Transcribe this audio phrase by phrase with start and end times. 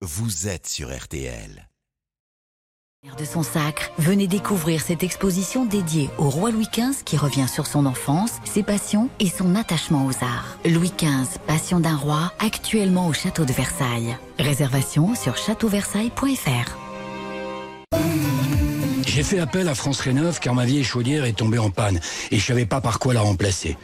[0.00, 1.68] vous êtes sur RTL.
[3.18, 7.66] De son sacre, venez découvrir cette exposition dédiée au roi Louis XV qui revient sur
[7.66, 10.56] son enfance, ses passions et son attachement aux arts.
[10.64, 14.16] Louis XV, passion d'un roi, actuellement au château de Versailles.
[14.38, 16.76] Réservation sur châteauversailles.fr.
[19.04, 21.98] J'ai fait appel à France Rénov car ma vieille chaudière est tombée en panne
[22.30, 23.76] et je savais pas par quoi la remplacer.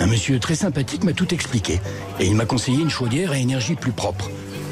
[0.00, 1.80] Un monsieur très sympathique m'a tout expliqué
[2.18, 4.30] et il m'a conseillé une chaudière à énergie plus propre.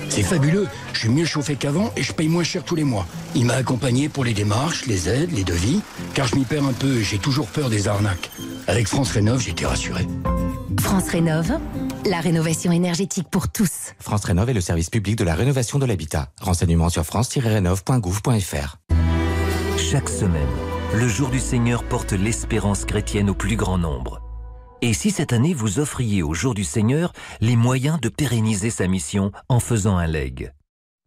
[0.08, 3.06] C'est fabuleux, je suis mieux chauffé qu'avant et je paye moins cher tous les mois.
[3.34, 5.80] Il m'a accompagné pour les démarches, les aides, les devis,
[6.14, 8.30] car je m'y perds un peu et j'ai toujours peur des arnaques.
[8.66, 10.06] Avec France Rénov, j'étais rassuré.
[10.80, 11.52] France Rénov,
[12.06, 13.94] la rénovation énergétique pour tous.
[13.98, 16.28] France Rénov est le service public de la rénovation de l'habitat.
[16.40, 18.76] Renseignements sur france-rénov.gouv.fr.
[19.78, 20.48] Chaque semaine,
[20.94, 24.27] le jour du Seigneur porte l'espérance chrétienne au plus grand nombre.
[24.80, 28.86] Et si cette année vous offriez au jour du Seigneur les moyens de pérenniser sa
[28.86, 30.52] mission en faisant un leg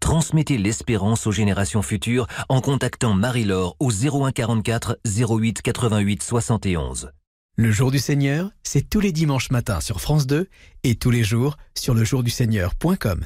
[0.02, 7.12] Transmettez l'espérance aux générations futures en contactant Marie-Laure au 01 44 08 88 71.
[7.56, 10.50] Le jour du Seigneur, c'est tous les dimanches matins sur France 2
[10.84, 13.26] et tous les jours sur lejourduseigneur.com.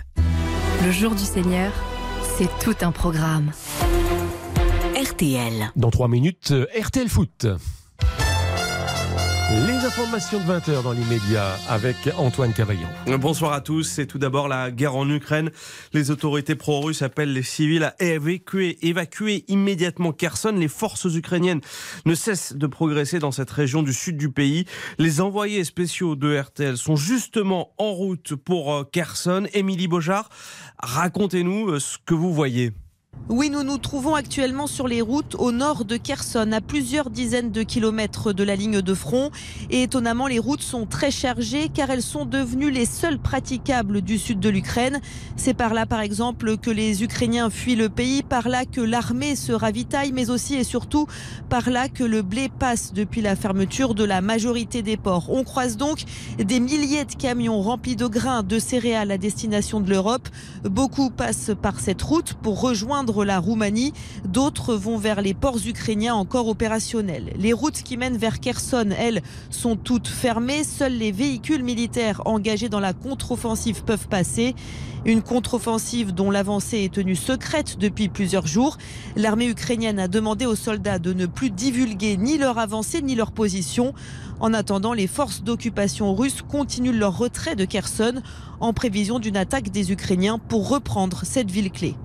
[0.83, 1.71] Le jour du Seigneur,
[2.37, 3.51] c'est tout un programme.
[4.95, 5.71] RTL.
[5.75, 7.47] Dans 3 minutes, euh, RTL Foot.
[9.51, 12.87] Les informations de 20h dans l'immédiat avec Antoine Cavaillon.
[13.19, 13.83] Bonsoir à tous.
[13.83, 15.51] C'est tout d'abord la guerre en Ukraine.
[15.93, 20.55] Les autorités pro-russes appellent les civils à évacuer, immédiatement Kherson.
[20.57, 21.61] Les forces ukrainiennes
[22.05, 24.65] ne cessent de progresser dans cette région du sud du pays.
[24.97, 29.45] Les envoyés spéciaux de RTL sont justement en route pour euh, Kherson.
[29.53, 30.29] Émilie Beaujard,
[30.79, 32.71] racontez-nous euh, ce que vous voyez.
[33.27, 37.49] Oui, nous nous trouvons actuellement sur les routes au nord de Kherson, à plusieurs dizaines
[37.49, 39.31] de kilomètres de la ligne de front.
[39.71, 44.19] Et étonnamment, les routes sont très chargées car elles sont devenues les seules praticables du
[44.19, 45.01] sud de l'Ukraine.
[45.37, 49.35] C'est par là, par exemple, que les Ukrainiens fuient le pays, par là que l'armée
[49.35, 51.07] se ravitaille, mais aussi et surtout
[51.49, 55.31] par là que le blé passe depuis la fermeture de la majorité des ports.
[55.31, 56.03] On croise donc
[56.37, 60.29] des milliers de camions remplis de grains, de céréales à destination de l'Europe.
[60.63, 63.93] Beaucoup passent par cette route pour rejoindre la Roumanie.
[64.25, 67.33] D'autres vont vers les ports ukrainiens encore opérationnels.
[67.37, 70.63] Les routes qui mènent vers Kherson, elles, sont toutes fermées.
[70.63, 74.55] Seuls les véhicules militaires engagés dans la contre-offensive peuvent passer.
[75.05, 78.77] Une contre-offensive dont l'avancée est tenue secrète depuis plusieurs jours.
[79.15, 83.31] L'armée ukrainienne a demandé aux soldats de ne plus divulguer ni leur avancée ni leur
[83.31, 83.93] position.
[84.39, 88.21] En attendant, les forces d'occupation russes continuent leur retrait de Kherson
[88.59, 91.95] en prévision d'une attaque des Ukrainiens pour reprendre cette ville clé.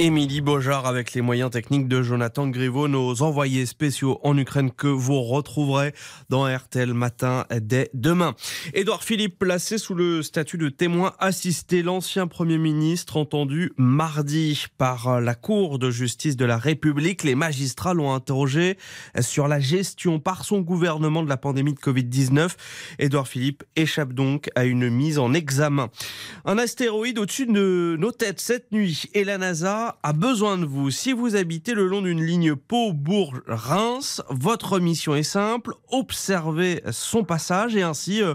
[0.00, 4.86] Émilie Beaujard avec les moyens techniques de Jonathan Griveaux, nos envoyés spéciaux en Ukraine que
[4.86, 5.92] vous retrouverez
[6.28, 8.36] dans RTL Matin dès demain.
[8.74, 15.20] Édouard Philippe placé sous le statut de témoin assisté, l'ancien Premier ministre entendu mardi par
[15.20, 17.24] la Cour de justice de la République.
[17.24, 18.78] Les magistrats l'ont interrogé
[19.20, 22.50] sur la gestion par son gouvernement de la pandémie de Covid-19.
[23.00, 25.88] Édouard Philippe échappe donc à une mise en examen.
[26.44, 30.90] Un astéroïde au-dessus de nos têtes cette nuit et la NASA a besoin de vous.
[30.90, 37.76] Si vous habitez le long d'une ligne Pau-Bourg-Reims, votre mission est simple, observer son passage
[37.76, 38.34] et ainsi euh,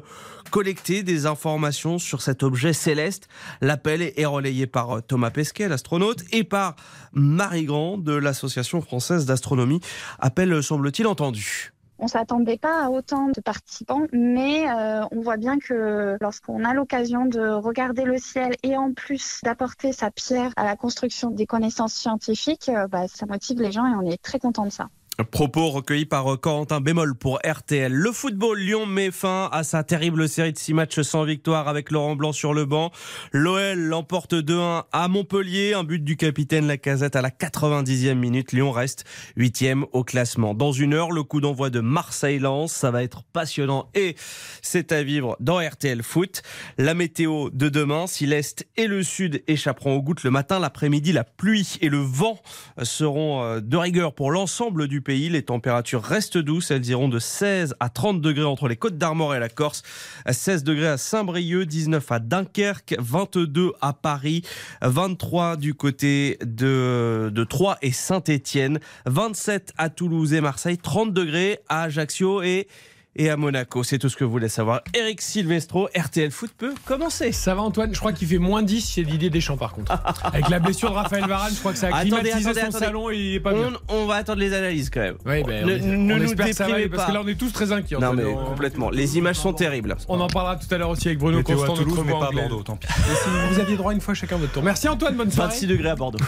[0.52, 3.28] collecter des informations sur cet objet céleste.
[3.62, 6.76] L'appel est relayé par euh, Thomas Pesquet, l'astronaute, et par
[7.12, 9.82] Marie Grand de l'Association française d'astronomie.
[10.20, 11.73] Appel, semble-t-il, entendu.
[12.04, 16.74] On s'attendait pas à autant de participants, mais euh, on voit bien que lorsqu'on a
[16.74, 21.46] l'occasion de regarder le ciel et en plus d'apporter sa pierre à la construction des
[21.46, 24.90] connaissances scientifiques, euh, bah, ça motive les gens et on est très content de ça.
[25.22, 27.94] Propos recueillis par euh, Corentin Bémol pour RTL.
[27.94, 31.92] Le football, Lyon met fin à sa terrible série de 6 matchs sans victoire avec
[31.92, 32.92] Laurent Blanc sur le banc.
[33.32, 35.76] L'OL l'emporte 2-1 à Montpellier.
[35.76, 38.54] Un but du capitaine Lacazette à la 90e minute.
[38.54, 39.06] Lyon reste
[39.38, 40.56] 8e au classement.
[40.56, 42.72] Dans une heure, le coup d'envoi de Marseille-Lens.
[42.72, 44.16] Ça va être passionnant et
[44.64, 46.42] c'est à vivre dans RTL Foot.
[46.80, 51.12] La météo de demain, si l'Est et le Sud échapperont aux gouttes le matin, l'après-midi,
[51.12, 52.40] la pluie et le vent
[52.82, 55.30] seront euh, de rigueur pour l'ensemble du pays.
[55.30, 56.72] Les températures restent douces.
[56.72, 59.84] Elles iront de 16 à 30 degrés entre les Côtes d'Armor et la Corse.
[60.30, 64.42] 16 degrés à Saint-Brieuc, 19 à Dunkerque, 22 à Paris,
[64.82, 71.60] 23 du côté de, de Troyes et Saint-Étienne, 27 à Toulouse et Marseille, 30 degrés
[71.70, 72.68] à Ajaccio et
[73.16, 73.84] et à Monaco.
[73.84, 74.82] C'est tout ce que vous voulez savoir.
[74.94, 77.32] Eric Silvestro, RTL Foot peut commencer.
[77.32, 79.92] Ça va Antoine, je crois qu'il fait moins 10 chez Didier Deschamps par contre.
[80.24, 82.68] Avec la blessure de Raphaël Varane, je crois que ça a Attendez, climatisé attendez, son
[82.68, 82.86] attendez.
[82.86, 83.74] salon et il est pas bien.
[83.90, 85.18] On, va attendre les analyses quand même.
[85.26, 87.12] Oui, ben, Ne- on, ne on nous espère que ça va aller, déprimez parce pas.
[87.12, 87.98] que là on est tous très inquiets.
[88.00, 88.90] Non mais on, complètement.
[88.90, 89.96] Les images sont terribles.
[90.08, 92.20] on en parlera tout à l'heure aussi avec Bruno Météo Constant, à Toulouse, notre mais
[92.20, 92.32] pas à.
[92.32, 92.88] Bordeaux, tant pis.
[92.88, 94.64] Et si vous aviez droit une fois chacun votre tour.
[94.64, 95.50] Merci Antoine, bonne soirée.
[95.52, 96.20] 26 degrés à Bordeaux.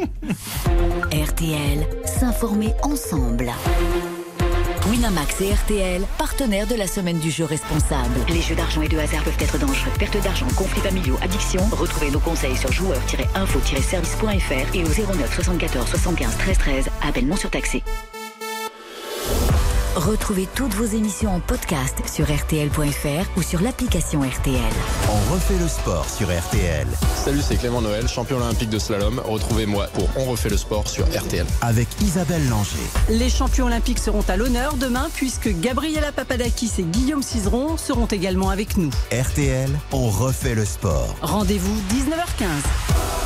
[1.12, 3.52] RTL, s'informer ensemble.
[4.94, 8.14] Winamax et RTL, partenaires de la semaine du jeu responsable.
[8.28, 9.90] Les jeux d'argent et de hasard peuvent être dangereux.
[9.98, 11.62] Perte d'argent, conflits familiaux, addiction.
[11.72, 16.90] Retrouvez nos conseils sur joueurs-info-service.fr et au 09 74 75 13 13.
[17.02, 17.82] Appel non surtaxé.
[19.96, 24.58] Retrouvez toutes vos émissions en podcast sur RTL.fr ou sur l'application RTL.
[25.08, 29.20] On refait le sport sur RTL Salut, c'est Clément Noël, champion olympique de slalom.
[29.24, 31.46] Retrouvez-moi pour On refait le sport sur RTL.
[31.60, 32.76] avec Isabelle Langer.
[33.08, 38.50] Les champions olympiques seront à l'honneur demain puisque Gabriela Papadakis et Guillaume Cizeron seront également
[38.50, 38.90] avec nous.
[39.12, 41.14] RTL, on refait le sport.
[41.22, 43.23] Rendez-vous 19h15.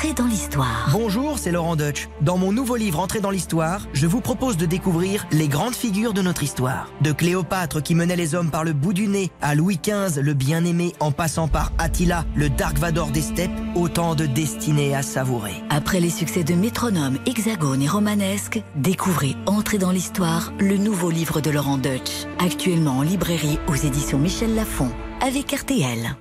[0.00, 0.88] Entrez dans l'histoire.
[0.92, 2.08] Bonjour, c'est Laurent Deutsch.
[2.22, 6.14] Dans mon nouveau livre Entrée dans l'histoire, je vous propose de découvrir les grandes figures
[6.14, 6.90] de notre histoire.
[7.02, 10.32] De Cléopâtre qui menait les hommes par le bout du nez, à Louis XV, le
[10.32, 15.52] bien-aimé, en passant par Attila, le Dark Vador des steppes, autant de destinées à savourer.
[15.68, 21.42] Après les succès de Métronome, Hexagone et Romanesque, découvrez Entrer dans l'histoire, le nouveau livre
[21.42, 22.24] de Laurent Deutsch.
[22.38, 24.88] Actuellement en librairie aux éditions Michel Lafon,
[25.20, 26.16] avec RTL.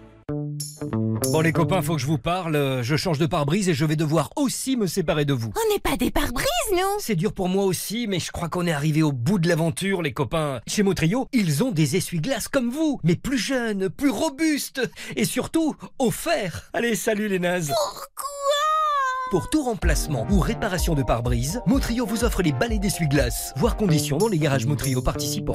[1.32, 2.82] Bon les copains, faut que je vous parle.
[2.82, 5.52] Je change de pare-brise et je vais devoir aussi me séparer de vous.
[5.56, 8.66] On n'est pas des pare-brises, nous C'est dur pour moi aussi, mais je crois qu'on
[8.66, 10.62] est arrivé au bout de l'aventure, les copains.
[10.68, 14.82] Chez Motrio, ils ont des essuie-glaces comme vous, mais plus jeunes, plus robustes
[15.16, 16.70] et surtout offerts.
[16.74, 17.68] Allez, salut les nazes.
[17.68, 18.26] Pourquoi?
[19.30, 23.54] Pour tout remplacement ou réparation de pare-brise, Motrio vous offre les balais d'essuie-glaces.
[23.56, 25.54] Voir conditions dans les garages Motrio participants.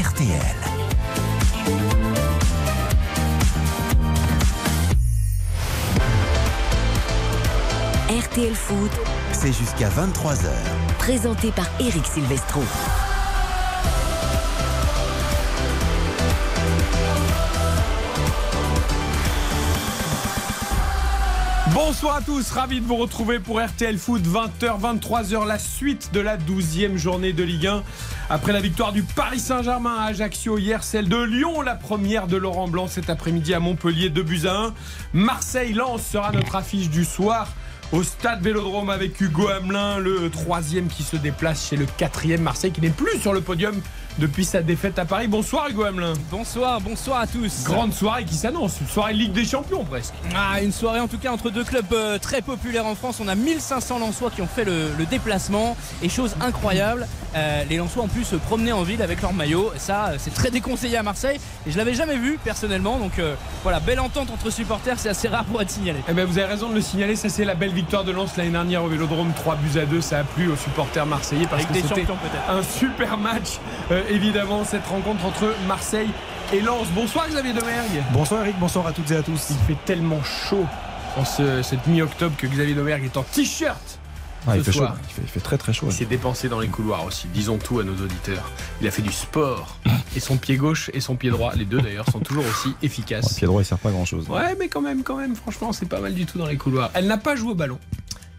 [0.00, 0.81] RTL.
[8.32, 8.90] RTL Foot,
[9.32, 10.48] C'est jusqu'à 23h.
[10.98, 12.62] présenté par Eric Silvestro.
[21.74, 26.20] Bonsoir à tous, ravi de vous retrouver pour RTL Foot 20h 23h la suite de
[26.20, 27.82] la 12e journée de Ligue 1
[28.30, 32.38] après la victoire du Paris Saint-Germain à Ajaccio hier, celle de Lyon la première de
[32.38, 34.74] Laurent Blanc cet après-midi à Montpellier 2 buts à 1.
[35.12, 37.48] Marseille Lens sera notre affiche du soir
[37.92, 42.72] au stade Vélodrome avec Hugo Hamelin, le troisième qui se déplace chez le quatrième Marseille
[42.72, 43.80] qui n'est plus sur le podium
[44.18, 45.28] depuis sa défaite à Paris.
[45.28, 46.12] Bonsoir Hugo Hamelin.
[46.30, 47.64] Bonsoir, bonsoir à tous.
[47.64, 50.14] Grande soirée qui s'annonce, une soirée Ligue des Champions presque.
[50.34, 53.20] Ah, une soirée en tout cas entre deux clubs euh, très populaires en France.
[53.20, 55.76] On a 1500 Lensois qui ont fait le, le déplacement.
[56.02, 59.72] Et chose incroyable, euh, les Lensois ont pu se promener en ville avec leur maillot.
[59.76, 61.38] Ça, euh, c'est très déconseillé à Marseille.
[61.66, 62.98] Et je l'avais jamais vu personnellement.
[62.98, 66.00] Donc euh, voilà, belle entente entre supporters, c'est assez rare pour être signalé.
[66.08, 68.36] Eh ben, vous avez raison de le signaler, ça c'est la belle victoire de Lens
[68.36, 71.64] l'année dernière au Vélodrome, 3 buts à 2, ça a plu aux supporters marseillais parce
[71.64, 72.06] Avec que c'était
[72.48, 73.58] un super match,
[74.10, 76.10] évidemment, cette rencontre entre Marseille
[76.52, 76.86] et Lens.
[76.94, 78.02] Bonsoir Xavier Domergue.
[78.12, 79.48] Bonsoir Eric, bonsoir à toutes et à tous.
[79.50, 80.66] Il fait tellement chaud
[81.16, 83.98] en ce- cette mi-octobre que Xavier Domergue est en t-shirt.
[84.46, 84.78] Ah, il, ce fait chaud.
[84.80, 84.96] soir.
[85.08, 85.86] Il, fait, il fait très très chaud.
[85.88, 88.50] Il s'est dépensé dans les couloirs aussi, disons tout à nos auditeurs.
[88.80, 89.76] Il a fait du sport.
[90.16, 93.30] Et son pied gauche et son pied droit, les deux d'ailleurs, sont toujours aussi efficaces.
[93.30, 94.28] Le pied droit il sert pas à grand chose.
[94.28, 96.90] Ouais, mais quand même, quand même, franchement, c'est pas mal du tout dans les couloirs.
[96.94, 97.78] Elle n'a pas joué au ballon,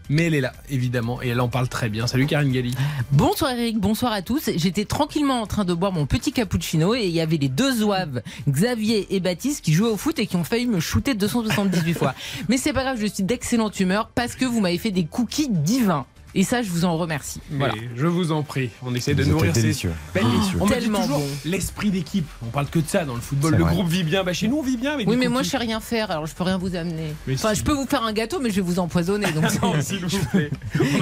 [0.08, 2.06] mais elle est là, évidemment, et elle en parle très bien.
[2.06, 2.74] Salut Karine Galli.
[3.12, 4.50] Bonsoir Eric, bonsoir à tous.
[4.56, 7.72] J'étais tranquillement en train de boire mon petit cappuccino et il y avait les deux
[7.72, 11.94] zouaves, Xavier et Baptiste, qui jouaient au foot et qui ont failli me shooter 278
[11.94, 12.14] fois.
[12.48, 15.48] Mais c'est pas grave, je suis d'excellente humeur parce que vous m'avez fait des cookies
[15.48, 16.06] divins.
[16.36, 17.40] Et ça, je vous en remercie.
[17.50, 17.74] Voilà.
[17.76, 19.60] Et je vous en prie, on essaie de nourrir ces...
[19.62, 20.58] Ben, Délicieux.
[20.60, 21.22] on Tellement bon.
[21.44, 22.26] l'esprit d'équipe.
[22.42, 23.54] On parle que de ça dans le football.
[23.54, 23.72] Le vrai.
[23.72, 24.24] groupe vit bien.
[24.24, 26.26] Bah, chez nous, on vit bien avec Oui, mais moi, je sais rien faire, alors
[26.26, 27.14] je peux rien vous amener.
[27.28, 27.60] Mais enfin, si.
[27.60, 29.30] je peux vous faire un gâteau, mais je vais vous empoisonner.
[29.30, 30.50] Donc Non, s'il vous plaît.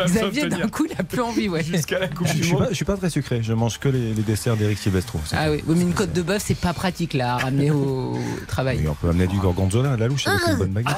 [0.05, 1.62] Xavier, d'un coup, il a plus envie, ouais.
[1.65, 2.65] Jusqu'à la Coupe Je, suis Monde.
[2.65, 5.19] pas, je suis pas très sucré, je mange que les, les desserts d'Eric Silvestro.
[5.33, 8.19] Ah oui, oui, mais une côte de bœuf, c'est pas pratique là, à ramener au
[8.49, 8.81] travail.
[8.83, 10.97] Oui, on peut amener du gorgonzola, de la louche avec une bonne baguette.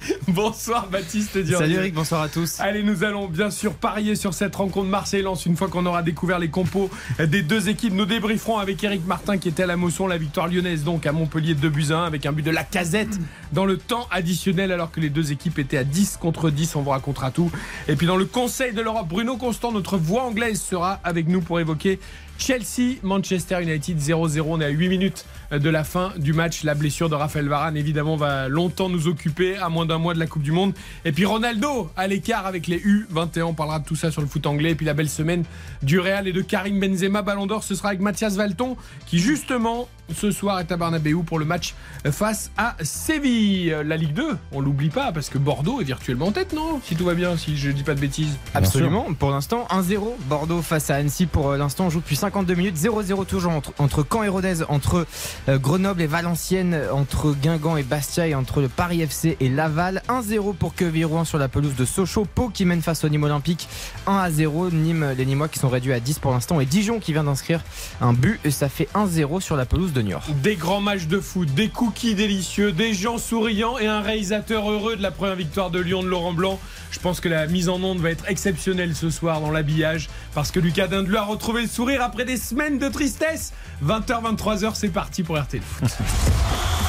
[0.28, 1.90] Bonsoir Baptiste Durier.
[1.90, 2.60] bonsoir à tous.
[2.60, 6.38] Allez, nous allons bien sûr parier sur cette rencontre Marseille-Lens une fois qu'on aura découvert
[6.38, 7.94] les compos des deux équipes.
[7.94, 11.12] Nous débrieferons avec Eric Martin qui était à la motion la victoire lyonnaise donc à
[11.12, 13.18] Montpellier 2 buts à 1 avec un but de la casette
[13.52, 16.76] dans le temps additionnel alors que les deux équipes étaient à 10 contre 10.
[16.76, 17.50] On vous racontera tout.
[17.88, 21.40] Et puis dans le Conseil de l'Europe, Bruno Constant, notre voix anglaise, sera avec nous
[21.40, 21.98] pour évoquer
[22.38, 24.40] Chelsea, Manchester United 0-0.
[24.46, 26.62] On est à 8 minutes de la fin du match.
[26.62, 30.18] La blessure de Raphaël Varane, évidemment, va longtemps nous occuper, à moins d'un mois de
[30.18, 30.72] la Coupe du Monde.
[31.04, 33.42] Et puis Ronaldo à l'écart avec les U21.
[33.42, 34.70] On parlera de tout ça sur le foot anglais.
[34.70, 35.44] Et puis la belle semaine
[35.82, 37.22] du Real et de Karim Benzema.
[37.22, 38.76] Ballon d'Or, ce sera avec Mathias Valton,
[39.06, 41.74] qui justement ce soir est à Barnabéou pour le match
[42.10, 43.76] face à Séville.
[43.84, 46.80] La Ligue 2, on l'oublie pas parce que Bordeaux est virtuellement en tête, non?
[46.84, 48.36] Si tout va bien, si je dis pas de bêtises.
[48.54, 49.06] Absolument.
[49.18, 51.26] Pour l'instant, 1-0 Bordeaux face à Annecy.
[51.26, 52.76] Pour euh, l'instant, on joue depuis 52 minutes.
[52.76, 55.06] 0-0 toujours entre, entre Caen et Rodez, entre
[55.48, 60.02] euh, Grenoble et Valenciennes, entre Guingamp et Bastia et entre le Paris FC et Laval.
[60.08, 62.26] 1-0 pour Quevilly-Rouen sur la pelouse de Sochaux.
[62.26, 63.68] Pau qui mène face au Nîmes Olympique.
[64.06, 64.72] 1-0.
[64.72, 66.60] Nîmes, les Nîmois qui sont réduits à 10 pour l'instant.
[66.60, 67.62] Et Dijon qui vient d'inscrire
[68.00, 68.40] un but.
[68.44, 70.24] Et ça fait 1-0 sur la pelouse de Niort.
[70.42, 74.96] Des grands matchs de foot, des cookies délicieux, des gens souriants et un réalisateur heureux
[74.96, 76.58] de la première victoire de Lyon de Laurent Blanc.
[76.90, 80.50] Je pense que la mise en onde va être exceptionnelle ce soir dans l'habillage parce
[80.50, 83.52] que Lucas Dindeleu a retrouvé le sourire après des semaines de tristesse.
[83.84, 85.88] 20h, 23h, c'est parti pour RTL Foot.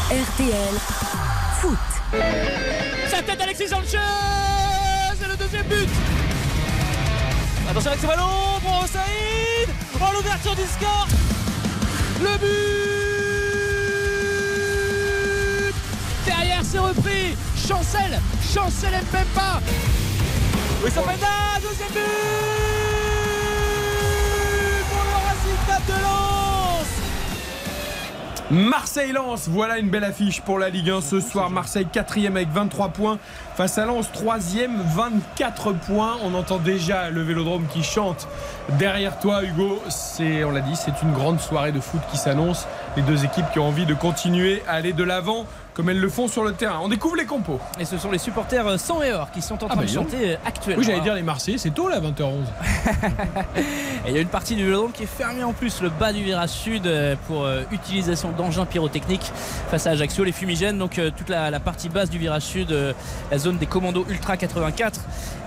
[0.09, 0.75] RTL
[1.59, 1.77] Foot.
[3.09, 3.97] Sa tête Alexis Sanchez
[5.19, 5.89] C'est le deuxième but
[7.69, 9.69] Attention avec ce ballon pour Saïd
[10.01, 11.07] Oh l'ouverture du score
[12.19, 12.49] Le but
[16.25, 17.37] Derrière c'est repris.
[17.55, 18.19] Chancel
[18.53, 19.61] Chancel Mpemba
[20.83, 21.17] Oui ça fait
[21.61, 22.01] deuxième but
[24.89, 26.58] pour le Racing de Lens
[28.51, 31.51] Marseille-Lens, voilà une belle affiche pour la Ligue 1 ce soir.
[31.51, 33.19] Marseille 4 avec 23 points.
[33.55, 36.17] Face à Lens, 3 24 points.
[36.23, 38.27] On entend déjà le vélodrome qui chante
[38.79, 39.79] derrière toi, Hugo.
[39.89, 42.65] C'est, on l'a dit, c'est une grande soirée de foot qui s'annonce.
[42.97, 46.09] Les deux équipes qui ont envie de continuer à aller de l'avant comme elles le
[46.09, 46.79] font sur le terrain.
[46.83, 47.59] On découvre les compos.
[47.79, 50.31] Et ce sont les supporters sans et or qui sont en train bah, de chanter
[50.31, 50.81] euh, actuellement.
[50.81, 52.31] Oui, j'allais dire les Marseillais, c'est tôt là, 20h11.
[54.05, 56.13] Et il y a une partie du vélodrome qui est fermée en plus, le bas
[56.13, 59.31] du virage sud, euh, pour euh, utilisation d'engins pyrotechniques
[59.69, 60.77] face à Ajaccio, les fumigènes.
[60.77, 62.93] Donc euh, toute la, la partie basse du virage sud, euh,
[63.31, 64.99] la zone des commandos Ultra 84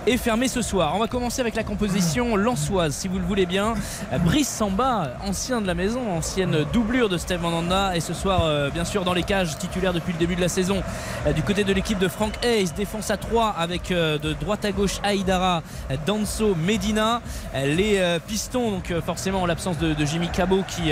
[0.07, 0.93] est fermée ce soir.
[0.95, 3.73] On va commencer avec la composition lançoise, si vous le voulez bien.
[4.11, 8.41] Euh, Brice Samba, ancien de la maison, ancienne doublure de Steve Mandanda, et ce soir,
[8.43, 10.81] euh, bien sûr, dans les cages, titulaire depuis le début de la saison.
[11.27, 14.63] Euh, Du côté de l'équipe de Frank Hayes, défense à 3 avec euh, de droite
[14.63, 15.63] à gauche Aïdara,
[16.05, 17.21] Danso, Medina.
[17.55, 20.91] Euh, Les pistons, donc forcément en l'absence de, Jimmy Cabot qui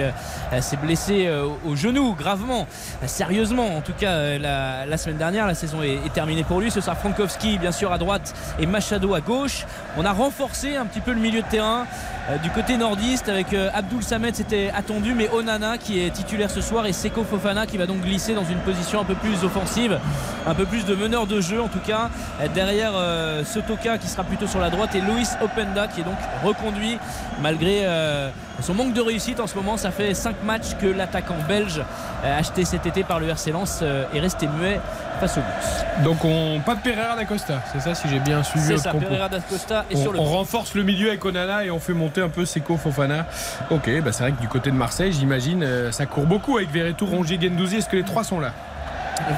[0.61, 1.29] s'est blessé
[1.65, 2.65] au genou gravement,
[3.05, 5.47] sérieusement en tout cas la, semaine dernière.
[5.47, 6.71] La saison est, terminée pour lui.
[6.71, 9.65] Ce sera Frankowski bien sûr à droite et Machado à gauche.
[9.97, 11.85] On a renforcé un petit peu le milieu de terrain
[12.43, 16.85] du côté nordiste avec Abdul Samed c'était attendu mais Onana qui est titulaire ce soir
[16.85, 19.99] et Seko Fofana qui va donc glisser dans une position un peu plus offensive
[20.47, 22.09] un peu plus de meneur de jeu en tout cas
[22.55, 26.17] derrière euh, Sotoka qui sera plutôt sur la droite et Luis Openda qui est donc
[26.43, 26.97] reconduit
[27.41, 28.29] malgré euh,
[28.61, 31.81] son manque de réussite en ce moment ça fait 5 matchs que l'attaquant belge
[32.23, 34.79] euh, acheté cet été par le RC Lens euh, est resté muet
[35.19, 38.65] face au but Donc on pas de Pereira d'Acosta, c'est ça si j'ai bien suivi
[38.65, 38.91] c'est ça.
[38.91, 40.37] Pereira d'Acosta est on, sur le on banc.
[40.39, 43.25] renforce le milieu avec Onana et on fait monter un peu Seko Fofana.
[43.69, 47.05] Ok, bah c'est vrai que du côté de Marseille, j'imagine, ça court beaucoup avec Verretou,
[47.05, 47.77] Rongier, Gendouzi.
[47.77, 48.51] Est-ce que les trois sont là?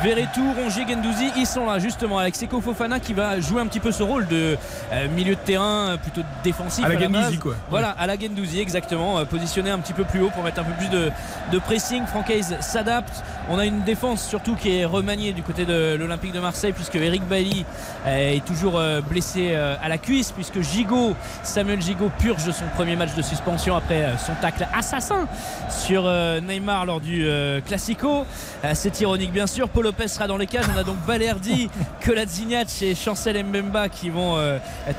[0.03, 3.79] Verretou, Rongier, Gendouzi, ils sont là justement avec Seko Fofana qui va jouer un petit
[3.79, 4.57] peu ce rôle de
[4.91, 6.83] euh, milieu de terrain euh, plutôt défensif.
[6.85, 7.09] À la base.
[7.09, 7.55] Guendouzi, quoi.
[7.69, 10.63] Voilà, à la Gendouzi exactement, euh, positionné un petit peu plus haut pour mettre un
[10.63, 11.11] peu plus de,
[11.51, 12.05] de pressing.
[12.05, 13.23] Francaise s'adapte.
[13.49, 16.95] On a une défense surtout qui est remaniée du côté de l'Olympique de Marseille puisque
[16.95, 17.65] Eric Bailly
[18.05, 22.65] euh, est toujours euh, blessé euh, à la cuisse puisque Gigot, Samuel Gigot purge son
[22.75, 25.27] premier match de suspension après son tacle assassin
[25.69, 26.03] sur
[26.41, 27.27] Neymar lors du
[27.65, 28.25] Classico.
[28.73, 29.67] C'est ironique bien sûr.
[29.67, 30.65] Paul Lopez sera dans les cages.
[30.73, 31.69] On a donc Balerdi,
[32.05, 34.37] Kolasinac et Chancel Mbemba qui vont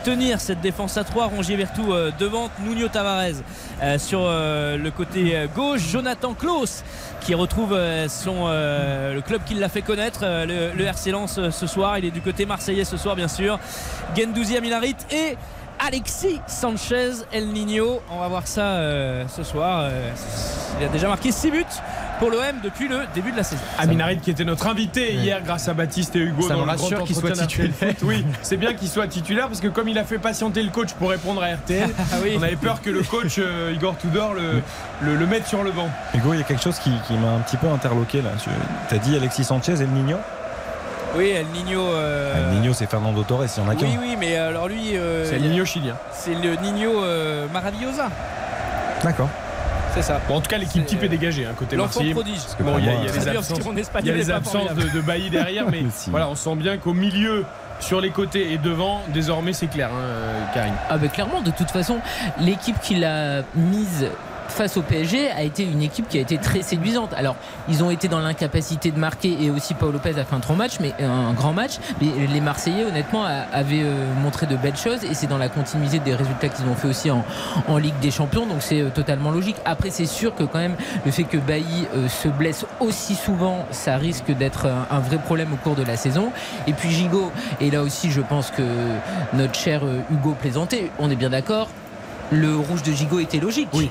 [0.05, 1.27] tenir cette défense à 3.
[1.27, 3.43] Rongier Vertou euh, devant, Nuno Tavares
[3.99, 5.81] sur le côté gauche.
[5.91, 6.83] Jonathan Klaus
[7.25, 8.07] qui retrouve euh,
[8.47, 11.99] euh, le club qui l'a fait connaître, euh, le, le RC Lens euh, ce soir.
[11.99, 13.59] Il est du côté marseillais ce soir bien sûr.
[14.17, 15.37] Gendouzi Aminarit et
[15.87, 18.01] Alexis Sanchez El Nino.
[18.11, 19.81] On va voir ça euh, ce soir.
[19.83, 20.11] Euh,
[20.81, 21.65] il a déjà marqué 6 buts
[22.19, 23.61] pour l'OM depuis le début de la saison.
[23.79, 27.05] Aminarit qui était notre invité hier grâce à Baptiste et Hugo Ça dans me rassure
[27.05, 27.73] qu'il soit titulaire.
[28.03, 30.93] Oui, c'est bien qu'il soit titulaire parce que comme il a fait patienter le coach
[30.95, 32.35] pour répondre à RTL, Ah oui.
[32.39, 34.63] on avait peur que le coach euh, Igor Tudor le,
[35.03, 35.89] le, le mette sur le banc.
[36.15, 38.31] Hugo, il y a quelque chose qui, qui m'a un petit peu interloqué là.
[38.89, 40.17] Tu as dit Alexis Sanchez et le Nino
[41.17, 41.81] Oui, El Nino.
[41.81, 43.87] euh, Le Nino, c'est Fernando Torres, il y en a qu'un.
[43.87, 44.97] oui, oui, mais alors lui.
[44.97, 45.95] euh, C'est le Nino chilien.
[46.13, 48.09] C'est le Nino euh, Maravillosa.
[49.03, 49.29] D'accord.
[49.95, 50.21] C'est ça.
[50.27, 52.15] Bon, en tout cas, l'équipe type est dégagée, hein, côté l'enfant Marseillais.
[52.15, 52.41] prodige.
[52.41, 53.61] Parce que bon, il y a, y parce absences,
[54.01, 56.11] il y a les absences de, de Bailly derrière, mais Si.
[56.11, 57.45] voilà, on sent bien qu'au milieu,
[57.79, 60.75] sur les côtés et devant, désormais, c'est clair, hein, euh, Karim.
[60.91, 61.99] Ah bah clairement, de toute façon,
[62.41, 64.07] l'équipe qui l'a mise
[64.55, 67.13] face au PSG a été une équipe qui a été très séduisante.
[67.15, 67.35] Alors,
[67.69, 70.55] ils ont été dans l'incapacité de marquer et aussi Paul Lopez a fait un grand
[70.55, 71.73] match, mais un grand match.
[72.01, 75.99] Mais les Marseillais, honnêtement, avaient euh, montré de belles choses et c'est dans la continuité
[75.99, 77.25] des résultats qu'ils ont fait aussi en,
[77.77, 78.47] Ligue des Champions.
[78.47, 79.57] Donc c'est euh, totalement logique.
[79.65, 83.67] Après, c'est sûr que quand même le fait que Bailly euh, se blesse aussi souvent,
[83.73, 86.31] ça risque d'être un, un vrai problème au cours de la saison.
[86.69, 88.63] Et puis Gigot, et là aussi, je pense que
[89.33, 89.83] notre cher
[90.13, 90.93] Hugo plaisantait.
[91.01, 91.69] On est bien d'accord.
[92.31, 93.69] Le rouge de Gigot était logique.
[93.75, 93.91] Oui.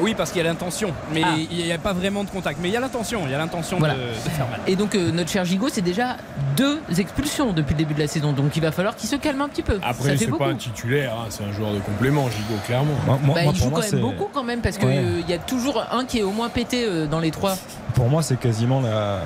[0.00, 1.34] Oui, parce qu'il y a l'intention, mais Ah.
[1.50, 2.58] il n'y a pas vraiment de contact.
[2.62, 3.94] Mais il y a l'intention, il y a l'intention Voilà.
[3.94, 4.60] de, de faire mal.
[4.66, 6.16] Et donc euh, notre cher Gigot, c'est déjà
[6.56, 8.32] deux expulsions depuis le début de la saison.
[8.32, 9.78] Donc il va falloir qu'il se calme un petit peu.
[9.82, 12.94] Après, c'est pas un titulaire, hein, c'est un joueur de complément, Gigot, clairement.
[13.06, 15.24] Bah, il joue quand même beaucoup quand même parce qu'il Ouais.
[15.28, 17.54] y a toujours un qui est au moins pété euh, dans les trois.
[17.94, 19.20] Pour moi, c'est quasiment la,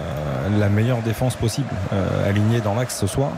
[0.58, 3.30] la meilleure défense possible, euh, alignée dans l'axe ce soir.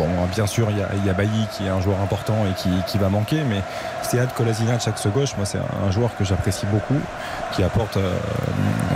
[0.00, 2.54] Bon, bien sûr, il y a, Bailly qui est un joueur important et
[2.86, 3.60] qui, va manquer, mais
[4.00, 6.98] Sead Kolasinac, axe gauche, moi, c'est un, joueur que j'apprécie beaucoup,
[7.52, 8.16] qui apporte, euh,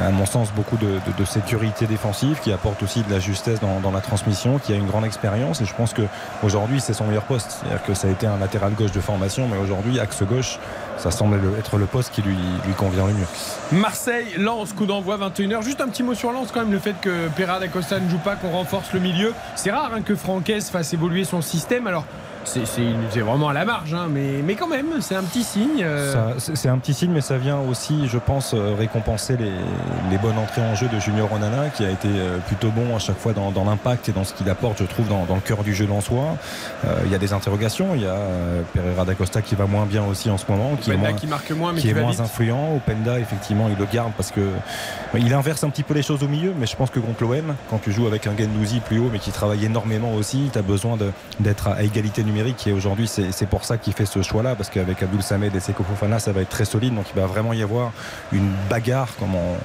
[0.03, 4.01] à mon sens, beaucoup de, sécurité défensive, qui apporte aussi de la justesse dans, la
[4.01, 7.51] transmission, qui a une grande expérience, et je pense qu'aujourd'hui, c'est son meilleur poste.
[7.51, 10.59] C'est-à-dire que ça a été un latéral gauche de formation, mais aujourd'hui, axe gauche,
[10.97, 12.37] ça semble le- être le poste qui lui,
[12.79, 13.27] convient le mieux.
[13.73, 15.63] Marseille, Lens, coup d'envoi 21h.
[15.63, 18.19] Juste un petit mot sur Lens quand même, le fait que Perra d'Acosta ne joue
[18.19, 19.35] pas, qu'on renforce le milieu.
[19.55, 21.87] C'est rare hein, que Francaise fasse évoluer son système.
[21.87, 22.07] Alors,
[22.45, 25.83] c'est vraiment à la marge, hein, mais, mais quand même, c'est un petit signe.
[25.83, 29.51] euh, C'est un petit signe, mais ça vient aussi, je pense, euh, récompenser les,
[30.11, 32.99] les bonnes entrées en jeu de Junior Onana, qui a été euh, plutôt bon à
[32.99, 35.41] chaque fois dans, dans l'impact et dans ce qu'il apporte, je trouve, dans, dans le
[35.41, 36.37] cœur du jeu lensois.
[36.85, 37.95] Euh, Il y a des interrogations.
[37.95, 38.17] Il y a
[38.73, 41.51] Pereira d'Acosta qui va moins bien aussi en ce moment, qui est moins, qui marque
[41.53, 42.77] moins, mais qui qui est va moins influent.
[42.77, 44.41] Openda, effectivement, il le garde parce que
[45.17, 47.55] il inverse un petit peu les choses au milieu, mais je pense que contre l'OM,
[47.71, 50.63] quand tu joues avec un Gendouzi plus haut, mais qui travaille énormément aussi, tu as
[50.63, 50.97] besoin
[51.41, 52.34] d'être à égalité numérique.
[52.67, 55.85] Et aujourd'hui, c'est pour ça qu'il fait ce choix-là, parce qu'avec Abdul Samed et Seko
[55.85, 56.95] Fofana, ça va être très solide.
[56.95, 57.93] Donc il va vraiment y avoir
[58.33, 59.57] une bagarre, comme on,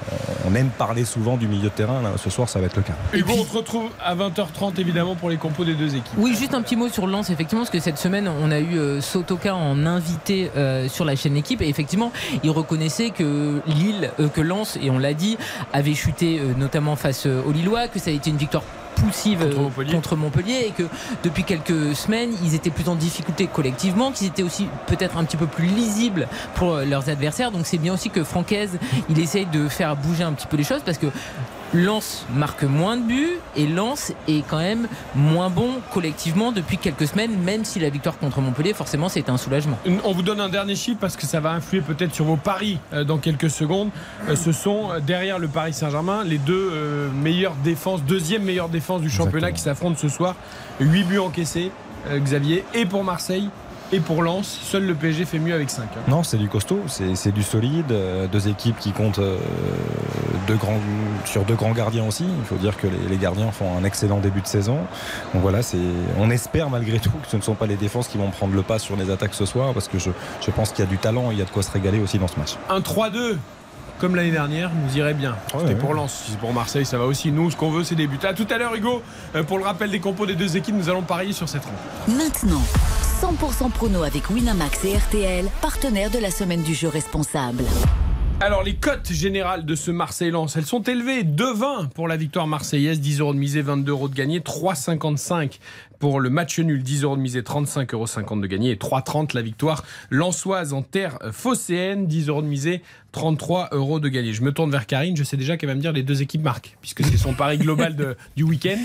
[0.48, 2.00] on aime parler souvent du milieu de terrain.
[2.02, 2.92] Là, ce soir, ça va être le cas.
[3.12, 6.14] Hugo, on se retrouve à 20h30 évidemment pour les compos des deux équipes.
[6.16, 8.78] Oui, juste un petit mot sur Lens, effectivement, parce que cette semaine, on a eu
[8.78, 12.12] euh, Sotoka en invité euh, sur la chaîne équipe, et effectivement,
[12.44, 15.36] il reconnaissait que Lille, euh, que Lens, et on l'a dit,
[15.72, 18.62] avait chuté euh, notamment face aux Lillois, que ça a été une victoire
[19.00, 20.66] poussive euh, contre Montpellier.
[20.66, 20.84] et que
[21.22, 25.36] depuis quelques semaines ils étaient plus en difficulté collectivement qu'ils étaient aussi peut-être un petit
[25.36, 28.78] peu plus lisibles pour euh, leurs adversaires donc c'est bien aussi que Francaise
[29.08, 31.06] il essaye de faire bouger un petit peu les choses parce que
[31.72, 37.06] Lens marque moins de buts et Lens est quand même moins bon collectivement depuis quelques
[37.06, 39.78] semaines, même si la victoire contre Montpellier, forcément, c'est un soulagement.
[40.04, 42.78] On vous donne un dernier chiffre parce que ça va influer peut-être sur vos paris
[42.92, 43.90] euh, dans quelques secondes.
[44.28, 46.72] Euh, ce sont euh, derrière le Paris Saint-Germain les deux
[47.14, 50.34] meilleures défenses, deuxième meilleure défense du championnat qui s'affrontent ce soir.
[50.80, 51.70] 8 buts encaissés,
[52.10, 53.48] Xavier, et pour Marseille
[53.92, 54.58] et pour Lens.
[54.62, 55.84] Seul le PSG fait mieux avec hein.
[55.94, 56.08] 5.
[56.08, 57.90] Non, c'est du costaud, c'est c'est du solide.
[57.92, 59.36] euh, Deux équipes qui comptent euh,
[60.46, 60.78] deux grands,
[61.24, 62.24] sur deux grands gardiens aussi.
[62.24, 64.78] Il faut dire que les, les gardiens font un excellent début de saison.
[65.34, 65.78] Donc voilà, c'est,
[66.18, 68.62] on espère malgré tout que ce ne sont pas les défenses qui vont prendre le
[68.62, 70.10] pas sur les attaques ce soir, parce que je,
[70.44, 72.00] je pense qu'il y a du talent, et il y a de quoi se régaler
[72.00, 72.56] aussi dans ce match.
[72.68, 73.36] Un 3-2
[73.98, 75.36] comme l'année dernière, nous irait bien.
[75.52, 75.74] C'était ouais.
[75.74, 77.30] pour Lens, si c'est pour Marseille, ça va aussi.
[77.30, 78.18] Nous, ce qu'on veut, c'est des buts.
[78.22, 79.02] À tout à l'heure, Hugo.
[79.36, 81.82] Euh, Pour le rappel des compos des deux équipes, nous allons parier sur cette rencontre.
[82.24, 82.62] Maintenant,
[83.20, 87.64] 100% prono avec Winamax et RTL, partenaires de la semaine du jeu responsable.
[88.42, 91.24] Alors, les cotes générales de ce Marseille-Lens, elles sont élevées.
[91.24, 95.58] 2,20 pour la victoire marseillaise, 10 euros de misée, 22 euros de gagné, 3,55
[95.98, 99.42] pour le match nul, 10 euros de misée, 35,50 euros de gagné, et 3,30 la
[99.42, 102.80] victoire lensoise en terre phocéenne, 10 euros de misée,
[103.12, 104.32] 33 euros de gagné.
[104.32, 106.42] Je me tourne vers Karine, je sais déjà qu'elle va me dire les deux équipes
[106.42, 108.78] marquent, puisque c'est son pari global de- du week-end.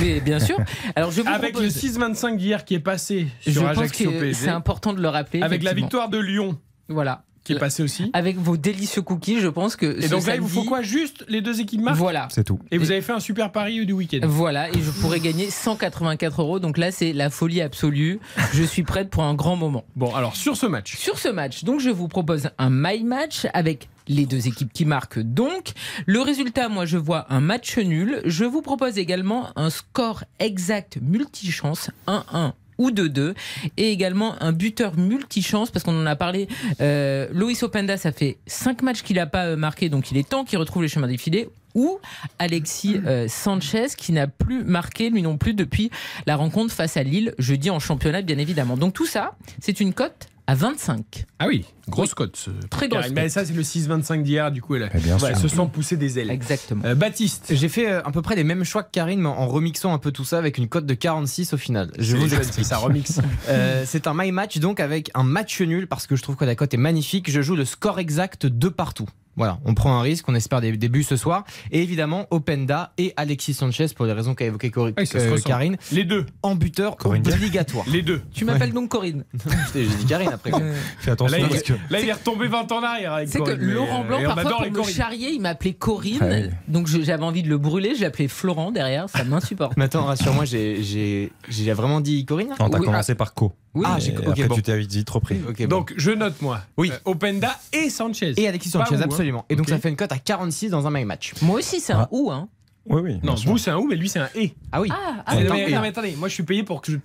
[0.00, 0.56] Mais bien sûr.
[0.96, 4.10] Alors, je vous Avec propose- le 6-25 d'hier qui est passé Je sur pense Ajaccio
[4.32, 5.42] c'est important de le rappeler.
[5.42, 6.58] Avec la victoire de Lyon.
[6.88, 7.24] Voilà.
[7.44, 8.10] Qui est passé aussi.
[8.12, 9.98] Avec vos délicieux cookies, je pense que.
[9.98, 10.82] Et ce donc là, il vous faut quoi?
[10.82, 12.28] Juste les deux équipes marquent Voilà.
[12.30, 12.58] C'est tout.
[12.70, 14.20] Et vous avez fait un super pari du week-end.
[14.24, 16.58] Voilà, et je pourrais gagner 184 euros.
[16.60, 18.20] Donc là, c'est la folie absolue.
[18.52, 19.84] Je suis prête pour un grand moment.
[19.96, 20.96] Bon, alors sur ce match.
[20.96, 24.84] Sur ce match, donc je vous propose un my match avec les deux équipes qui
[24.84, 25.72] marquent donc.
[26.06, 28.20] Le résultat, moi, je vois un match nul.
[28.24, 33.34] Je vous propose également un score exact multichance 1-1 ou 2-2
[33.76, 36.48] et également un buteur multichance parce qu'on en a parlé
[36.80, 40.28] euh, Loïs Openda ça fait 5 matchs qu'il n'a pas euh, marqué donc il est
[40.28, 41.98] temps qu'il retrouve les chemins défilés ou
[42.38, 45.90] Alexis euh, Sanchez qui n'a plus marqué lui non plus depuis
[46.26, 48.76] la rencontre face à Lille jeudi en championnat bien évidemment.
[48.76, 51.24] Donc tout ça c'est une cote à 25.
[51.38, 52.36] Ah oui, grosse cote.
[52.36, 53.28] ce- Très grosse cote.
[53.28, 54.50] ça, c'est le 6-25 d'hier.
[54.50, 55.38] Du coup, elle, Eh bien elle sûr.
[55.38, 56.30] se sent pousser des ailes.
[56.30, 56.82] Exactement.
[56.84, 57.46] Euh, Baptiste.
[57.54, 59.98] J'ai fait euh, à peu près les mêmes choix que Karine, mais en remixant un
[59.98, 61.90] peu tout ça avec une cote de 46 au final.
[61.98, 62.52] Je C'est vous explique.
[62.54, 63.20] c'est ça, remix.
[63.48, 66.44] Euh, c'est un my match donc avec un match nul parce que je trouve que
[66.44, 67.30] la cote est magnifique.
[67.30, 69.08] Je joue le score exact de partout.
[69.36, 71.44] Voilà, on prend un risque, on espère des, des buts ce soir.
[71.70, 75.36] Et évidemment, Openda et Alexis Sanchez, pour les raisons qu'a évoqué Cori- se euh.
[75.44, 76.26] Karine, Les deux.
[76.42, 77.84] en buteur Corinne obligatoire.
[77.88, 78.20] Les deux.
[78.32, 79.24] Tu m'appelles donc Corinne.
[79.32, 80.50] Putain, J'ai dit Karine après.
[80.98, 81.72] Fais attention Là, il, parce que.
[81.90, 84.50] là, il est retombé 20 ans en arrière avec C'est que Laurent euh, Blanc, parfois,
[84.52, 86.18] pour les me charrier, il m'appelait Corinne.
[86.52, 86.56] Ah.
[86.68, 89.76] Donc je- j'avais envie de le brûler, je l'appelais Florent derrière, ça m'insupporte.
[89.76, 93.52] Mais attends, rassure-moi, j'ai- j'ai j'ai vraiment dit Corinne Non, t'as Oui, commencé par Co.
[93.74, 94.54] Oui, Ah, Et j'ai- ok, après, bon.
[94.56, 95.40] tu t'es vite repris.
[95.48, 95.66] Ok, bon.
[95.68, 96.60] Donc, je note, moi.
[96.76, 96.90] Oui.
[96.92, 98.34] Euh, Openda et Sanchez.
[98.36, 99.04] Et Alexis Sanchez, vous, hein.
[99.04, 99.44] absolument.
[99.48, 101.32] Et donc ça fait une cote à 46 dans un my match.
[101.40, 102.08] Moi aussi, c'est un Ah.
[102.10, 102.48] ou, hein.
[102.86, 103.20] Oui, oui.
[103.22, 104.54] Non, vous, c'est un ou, mais lui, c'est un et.
[104.72, 104.88] Ah oui.
[104.90, 106.98] Ah, ah, non, mais, et- non, mais attendez, moi je suis payé pour que hein,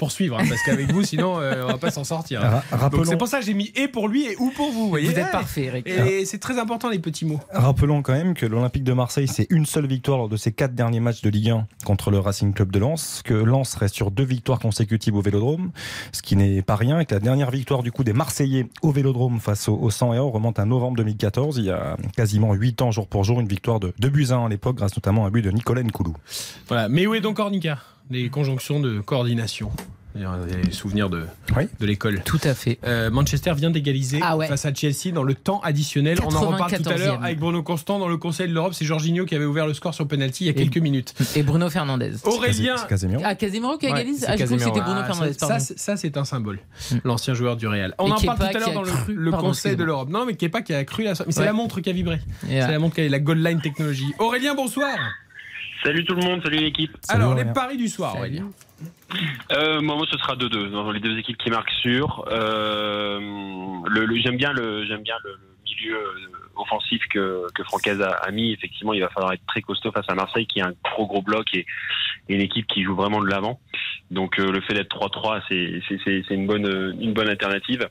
[0.49, 2.41] parce qu'avec vous, sinon, euh, on va pas s'en sortir.
[2.71, 4.77] Rappelons- c'est pour ça que j'ai mis et pour lui et ou pour vous.
[4.77, 5.87] Vous, voyez Vous êtes parfait, Eric.
[5.87, 7.39] Et c'est très important les petits mots.
[7.51, 10.73] Rappelons quand même que l'Olympique de Marseille, c'est une seule victoire lors de ses quatre
[10.75, 14.11] derniers matchs de Ligue 1 contre le Racing Club de Lens, que Lens reste sur
[14.11, 15.71] deux victoires consécutives au Vélodrome,
[16.11, 18.91] ce qui n'est pas rien, et que la dernière victoire du coup des Marseillais au
[18.91, 22.53] Vélodrome face au, au 100 et or remonte à novembre 2014, il y a quasiment
[22.53, 24.95] 8 ans jour pour jour, une victoire de 2 buts à 1 à l'époque, grâce
[24.95, 26.15] notamment à un but de Nicolas Nkoulou.
[26.67, 26.89] Voilà.
[26.89, 27.79] Mais où est donc Ornica?
[28.09, 29.71] Les conjonctions de coordination.
[30.15, 31.25] Les souvenirs de,
[31.55, 31.65] Oui.
[31.79, 32.21] de l'école.
[32.25, 32.79] Tout à fait.
[32.87, 34.47] Euh, Manchester vient d'égaliser Ah ouais.
[34.47, 36.17] face à Chelsea dans le temps additionnel.
[36.25, 37.23] On en reparle tout à l'heure 94e.
[37.23, 38.73] avec Bruno Constant dans le Conseil de l'Europe.
[38.73, 41.13] C'est Jorginho qui avait ouvert le score sur penalty il y a Et- quelques minutes.
[41.35, 42.13] Et Bruno Fernandez.
[42.23, 42.77] Aurélien.
[42.77, 43.21] C'est Casemiro.
[43.23, 45.47] Ah, Casemiro qui Ouais, égalise c'est Ah, je crois que c'était Bruno Ah, Fernandez, ça,
[45.47, 45.63] pardon.
[45.63, 46.59] ça, ça, c'est un symbole,
[46.91, 46.95] Mm.
[47.03, 47.93] l'ancien joueur du Real.
[47.99, 49.75] On Et en parle tout à qui l'heure a dans le, cru- le pardon, Conseil
[49.75, 50.09] de l'Europe.
[50.09, 51.11] Non, mais Kepa qui a cru la.
[51.11, 51.45] Mais c'est Ouais.
[51.45, 52.19] la montre qui a vibré.
[52.47, 54.05] C'est la montre qui a la Gold Line Technology.
[54.17, 54.97] Aurélien, bonsoir.
[55.83, 56.91] Salut tout le monde, salut l'équipe.
[57.09, 58.49] Alors, les paris du soir, Aurélien.
[59.51, 62.25] Euh, moi, moi, ce sera 2-2 dans les deux équipes qui marquent sûr.
[62.31, 63.19] Euh,
[63.87, 68.01] le, le- j'aime bien le, j'aime bien le, le milieu euh, offensif que, que Francaise
[68.01, 68.51] a, a mis.
[68.53, 71.21] Effectivement, il va falloir être très costaud face à Marseille, qui est un gros gros
[71.21, 71.65] bloc et,
[72.29, 73.59] et une équipe qui joue vraiment de l'avant.
[74.11, 77.87] Donc, euh, le fait d'être 3-3, c'est, c'est, c'est, c'est une bonne, une bonne alternative.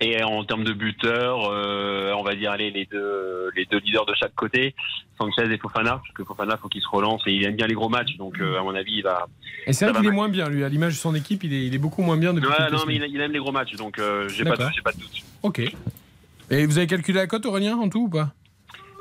[0.00, 4.06] Et en termes de buteurs, euh, on va dire allez, les deux les deux leaders
[4.06, 4.74] de chaque côté,
[5.18, 7.74] Sanchez et Fofana, parce que Fofana faut qu'il se relance et il aime bien les
[7.74, 9.26] gros matchs, donc euh, à mon avis il va.
[9.66, 10.64] Et c'est vrai qu'il est moins bien, lui.
[10.64, 12.84] À l'image de son équipe, il est, il est beaucoup moins bien depuis Ouais, non
[12.86, 15.22] mais il, aime les gros matchs, donc euh, j'ai pas de, j'ai pas de doute.
[15.42, 15.60] Ok.
[16.50, 18.32] Et vous avez calculé la cote, Aurélien, en tout ou pas?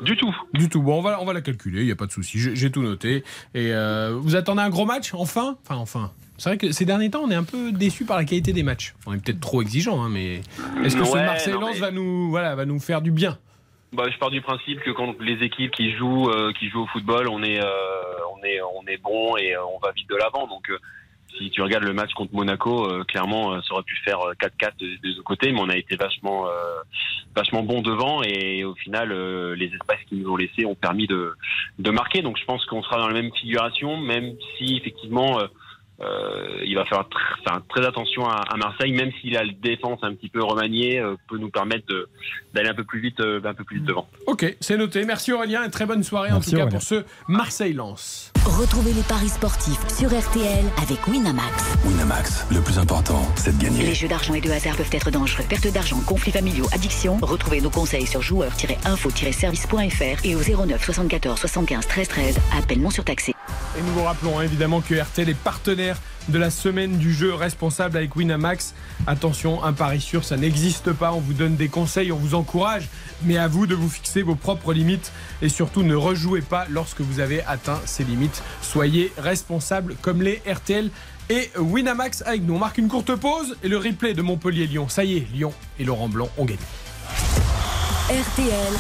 [0.02, 0.36] Du tout.
[0.54, 0.82] Du tout.
[0.82, 2.39] Bon, on va, on va la calculer, il n'y a pas de souci.
[2.39, 3.24] J'ai j'ai tout noté.
[3.54, 5.58] Et euh, vous attendez un gros match, enfin?
[5.63, 6.12] Enfin, enfin.
[6.42, 8.64] C'est vrai que ces derniers temps, on est un peu déçu par la qualité des
[8.64, 8.96] matchs.
[9.06, 10.38] On est peut-être trop exigeant, hein, mais
[10.84, 13.38] est-ce que ce Ouais, Marseille-Lens non, mais- va, nous, voilà, va nous faire du bien?
[13.94, 16.88] Bah, je pars du principe que quand les équipes qui jouent, euh, qui jouent au
[16.88, 17.70] football, on est, euh,
[18.36, 20.48] on est, on est bon et euh, on va vite de l'avant.
[20.48, 20.80] Donc, euh,
[21.38, 24.88] si tu regardes le match contre Monaco, clairement, ça aurait pu faire euh, 4-4 de-
[25.04, 26.48] des deux côtés, mais on a été vachement,
[27.36, 29.14] vachement bon devant et au final,
[29.54, 31.36] les espaces qu'ils nous ont laissés ont permis de,
[31.78, 32.24] de marquer.
[32.24, 35.38] Donc, je pense qu'on sera dans la même figuration, même si effectivement.
[36.04, 40.00] Euh, il va faire tr- faire très attention à, à Marseille, même si la défense
[40.04, 41.86] un petit peu remaniée euh, peut nous permettre
[42.54, 44.08] d'aller un peu plus vite, euh, un peu plus vite devant.
[44.28, 45.06] Ok, c'est noté.
[45.06, 48.32] Merci Aurélien et très bonne soirée Merci, en tout cas pour ce Marseille-Lens.
[48.46, 51.76] Retrouvez les paris sportifs sur RTL avec Winamax.
[51.86, 53.84] Winamax, le plus important, c'est de gagner.
[53.84, 55.44] Les jeux d'argent et de hasard peuvent être dangereux.
[55.48, 57.18] Perte d'argent, conflits familiaux, addiction.
[57.22, 62.40] Retrouvez nos conseils sur joueurs-info-service.fr et au 09 74 75 13 13.
[62.58, 63.34] Appel non surtaxé.
[63.78, 67.34] Et nous vous rappelons hein, évidemment que RTL est partenaire de la semaine du jeu
[67.34, 68.74] responsable avec Winamax.
[69.08, 71.14] Attention, un pari sûr, ça n'existe pas.
[71.14, 72.90] On vous donne des conseils, on vous encourage,
[73.24, 77.02] mais à vous de vous fixer vos propres limites et surtout ne rejouez pas lorsque
[77.02, 78.44] vous avez atteint ces limites.
[78.62, 80.90] Soyez responsables comme les RTL
[81.30, 82.56] et Winamax avec nous.
[82.56, 84.90] On marque une courte pause et le replay de Montpellier-Lyon.
[84.90, 86.60] Ça y est, Lyon et Laurent Blanc ont gagné.
[88.10, 88.74] RTL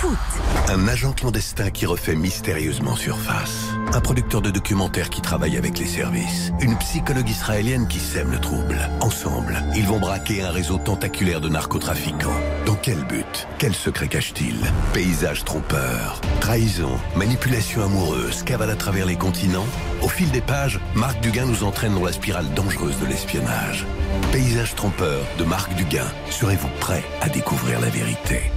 [0.00, 0.51] Foot.
[0.72, 3.74] Un agent clandestin qui refait mystérieusement surface.
[3.92, 6.50] Un producteur de documentaires qui travaille avec les services.
[6.62, 8.78] Une psychologue israélienne qui sème le trouble.
[9.00, 12.40] Ensemble, ils vont braquer un réseau tentaculaire de narcotrafiquants.
[12.64, 13.46] Dans quel but?
[13.58, 14.56] Quel secret cache-t-il?
[14.94, 19.66] Paysage trompeur, trahison, manipulation amoureuse, cavale à travers les continents.
[20.00, 23.84] Au fil des pages, Marc Duguin nous entraîne dans la spirale dangereuse de l'espionnage.
[24.32, 26.10] Paysage trompeur de Marc Duguin.
[26.30, 28.50] Serez-vous prêt à découvrir la vérité?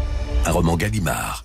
[0.46, 1.45] Un roman Gallimard.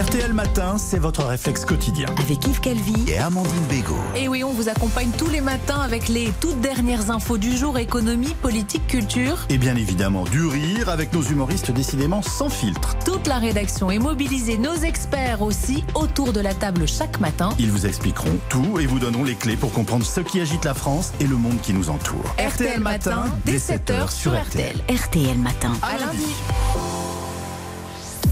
[0.00, 2.06] RTL Matin, c'est votre réflexe quotidien.
[2.18, 3.98] Avec Yves Calvi et Amandine Bégaud.
[4.16, 7.76] Et oui, on vous accompagne tous les matins avec les toutes dernières infos du jour,
[7.76, 9.38] économie, politique, culture.
[9.48, 12.96] Et bien évidemment, du rire avec nos humoristes décidément sans filtre.
[13.04, 17.50] Toute la rédaction est mobilisée, nos experts aussi, autour de la table chaque matin.
[17.58, 20.74] Ils vous expliqueront tout et vous donneront les clés pour comprendre ce qui agite la
[20.74, 22.34] France et le monde qui nous entoure.
[22.38, 24.76] RTL Matin, dès 7h sur RTL.
[24.88, 25.72] RTL Matin.
[25.82, 26.26] À lundi.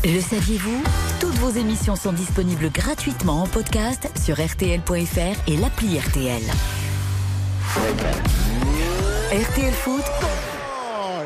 [0.05, 0.81] Le saviez-vous
[1.21, 6.43] Toutes vos émissions sont disponibles gratuitement en podcast sur rtl.fr et l'appli RTL.
[9.33, 10.05] RTL Foot,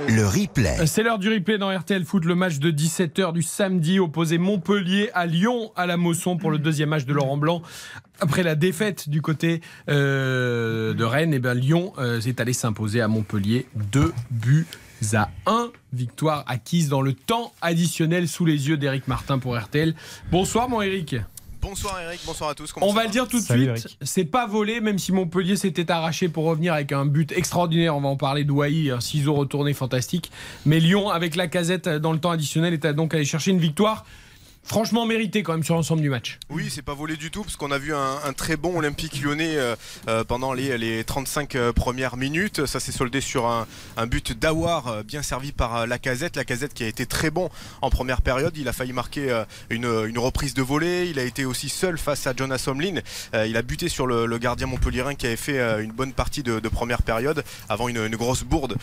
[0.09, 0.87] le replay.
[0.87, 5.11] C'est l'heure du replay dans RTL Foot, le match de 17h du samedi opposé Montpellier
[5.13, 7.61] à Lyon à la Mosson pour le deuxième match de Laurent Blanc.
[8.21, 13.03] Après la défaite du côté euh, de Rennes, et bien Lyon euh, s'est allé s'imposer
[13.03, 14.67] à Montpellier 2 buts
[15.15, 15.71] à 1.
[15.93, 19.95] Victoire acquise dans le temps additionnel sous les yeux d'Éric Martin pour RTL.
[20.31, 21.17] Bonsoir mon Eric.
[21.61, 22.73] Bonsoir Eric, bonsoir à tous.
[22.73, 25.57] Comment On va le dire tout de Salut, suite, c'est pas volé, même si Montpellier
[25.57, 27.97] s'était arraché pour revenir avec un but extraordinaire.
[27.97, 30.33] On va en parler d'Ouahi, un ciseau retourné fantastique.
[30.67, 34.05] Mais Lyon, avec la casette dans le temps additionnel, est donc allé chercher une victoire.
[34.65, 36.39] Franchement méritée quand même sur l'ensemble du match.
[36.49, 39.57] Oui, c'est pas volé du tout parce qu'on a vu un, très bon Olympique lyonnais
[39.57, 39.75] euh,
[40.09, 42.65] euh, pendant les, les 35 euh, premières minutes.
[42.67, 46.37] Ça s'est soldé sur un, un but d'Awar bien servi par la casette.
[46.37, 47.51] La casette qui a été très bon
[47.83, 48.57] en première période.
[48.57, 51.09] Il a failli marquer une, une reprise de volée.
[51.11, 53.01] Il a été aussi seul face à Jonas Omlin.
[53.35, 57.03] Il a buté sur le, gardien montpellierin qui avait fait une bonne partie de, première
[57.03, 58.77] période avant une, grosse bourde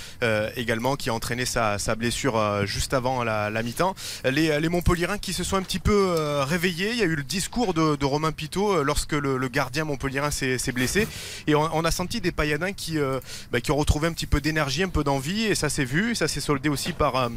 [0.55, 3.95] également qui a entraîné sa, sa blessure juste avant la, la mi-temps.
[4.25, 6.89] Les, les Montpellierins qui se sont un petit peu euh, réveillés.
[6.93, 10.71] Il y a eu le discours de, Romain Pitot euh, lorsque le, gardien montpellierin s'est
[10.71, 11.07] blessé.
[11.45, 13.19] Et on, on a senti des pailladins qui, euh,
[13.51, 15.43] bah, qui ont retrouvé un petit peu d'énergie, un peu d'envie.
[15.43, 16.15] Et ça s'est vu.
[16.15, 17.29] Ça s'est soldé aussi par...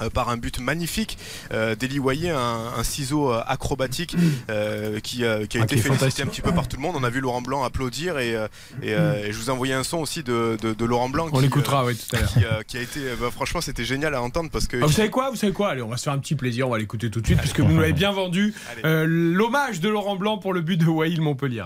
[0.00, 1.18] euh, par un but magnifique
[1.52, 2.36] euh, d'Eli un,
[2.76, 4.16] un ciseau euh, acrobatique
[4.50, 6.94] euh, qui, euh, qui a Ah, été félicité un petit peu par tout le monde.
[6.98, 8.32] On a vu Laurent Blanc applaudir et,
[8.82, 11.28] et, et je vous ai envoyé un son aussi de, de, de Laurent Blanc.
[11.32, 12.28] On l'écoutera, oui, tout à l'heure.
[12.28, 14.76] Qui, qui a été, bah, franchement, c'était génial à entendre parce que.
[14.82, 15.70] Ah, vous savez quoi Vous savez quoi?
[15.70, 17.60] Allez, on va se faire un petit plaisir, on va l'écouter tout de suite, puisque
[17.60, 18.54] vous nous l'avez bien vendu.
[18.84, 21.64] L'hommage de Laurent Blanc pour le but de Waïl Montpellier.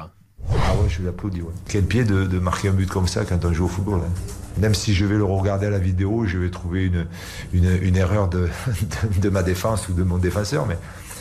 [0.51, 1.43] Ah ouais, je l'applaudis.
[1.43, 1.53] Ouais.
[1.69, 4.01] Quel pied de, marquer un but comme ça quand on joue au football.
[4.05, 4.13] hein.
[4.61, 7.07] Même si je vais le regarder à la vidéo, je vais trouver une,
[7.53, 8.49] une, erreur de,
[9.21, 10.77] de, ma défense ou de mon défenseur, mais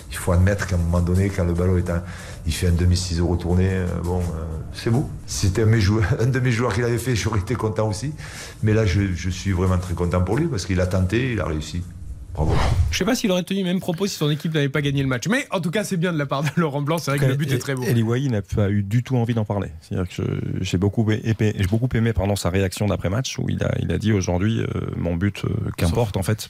[0.10, 1.92] il faut admettre qu'à un moment donné, quand le ballon est
[2.46, 5.10] il fait un demi-ciseau retourné, euh, bon, euh, c'est beau.
[5.28, 8.14] Si c'était un, de mes joueurs- qui l'avait fait, j'aurais été content aussi.
[8.64, 11.46] Mais là, je suis vraiment très content pour lui parce qu'il a tenté, il a
[11.46, 11.84] réussi.
[12.38, 12.54] Bravo.
[12.92, 15.02] Je sais pas s'il aurait tenu le même propos si son équipe n'avait pas gagné
[15.02, 15.28] le match.
[15.28, 16.98] Mais en tout cas, c'est bien de la part de Laurent Blanc.
[17.00, 17.84] C'est vrai que le but est très beau.
[17.84, 19.70] Eli Wahi n'a pas eu du tout envie d'en parler.
[19.82, 20.22] C'est-à-dire que
[20.62, 23.98] j'ai beaucoup, aimé- j'ai beaucoup aimé pardon, sa réaction d'après-match où il a, il a
[23.98, 26.50] dit aujourd'hui euh, mon but, euh, qu'importe en fait.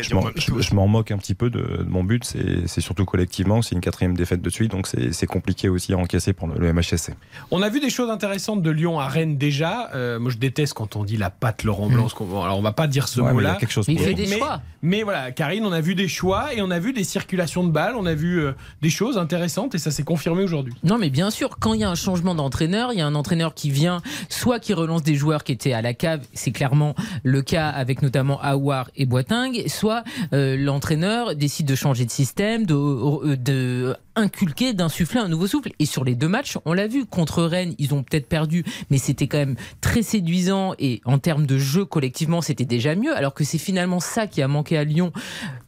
[0.00, 2.24] Je m'en- moque un petit peu de, de mon but.
[2.24, 3.60] C'est surtout collectivement.
[3.62, 4.70] C'est une quatrième défaite de suite.
[4.72, 7.12] Donc c'est compliqué aussi à encaisser pour le, le MHSC.
[7.50, 9.90] On a vu des choses intéressantes de Lyon à Rennes déjà.
[9.94, 12.02] Euh, moi, je déteste quand on dit la patte Laurent Blanc.
[12.02, 13.52] parce qu'on- Alors, on va pas dire ce Ouais, il mot-là.
[13.52, 14.60] a quelque chose Mais il pour fait mais, des choix.
[14.82, 17.70] mais voilà, Karine, on a vu des choix et on a vu des circulations de
[17.70, 17.94] balles.
[17.96, 20.74] On a vu euh, des choses intéressantes et ça s'est confirmé aujourd'hui.
[20.84, 23.14] Non, mais bien sûr, quand il y a un changement d'entraîneur, il y a un
[23.14, 26.94] entraîneur qui vient, soit qui relance des joueurs qui étaient à la cave, c'est clairement
[27.22, 32.66] le cas avec notamment Aouar et Boiting, soit euh, l'entraîneur décide de changer de système,
[32.66, 35.70] de, euh, de inculquer, d'insuffler un nouveau souffle.
[35.78, 38.98] Et sur les deux matchs, on l'a vu, contre Rennes, ils ont peut-être perdu, mais
[38.98, 43.34] c'était quand même très séduisant et en termes de jeu collectivement, c'était déjà mieux, alors
[43.34, 45.12] que c'est finalement ça qui a manqué à Lyon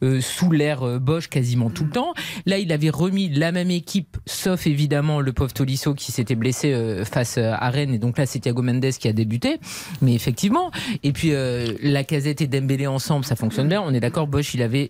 [0.03, 2.13] euh, sous l'ère euh, Bosch quasiment tout le temps.
[2.45, 6.73] Là, il avait remis la même équipe, sauf évidemment le pauvre Tolisso qui s'était blessé
[6.73, 9.59] euh, face euh, à Rennes, et donc là, c'est Thiago Mendes qui a débuté.
[10.01, 10.71] Mais effectivement,
[11.03, 11.31] et puis
[11.81, 13.81] la casette et Dembélé ensemble, ça fonctionne bien.
[13.81, 14.89] On est d'accord, Bosch, il avait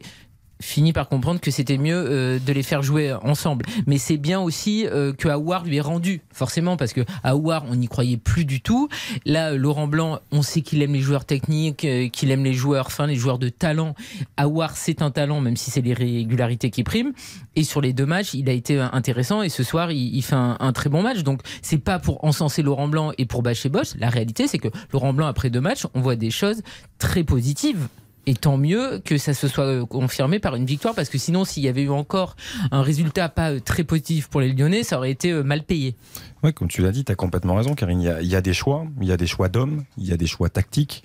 [0.62, 3.66] fini par comprendre que c'était mieux euh, de les faire jouer ensemble.
[3.88, 7.76] Mais c'est bien aussi euh, que Aouar lui est rendu, forcément, parce que Aouar, on
[7.76, 8.90] n'y croyait plus du tout.
[9.26, 12.92] Là, Laurent Blanc, on sait qu'il aime les joueurs techniques, euh, qu'il aime les joueurs
[12.92, 13.96] fins, les joueurs de talent.
[14.38, 17.14] Aouar, c'est un talent, même si c'est les régularités qui priment.
[17.56, 19.42] Et sur les deux matchs, il a été intéressant.
[19.42, 21.24] Et ce soir, il, fait un, très bon match.
[21.24, 23.96] Donc, c'est pas pour encenser Laurent Blanc et pour bâcher Bosch.
[23.98, 26.62] La réalité, c'est que Laurent Blanc, après deux matchs, on voit des choses
[26.98, 27.88] très positives.
[28.30, 31.46] Et tant mieux que ça se soit euh, confirmé par une victoire, parce que sinon,
[31.46, 32.36] s'il y avait eu encore
[32.70, 35.96] un résultat pas euh, très positif pour les Lyonnais, ça aurait été euh, mal payé.
[36.44, 38.00] Oui, comme tu l'as dit, tu as complètement raison, Karine.
[38.00, 40.06] Il y a, il y a des choix, il y a des choix d'hommes, il
[40.06, 41.04] y a des choix tactiques.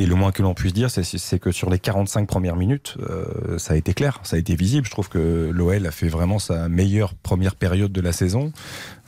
[0.00, 3.58] Et le moins que l'on puisse dire, c'est- que sur les 45 premières minutes, euh,
[3.58, 4.86] ça a été clair, ça a été visible.
[4.86, 8.52] Je trouve que l'OL a fait vraiment sa meilleure première période de la saison.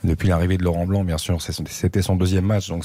[0.03, 2.83] Depuis l'arrivée de Laurent Blanc, bien sûr, c'était son deuxième match, donc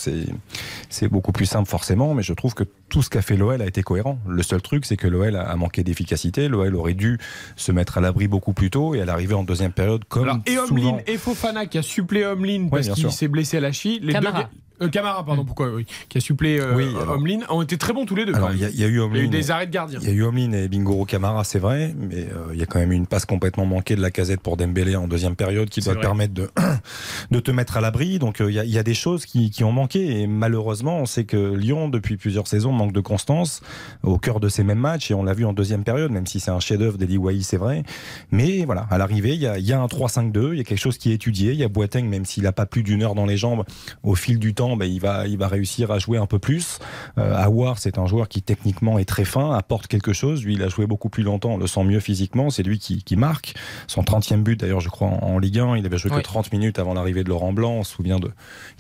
[0.89, 2.15] c'est beaucoup plus simple forcément.
[2.15, 4.19] Mais je trouve que tout ce qu'a fait l'OL a été cohérent.
[4.29, 6.49] Le seul truc c'est que l'OL a manqué d'efficacité.
[6.49, 7.19] L'OL aurait dû
[7.57, 10.39] se mettre à l'abri beaucoup plus tôt et à l'arrivée en deuxième période, comme Alors,
[10.47, 10.91] et souvent.
[10.93, 13.99] Omlin et Fofana qui a suppléé Omlin parce qu'il s'est blessé à la cheville.
[14.03, 14.43] Les Camara.
[14.45, 14.49] deux-
[14.83, 17.93] euh, Camara, pardon, pourquoi oui, Qui a suppléé euh, Oui, alors- Omlin, ont été très
[17.93, 18.35] bons tous les deux.
[18.35, 18.75] Alors, quand il y, a- même.
[18.75, 19.99] il y a eu Il y a eu des arrêts de gardien.
[20.03, 22.67] Il y a eu Omlin et Bingoro Camara, c'est vrai, mais euh, il y a
[22.67, 25.69] quand même eu une passe complètement manquée de la casette pour Dembélé en deuxième période
[25.69, 26.51] qui doit te permettre de,
[27.31, 28.19] de te mettre à l'abri.
[28.19, 30.27] Donc euh, il y, a- il y a des choses qui, qui ont manqué et
[30.27, 33.63] malheureusement, on sait que Lyon, depuis plusieurs saisons, manque de constance
[34.03, 36.41] au cœur de ces mêmes matchs et on l'a vu en deuxième période, même si
[36.41, 37.83] c'est un chef-d'œuvre d'Eli Wahi, c'est vrai.
[38.31, 40.65] Mais voilà, à l'arrivée, il y a, il y a un 3-5-2, il y a
[40.65, 41.53] quelque chose qui est étudié.
[41.53, 43.65] Il y a Boateng, même s'il n'a pas plus d'une heure dans les jambes,
[44.03, 46.79] au fil du temps, ben, il, va, il va réussir à jouer un peu plus.
[47.19, 50.43] Euh, Awar, c'est un joueur qui techniquement est très fin, apporte quelque chose.
[50.43, 52.49] Lui, il a joué beaucoup plus longtemps, on le sent mieux physiquement.
[52.49, 53.55] C'est lui qui, qui marque.
[53.87, 55.77] Son 30e but, d'ailleurs, je crois, en, en Ligue 1.
[55.77, 56.17] Il avait joué Oui.
[56.19, 57.73] que 30 minutes avant l'arrivée de Laurent Blanc.
[57.75, 58.31] On se souvient de.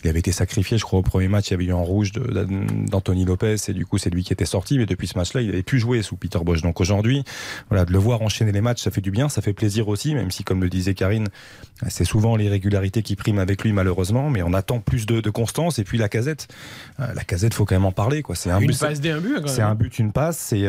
[0.03, 1.49] Il avait été sacrifié, je crois, au premier match.
[1.49, 4.44] Il y avait eu un rouge d'Anthony Lopez et du coup, c'est lui qui était
[4.46, 4.79] sorti.
[4.79, 6.62] Mais depuis ce match-là, il avait pu jouer sous Peter Bosch.
[6.62, 7.25] Donc aujourd'hui,
[7.68, 10.14] voilà, de le voir enchaîner les matchs, ça fait du bien, ça fait plaisir aussi,
[10.14, 11.29] même si, comme le disait Karine,
[11.88, 14.31] c'est souvent l'irrégularité qui prime avec lui, malheureusement.
[14.31, 15.76] Mais on attend plus de, de constance.
[15.79, 16.49] Et puis la casette,
[17.01, 18.23] euh, la casette, faut quand même en parler.
[18.23, 18.35] quoi.
[18.35, 18.79] C'est un Une but.
[18.79, 20.39] passe un but, quand C'est un but, une passe.
[20.39, 20.67] C'est.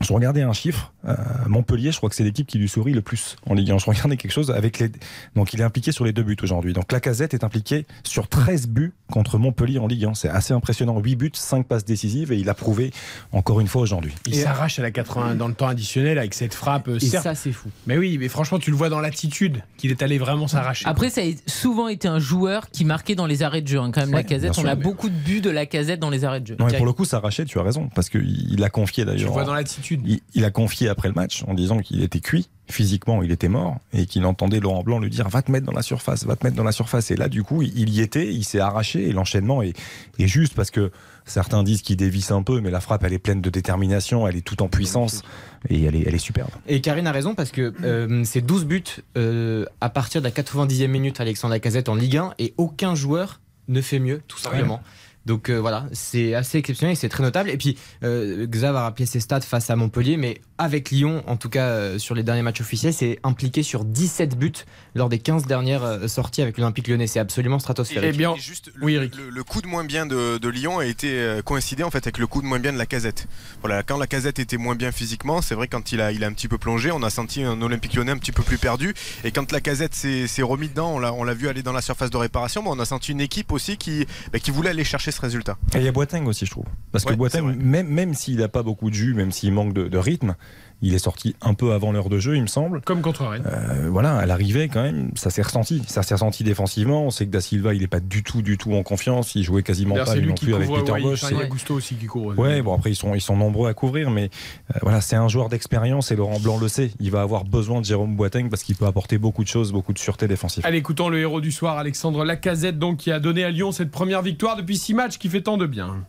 [0.00, 0.92] Je regardais un chiffre.
[1.06, 1.14] euh,
[1.46, 3.78] Montpellier, je crois que c'est l'équipe qui lui sourit le plus en Ligue 1.
[3.78, 4.90] Je regardais quelque chose avec les.
[5.36, 6.72] Donc il est impliqué sur les deux buts aujourd'hui.
[6.72, 10.14] Donc la casette est impliqué sur 13 buts contre Montpellier en Ligue 1.
[10.14, 10.98] C'est assez impressionnant.
[10.98, 12.92] 8 buts, 5 passes décisives et il a prouvé
[13.32, 14.14] encore une fois aujourd'hui.
[14.26, 16.88] Il s'arrache à la 80 dans le temps additionnel avec cette frappe.
[16.88, 17.68] euh, Et certes- ça, c'est fou.
[17.86, 20.86] Mais oui, mais franchement, tu le vois dans l'attitude qu'il est allé vraiment s'arracher.
[20.86, 23.78] Après, ça a souvent été un joueur qui marquait dans les arrêts de jeu.
[23.78, 23.90] hein.
[23.92, 26.00] Quand même, Ouais, la casette, on sûr, a mais- beaucoup de buts de la casette
[26.00, 26.56] dans les arrêts de jeu.
[26.58, 27.88] Non, mais pour le coup, s'arracher, tu as raison.
[27.94, 29.32] Parce qu'il il a confié tu le d'ailleurs.
[29.32, 29.83] vois dans l'attitude.
[29.90, 33.48] Il, il a confié après le match en disant qu'il était cuit, physiquement il était
[33.48, 36.36] mort, et qu'il entendait Laurent Blanc lui dire va te mettre dans la surface, va
[36.36, 37.10] te mettre dans la surface.
[37.10, 39.76] Et là, du coup, il, y était, il s'est arraché, et l'enchaînement est,
[40.18, 40.90] est juste parce que
[41.26, 44.36] certains disent qu'il dévisse un peu, mais la frappe, elle est pleine de détermination, elle
[44.36, 45.22] est toute en puissance,
[45.68, 46.50] et elle est, elle est superbe.
[46.66, 48.84] Et Karine a raison parce que euh, c'est 12 buts
[49.16, 53.40] euh, à partir de la 90e minute Alexandre Lacazette en Ligue 1 et aucun joueur
[53.68, 54.82] ne fait mieux, tout simplement.
[55.26, 57.48] Donc euh, voilà, c'est assez exceptionnel et c'est très notable.
[57.50, 61.36] Et puis, euh, Xav a rappelé ses stats face à Montpellier, mais avec Lyon, en
[61.36, 64.52] tout cas euh, sur les derniers matchs officiels, c'est impliqué sur 17 buts
[64.94, 67.06] lors des 15 dernières euh, sorties avec l'Olympique lyonnais.
[67.06, 68.10] C'est absolument stratosphérique.
[68.14, 71.08] Eh bien, juste le, le- le coup de moins bien de, de Lyon a été
[71.18, 73.26] euh, coïncidé en fait avec le coup de moins bien de la casette.
[73.60, 76.26] Voilà, quand la casette était moins bien physiquement, c'est vrai quand il a, il a
[76.26, 78.94] un petit peu plongé, on a senti un Olympique lyonnais un petit peu plus perdu.
[79.24, 81.80] Et quand la casette s'est remis dedans, on l'a, on l'a vu aller dans la
[81.82, 84.84] surface de réparation, mais on a senti une équipe aussi qui, bah, qui voulait aller
[84.84, 85.56] chercher ce résultat.
[85.74, 86.64] Et il y a Boateng aussi, je trouve.
[86.92, 89.72] Parce Ouais, que Boateng, même, même s'il n'a pas beaucoup de jus, même s'il manque
[89.72, 90.34] de, de rythme,
[90.82, 92.80] il est sorti un peu avant l'heure de jeu, il me semble.
[92.82, 93.44] Comme contre Rennes.
[93.46, 95.82] Euh, voilà, à l'arrivée, quand même, ça s'est ressenti.
[95.86, 97.04] Ça s'est ressenti défensivement.
[97.04, 99.34] On sait que Da Silva, il n'est pas du tout, du tout en confiance.
[99.34, 100.68] Il jouait quasiment pas lui non qui plus avec.
[100.68, 101.24] Peter ouais, Bosch.
[101.24, 102.36] enfin, il y a Gusto aussi qui court.
[102.36, 104.30] Ouais, bon après ils sont ils sont nombreux à couvrir, mais
[104.74, 106.90] euh, voilà c'est un joueur d'expérience et Laurent Blanc le sait.
[107.00, 109.92] Il va avoir besoin de Jérôme Boateng parce qu'il peut apporter beaucoup de choses, beaucoup
[109.92, 110.64] de sûreté défensive.
[110.66, 113.90] Allez, écoutons le héros du soir, Alexandre Lacazette, donc, qui a donné à Lyon cette
[113.90, 116.04] première victoire depuis six matchs qui fait tant de bien.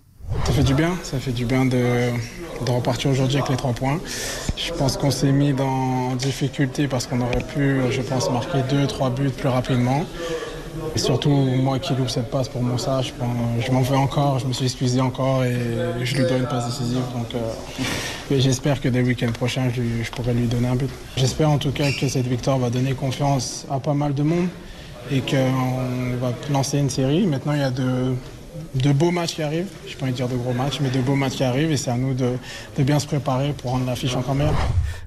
[0.46, 2.12] Ça fait du bien, ça fait du bien de,
[2.68, 4.00] repartir aujourd'hui avec les trois points.
[4.58, 8.88] Je pense qu'on s'est mis dans difficulté parce qu'on aurait pu, je pense, marquer deux,
[8.88, 10.04] trois buts plus rapidement.
[10.96, 13.12] Surtout, moi qui loupe cette passe pour Moussa, je,
[13.60, 15.56] je m'en veux encore, je me suis excusé encore et
[16.04, 17.02] je lui donne une passe décisive.
[17.14, 20.90] Donc, euh, j'espère que dès le week-end prochain, je pourrai lui donner un but.
[21.18, 24.48] J'espère en tout cas que cette victoire va donner confiance à pas mal de monde
[25.12, 27.26] et qu'on va lancer une série.
[27.28, 28.16] Maintenant, il y a de,
[28.76, 29.68] de beaux matchs qui arrivent.
[29.88, 31.72] Je ne pas envie de dire de gros matchs, mais de beaux matchs qui arrivent
[31.72, 32.34] et c'est à nous de,
[32.78, 34.54] de bien se préparer pour rendre l'affiche encore meilleure.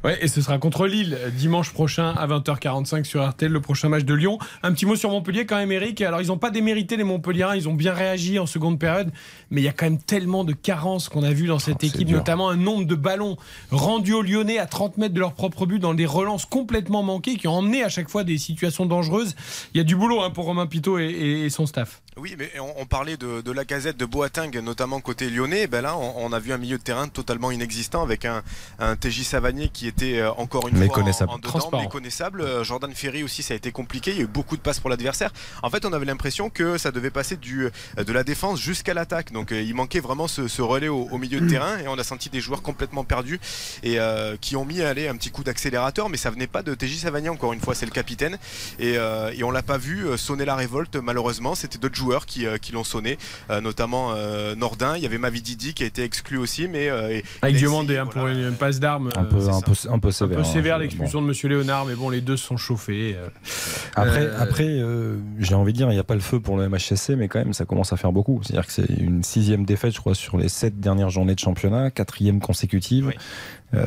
[0.05, 4.05] Ouais, et ce sera contre Lille dimanche prochain à 20h45 sur RTL, le prochain match
[4.05, 4.39] de Lyon.
[4.63, 6.01] Un petit mot sur Montpellier quand même, Eric.
[6.01, 9.11] Alors, ils n'ont pas démérité les Montpelliérains, ils ont bien réagi en seconde période,
[9.51, 12.07] mais il y a quand même tellement de carences qu'on a vu dans cette équipe,
[12.09, 12.19] dur.
[12.19, 13.37] notamment un nombre de ballons
[13.71, 17.37] rendus aux Lyonnais à 30 mètres de leur propre but dans des relances complètement manquées
[17.37, 19.35] qui ont emmené à chaque fois des situations dangereuses.
[19.75, 22.01] Il y a du boulot hein, pour Romain Pitot et, et- et son staff.
[22.21, 25.67] Oui, mais on, on parlait de, de la casette de Boateng, notamment côté lyonnais.
[25.69, 28.43] Ben là, on, on a vu un milieu de terrain totalement inexistant avec un,
[28.81, 31.29] un TJ Savanier qui était euh, encore une Méconnaissable.
[31.31, 31.83] fois en, en dedans, Transparent.
[31.83, 32.41] méconnaissable.
[32.41, 34.11] Euh, Jordan Ferry aussi, ça a été compliqué.
[34.11, 35.33] Il y a eu beaucoup de passes pour l'adversaire.
[35.63, 38.95] En fait, on avait l'impression que ça devait passer du, euh, de la défense jusqu'à
[38.95, 39.31] l'attaque.
[39.33, 42.05] Donc, il manquait vraiment ce, ce relais au, au milieu de terrain et on a
[42.05, 43.39] senti des joueurs complètement perdus
[43.85, 46.75] et euh, qui ont mis allez, un petit coup d'accélérateur, mais ça venait pas de
[46.75, 47.29] TJ Savanier.
[47.29, 48.39] Encore une fois, c'est le capitaine
[48.81, 50.97] et, euh, et on l'a pas vu sonner la révolte.
[50.97, 53.19] Malheureusement, c'était d'autres joueurs joueurs qui, euh, qui l'ont sonné,
[53.51, 54.97] euh, notamment euh, Nordin.
[54.97, 57.95] Il y avait Mavididi qui a été exclu aussi, mais euh, Avec il a Diomandé
[57.95, 59.11] essayé, hein, pour une passe d'armes.
[59.15, 60.39] Un peu, un peu, un peu sévère.
[60.39, 63.15] Un peu hein, sévère l'expulsion de Monsieur Léonard, mais bon, les deux se sont chauffés.
[63.19, 63.29] euh.
[63.95, 66.57] Après, Euh, après euh, j'ai envie de dire, il n'y a pas le feu pour
[66.57, 68.41] le MHSC, mais quand même, ça commence à faire beaucoup.
[68.43, 71.91] C'est-à-dire que c'est une sixième défaite, je crois, sur les sept dernières journées de championnat,
[71.91, 73.13] quatrième consécutive.
[73.75, 73.85] Euh,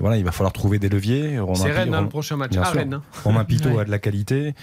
[0.00, 1.40] voilà, il va falloir trouver des leviers.
[1.54, 2.52] C'est Rennes, hein, le prochain match.
[2.52, 2.62] Sûr.
[2.62, 3.02] Rennes, hein.
[3.24, 3.80] Romain Pitot Ouais.
[3.80, 4.54] a de la qualité.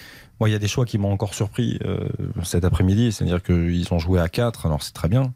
[0.42, 2.08] Moi, il y a des choix qui m'ont encore surpris euh,
[2.42, 3.12] cet après-midi.
[3.12, 5.32] C'est-à-dire qu'ils ont joué à 4, alors c'est très bien.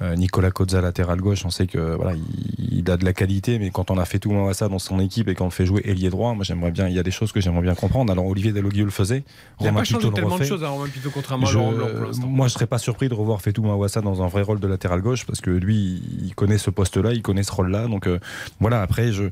[0.00, 3.58] Euh, Nicolas Cozza, latéral gauche, on sait que voilà, il, il a de la qualité,
[3.58, 5.82] mais quand on a fait tout ça dans son équipe et qu'on le fait jouer
[5.84, 6.86] ailier droit, moi j'aimerais bien.
[6.88, 8.12] Il y a des choses que j'aimerais bien comprendre.
[8.12, 9.24] Alors Olivier Deloguieu le faisait.
[9.60, 11.72] Il n'a pas changé le tellement de choses à Romain Pitot, contrairement à Je- Laurent
[11.72, 12.26] Blanc pour l'instant.
[12.28, 15.00] moi, je serais pas surpris de revoir Fetou Mawassa dans un vrai rôle de latéral
[15.02, 17.86] gauche parce que lui, il connaît ce poste-là, il connaît ce rôle-là.
[17.88, 18.18] Donc euh,
[18.60, 18.82] voilà.
[18.82, 19.30] Après, je euh,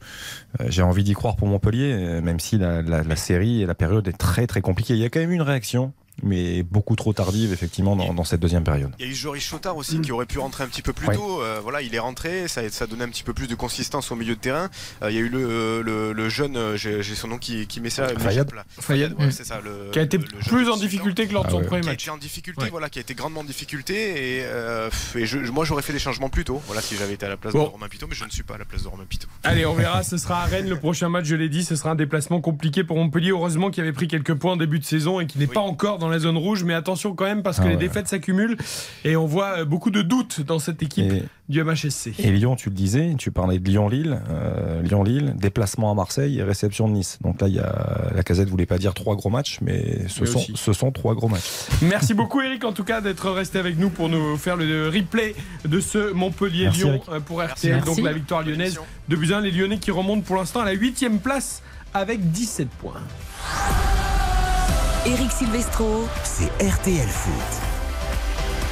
[0.68, 3.74] j'ai envie d'y croire pour Montpellier, euh, même si la, la- la série et la
[3.74, 4.95] période est très très compliquée.
[4.95, 8.40] Il y a quand même une réaction, mais beaucoup trop tardive effectivement dans, dans cette
[8.40, 8.90] deuxième période.
[8.98, 11.06] Il y a eu Joris Chotard aussi qui aurait pu rentrer un petit peu plus
[11.08, 11.14] Ouais.
[11.14, 11.42] tôt.
[11.42, 14.34] Euh, voilà, il est rentré, ça, donné un petit peu plus de consistance au milieu
[14.34, 14.68] de terrain.
[15.02, 17.80] Euh, il y a eu le, le, le jeune, euh, j'ai son nom qui, qui
[17.80, 18.08] met ça.
[18.18, 18.50] Fayad.
[18.80, 19.60] Fayad, ouais, c'est ça.
[19.60, 21.80] Le, Qui a été le- le jeune plus en difficulté que lors de son premier
[21.82, 22.02] Qui a match.
[22.04, 22.70] été en difficulté, Ouais.
[22.70, 23.94] voilà, qui a été grandement en difficulté.
[24.38, 26.60] Et, euh, et je- moi, j'aurais fait des changements plus tôt.
[26.66, 27.64] Voilà, si j'avais été à la place Bon.
[27.64, 29.28] de Romain Pitot, mais je ne suis pas à la place de Romain Pitot.
[29.44, 30.02] Allez, on verra.
[30.02, 31.26] Ce sera à Rennes le prochain match.
[31.26, 33.30] Je l'ai dit, ce sera un déplacement compliqué pour Montpellier.
[33.30, 35.98] Heureusement qu'il avait pris quelques points en début de saison et qu'il n'est pas encore
[35.98, 36.64] dans la zone rouge.
[36.64, 37.80] Mais attention quand même parce que Ah les ouais.
[37.80, 38.57] défaites s'accumulent
[39.04, 42.14] et on voit euh, beaucoup de doutes dans cette équipe Et- du MHSC.
[42.18, 46.42] Et Lyon, tu le disais, tu parlais de Lyon-Lille, euh, Lyon-Lille, déplacement à Marseille et
[46.42, 47.18] réception de Nice.
[47.22, 50.22] Donc là, il y a la Casette voulait pas dire trois gros matchs, mais ce,
[50.22, 50.52] Mais sont, aussi.
[50.57, 51.48] ce sont trois gros matchs.
[51.82, 55.34] Merci beaucoup Eric en tout cas d'être resté avec nous pour nous faire le replay
[55.64, 57.74] de ce Montpellier-Lyon euh, pour RTL.
[57.76, 57.86] Merci.
[57.86, 61.07] Donc la victoire lyonnaise de Buzyn, les Lyonnais qui remontent pour l'instant à la 8
[61.22, 61.62] place
[61.94, 63.00] avec 17 points.
[65.07, 67.62] Eric Silvestro, C'est RTL Foot.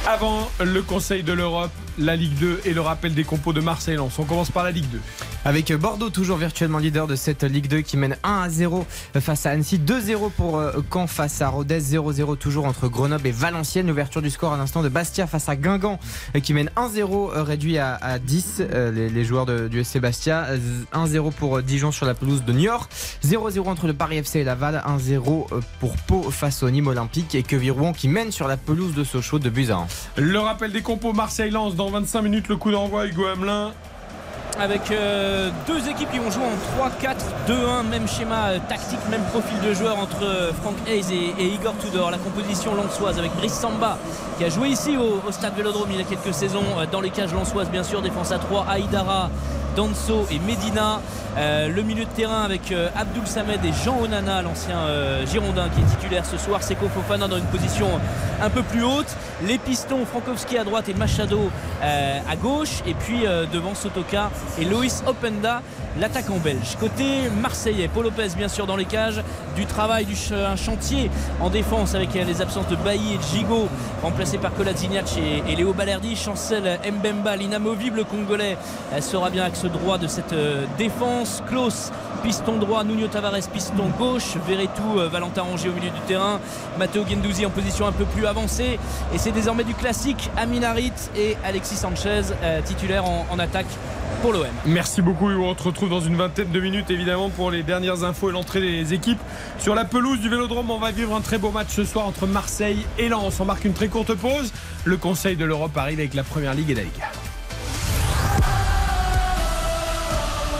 [0.05, 4.17] Avant le Conseil de l'Europe, la Ligue 2 et le rappel des compos de Marseille-Lens.
[4.19, 4.99] On commence par la Ligue 2.
[5.45, 8.85] Avec Bordeaux toujours virtuellement leader de cette Ligue 2 qui mène 1 à 0
[9.19, 13.31] face à Annecy, 2-0 pour euh, Caen face à Rodez, 0-0 toujours entre Grenoble et
[13.31, 13.87] Valenciennes.
[13.87, 15.99] L'ouverture du score à l'instant de Bastia face à Guingamp
[16.35, 19.83] euh, qui mène 1-0 euh, réduit à, à 10 euh, les, les joueurs de- du
[19.83, 20.45] SC Bastia.
[20.49, 20.57] Euh,
[20.93, 22.89] 1-0 pour Dijon sur la pelouse de Niort,
[23.23, 27.35] 0-0 entre le Paris FC et Laval, 1-0 euh, pour Pau face au Nîmes Olympique
[27.35, 29.85] et Queville-Rouen qui mène sur la pelouse de Sochaux de Buzyn.
[30.17, 32.47] Le rappel des compos Marseille-Lens dans 25 minutes.
[32.47, 33.73] Le coup d'envoi Hugo Hamelin.
[34.59, 36.85] Avec euh, deux équipes qui vont jouer en
[37.49, 41.75] 3-4-2-1, même schéma euh, tactique, même profil de joueur entre euh, Frank Hayes et, Igor
[41.77, 42.11] Tudor.
[42.11, 43.97] La composition lançoise avec Brice Samba
[44.37, 47.33] qui a joué ici au, stade Vélodrome il y a quelques saisons dans les cages
[47.33, 49.29] lançoises, bien sûr, défense à 3, Aïdara.
[49.75, 51.01] Danso et Medina,
[51.35, 54.77] le milieu de terrain avec Abdul Samed et Jean Onana, l'ancien
[55.29, 57.87] Girondin qui est titulaire ce soir, Seko Fofana dans une position
[58.41, 59.13] un peu plus haute,
[59.45, 61.49] les pistons Frankowski à droite et Machado
[61.81, 65.61] à gauche, et puis devant Sotoka et Loïs Openda,
[65.99, 66.75] l'attaquant belge.
[66.79, 69.21] Côté marseillais, Paul Lopez bien sûr dans les cages,
[69.55, 73.23] du travail, du un chantier en défense avec euh, les absences de Bailly et de
[73.23, 73.67] Gigot,
[74.01, 78.57] remplacés par Kolasinac et, et Léo Balerdi, Chancel Mbemba, l'inamovible congolais,
[78.93, 81.43] euh, sera bien axe droit de cette euh, défense.
[81.47, 81.91] Klaus,
[82.25, 86.39] piston droit, Nuno Tavares, piston gauche, Verretou, euh, Valentin Rongier au milieu du terrain,
[86.79, 88.79] Matteo Gendouzi en position un peu plus avancée.
[89.13, 93.67] Et c'est désormais du classique Aminarit et Alexis Sanchez, euh, titulaire en, attaque
[94.23, 94.47] pour l'OM.
[94.65, 95.29] Merci beaucoup.
[95.29, 98.61] On te retrouve dans une vingtaine de minutes, évidemment, pour les dernières infos et l'entrée
[98.61, 99.21] des équipes.
[99.59, 102.25] Sur la pelouse du Vélodrome, on va vivre un très beau match ce soir entre
[102.25, 103.39] Marseille et Lens.
[103.39, 104.51] On marque une très courte pause.
[104.83, 107.11] Le Conseil de l'Europe arrive avec la Première Ligue et la Liga.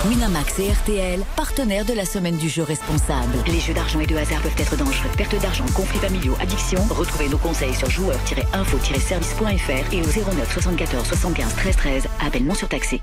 [0.08, 3.34] Winamax et RTL, partenaires de la semaine du jeu responsable.
[3.48, 5.10] Les jeux d'argent et de hasard peuvent être dangereux.
[5.18, 6.80] Perte d'argent, conflits familiaux, addiction.
[6.92, 12.08] Retrouvez nos conseils sur joueurs-info-service.fr et au 09 74 75 13 13.
[12.26, 13.02] Appel non surtaxé.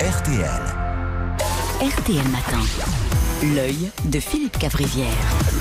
[0.00, 0.62] RTL.
[1.80, 2.60] RTL Matin.
[3.42, 5.06] L'œil de Philippe Cavrivière.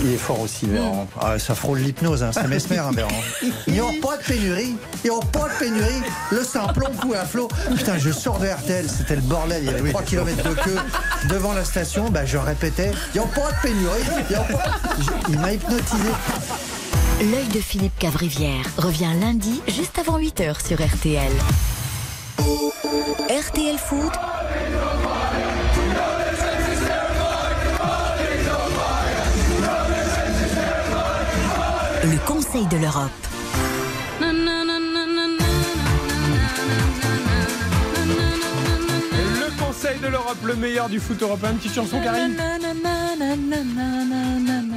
[0.02, 1.08] Il est fort aussi, Véran.
[1.22, 2.32] Ah, ça frôle l'hypnose, hein.
[2.34, 3.10] c'est mesmer, hein, Véran.
[3.68, 4.76] Il n'y aura pas de pénurie.
[5.04, 6.02] Il n'y aura pas de pénurie.
[6.32, 7.50] Le samplon coule à flot.
[7.76, 9.64] Putain, je sors de RTL, c'était le bordel.
[9.64, 10.78] Il y avait 3 km de queue
[11.30, 12.10] devant la station.
[12.10, 14.02] Bah, je répétais, il n'y aura pas de pénurie.
[15.30, 16.10] Il pas- m'a hypnotisé.
[17.20, 21.32] L'œil de Philippe Cavrivière revient lundi juste avant 8h sur RTL.
[23.30, 24.12] RTL Foot.
[32.06, 33.10] Le Conseil de l'Europe.
[39.40, 41.54] Le Conseil de l'Europe, le meilleur du foot européen.
[41.54, 42.36] Une petite chanson, Karine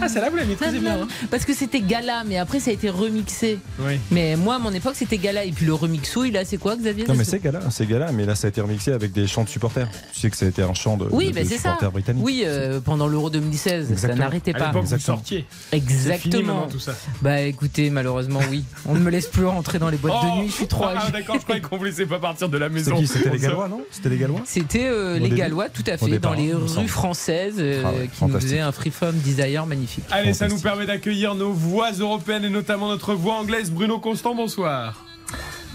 [0.00, 1.02] Ah, celle-là, vous la maîtrisez bien.
[1.02, 1.08] hein.
[1.30, 3.58] Parce que c'était Gala, mais après ça a été remixé.
[3.80, 3.98] Oui.
[4.10, 5.44] Mais moi, à mon époque, c'était Gala.
[5.44, 8.24] Et puis le remixouille, là, c'est quoi, Xavier Non mais c'est Gala, c'est Gala, mais
[8.26, 9.88] là ça a été remixé avec des chants de supporters.
[10.12, 11.62] Tu sais que ça a été un chant de, Oui, de- mais de c'est ça.
[11.62, 12.24] supporters britanniques.
[12.24, 14.12] Oui, euh, pendant l'Euro 2016, Exactement.
[14.14, 14.66] ça n'arrêtait À pas.
[14.68, 15.16] l'époque, vous Exactement.
[15.18, 15.46] sortiez.
[15.70, 16.54] Fini Exactement.
[16.54, 16.92] maintenant, tout ça.
[17.22, 18.64] Bah écoutez, malheureusement, oui.
[18.86, 20.48] On ne me laisse plus rentrer dans les boîtes de Oh, nuit.
[20.48, 22.74] Je suis trop Ah, d'accord, je croyais qu'on vous laissait pas partir de la C'était
[22.90, 22.96] maison.
[22.96, 25.96] qui C'était les Gallois, non C'était les Gallois C'était euh, les début Gallois, tout à
[25.96, 29.66] fait, départ, dans les rues françaises, euh, Ah ouais, qui nous faisaient un Freeform Desire
[29.66, 29.87] magnifique.
[30.10, 33.70] Allez, ça nous permet d'accueillir nos voix européennes et notamment notre voix anglaise.
[33.70, 35.04] Bruno Constant, bonsoir.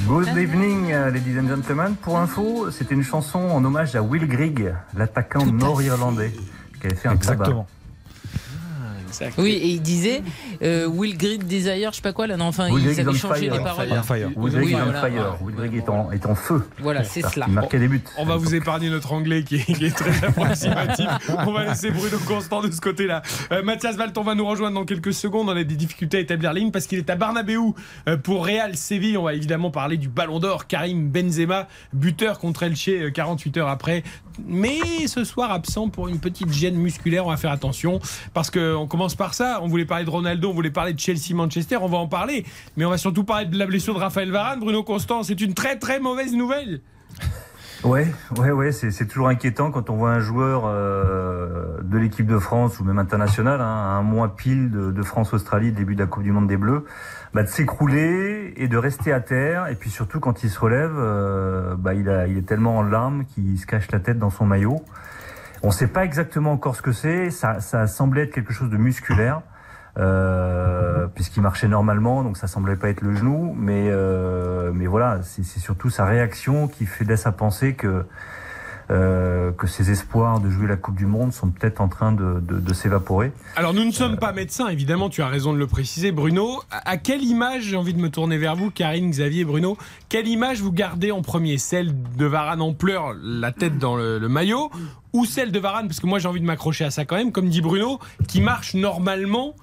[0.07, 1.95] Good evening, uh, ladies and gentlemen.
[2.01, 6.33] Pour info, c'était une chanson en hommage à Will Grigg, l'attaquant nord-irlandais,
[6.79, 7.65] qui avait fait un tabac.
[9.37, 10.21] Oui, et il disait
[10.61, 13.13] euh, Will Grid Desire, je sais pas quoi là, non, enfin, Will ils avaient on
[13.13, 13.53] changé fire.
[13.53, 13.87] les paroles.
[13.91, 14.29] On fire.
[14.35, 15.01] Will Grigg Oui, is on voilà.
[15.01, 15.37] fire.
[15.41, 16.67] Will Grigg est en, est en feu.
[16.79, 17.45] Voilà, c'est cela.
[17.47, 18.03] Il marquait des buts.
[18.17, 21.07] On va vous épargner notre anglais qui est, qui est très approximatif.
[21.45, 23.21] On va laisser Bruno Constant de ce côté-là.
[23.51, 25.49] Euh, Mathias Valton va nous rejoindre dans quelques secondes.
[25.49, 27.73] On a des difficultés à établir ligne parce qu'il est à Barnabéu
[28.07, 29.17] euh, pour Real Séville.
[29.17, 30.67] On va évidemment parler du Ballon d'Or.
[30.67, 34.03] Karim Benzema, buteur contre Elche euh, 48 heures après.
[34.45, 37.25] Mais ce soir absent pour une petite gêne musculaire.
[37.25, 37.99] On va faire attention
[38.33, 39.59] parce qu'on commence par ça.
[39.61, 41.77] On voulait parler de Ronaldo, on voulait parler de Chelsea-Manchester.
[41.81, 42.45] On va en parler.
[42.77, 44.59] Mais on va surtout parler de la blessure de Raphaël Varane.
[44.59, 46.81] Bruno Constant, c'est une très très mauvaise nouvelle.
[47.83, 48.07] Ouais,
[48.37, 52.79] ouais, ouais, c'est toujours inquiétant quand on voit un joueur euh, de l'équipe de France
[52.79, 56.31] ou même international, hein, un mois pile de, de France-Australie, début de la Coupe du
[56.31, 56.85] Monde des Bleus,
[57.33, 59.67] bah, de s'écrouler et de rester à terre.
[59.67, 62.83] Et puis surtout quand il se relève, euh, bah, il, a, il est tellement en
[62.83, 64.81] larmes qu'il se cache la tête dans son maillot.
[65.61, 67.31] On ne sait pas exactement encore ce que c'est.
[67.31, 69.41] Ça, ça semblait être quelque chose de musculaire.
[69.99, 75.19] Euh, puisqu'il marchait normalement, donc ça semblait pas être le genou, mais euh, mais voilà,
[75.21, 78.03] c'est surtout sa réaction qui fait laisse à penser que
[78.89, 82.73] euh, que ses espoirs de jouer la Coupe du Monde sont peut-être en train de,
[82.73, 83.31] s'évaporer.
[83.55, 86.63] Alors nous ne sommes pas médecins, évidemment, tu as raison de le préciser, Bruno.
[86.71, 89.77] À quelle image, j'ai envie de me tourner vers vous, Karine, Xavier, Bruno,
[90.09, 91.59] quelle image vous gardez en premier?
[91.59, 94.71] Celle de Varane en pleurs, la tête dans le maillot,
[95.13, 97.31] ou celle de Varane, parce que moi j'ai envie de m'accrocher à ça quand même,
[97.31, 99.55] comme dit Bruno, qui marche normalement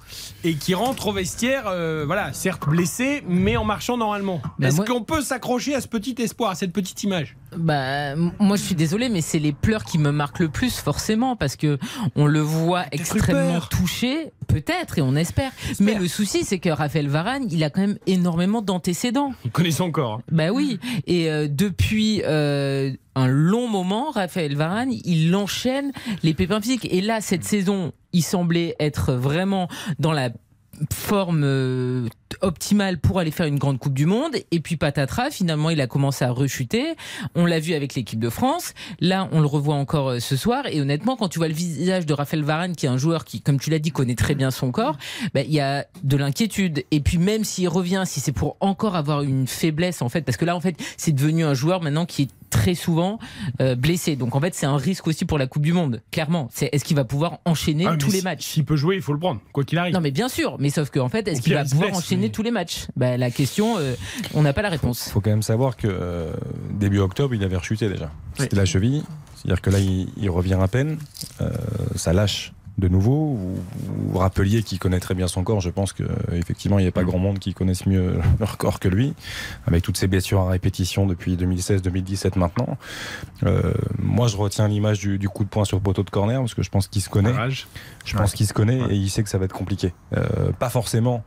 [0.44, 4.40] et qui rentre au vestiaire, euh, voilà, certes blessé, mais en marchant normalement.
[4.59, 7.36] Bah, Est-ce moi- qu'on peut s'accrocher à ce petit espoir, à cette petite image?
[7.57, 11.34] Bah, moi je suis désolée, mais c'est les pleurs qui me marquent le plus, forcément,
[11.36, 11.78] parce que
[12.16, 15.51] on le voit extrêmement touché, peut-être, et on espère.
[15.80, 19.32] Mais le souci, c'est que Raphaël Varane, il a quand même énormément d'antécédents.
[19.44, 20.20] Il connaît son corps.
[20.30, 25.92] Bah oui, et euh, depuis euh, un long moment, Raphaël Varane, il enchaîne
[26.22, 26.88] les pépins physiques.
[26.90, 30.30] Et là, cette saison, il semblait être vraiment dans la
[30.92, 32.08] forme euh,
[32.40, 34.36] optimale pour aller faire une grande Coupe du Monde.
[34.50, 36.94] Et puis patatras, finalement, il a commencé à rechuter.
[37.34, 38.72] On l'a vu avec l'équipe de France.
[39.00, 40.66] Là, on le revoit encore euh, ce soir.
[40.70, 43.40] Et honnêtement, quand tu vois le visage de Raphaël Varane, qui est un joueur qui,
[43.40, 44.96] comme tu l'as dit, connaît très bien son corps,
[45.34, 46.84] bah, il y a de l'inquiétude.
[46.90, 50.36] Et puis même s'il revient, si c'est pour encore avoir une faiblesse, en fait, parce
[50.36, 53.18] que là, en fait, c'est devenu un joueur maintenant qui est très souvent
[53.61, 54.16] euh, blessé.
[54.16, 56.03] Donc en fait, c'est un risque aussi pour la Coupe du Monde.
[56.11, 58.44] Clairement, c'est est-ce qu'il va pouvoir enchaîner Ah, tous les si- matchs?
[58.44, 59.94] S'il peut jouer, il faut le prendre, quoi qu'il arrive.
[59.94, 60.57] Non, mais bien sûr.
[60.59, 62.86] Mais sauf qu'en fait, est-ce qu'il va il pouvoir blesse, enchaîner mais- tous les matchs?
[62.96, 63.94] Bah, La question, euh,
[64.34, 65.09] on n'a pas la réponse.
[65.11, 66.32] faut quand même savoir que euh,
[66.72, 68.11] début octobre, il avait rechuté déjà.
[68.36, 69.03] C'était la cheville.
[69.36, 70.98] C'est-à-dire que là, il, il revient à peine.
[71.40, 71.51] Euh,
[71.96, 73.35] ça lâche de nouveau.
[73.35, 73.57] Vous,
[74.11, 75.61] vous rappeliez qu'il connaît très bien son corps.
[75.61, 78.89] Je pense qu'effectivement, il n'y a pas grand monde qui connaisse mieux leur corps que
[78.89, 79.14] lui,
[79.66, 82.76] avec toutes ces blessures à répétition depuis 2016-2017 maintenant.
[83.45, 86.41] Euh, moi, je retiens l'image du, du coup de poing sur le poteau de corner,
[86.41, 87.35] parce que je pense qu'il se connaît.
[88.05, 89.93] Je pense qu'il se connaît et il sait que ça va être compliqué.
[90.16, 91.22] Euh, pas forcément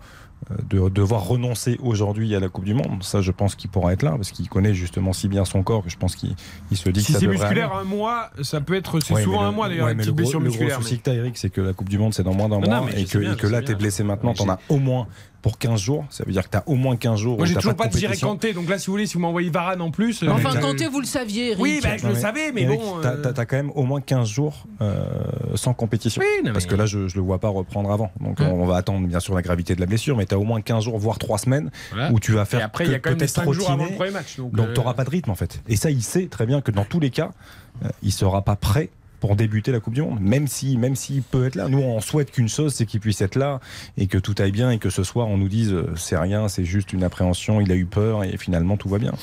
[0.69, 3.01] de devoir renoncer aujourd'hui à la Coupe du Monde.
[3.03, 5.83] Ça, je pense qu'il pourra être là parce qu'il connaît justement si bien son corps
[5.83, 6.35] que je pense qu'il
[6.71, 7.81] il se dit Si que ça c'est musculaire aller.
[7.81, 8.99] un mois, ça peut être.
[8.99, 10.69] C'est Ouais, souvent un mois d'ailleurs, ouais, une mais petite le gros, le gros mais-
[10.71, 12.81] souci que t'as, Eric, c'est que la Coupe du Monde, c'est dans moins d'un mois
[12.81, 13.75] non, et que, bien, et que là, t'es bien.
[13.77, 15.07] blessé maintenant, t'en as au moins
[15.43, 16.05] pour 15 jours.
[16.09, 17.37] Ça veut dire que t'as au moins 15 jours.
[17.37, 18.29] Moi, j'ai toujours pas de compétition.
[18.29, 20.23] Kanté, donc là, si vous voulez, si vous m'envoyez Varane en plus.
[20.23, 21.61] euh, Enfin, Kanté, vous le saviez, Eric.
[21.61, 22.99] Oui, bah, je le Non, savais, mais Eric, bon.
[23.01, 25.03] T'as euh, t'as- t'as quand même au moins 15 jours euh,
[25.55, 26.21] sans compétition.
[26.21, 28.09] Oui, non, Parce mais- que là, je, je le vois pas reprendre avant.
[28.19, 28.47] Donc, Hum.
[28.47, 30.85] on va attendre bien sûr la gravité de la blessure, mais t'as au moins 15
[30.85, 32.11] jours, voire 3 semaines Voilà.
[32.11, 33.69] où tu vas faire Et après, il y a que quand même peut-être 5 jours
[33.69, 34.37] avant le premier match.
[34.37, 35.61] Donc, Donc, euh, tu n'auras pas de rythme en fait.
[35.67, 37.31] Et ça, il sait très bien que dans tous les cas,
[37.83, 38.89] euh, il sera pas prêt
[39.23, 40.19] pour débuter la Coupe du Monde.
[40.19, 41.69] Même si, même s'il peut être là.
[41.69, 43.61] Nous, on souhaite qu'une chose, c'est qu'il puisse être là
[43.95, 46.49] et que tout aille bien et que ce soir, on nous dise euh, c'est rien,
[46.49, 49.13] c'est juste une appréhension, il a eu peur et finalement tout va bien.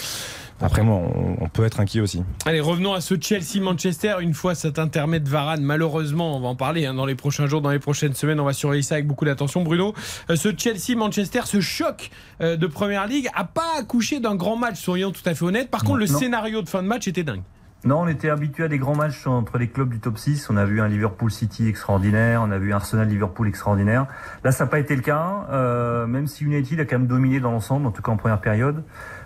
[0.63, 1.03] Après, moi,
[1.39, 2.23] on, peut être inquiet aussi.
[2.47, 4.17] Allez, revenons à ce Chelsea-Manchester.
[4.21, 7.61] Une fois cet intermède Varane, malheureusement, on va en parler hein, dans les prochains jours,
[7.61, 8.41] dans les prochaines semaines.
[8.41, 9.63] On va surveiller ça avec beaucoup d'attention.
[9.63, 9.95] Bruno,
[10.31, 14.81] euh, ce Chelsea-Manchester, ce choc euh, de Première Ligue, a pas accouché d'un grand match,
[14.81, 15.71] soyons tout à fait honnêtes.
[15.71, 16.19] Par contre, le Non.
[16.19, 17.43] scénario de fin de match était dingue.
[17.83, 20.51] Non, on était habitué à des grands matchs entre les clubs du top 6.
[20.51, 24.07] On a vu un Liverpool City extraordinaire, on a vu un Arsenal Liverpool extraordinaire.
[24.45, 27.41] Là, ça n'a pas été le cas, euh, même si United a quand même dominé
[27.41, 28.85] dans l'ensemble, en tout cas en première période.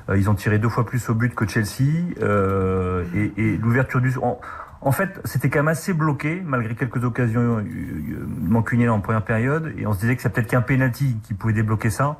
[0.08, 2.14] Euh, ils ont tiré deux fois plus au but que Chelsea.
[2.22, 4.16] Euh, et, et l'ouverture du...
[4.18, 4.38] En,
[4.82, 9.24] en fait, c'était quand même assez bloqué, malgré quelques occasions euh, euh, mancuniennes en première
[9.24, 9.74] période.
[9.78, 12.18] Et on se disait que c'est peut-être qu'un penalty qui pouvait débloquer ça.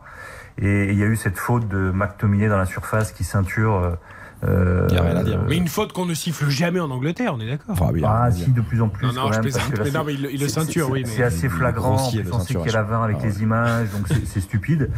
[0.58, 3.96] Et il y a eu cette faute de McTominay dans la surface qui ceinture...
[4.46, 7.76] Euh, euh, Mais une faute qu'on ne siffle jamais en Angleterre, on est d'accord.
[8.04, 9.06] Ah, si, de plus en plus.
[9.06, 10.34] Non, non, quand je même, plaisante, parce que là, mais non, c'est- mais il le-
[10.34, 11.96] il le ceinture, c'est- oui, C'est assez flagrant.
[11.96, 12.82] En plus, le on sait qu'il y a la.
[12.82, 14.90] 20 avec Ah les images, donc c'est- stupide.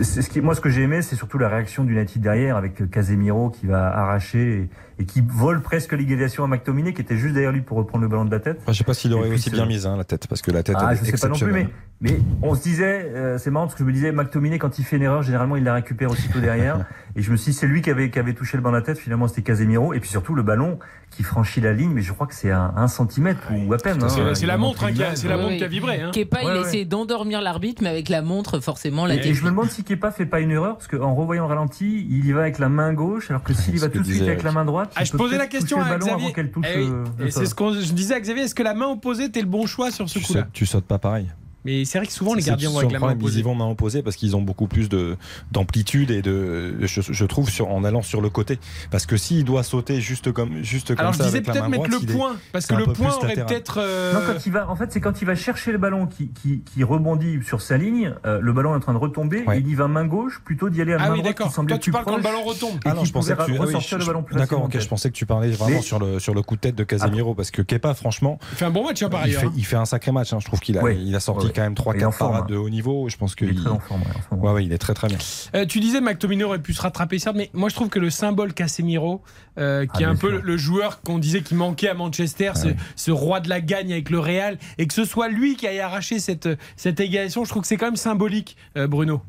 [0.00, 2.90] C'est ce qui, moi, ce que j'ai aimé, c'est surtout la réaction d'United derrière, avec
[2.90, 4.68] Casemiro qui va arracher et,
[4.98, 8.08] et qui vole presque l'égalisation à McTominay, qui était juste derrière lui pour reprendre le
[8.08, 8.58] ballon de la tête.
[8.62, 10.50] Enfin, je sais pas s'il aurait puis, aussi bien mise hein, la tête, parce que
[10.50, 11.66] la tête Ah, elle je est sais pas non plus,
[12.00, 14.84] mais, on se disait, euh, c'est marrant parce que je me disais, McTominay, quand il
[14.84, 16.84] fait une erreur, généralement, il la récupère aussitôt derrière.
[17.16, 18.80] et je me suis dit, c'est lui qui avait, qui avait touché le ballon de
[18.80, 19.94] la tête, finalement, c'était Casemiro.
[19.94, 20.80] Et puis surtout, le ballon
[21.10, 23.98] qui franchit la ligne, mais je crois que c'est un, un centimètre ou à peine.
[24.08, 24.32] C'est hein.
[24.40, 25.18] la- la montre, hein, qui a- l'image.
[25.18, 26.00] c'est la montre qui a vibré.
[26.00, 26.10] Hein.
[26.12, 26.60] Kepa, il Ouais, ouais.
[26.62, 29.84] essayé d'endormir l'arbitre, mais avec la montre, forcément, la Et, et je me demande si
[29.84, 32.68] Kepa fait pas une erreur, parce qu'en revoyant le ralenti, il y va avec la
[32.68, 35.04] main gauche, alors que s'il y va tout de suite avec la main droite, Ah,
[35.04, 36.34] je posais la question à Xavier.
[36.36, 38.44] Eh oui, euh, c'est ce que je disais à Xavier.
[38.44, 40.86] Est-ce que la main opposée était le bon choix sur ce coup-là sautes, tu sautes
[40.86, 41.28] pas pareil.
[41.64, 43.42] Mais c'est vrai que souvent les gardiens vont avec la main problème, Ils y opposée.
[43.42, 45.16] vont main opposée parce qu'ils ont beaucoup plus de
[45.52, 48.58] d'amplitude et de, je, je trouve, sur, en allant sur le côté.
[48.90, 51.52] Parce que s'il doit sauter juste comme, juste comme Alors je ça disais avec la
[51.54, 53.78] peut-être mettre droite, le point, parce que le point aurait peut-être.
[53.80, 56.28] euh, Non, quand il va, en fait, c'est quand il va chercher le ballon qui,
[56.28, 59.58] qui, qui rebondit sur sa ligne, euh, le ballon est en train de retomber, Ouais.
[59.58, 61.66] et il y va main gauche plutôt d'y aller à Ah main oui, droite d'accord.
[61.66, 62.74] Toi, tu parles quand le proche ballon retombe.
[62.76, 64.36] et Ah non, je pensais que tu ah oui, ressortir je- le ballon je- plus
[64.36, 67.34] D'accord, ok, je pensais que tu parlais vraiment sur le coup de tête de Casemiro
[67.34, 69.44] parce que Kepa, franchement, Il fait un bon match hein, par il ailleurs.
[69.50, 69.52] hein.
[69.56, 70.32] il fait un sacré match.
[70.32, 70.38] hein.
[70.40, 71.51] Je trouve qu'il a sorti.
[71.52, 72.52] Quand même 3 Il est en 4 forme, parades hein.
[72.52, 73.08] de haut niveau.
[73.08, 75.08] Je pense que Il est très en forme, ouais, ouais, ouais, il est très très
[75.08, 75.18] bien.
[75.54, 78.10] Euh, tu disais McTominay aurait pu se rattraper certes, mais moi je trouve que le
[78.10, 79.22] symbole Casemiro,
[79.58, 80.40] euh, qui Ah, est un peu sûr.
[80.42, 84.10] le, joueur qu'on disait qui manquait à Manchester, ce, ce roi de la gagne avec
[84.10, 87.62] le Real, et que ce soit lui qui aille arracher cette, cette égalisation, je trouve
[87.62, 89.20] que c'est quand même symbolique, euh, Bruno.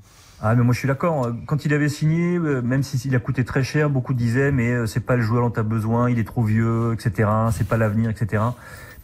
[0.45, 1.32] Ah mais moi je suis d'accord.
[1.45, 5.15] Quand il avait signé, même s'il a coûté très cher, beaucoup disaient mais c'est pas
[5.15, 7.30] le joueur dont tu as besoin, il est trop vieux, etc.
[7.53, 8.43] C'est pas l'avenir, etc.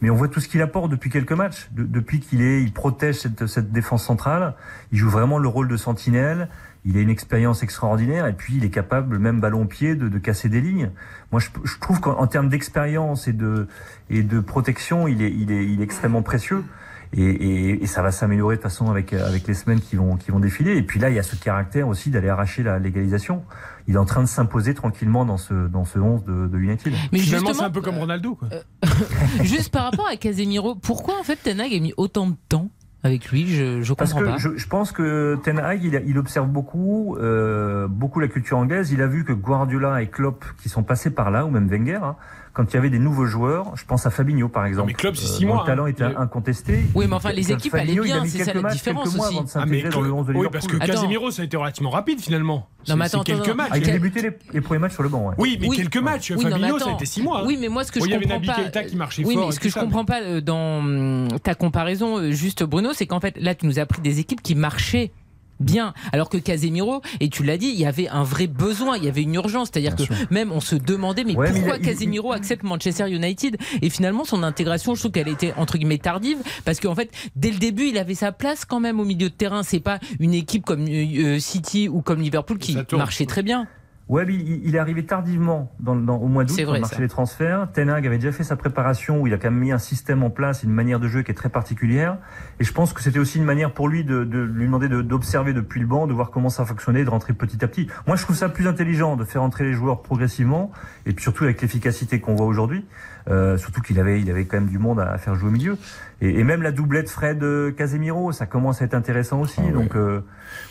[0.00, 1.68] Mais on voit tout ce qu'il apporte depuis quelques matchs.
[1.72, 4.54] De- depuis qu'il est, il protège cette, cette défense centrale.
[4.92, 6.48] Il joue vraiment le rôle de sentinelle.
[6.86, 10.18] Il a une expérience extraordinaire et puis il est capable, même ballon pied, de, de
[10.18, 10.90] casser des lignes.
[11.30, 13.68] Moi, je, je trouve qu'en en termes d'expérience et de
[14.08, 16.64] et de protection, il est, il est, il est extrêmement précieux.
[17.12, 20.30] Et, et, et ça va s'améliorer de façon avec avec les semaines qui vont qui
[20.30, 20.76] vont défiler.
[20.76, 23.44] Et puis là, il y a ce caractère aussi d'aller arracher la légalisation.
[23.90, 26.92] Il est en train de s'imposer tranquillement dans ce dans ce 11 de, de United.
[27.10, 28.36] Mais Finalement, justement, c'est un peu comme Ronaldo.
[28.36, 28.48] Quoi.
[29.42, 32.68] Juste par rapport à Casemiro, pourquoi en fait Ten Hag a mis autant de temps
[33.02, 33.48] avec lui?
[33.48, 34.38] Je, je Parce comprends que pas.
[34.38, 38.92] je, je pense que Ten Hag, il observe beaucoup, euh, beaucoup la culture anglaise.
[38.92, 41.98] Il a vu que Guardiola et Klopp, qui sont passés par là, ou même Wenger,
[42.00, 42.14] hein,
[42.52, 44.88] quand il y avait des nouveaux joueurs, je pense à Fabinho par exemple.
[44.88, 45.88] mais Klopp, c'est euh, six dont mois, Le talent hein.
[45.88, 46.80] était Il a- incontesté.
[46.94, 49.18] Oui, mais enfin, les Fabinho, équipes allaient bien, c'est ça la matchs, différence aussi.
[49.20, 50.86] avant de Ah, mais s'intégrer dans le 11 de oui, parce que Attends.
[50.86, 52.68] Casemiro, ça a été relativement rapide finalement.
[52.84, 53.68] C'est mais attends, quelques attends, matchs.
[53.72, 55.28] Ah, il a débuté les, les premiers matchs sur le banc.
[55.28, 55.34] Ouais.
[55.38, 55.76] Oui, mais Oui.
[55.76, 56.30] quelques matchs.
[56.32, 57.44] Non, Fabinho, ça a été six mois.
[57.46, 58.82] Oui, mais moi, ce que je il y avait comprends pas.
[58.82, 62.30] Qui marchait oui, mais ce que je comprends pas euh, dans hum, ta comparaison, euh,
[62.32, 65.12] juste Bruno, c'est qu'en fait, là, tu nous as pris des équipes qui marchaient
[65.60, 69.04] bien, alors que Casemiro, et tu l'as dit, il y avait un vrai besoin, il
[69.04, 70.02] y avait une urgence, c'est-à-dire que
[70.32, 73.56] même on se demandait, mais Ouais, pourquoi il- Casemiro accepte Manchester United?
[73.82, 77.50] Et finalement, son intégration, je trouve qu'elle était entre guillemets tardive, parce qu'en fait, dès
[77.50, 79.62] le début, il avait sa place quand même au milieu de terrain.
[79.62, 83.66] C'est pas une équipe comme euh, City ou comme Liverpool qui marchait très bien.
[84.10, 87.00] Ouais, il, il est arrivé tardivement dans, dans- au mois d'août vrai, le marché ça.
[87.00, 87.68] des transferts.
[87.72, 90.24] Ten Hag avait déjà fait sa préparation où il a quand même mis un système
[90.24, 92.18] en place, une manière de jeu qui est très particulière.
[92.58, 95.00] Et je pense que c'était aussi une manière pour lui de, de lui demander de-
[95.02, 97.86] d'observer depuis le banc, de voir comment ça fonctionnait, de rentrer petit à petit.
[98.08, 100.72] Moi, je trouve ça plus intelligent de faire entrer les joueurs progressivement
[101.06, 102.84] et puis surtout avec l'efficacité qu'on voit aujourd'hui.
[103.30, 105.52] Euh, surtout qu'il avait, il avait quand même du monde à, à faire jouer au
[105.52, 105.76] milieu.
[106.20, 109.56] Et, et même la doublette Fred euh, Casemiro, ça commence à être intéressant aussi.
[109.58, 109.72] Ah ouais.
[109.72, 110.20] donc euh,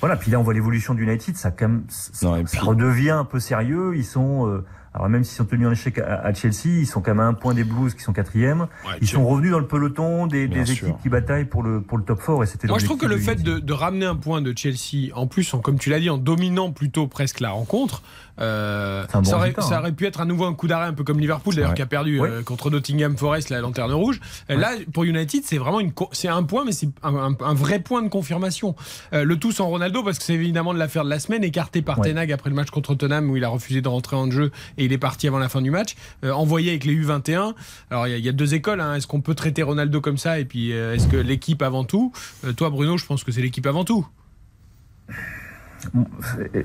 [0.01, 0.15] voilà.
[0.17, 2.67] Puis là, on voit l'évolution du United, ça quand même, ça, Non, et ça puis-
[2.67, 3.93] redevient un peu sérieux.
[3.95, 7.11] Ils sont, euh, alors même s'ils sont tenus en échec à, Chelsea, ils sont quand
[7.11, 8.67] même à un point des Blues qui sont quatrième.
[9.01, 12.03] ils sont revenus dans le peloton des, des équipes qui bataillent pour le pour le
[12.03, 12.67] top 4 et c'était.
[12.67, 15.27] Moi, je trouve que le fait de de, de ramener un point de Chelsea, en
[15.27, 18.01] plus, en, comme tu l'as dit, en dominant plutôt presque la rencontre,
[18.41, 19.79] euh, bon ça, aurait, ça hein.
[19.79, 21.85] aurait pu être à nouveau un coup d'arrêt, un peu comme Liverpool, d'ailleurs, qui a
[21.85, 24.19] perdu euh, contre Nottingham Forest la lanterne rouge.
[24.49, 27.53] Euh, Là, pour United, c'est vraiment une, c'est un point, mais c'est un, un- un
[27.53, 28.75] vrai point de confirmation.
[29.13, 31.81] Euh, le tout sans Ronaldo, parce que c'est évidemment de l'affaire de la semaine, écarté
[31.81, 32.07] par Ouais.
[32.07, 34.51] Ten Hag après le match contre Tottenham où il a refusé de rentrer en jeu
[34.77, 35.95] et il est parti avant la fin du match.
[36.23, 37.53] Euh, envoyé avec les U21.
[37.91, 38.79] Alors il y, y a deux écoles.
[38.81, 38.95] hein.
[38.95, 40.39] Est-ce qu'on peut traiter Ronaldo comme ça?
[40.39, 42.11] Et puis euh, est-ce que l'équipe avant tout?
[42.45, 44.07] Euh, Toi, Bruno, je pense que c'est l'équipe avant tout.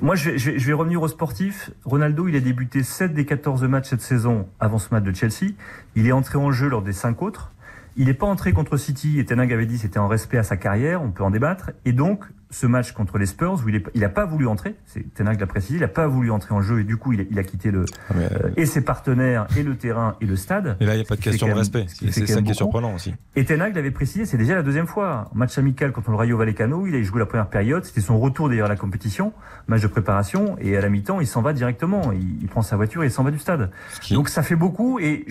[0.00, 1.70] Moi, je vais, revenir au sportif.
[1.84, 5.52] Ronaldo, il a débuté 7 des 14 matchs cette saison avant ce match de Chelsea.
[5.94, 7.52] Il est entré en jeu lors des 5 autres.
[7.96, 10.56] Il n'est pas entré contre City, et Tenag avait dit c'était en respect à sa
[10.56, 11.70] carrière, on peut en débattre.
[11.84, 14.76] Et donc, ce match contre les Spurs, où il n'a il a pas voulu entrer,
[14.86, 17.22] c'est Tenag l'a précisé, il n'a pas voulu entrer en jeu, et du coup, il
[17.22, 17.84] a, il a quitté le,
[18.14, 20.76] euh, et ses partenaires, et le terrain, et le stade.
[20.78, 21.86] Et là, il n'y a pas de question de respect.
[21.88, 23.12] C'est ça qui est surprenant aussi.
[23.34, 25.30] Et Tenag l'avait précisé, c'est déjà la deuxième fois.
[25.34, 28.48] Match amical contre le Rayo Vallecano, il a joué la première période, c'était son retour
[28.48, 29.32] d'ailleurs à la compétition,
[29.66, 32.12] match de préparation, et à la mi-temps, il s'en va directement.
[32.12, 33.70] Il, il prend sa voiture et il s'en va du stade.
[34.12, 35.26] Donc ça fait beaucoup, et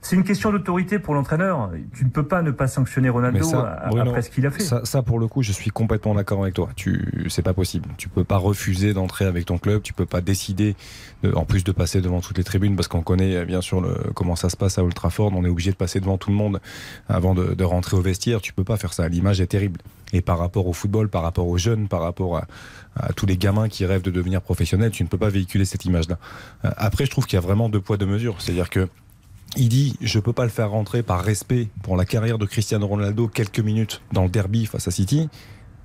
[0.00, 1.70] c'est une question d'autorité pour l'entraîneur.
[1.92, 4.62] Tu ne peux pas ne pas sanctionner Ronaldo ça, Bruno, après ce qu'il a fait.
[4.62, 6.68] Ça, ça, pour le coup, je suis complètement d'accord avec toi.
[6.76, 7.88] Tu, c'est pas possible.
[7.98, 9.82] Tu peux pas refuser d'entrer avec ton club.
[9.82, 10.76] Tu peux pas décider,
[11.22, 13.82] de- en plus de passer devant toutes les tribunes, parce qu'on connaît euh, bien sûr
[14.14, 15.32] comment ça se passe à Old Trafford.
[15.34, 16.60] On est obligé de passer devant tout le monde
[17.08, 18.40] avant de, de rentrer au vestiaire.
[18.40, 19.08] Tu peux pas faire ça.
[19.08, 19.80] L'image est terrible.
[20.12, 22.46] Et par rapport au football, par rapport aux jeunes, par rapport à,
[22.96, 25.84] à tous les gamins qui rêvent de devenir professionnels, tu ne peux pas véhiculer cette
[25.86, 26.18] image-là.
[26.66, 28.36] Euh, Après, je trouve qu'il y a vraiment deux poids deux mesures.
[28.38, 28.88] C'est-à-dire que
[29.56, 32.86] il dit je peux pas le faire rentrer par respect pour la carrière de Cristiano
[32.86, 35.28] Ronaldo quelques minutes dans le derby face à City.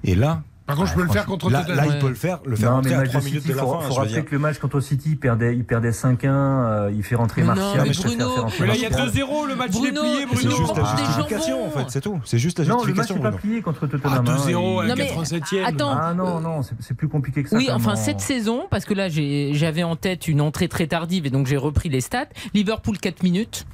[0.03, 1.77] Et là, Par contre, je peux le faire contre là, Tottenham.
[1.87, 3.41] là, il peut le faire, le faire Non, rentrer mais à match 3 de minutes
[3.41, 3.79] City, de la faut, fin.
[3.79, 6.91] faut je veux rappeler que le match contre City, il perdait, il perdait 5-1, euh,
[6.93, 7.87] il fait rentrer Mais non, Martial.
[7.87, 9.09] mais je préfère Bruno, faire rentrer Mais là, il y a Martial.
[9.09, 10.57] 2-0, le match il est Bruno, plié, C'est Bruno.
[10.57, 12.19] juste la justification en fait, c'est tout.
[12.25, 13.15] C'est juste la Non, le match justification.
[13.15, 13.41] n'est pas Bruno.
[13.41, 14.13] plié contre Ah, Tottenham.
[14.13, 15.65] hein, 2-0 à il- la Non, mais, 87e.
[15.65, 15.97] attends.
[15.99, 17.55] Ah non, non, c'est c'est plus compliqué que ça.
[17.57, 21.29] Oui, enfin cette saison, parce que là j'avais en tête une entrée très tardive et
[21.29, 22.27] donc j'ai repris les stats.
[22.53, 23.65] Liverpool 4 minutes.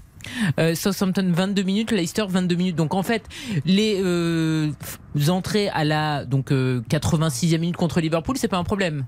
[0.60, 2.76] Euh, Southampton 22 minutes, Leicester 22 minutes.
[2.76, 3.24] Donc en fait,
[3.66, 4.72] les euh,
[5.30, 9.06] entrées à la donc euh, 86e minute contre Liverpool, c'est pas un problème.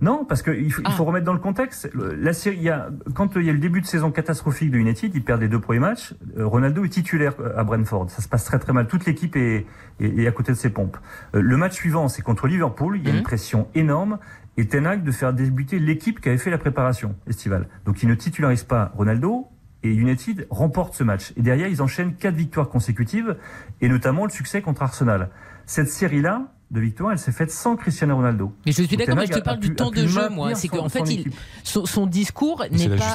[0.00, 0.90] Non, parce qu'il faut, Ah.
[0.90, 1.88] faut remettre dans le contexte.
[1.94, 4.76] La série, il y a, quand il y a le début de saison catastrophique de
[4.78, 6.14] United, ils perdent les deux premiers matchs.
[6.38, 8.10] euh, Ronaldo est titulaire euh, à Brentford.
[8.10, 8.88] Ça se passe très très mal.
[8.88, 9.64] Toute l'équipe est,
[10.00, 10.96] est, est à côté de ses pompes.
[11.36, 12.96] Euh, Le match suivant, c'est contre Liverpool.
[12.98, 13.18] Il y a Mhm.
[13.18, 14.18] une pression énorme.
[14.56, 17.68] Et Ten Hag de faire débuter l'équipe qui avait fait la préparation estivale.
[17.86, 19.46] Donc il ne titularise pas Ronaldo.
[19.82, 21.32] Et United remporte ce match.
[21.36, 23.36] Et derrière, ils enchaînent quatre victoires consécutives,
[23.80, 25.30] et notamment le succès contre Arsenal.
[25.66, 28.52] Cette série-là de victoires, elle s'est faite sans Cristiano Ronaldo.
[28.66, 30.54] Mais je suis d'accord, mais je te parle du pu- temps de jeu, moi.
[30.54, 31.34] C'est qu'en fait, son il, équipe.
[31.62, 33.14] son, son discours n'est pas,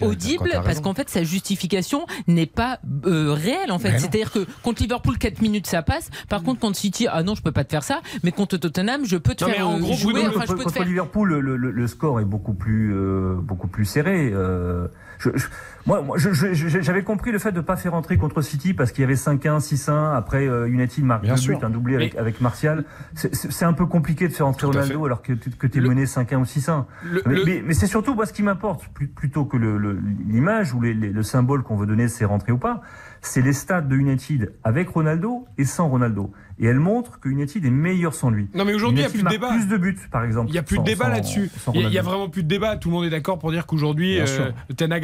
[0.00, 3.70] quand- audible parce qu'en fait, sa justification n'est pas euh, réelle.
[3.70, 6.10] En fait, c'est-à-dire que contre Liverpool, 4 minutes, ça passe.
[6.28, 8.00] Par contre, contre City, ah non, je peux pas te faire ça.
[8.24, 10.12] Mais contre Tottenham, je peux te Non, mais faire en euh, gros, jouer.
[10.14, 10.84] Bruno, Enfin, je peux te contre faire.
[10.86, 14.30] Liverpool, le, le- le score est beaucoup plus, euh, beaucoup plus serré.
[14.32, 14.86] euh,
[15.18, 15.46] je- je-
[15.86, 18.42] moi, moi, je- je- je- j'avais compris le fait de ne pas faire entrer contre
[18.42, 20.12] City parce qu'il y avait 5-1, 6-1.
[20.14, 21.58] Après, euh, United marque sûr.
[21.58, 22.84] buts, un doublé avec, avec Martial.
[23.14, 26.38] C'est- un peu compliqué de faire entrer Ronaldo alors que, tu es Le- mené 5-1
[26.38, 26.86] ou 6-1.
[27.04, 29.98] Le- Mais, le- mais- mais c'est surtout moi ce qui m'importe, plutôt que le- le-
[30.28, 32.80] l'image ou les- les- le symbole qu'on veut donner, c'est rentrer ou pas.
[33.22, 36.30] C'est les stats de United avec Ronaldo et sans Ronaldo.
[36.58, 38.48] Et elle montre que United est meilleur sans lui.
[38.54, 39.48] Non, mais aujourd'hui, il n'y a plus de débat.
[39.50, 40.48] plus de buts, par exemple.
[40.48, 41.50] Il n'y a plus de débat là-dessus.
[41.74, 42.76] Il y a- vraiment plus de débat.
[42.76, 44.50] Tout le monde est d'accord pour dire qu'aujourd'hui, euh,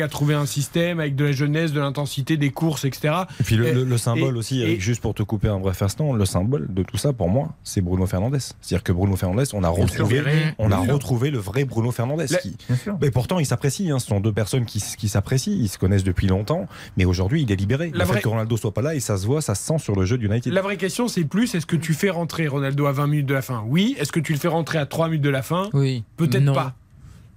[0.03, 3.15] a trouvé un système avec de la jeunesse, de l'intensité, des courses, etc.
[3.41, 5.49] Et puis le, Et- le- le symbole et- aussi, et- Eric, juste pour te couper
[5.49, 8.39] un bref instant, le symbole de tout ça pour moi, c'est Bruno Fernandez.
[8.41, 10.23] C'est-à-dire que Bruno Fernandez, on a retrouvé,
[10.59, 12.27] on a retrouvé le vrai Bruno Fernandez.
[12.31, 12.97] La- qui- Bien sûr.
[13.01, 13.95] Mais pourtant, ils s'apprécient.
[13.95, 13.99] hein.
[13.99, 15.53] Ce sont deux personnes qui s'apprécient.
[15.53, 16.67] Ils se connaissent depuis longtemps.
[16.97, 17.91] Mais aujourd'hui, il est libéré.
[17.93, 19.65] La le vraie- fait que Ronaldo soit pas là, et ça se voit, ça se
[19.67, 20.53] sent sur le jeu d'United.
[20.53, 23.35] La vraie question, c'est plus est-ce que tu fais rentrer Ronaldo à 20 minutes de
[23.35, 23.65] la fin?
[23.67, 23.97] Oui.
[23.99, 25.69] Est-ce que tu le fais rentrer à 3 minutes de la fin?
[25.73, 26.05] Oui.
[26.17, 26.75] Peut-être pas.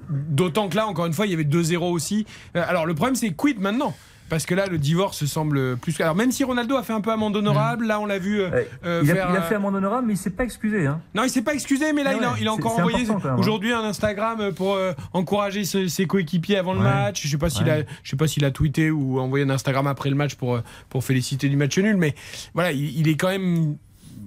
[0.09, 2.25] D'autant que là, encore une fois, il y avait 2-0 aussi.
[2.55, 3.95] Euh, Alors, le problème, c'est quid maintenant?
[4.27, 5.99] Parce que là, le divorce semble plus.
[6.01, 8.49] Alors, même si Ronaldo a fait un peu amende honorable, là, on l'a vu euh,
[8.83, 9.27] euh, il, a, faire.
[9.29, 10.87] il a euh, fait amende honorable, mais il s'est pas excusé.
[10.87, 10.99] Hein.
[11.13, 13.05] Non, il s'est pas excusé, mais là, Ah il, a, il encore envoyé
[13.37, 16.85] aujourd'hui un Instagram pour euh, encourager ses, ses coéquipiers avant le Ouais.
[16.85, 17.21] match.
[17.23, 17.71] Je sais pas s'il Ouais.
[17.71, 20.59] a, je sais pas s'il a tweeté ou envoyé un Instagram après le match pour
[20.89, 22.15] pour féliciter du match nul, mais
[22.55, 23.77] voilà, il, il est quand même,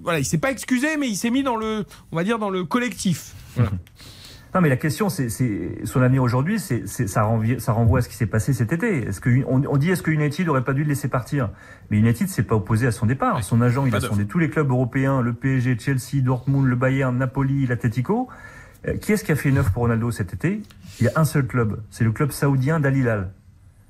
[0.03, 2.51] voilà, il s'est pas excusé, mais il s'est mis dans le, on va dire dans
[2.51, 3.35] le collectif.
[3.55, 3.71] Voilà.
[4.55, 5.29] Non, mais la question, c'est
[5.85, 9.07] son avenir aujourd'hui, c'est ça, renvoie, ça renvoie à ce qui s'est passé cet été.
[9.09, 11.51] Est-ce que on, on dit est-ce que United n'aurait pas dû le laisser partir?
[11.91, 13.45] Mais United s'est pas opposé à son départ.
[13.45, 17.17] Son agent, il a sondé tous les clubs européens, le PSG, Chelsea, Dortmund, le Bayern,
[17.17, 18.29] Napoli, l'Atletico.
[18.87, 20.63] Euh, qui est-ce qui a fait une offre pour Ronaldo cet été?
[21.01, 23.31] Il y a un seul club, c'est le club saoudien d'Al Hilal.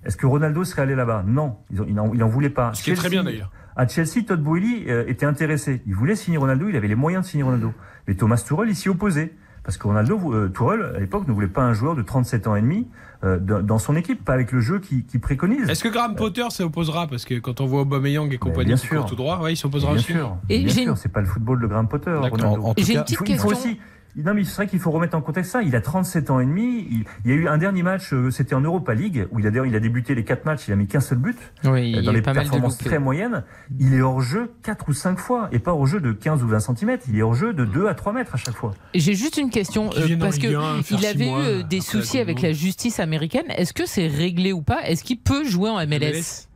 [0.04, 1.24] Est-ce que Ronaldo serait allé là-bas?
[1.26, 2.72] Non, il n'en voulait pas.
[2.74, 3.52] Ce qui est très bien d'ailleurs.
[3.78, 5.80] À Chelsea, Todd Boehly euh, était intéressé.
[5.86, 7.72] Il voulait signer Ronaldo, il avait les moyens de signer Ronaldo.
[8.06, 9.32] Mais Thomas Tuchel, il s'y opposait.
[9.62, 12.56] Parce que Ronaldo, euh, Tuchel, à l'époque, ne voulait pas un joueur de 37 ans
[12.56, 12.88] et demi
[13.24, 15.68] euh, dans son équipe, pas avec le jeu qu'il qu'il préconise.
[15.68, 18.86] Est-ce que Graham Potter s'opposera parce que quand on voit Aubameyang et compagnie bien qui
[18.86, 19.04] sûr.
[19.06, 20.12] tout droit, ouais, il s'opposera Bien aussi.
[20.12, 22.10] sûr, Et bien sûr, c'est pas le football de Graham Potter.
[22.10, 22.30] D'accord.
[22.30, 22.62] Ronaldo.
[22.64, 23.68] En- en tout J'ai cas, une petite il faut, il faut question.
[23.70, 23.80] aussi,
[24.16, 25.62] Non, mais c'est vrai qu'il faut remettre en contexte ça.
[25.62, 26.86] Il a 37 ans et demi.
[26.90, 29.46] Il, il y a eu un dernier match, euh, c'était en Europa League, où il
[29.46, 31.36] a d'ailleurs il a débuté les quatre matchs, il a mis qu'un seul but.
[31.64, 33.44] Oui, euh, il dans les pas mal de performances très moyennes.
[33.78, 36.48] Il est hors jeu 4 ou 5 fois, et pas hors jeu de 15 ou
[36.48, 36.98] 20 cm.
[37.08, 38.74] Il est hors jeu de 2 à 3 mètres à chaque fois.
[38.94, 41.40] J'ai juste une question euh, parce que Ligue un, faire il six avait eu mois,
[41.40, 43.46] euh, des soucis avec la justice américaine.
[43.50, 44.82] Est-ce que c'est réglé ou pas?
[44.84, 46.48] Est-ce qu'il peut jouer en MLS,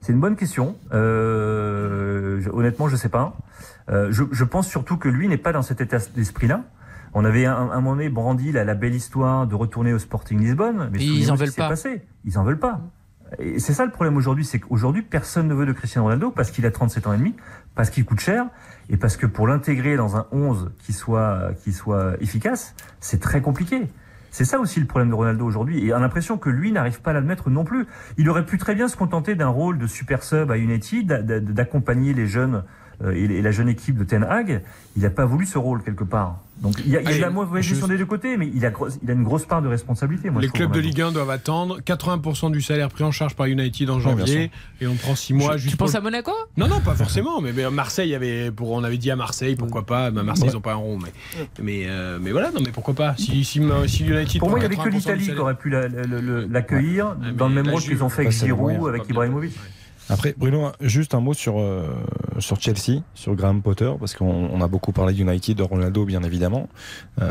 [0.00, 0.76] C'est une bonne question.
[0.94, 3.36] Euh, je- honnêtement, je sais pas.
[3.90, 6.62] Euh, je, je pense surtout que lui n'est pas dans cet état d'esprit-là.
[7.18, 10.38] On avait un, un moment donné brandi la, la belle histoire de retourner au Sporting
[10.38, 11.68] Lisbonne, mais ils en veulent s'est pas.
[11.70, 12.02] Passé.
[12.26, 12.80] Ils en veulent pas.
[13.38, 16.50] Et c'est ça le problème aujourd'hui, c'est qu'aujourd'hui personne ne veut de Cristiano Ronaldo parce
[16.50, 17.34] qu'il a 37 ans et demi,
[17.74, 18.44] parce qu'il coûte cher
[18.90, 23.40] et parce que pour l'intégrer dans un 11 qui soit qui soit efficace, c'est très
[23.40, 23.88] compliqué.
[24.30, 25.86] C'est ça aussi le problème de Ronaldo aujourd'hui.
[25.86, 27.86] Et on a l'impression que lui n'arrive pas à l'admettre non plus.
[28.18, 31.22] Il aurait pu très bien se contenter d'un rôle de super sub à United, d'a-
[31.22, 32.62] d'a- d'accompagner les jeunes
[33.12, 34.62] et et la jeune équipe de Ten Hag.
[34.96, 36.38] Il n'a pas voulu ce rôle quelque part.
[36.62, 38.50] Donc il y a, il y a la mauvaise je- gestion des deux côtés, mais
[38.54, 40.30] il a, gros- il a une grosse part de responsabilité.
[40.30, 40.80] Moi, les je clubs de.
[40.80, 44.86] Ligue 1 doivent attendre 80% du salaire pris en charge par United en janvier et
[44.86, 46.32] on prend 6 mois Tu juste penses à Monaco?
[46.56, 47.42] Non, non, pas forcément.
[47.42, 50.10] Mais, mais Marseille avait, pour, on avait dit à Marseille, pourquoi pas.
[50.10, 50.98] Mais Marseille, ils n'ont pas un rond.
[50.98, 51.12] Mais,
[51.62, 53.14] mais, euh, mais voilà, non, mais pourquoi pas.
[53.18, 54.38] Si, si, si United.
[54.38, 55.88] Pour moi, il n'y avait que 80% du l'Italie qui aurait pu la-
[56.48, 59.08] l'accueillir dans le même la rôle qu'ils ont fait avec bah, Giroud, avec.
[59.08, 59.52] Ibrahimovic.
[60.08, 61.88] Après, Bruno, juste un mot sur, euh,
[62.38, 66.22] sur Chelsea, sur Graham Potter, parce qu'on on a beaucoup parlé d'United, de Ronaldo, bien
[66.22, 66.68] évidemment.
[67.20, 67.30] Euh,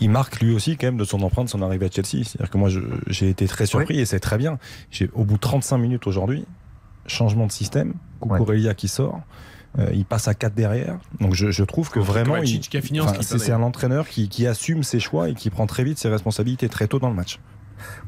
[0.00, 2.24] il marque lui aussi, quand même, de son empreinte, son arrivée à Chelsea.
[2.24, 2.68] C'est-à-dire que moi,
[3.06, 4.58] j'ai été très surpris et c'est très bien.
[4.90, 6.44] J'ai, au bout de 35 minutes aujourd'hui,
[7.06, 9.20] changement de système, Kukurelia qui sort.
[9.78, 10.98] euh, il passe à 4 derrière.
[11.20, 12.36] Donc je, je trouve que vraiment,
[13.22, 16.68] c'est, un entraîneur qui, qui assume ses choix et qui prend très vite ses responsabilités
[16.68, 17.38] très tôt dans le match.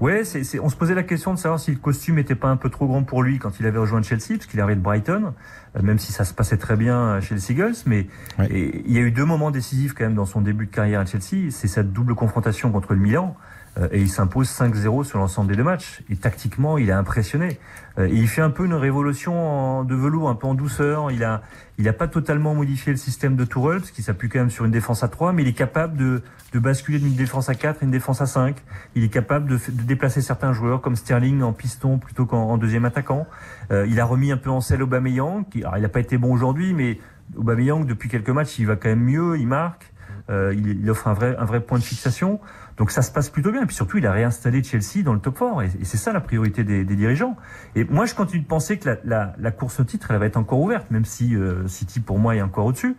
[0.01, 2.49] Ouais, c'est, c'est- on se posait la question de savoir si le costume était pas
[2.49, 4.83] un peu trop grand pour lui quand il avait rejoint Chelsea, parce qu'il arrivait de
[4.83, 5.33] Brighton,
[5.77, 7.75] euh, même si ça se passait très bien euh, chez les Seagulls.
[7.87, 8.07] Mais
[8.51, 11.01] et il y a eu deux moments décisifs quand même dans son début de carrière
[11.01, 11.51] à Chelsea.
[11.51, 13.37] C'est sa double confrontation contre le Milan.
[13.79, 16.03] Euh, Et il s'impose 5-0 sur l'ensemble des deux matchs.
[16.11, 17.59] Et tactiquement, il a impressionné.
[17.99, 19.35] Euh, Et il fait un peu une révolution
[19.81, 21.11] en- de velours, un peu en douceur.
[21.11, 21.43] Il a,
[21.79, 24.65] il a pas totalement modifié le système de Tourelle, parce qu'il s'appuie quand même sur
[24.65, 26.23] une défense à 3, mais il est capable de,
[26.53, 28.57] de basculer d'une défense à 4 à une défense à 5.
[28.95, 32.59] Il est capable de, de déplacer certains joueurs, comme Sterling en piston plutôt qu'en en
[32.59, 33.27] deuxième attaquant.
[33.71, 36.17] Euh, il a remis un peu en selle Aubameyang, qui, alors il n'a pas été
[36.19, 36.99] bon aujourd'hui, mais
[37.37, 39.93] Aubameyang, depuis quelques matchs, il va quand même mieux, il marque.
[40.29, 42.41] Euh, il, il offre un vrai, un vrai point de fixation.
[42.77, 43.63] Donc ça se passe plutôt bien.
[43.63, 45.63] Et puis surtout, il a réinstallé Chelsea dans le top 4.
[45.63, 47.35] Et, c'est ça la priorité des, dirigeants.
[47.75, 50.27] Et moi, je continue de penser que la, la, la course au titre, elle va
[50.27, 52.95] être encore ouverte, même si euh, City, pour moi, est encore au-dessus.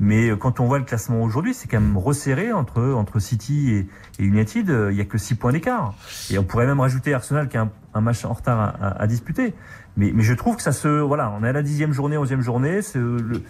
[0.00, 3.70] Mais euh, quand on voit le classement aujourd'hui, c'est quand même resserré entre, entre City
[3.72, 3.88] et,
[4.22, 4.68] et United.
[4.68, 5.94] Euh, Il y a que 6 points d'écart.
[6.30, 9.02] Et on pourrait même rajouter Arsenal qui a un, un match en retard à, à-
[9.02, 9.54] à disputer.
[9.96, 10.88] Mais, mais je trouve que ça se...
[10.88, 12.80] Voilà, on est à la dixième journée, onzième journée.
[12.82, 13.42] c'est, euh, le-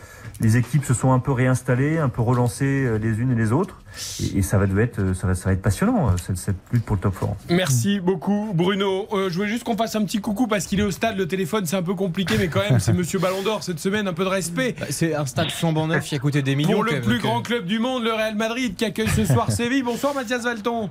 [0.43, 3.53] les équipes se sont un peu réinstallées, un peu relancées euh, les unes et les
[3.53, 3.78] autres.
[4.20, 6.36] Et, et ça, va devoir être, euh, ça, va, ça va être passionnant, euh, cette,
[6.36, 7.32] cette lutte pour le top 4.
[7.51, 9.07] Merci beaucoup Bruno.
[9.12, 11.28] Euh, je voulais juste qu'on fasse un petit coucou parce qu'il est au stade, le
[11.28, 14.12] téléphone c'est un peu compliqué mais quand même c'est Monsieur Ballon d'Or cette semaine, un
[14.12, 14.74] peu de respect.
[14.90, 16.72] C'est un stade flambant neuf qui a coûté des millions.
[16.72, 19.82] Pour le plus grand club du monde, le Real Madrid qui accueille ce soir Séville.
[19.82, 20.90] Bonsoir Mathias Valton.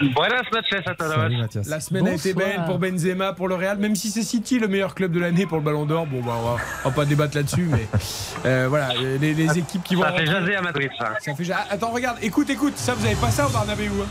[0.00, 1.66] Buenas noches a todos.
[1.66, 4.68] La semaine a été belle pour Benzema, pour le Real, même si c'est City le
[4.68, 6.06] meilleur club de l'année pour le Ballon d'Or.
[6.06, 7.88] Bon, bah, on, va, on va pas débattre là-dessus, mais
[8.44, 10.02] euh, voilà, les, les équipes qui vont.
[10.02, 11.14] Ça fait jaser à Madrid, ça.
[11.20, 14.06] Ça fait Attends, regarde, écoute, écoute, ça vous avez pas ça au Barnabéu hein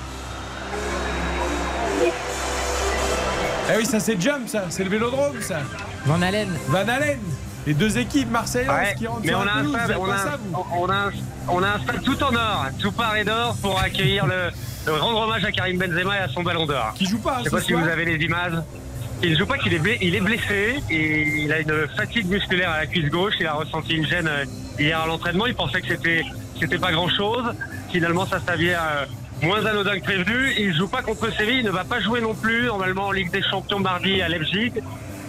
[3.71, 5.59] Eh oui, ça c'est Jump, ça, c'est le Vélodrome, ça.
[6.05, 6.49] Van Halen.
[6.67, 7.19] Van Halen.
[7.67, 10.39] Les deux équipes marseillaises Ouais, qui rentrent mais sur on la a, un pelouse, stade,
[10.53, 11.11] on, a, on, a un,
[11.49, 14.51] on a un stade tout en or, tout paré d'or pour accueillir le,
[14.88, 16.93] rendre hommage à Karim Benzema et à son ballon d'or.
[16.95, 18.53] Qui joue pas, Je sais pas si vous avez les images.
[19.23, 22.71] Il ne joue pas qu'il est, il est blessé et il a une fatigue musculaire
[22.71, 23.36] à la cuisse gauche.
[23.39, 24.45] Il a ressenti une gêne euh,
[24.77, 25.45] hier à l'entraînement.
[25.45, 26.23] Il pensait que c'était
[26.59, 27.43] c'était pas grand chose.
[27.91, 29.05] Finalement, ça s'avère euh,
[29.41, 30.53] moins anodin que prévenu.
[30.57, 31.59] Il joue pas contre Séville.
[31.59, 34.73] Il ne va pas jouer non plus normalement en Ligue des Champions mardi à Leipzig.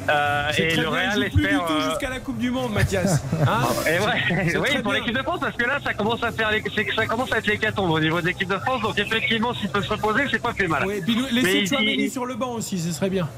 [0.08, 2.50] Euh, et très le bien, Real joue plus du tout euh, jusqu'à la Coupe du
[2.50, 3.20] Monde, Mathias.
[3.46, 6.50] Hein et ouais, oui, pour l'équipe de France, parce que là, ça commence à faire,
[6.50, 6.62] les-
[6.94, 8.82] ça commence à être l'hécatombe au niveau de l'équipe de France.
[8.82, 10.86] Donc effectivement, s'il peut se reposer, c'est pas plus mal.
[10.86, 13.28] Ouais, puis laissez Chouameni il- sur le banc aussi, ce serait bien.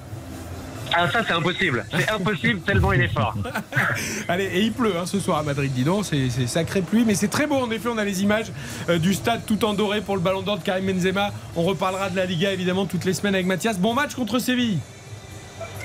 [0.94, 1.84] Ah ça, c'est impossible.
[1.94, 3.34] C'est impossible tellement il est fort.
[4.28, 7.04] Allez, et il pleut hein, ce soir à Madrid, dis donc, c'est c'est sacré pluie,
[7.06, 7.88] mais c'est très beau en effet.
[7.92, 8.46] On a les images
[8.88, 11.30] euh, du stade tout en doré pour le ballon d'or de Karim Benzema.
[11.56, 13.78] On reparlera de la Liga évidemment toutes les semaines avec Mathias.
[13.78, 14.78] Bon match contre Séville.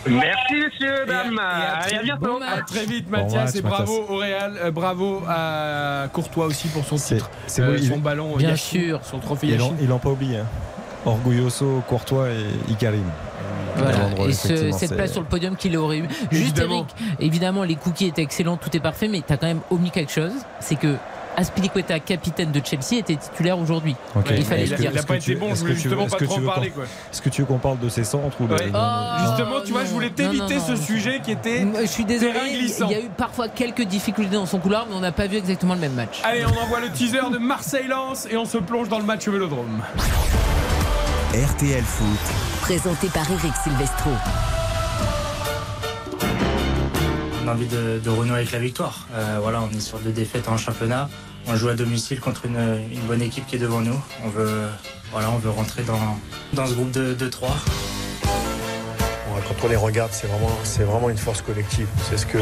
[0.05, 1.33] Merci messieurs, dames.
[1.33, 1.47] Et à,
[1.77, 2.39] Allez, à très, bientôt.
[2.41, 4.09] à très vite Mathias et bravo Mathias.
[4.09, 8.49] au Real, euh, bravo à Courtois aussi pour son titre, c'est euh, son ballon, Bien
[8.49, 8.99] Yachine, sûr.
[9.03, 9.75] son trophée Yachine.
[9.81, 10.37] ils l'ont pas oublié.
[10.39, 10.45] hein.
[11.05, 13.03] Orgulloso, Courtois et Ikarim.
[13.75, 13.97] Voilà.
[14.27, 16.07] Et ce- cette place sur le podium qu'il aurait eu.
[16.31, 16.85] Juste Évidemment.
[16.99, 19.91] Eric, évidemment les cookies étaient excellents, tout est parfait, mais tu as quand même omis
[19.91, 20.95] quelque chose, c'est que
[21.35, 23.95] Aspilicueta, capitaine de Chelsea, était titulaire aujourd'hui.
[24.35, 24.91] Il fallait le dire.
[24.91, 26.39] il a pas été bon, je voulais que tu veux- justement pas que trop tu
[26.39, 26.73] en veux parler.
[27.11, 28.53] Est-ce que tu veux qu'on parle de ces centres ou de...
[28.53, 28.59] Ouais.
[28.65, 30.77] Justement, tu vois, je voulais t'éviter ce non.
[30.77, 34.45] sujet qui était Je suis désolé, terrain il y a eu parfois quelques difficultés dans
[34.45, 36.21] son couloir, mais on n'a pas vu exactement le même match.
[36.23, 39.31] Allez, on envoie le teaser de Marseille-Lens et on se plonge dans le match au
[39.31, 39.81] Vélodrome.
[41.33, 42.19] RTL Foot.
[42.61, 44.11] Présenté par Eric Silvestro.
[47.43, 49.07] On a envie de, renouer avec la victoire.
[49.13, 51.09] Euh, voilà, on est sur deux défaites en championnat.
[51.47, 53.99] On joue à domicile contre une, bonne équipe qui est devant nous.
[54.23, 54.61] On veut,
[55.11, 56.17] voilà, on veut rentrer dans,
[56.53, 57.57] dans ce groupe de, de trois.
[59.47, 61.87] Quand on les regarde, c'est vraiment, c'est vraiment une force collective.
[62.09, 62.37] C'est ce que,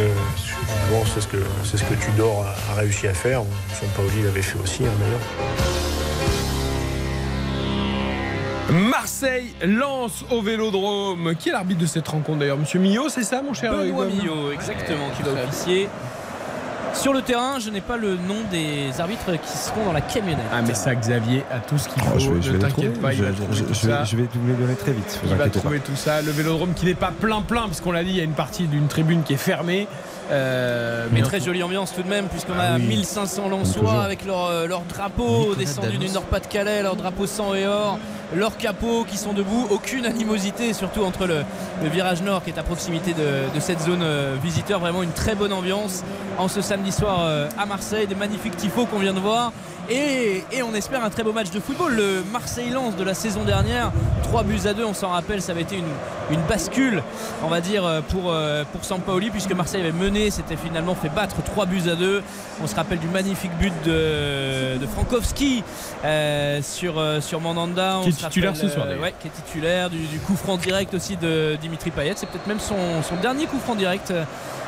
[0.92, 3.42] bon, c'est ce que, c'est ce que Tudor a, a réussi à faire.
[3.80, 5.91] Son Paoli l'avait fait aussi, hein, d'ailleurs.
[8.70, 11.36] Marseille lance au Vélodrome.
[11.38, 12.58] Qui est l'arbitre de cette rencontre d'ailleurs?
[12.58, 15.90] Monsieur Millot, c'est ça, mon cher Benoît Millot, exactement, qui va officier.
[16.94, 20.44] Sur le terrain, je n'ai pas le nom des arbitres qui seront dans la camionnette.
[20.54, 22.12] Ah, mais ça, Xavier a tout ce qu'il faut.
[22.16, 23.88] Oh, je vais, je ne t'inquiète pas, il Je, va je- trouver je- tout je
[23.88, 24.04] vais, ça.
[24.04, 25.20] je vais vous les donner très vite.
[25.24, 25.86] Il va trouver pas.
[25.86, 26.22] tout ça.
[26.22, 28.68] Le Vélodrome qui n'est pas plein-plein, parce qu'on l'a dit, il y a une partie
[28.68, 29.88] d'une tribune qui est fermée.
[30.32, 32.84] Euh, Mais très jolie ambiance tout de même, puisqu'on Ah a oui.
[32.84, 33.50] 1500 toujours.
[33.60, 37.98] Lensois avec leur, euh, leur drapeau descendu du Nord-Pas-de-Calais, leur drapeau sang et or,
[38.34, 39.68] leurs capots qui sont debout.
[39.70, 41.44] Aucune animosité, surtout entre le,
[41.84, 44.80] le virage nord qui est à proximité de, de cette zone euh, visiteur.
[44.80, 46.04] Vraiment une très bonne ambiance
[46.38, 48.08] en ce samedi soir euh, à Marseille.
[48.08, 49.52] Des magnifiques tifos qu'on vient de voir.
[49.94, 51.94] Et, et on espère un très beau match de football.
[51.94, 53.92] Le Marseille-Lens de la saison dernière,
[54.24, 55.84] 3 buts à 2, on s'en rappelle, ça avait été une,
[56.32, 57.04] une bascule,
[57.44, 61.10] on va dire, euh, pour, euh, pour Sampaoli, puisque Marseille avait mené, s'était finalement fait
[61.10, 62.24] battre 3 buts à 2.
[62.64, 65.62] On se rappelle du magnifique but de, de Frankowski
[66.06, 67.98] euh, sur, sur Mandanda.
[68.00, 70.38] On Qui est titulaire rappelle, ce soir, euh, ouais, qui est titulaire, du, du coup
[70.38, 72.14] franc direct aussi de Dimitri Payet.
[72.16, 74.14] C'est peut-être même son, son dernier coup franc direct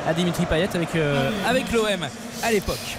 [0.06, 2.06] à Dimitri Payet avec, euh, avec l'OM
[2.44, 2.98] à l'époque.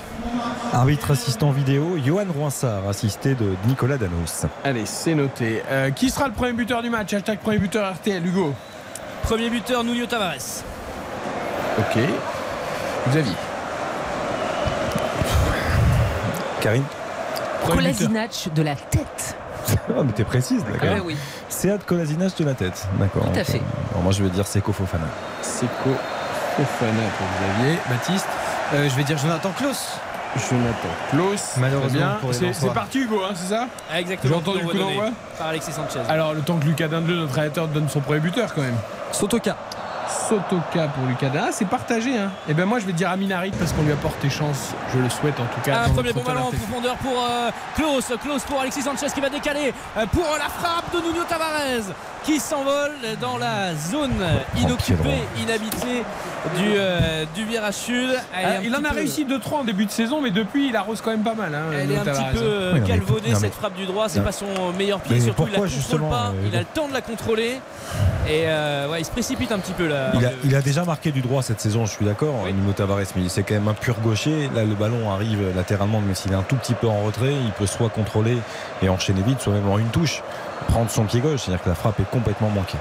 [0.73, 4.45] Arbitre assistant vidéo, Johan Roinsard, assisté de Nicolas Danos.
[4.63, 5.61] Allez, c'est noté.
[5.69, 7.13] Euh, qui sera le premier buteur du match?
[7.13, 8.53] Hashtag premier buteur RTL, Hugo.
[9.23, 10.63] Premier buteur, Nuno Tavares.
[11.77, 11.99] Ok.
[13.09, 13.33] Xavier.
[16.59, 16.83] Karine
[17.67, 19.35] Kolasinac de la tête.
[19.89, 20.89] Ah, mais t'es précise, d'accord.
[20.97, 21.15] Ah oui.
[21.49, 23.31] Sead Kolasinac de la tête, d'accord.
[23.31, 23.61] Tout à fait.
[23.91, 25.05] Alors, moi, je vais dire Seko Fofana.
[25.41, 25.91] Seko
[26.57, 27.77] Fofana pour Xavier.
[27.89, 28.27] Baptiste.
[28.74, 29.93] Euh, je vais dire Jonathan Klaus.
[30.49, 31.55] Jonathan Klaus.
[31.57, 32.18] Malheureusement
[32.51, 34.34] C'est parti, Hugo, hein, c'est ça Ah, exactement.
[34.34, 35.99] J'ai entendu le coup d'envoi Par Alexis Sanchez.
[36.09, 38.76] Alors, le temps que Lucas Dindeleu, notre rédacteur, donne son premier buteur quand même.
[39.11, 39.55] Sotoka.
[40.30, 41.45] Sotoka pour Lucas Dindeleu.
[41.49, 42.17] Ah, c'est partagé.
[42.17, 42.32] Hein.
[42.49, 44.73] Et ben moi, je vais dire Aminarit parce qu'on lui a porté chance.
[44.93, 45.84] Je le souhaite en tout cas.
[45.86, 48.11] Un premier bon ballon en profondeur pour euh, Klaus.
[48.21, 52.39] Klaus pour Alexis Sanchez qui va décaler euh, pour la frappe de Nuno Tavares qui
[52.39, 54.13] s'envole dans la zone
[54.57, 56.03] inoccupée, inhabitée
[56.57, 58.09] du, euh, du virage sud.
[58.34, 61.01] Ah, il en a peu- réussi 2-3 en début de saison, mais depuis, il arrose
[61.01, 61.53] quand même pas mal.
[61.53, 62.86] Hein, Elle est un petit peu euh, non,
[63.23, 65.67] mais cette frappe du droit, c'est pas son meilleur pied, Mais surtout il la pourquoi,
[65.67, 67.59] contrôle justement, pas, euh, il a le temps de la contrôler
[68.28, 70.11] et euh, ouais, il se précipite un petit peu là.
[70.16, 72.99] Il a, il a déjà marqué du droit cette saison, je suis d'accord, Nuno Tavares,
[73.16, 74.49] mais c'est quand même un pur gaucher.
[74.55, 77.51] Là, le ballon arrive latéralement, mais s'il est un tout petit peu en retrait, il
[77.51, 78.38] peut soit contrôler
[78.82, 80.24] et enchaîner vite, soit même en une touche,
[80.68, 82.78] prendre son pied gauche, c'est-à-dire que la frappe est complètement manquée.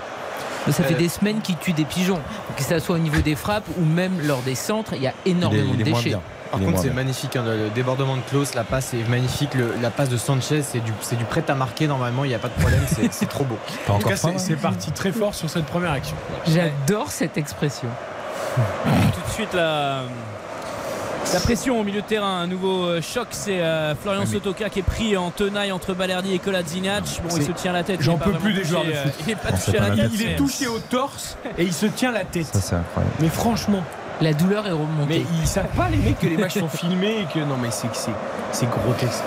[0.72, 2.20] Ça fait Euh, des semaines qu'il tue des pigeons.
[2.56, 5.14] Que ça soit au niveau des frappes ou même lors des centres, il y a
[5.26, 6.16] énormément il est de déchets.
[6.50, 7.34] Par contre, c'est magnifique.
[7.36, 9.54] hein, le, débordement de Klaus, la passe est magnifique.
[9.54, 12.24] Le- la passe de Sanchez, c'est du, du prêt à marquer normalement.
[12.24, 12.80] Il n'y a pas de problème.
[13.10, 13.58] C'est, trop beau.
[13.88, 16.16] En tout cas, c'est c'est parti très fort sur cette première action.
[16.46, 17.88] J'adore cette expression.
[18.56, 18.62] tout
[19.28, 20.02] de suite la,
[21.32, 22.40] la pression au milieu de terrain.
[22.42, 26.34] Un nouveau euh, choc, c'est euh, Florian Sotoka qui est pris en tenaille entre Balerdi
[26.34, 27.04] et Kolasinac.
[27.28, 27.96] Bon, il se tient la tête.
[28.00, 29.12] il J'en peux plus des touché, joueurs de euh, foot.
[29.26, 30.10] Il est pas touché c'est à pas la la tête.
[30.14, 32.46] Il est mais- touché au torse et il se tient la tête.
[32.46, 33.14] Ça, c'est incroyable.
[33.20, 33.82] Mais franchement,
[34.20, 35.06] La douleur est remontée.
[35.20, 37.70] mais ils savent pas les mecs que les matchs sont filmés et que non mais
[37.70, 38.12] c'est que c'est
[38.52, 39.22] c'est grotesque.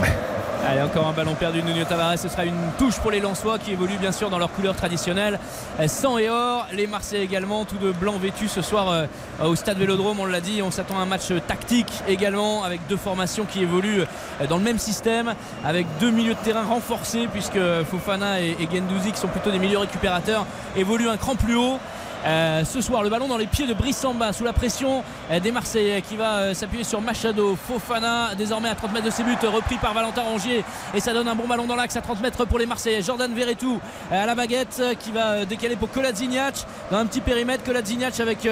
[0.68, 2.18] Allez, encore un ballon perdu de Nuno Tavares.
[2.18, 5.38] Ce sera une touche pour les Lensois qui évoluent bien sûr dans leur couleur traditionnelle.
[5.80, 6.66] Euh, Sang et or.
[6.72, 9.06] Les Marseillais également, tout de blanc vêtu ce soir euh,
[9.42, 10.20] au stade Vélodrome.
[10.20, 14.02] On l'a dit, on s'attend à un match tactique également avec deux formations qui évoluent
[14.02, 15.34] euh, dans le même système
[15.64, 17.58] avec deux milieux de terrain renforcés puisque
[17.90, 20.46] Fofana et, et Gendouzi qui sont plutôt des milieux récupérateurs
[20.76, 21.78] évoluent un cran plus haut.
[22.26, 25.40] Euh, ce soir, le ballon dans les pieds de Brice Samba sous la pression euh,
[25.40, 27.56] des Marseillais qui va euh, s'appuyer sur Machado.
[27.56, 30.62] Fofana, désormais à 30 mètres de ses buts, repris par Valentin Rongier.
[30.92, 33.00] Et ça donne un bon ballon dans l'axe à 30 mètres pour les Marseillais.
[33.00, 37.64] Jordan Verretou à la baguette qui va décaler pour Kolasinac dans un petit périmètre.
[37.64, 38.46] Kolasinac avec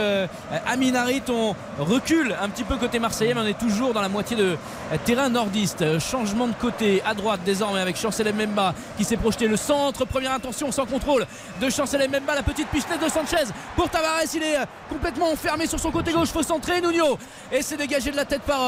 [0.66, 1.22] Amin Harit.
[1.28, 4.56] On recule un petit peu côté Marseillais, mais on est toujours dans la moitié de
[5.04, 5.98] terrain nordiste.
[5.98, 10.04] Changement de côté à droite désormais avec Chancel Mbemba qui s'est projeté le centre.
[10.06, 11.26] Première intention sans contrôle
[11.60, 12.34] de Chancel Mbemba.
[12.34, 14.22] La petite pistolette de Sanchez pour Tavares.
[14.34, 16.28] Il est complètement enfermé sur son côté gauche.
[16.28, 17.18] Faut centrer Nuno.
[17.52, 18.60] Et c'est dégagé de la tête par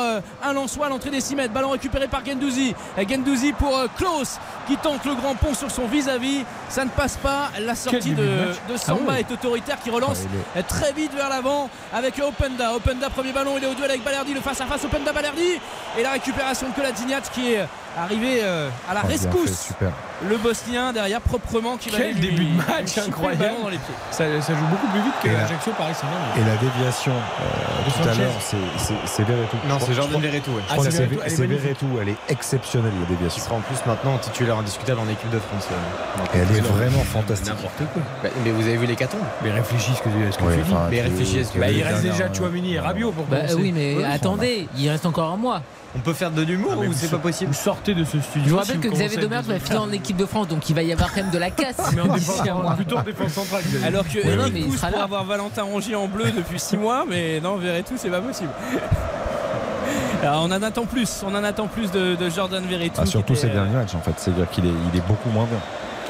[0.43, 1.53] un Lançois à l'entrée des 6 mètres.
[1.53, 2.75] Ballon récupéré par Gendouzi.
[3.09, 6.45] Gendouzi pour Klaus qui tente le grand pont sur son vis-à-vis.
[6.69, 7.51] Ça ne passe pas.
[7.61, 8.25] La sortie de,
[8.69, 9.21] de, Samba Ah ouais.
[9.21, 10.21] est autoritaire qui relance
[10.69, 12.75] très vite vers l'avant avec Openda.
[12.75, 15.61] Openda, premier ballon, il est au duel avec Balerdi, le face à face Openda Balerdi.
[15.99, 17.67] Et la récupération de Koladzinjac qui est
[17.99, 19.67] arrivé euh, à la Oh, fait, rescousse.
[19.69, 19.91] super.
[20.29, 23.55] Le Bosnien derrière proprement qui va Quel lui début de match incroyable.
[23.63, 23.95] dans les pieds.
[24.11, 26.37] Ça, ça joue beaucoup plus vite que Et la- Ajaccio Paris Saint-Germain.
[26.37, 29.57] Et la déviation euh, tout à l'heure, c'est- Verretou.
[29.69, 30.63] Non, c'est Jordan Verretou, ouais.
[30.71, 33.43] Ah, c'est c'est Verretou, elle est elle exceptionnelle la Il déviation.
[33.45, 35.69] sera en plus maintenant titulaire indiscutable en équipe de France.
[35.73, 37.49] euh, elle est vraiment fantastique.
[37.49, 38.03] N'importe quoi.
[38.23, 40.73] Bah, mais vous avez vu les cartons Mais réfléchis ce que, ce tu dis.
[40.73, 43.37] enfin, Mais réfléchis à ce que- Bah, il reste déjà Chouamini et Rabiot pour Bah
[43.39, 43.55] commencer.
[43.55, 45.63] oui, mais attendez, il reste encore un mois.
[45.97, 48.21] On peut faire de l'humour mais ou vous c'est pas possible Vous sortez de ce
[48.21, 48.45] studio.
[48.47, 50.69] Je vous si rappelle que commencez Xavier Domergue va finir en équipe de France, donc
[50.71, 51.77] il va y avoir quand même de la casse.
[51.95, 52.43] Mais en défense,
[52.77, 53.63] plutôt en centrale.
[53.85, 55.05] Alors que Ouais, non, Eric mais il pousse sera pour là.
[55.05, 58.51] avoir Valentin Rongier en bleu depuis 6 mois, mais non, Verretou, c'est pas possible.
[60.23, 63.01] Alors, on en attend plus, on en attend plus de, de Jordan Verretou.
[63.03, 65.59] Ah, surtout ces derniers matchs en fait, c'est-à-dire qu'il est, il est beaucoup moins bien.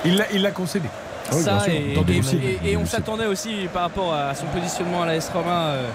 [0.05, 0.89] Il l'a- Il l'a concédé.
[1.33, 1.37] Ah
[1.69, 1.95] oui,
[2.63, 5.89] et, et- on s'attendait aussi par rapport à son positionnement à la S Roma euh,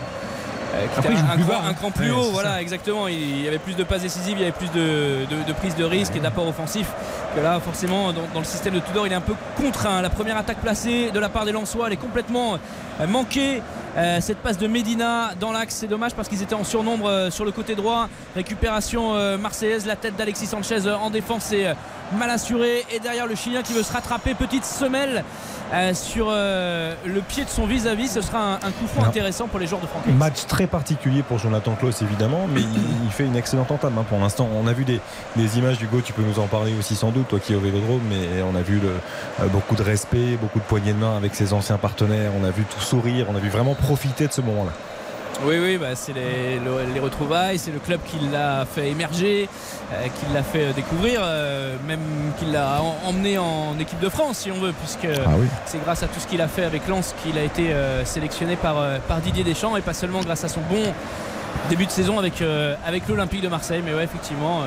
[0.97, 1.69] Après, était il joue un, plus cran, bas, hein.
[1.69, 2.61] un cran plus Ouais, haut voilà ça.
[2.61, 3.07] exactement.
[3.07, 5.75] Il y avait plus de passes décisives il y avait plus de, de, de prise
[5.75, 6.87] de risque et d'apport offensif
[7.35, 10.01] que là forcément dans, dans le système de Tudor il est un peu contraint.
[10.01, 12.57] La première attaque placée de la part des Lensois elle est complètement
[13.01, 13.61] euh, manquée.
[13.97, 17.29] Euh, cette passe de Medina dans l'axe c'est dommage parce qu'ils étaient en surnombre euh,
[17.31, 18.09] sur le côté droit.
[18.35, 21.73] Récupération euh, marseillaise la tête d'Alexis Sanchez en défense c'est
[22.17, 22.85] mal assuré.
[22.91, 25.23] Et derrière le Chilien qui veut se rattraper petite semelle
[25.73, 28.09] euh, sur euh, le pied de son vis-à-vis.
[28.09, 31.23] Ce sera un, un coup franc intéressant pour les joueurs de Franck Match très particulier
[31.23, 34.47] pour Jonathan Klaus évidemment, mais il, il fait une excellente entame hein, pour l'instant.
[34.55, 34.99] On a vu des,
[35.35, 37.59] des images Hugo, tu peux nous en parler aussi sans doute, toi qui es au
[37.59, 38.89] Vélodrome, mais on a vu le,
[39.43, 42.51] euh, beaucoup de respect, beaucoup de poignées de main avec ses anciens partenaires, on a
[42.51, 44.71] vu tout sourire, on a vu vraiment profiter de ce moment-là.
[45.43, 49.49] Oui, oui, bah, c'est les, le- les retrouvailles, c'est le club qui l'a fait émerger,
[49.93, 51.99] euh, qui l'a fait découvrir, euh, même
[52.39, 55.47] qui l'a en- emmené en équipe de France, si on veut, puisque Ah oui.
[55.65, 58.55] c'est grâce à tout ce qu'il a fait avec Lens qu'il a été euh, sélectionné
[58.55, 60.81] par, euh, par Didier Deschamps et pas seulement grâce à son bon
[61.69, 63.81] début de saison avec, euh, avec l'Olympique de Marseille.
[63.85, 64.61] Mais ouais, effectivement.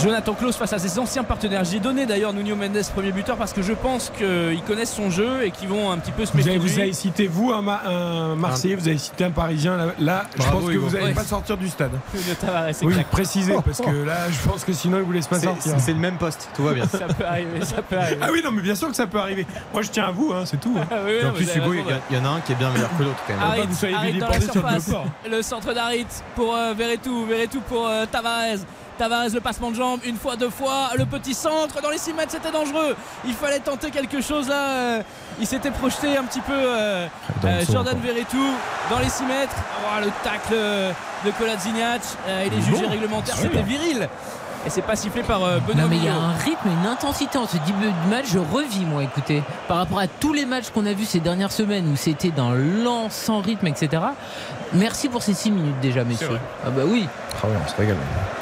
[0.00, 1.62] Jonathan Klaus face à ses anciens partenaires.
[1.64, 5.44] J'ai donné d'ailleurs Nuno Mendes premier buteur parce que je pense qu'ils connaissent son jeu
[5.44, 7.82] et qu'ils vont un petit peu se Vous méfier vous avez cité, vous, un, Ma-
[7.86, 9.76] un Marseillais, vous avez cité un Parisien.
[9.76, 10.86] Là, là, je pense que Hugo.
[10.86, 11.12] vous n'allez Ouais.
[11.14, 11.92] pas sortir du stade.
[12.40, 15.74] Tavares, Oui, précisez, parce que là, je pense que sinon, il vous laisse pas sortir.
[15.78, 16.86] C'est le même poste, tout va bien.
[16.88, 18.18] Ça peut arriver, ça peut arriver.
[18.22, 19.46] Ah oui, non, mais bien sûr que ça peut arriver.
[19.72, 20.74] Moi, je tiens à vous, hein, c'est tout.
[20.80, 20.84] hein.
[20.90, 21.74] Ah oui, Et non, en plus, Hugo,
[22.10, 23.42] il y en a un qui est bien meilleur que l'autre quand même.
[23.44, 25.30] Ah, Harit, vous soyez Harit dans la sur le.
[25.36, 27.24] Le centre d'Harit pour euh, Verretou.
[27.26, 28.58] Verretou pour euh, Tavares.
[28.98, 30.90] Tavares, le passement de jambe, une fois, deux fois.
[30.96, 32.94] Le petit centre dans les 6 mètres, c'était dangereux.
[33.24, 34.68] Il fallait tenter quelque chose là.
[34.70, 35.02] euh,
[35.40, 37.06] il s'était projeté un petit peu euh,
[37.44, 37.96] euh, Jordan.
[38.02, 38.44] Verretou
[38.90, 39.54] dans les 6 mètres.
[39.84, 42.02] Oh, le tacle de Koladzinjac.
[42.28, 42.90] Euh, il est jugé bon.
[42.90, 43.34] réglementaire.
[43.38, 43.48] Ah oui.
[43.52, 44.08] C'était viril.
[44.64, 46.86] Et c'est pas sifflé par Benoît Non mais il y a un rythme et une
[46.86, 50.46] intensité en ce début de match, je revis moi écoutez, par rapport à tous les
[50.46, 54.00] matchs qu'on a vus ces dernières semaines où c'était d'un lent, sans rythme, etc.
[54.74, 56.38] Merci pour ces 6 minutes déjà messieurs.
[56.64, 57.06] Ah bah oui.
[57.42, 57.96] Ah ouais, on se régale.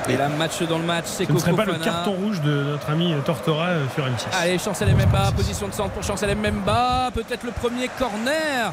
[0.08, 2.62] Et là, match dans le match, c'est Ce ne serait pas le carton rouge de
[2.62, 4.26] notre ami Tortora euh, sur M6.
[4.40, 7.10] Allez, Chancel Mbemba, position de centre pour Chancel Mbemba.
[7.14, 8.72] Peut-être le premier corner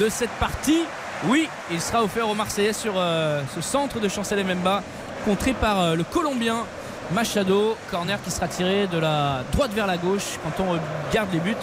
[0.00, 0.82] de cette partie.
[1.28, 4.82] Oui, il sera offert aux Marseillais sur euh, ce centre de Chancel Mbemba,
[5.24, 6.64] contré par euh, le Colombien
[7.12, 7.76] Machado.
[7.90, 10.78] Corner qui sera tiré de la droite vers la gauche quand on
[11.10, 11.54] regarde les buts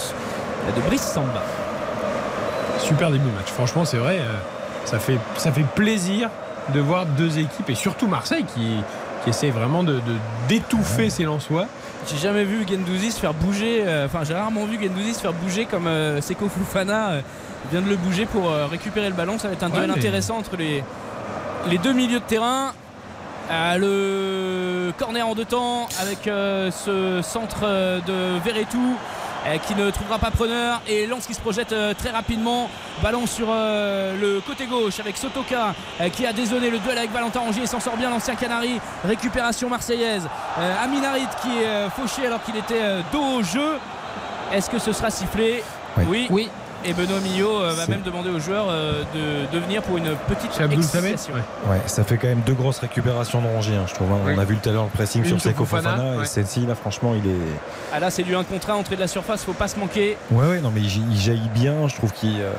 [0.75, 1.41] de Brice Samba.
[2.79, 3.47] Super début de match.
[3.47, 4.37] Franchement, c'est vrai, euh,
[4.85, 6.29] ça, fait, ça fait plaisir
[6.73, 8.77] de voir deux équipes, et surtout Marseille qui,
[9.23, 9.99] qui essaie vraiment de,
[10.47, 11.65] d'étouffer ses Lensois.
[12.07, 15.33] J'ai jamais vu Gendouzi se faire bouger, euh, enfin j'ai rarement vu Gendouzi se faire
[15.33, 17.21] bouger comme euh, Seko Fofana euh,
[17.71, 19.37] vient de le bouger pour récupérer le ballon.
[19.37, 20.83] Ça va être un Ouais, duel mais- intéressant entre les,
[21.69, 22.73] les deux milieux de terrain.
[23.77, 28.95] Le corner en deux temps avec ce centre de Verretou
[29.65, 32.69] qui ne trouvera pas preneur et Lance qui se projette euh, très rapidement.
[33.01, 37.11] Ballon sur euh, le côté gauche avec Sotoka euh, qui a désonné le duel avec
[37.11, 37.65] Valentin Rongier.
[37.65, 38.79] S'en sort bien l'ancien Canari.
[39.03, 40.27] Récupération marseillaise.
[40.83, 43.77] Aminarit qui est fauché alors qu'il était dos au jeu.
[44.53, 45.63] Est-ce que ce sera sifflé?
[45.97, 46.27] Oui.
[46.29, 46.49] oui
[46.85, 50.15] et Benoît Millot euh, va même demander aux joueurs euh, de, de venir pour une
[50.27, 51.33] petite excitation.
[51.67, 54.11] Ouais, ça fait quand même deux grosses récupérations de Rongier, hein, je trouve.
[54.11, 54.19] hein.
[54.25, 54.33] Oui.
[54.35, 56.23] On a vu tout à l'heure le pressing Une sur Seko Fofana, Fofana, ouais.
[56.23, 57.35] et celle-ci, là, franchement, il est.
[57.93, 60.17] Ah là c'est du 1 contre 1 entrée de la surface, faut pas se manquer.
[60.31, 61.87] Ouais, ouais, non, mais il, il jaillit bien.
[61.87, 62.51] Je trouve qu'il, euh,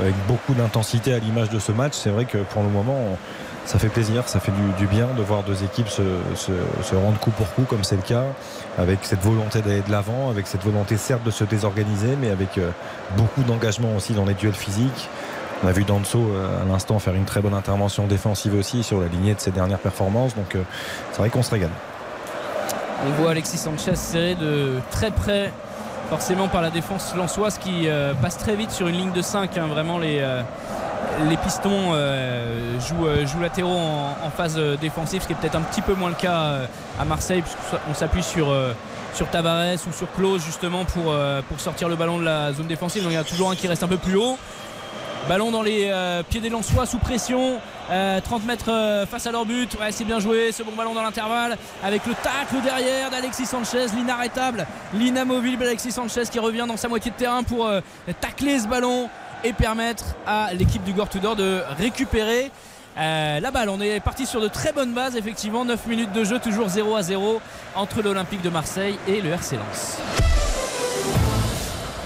[0.00, 3.16] avec beaucoup d'intensité à l'image de ce match, c'est vrai que pour le moment,
[3.66, 6.02] ça fait plaisir, ça fait du, bien de voir deux équipes se,
[6.36, 8.22] se- rendre coup pour coup, comme c'est le cas,
[8.78, 12.58] avec cette volonté d'aller de l'avant, avec cette volonté certes de se désorganiser, mais avec
[12.58, 12.70] euh,
[13.16, 15.08] beaucoup d'engagement aussi dans les duels physiques.
[15.64, 19.00] On a vu Danso euh, à l'instant faire une très bonne intervention défensive aussi sur
[19.00, 20.62] la lignée de ses dernières performances, donc euh,
[21.10, 21.70] c'est vrai qu'on se régale.
[23.04, 25.52] On voit Alexis Sanchez serré de très près,
[26.08, 27.88] forcément par la défense lançoise qui
[28.22, 29.54] passe très vite sur une ligne de 5.
[29.58, 30.24] Vraiment, les,
[31.28, 35.56] les pistons euh, jouent, euh, jouent latéraux en, phase euh, défensive, ce qui est peut-être
[35.56, 36.68] un petit peu moins le cas
[36.98, 38.54] à Marseille, puisqu'on s'appuie sur.
[39.32, 41.14] Tavares ou sur Klose justement pour,
[41.56, 43.02] sortir le ballon de la zone défensive.
[43.02, 44.36] Donc il y a toujours un qui reste un peu plus haut.
[45.26, 45.90] Ballon dans les
[46.28, 47.58] pieds des Lensois sous pression.
[47.90, 49.74] Euh, 30 mètres face à leur but.
[49.90, 50.52] C'est bien joué.
[50.52, 51.56] Ce bon ballon dans l'intervalle.
[51.82, 53.86] Avec le tacle derrière d'Alexis Sanchez.
[53.96, 57.70] L'inarrêtable, l'inamovible Alexis Sanchez qui revient dans sa moitié de terrain pour
[58.20, 59.08] tacler ce ballon
[59.46, 62.50] et permettre à l'équipe du Gore Tudor de récupérer.
[62.98, 65.64] euh, la balle, on est parti sur de très bonnes bases, effectivement.
[65.64, 67.40] 9 minutes de jeu, toujours 0 à 0
[67.76, 69.98] entre l'Olympique de Marseille et le RC Lens.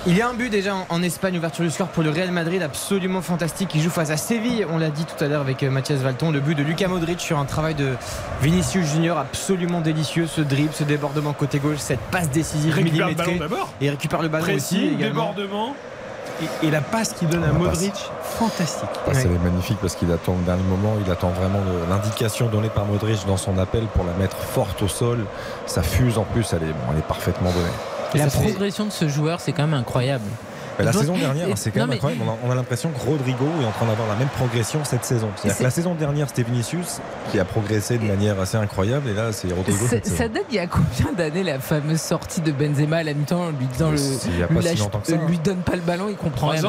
[0.06, 2.62] Il y a un but déjà en, Espagne, ouverture du score pour le Real Madrid,
[2.62, 3.68] absolument fantastique.
[3.68, 6.30] qui joue face à Séville, on l'a dit tout à l'heure avec euh, Mathias Valton.
[6.30, 7.94] Le but de Lucas Modric sur un travail de
[8.42, 10.26] Vinicius Junior absolument délicieux.
[10.26, 13.38] Ce dribble, ce débordement côté gauche, cette passe décisive Il récupère le millimétrée.
[13.38, 13.72] ballon d'abord.
[13.80, 14.94] Et il récupère le ballon Précis, aussi.
[14.94, 15.32] également.
[15.34, 15.76] débordement.
[16.42, 18.10] Et, et la passe qu'il donne à Modric, passe.
[18.22, 18.88] fantastique.
[19.04, 22.70] Passe, elle est magnifique parce qu'il attend le dernier moment, il attend vraiment l'indication donnée
[22.70, 25.26] par Modric dans son appel pour la mettre forte au sol.
[25.66, 28.24] Ça fuse en plus, elle est, bon, elle est parfaitement donnée.
[28.24, 30.24] La progression de ce joueur, c'est quand même incroyable.
[30.78, 32.22] Mais la saison dernière, c'est quand même mais- incroyable.
[32.26, 35.04] On a, on a l'impression que Rodrigo est en train d'avoir la même progression cette
[35.04, 35.28] saison.
[35.36, 39.08] C'est-à-dire C'est- que la saison dernière, c'était Vinicius qui a progressé de manière assez incroyable,
[39.08, 39.78] et là, c'est Rodrigo.
[39.84, 40.16] Ça, cette saison.
[40.16, 43.40] ça date il y a combien d'années la fameuse sortie de Benzema à la mi-temps
[43.46, 44.28] en lui disant le, lui si
[44.68, 45.26] lâche- longtemps que ça, euh, hein.
[45.28, 46.62] lui donne pas le ballon, il comprend rien.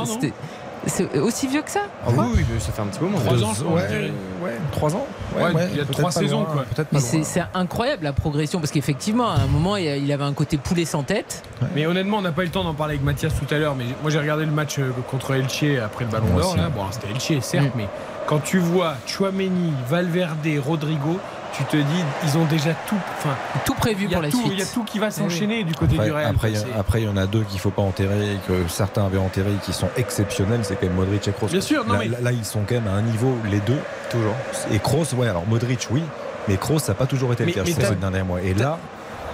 [0.87, 3.19] C'est aussi vieux que ça Ah oui, oui, mais ça fait un petit moment.
[3.19, 4.11] Trois ans, je ouais,
[4.43, 5.05] ouais, trois ans.
[5.37, 6.63] Ouais, il y a trois saisons, loin, quoi.
[6.63, 10.33] Peut-être pas Mais c'est incroyable la progression parce qu'effectivement à un moment il avait un
[10.33, 11.43] côté poulet sans tête.
[11.75, 13.75] Mais honnêtement, on n'a pas eu le temps d'en parler avec Mathias tout à l'heure.
[13.75, 16.55] Mais moi, j'ai regardé le match euh, contre Elche après le Ballon d'Or.
[16.75, 17.77] Bon, c'était Elche, certes, Mm.
[17.77, 17.87] mais
[18.25, 21.19] quand tu vois Chouameni, Valverde, Rodrigo,
[21.53, 22.95] tu te dis, ils ont déjà tout.
[23.17, 24.51] Enfin, Tout prévu pour la tout- suite.
[24.53, 26.25] il y a tout qui va s'enchaîner du côté Après, du Real.
[26.29, 27.81] après, il y a- C'est- après, il y en a deux qu'il ne faut pas
[27.81, 31.47] enterrer, que certains avaient enterré, qui sont exceptionnels, c'est quand même Modric et Kroos.
[31.47, 33.59] Bien sûr, non, là, mais- là, là, ils sont quand même à un niveau, les
[33.59, 33.79] deux,
[34.09, 34.35] toujours.
[34.71, 36.01] Et Kroos, ouais, alors Modric, oui,
[36.47, 38.41] mais Kroos, ça n'a pas toujours été Mais- le cas, ces derniers mois.
[38.41, 38.77] Et là,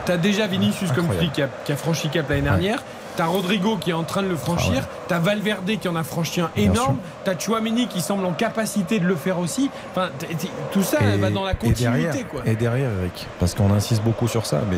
[0.06, 2.82] T'as déjà Vinicius, comme tu dis, qui a, qui a franchi cap l'année dernière.
[3.18, 4.74] T'as Rodrigo qui est en train de le franchir.
[4.78, 5.06] Ah ouais.
[5.10, 6.98] T'as Valverde qui en a franchi un énorme.
[7.26, 9.70] T'as Chouameni qui semble en capacité de le faire aussi.
[9.92, 12.00] Enfin, t- t- tout ça et, va dans la et continuité.
[12.04, 12.42] derrière, quoi.
[12.46, 14.78] et derrière, Eric, parce qu'on insiste beaucoup sur ça, mais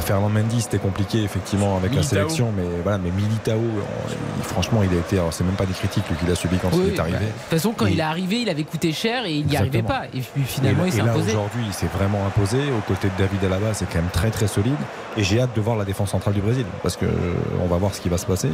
[0.00, 2.02] Fernand Mendy, c'était compliqué effectivement avec Militao.
[2.02, 5.54] la sélection, mais voilà, mais Militao, on- il- franchement, il a été, alors c'est même
[5.54, 7.18] pas des critiques qu'il a subi quand Oui, il est bah, arrivé.
[7.18, 9.56] De toute façon quand Et- il est arrivé il avait coûté cher et il n'y
[9.56, 10.02] arrivait pas.
[10.14, 11.30] Et puis finalement et, il s'est et là imposé.
[11.30, 12.58] aujourd'hui, il s'est vraiment imposé.
[12.76, 14.74] Aux côtés de David Alaba, c'est quand même très très solide.
[15.16, 17.76] Et j'ai hâte de voir la défense centrale du Brésil parce que euh, on va
[17.78, 18.50] voir ce qui va se passer.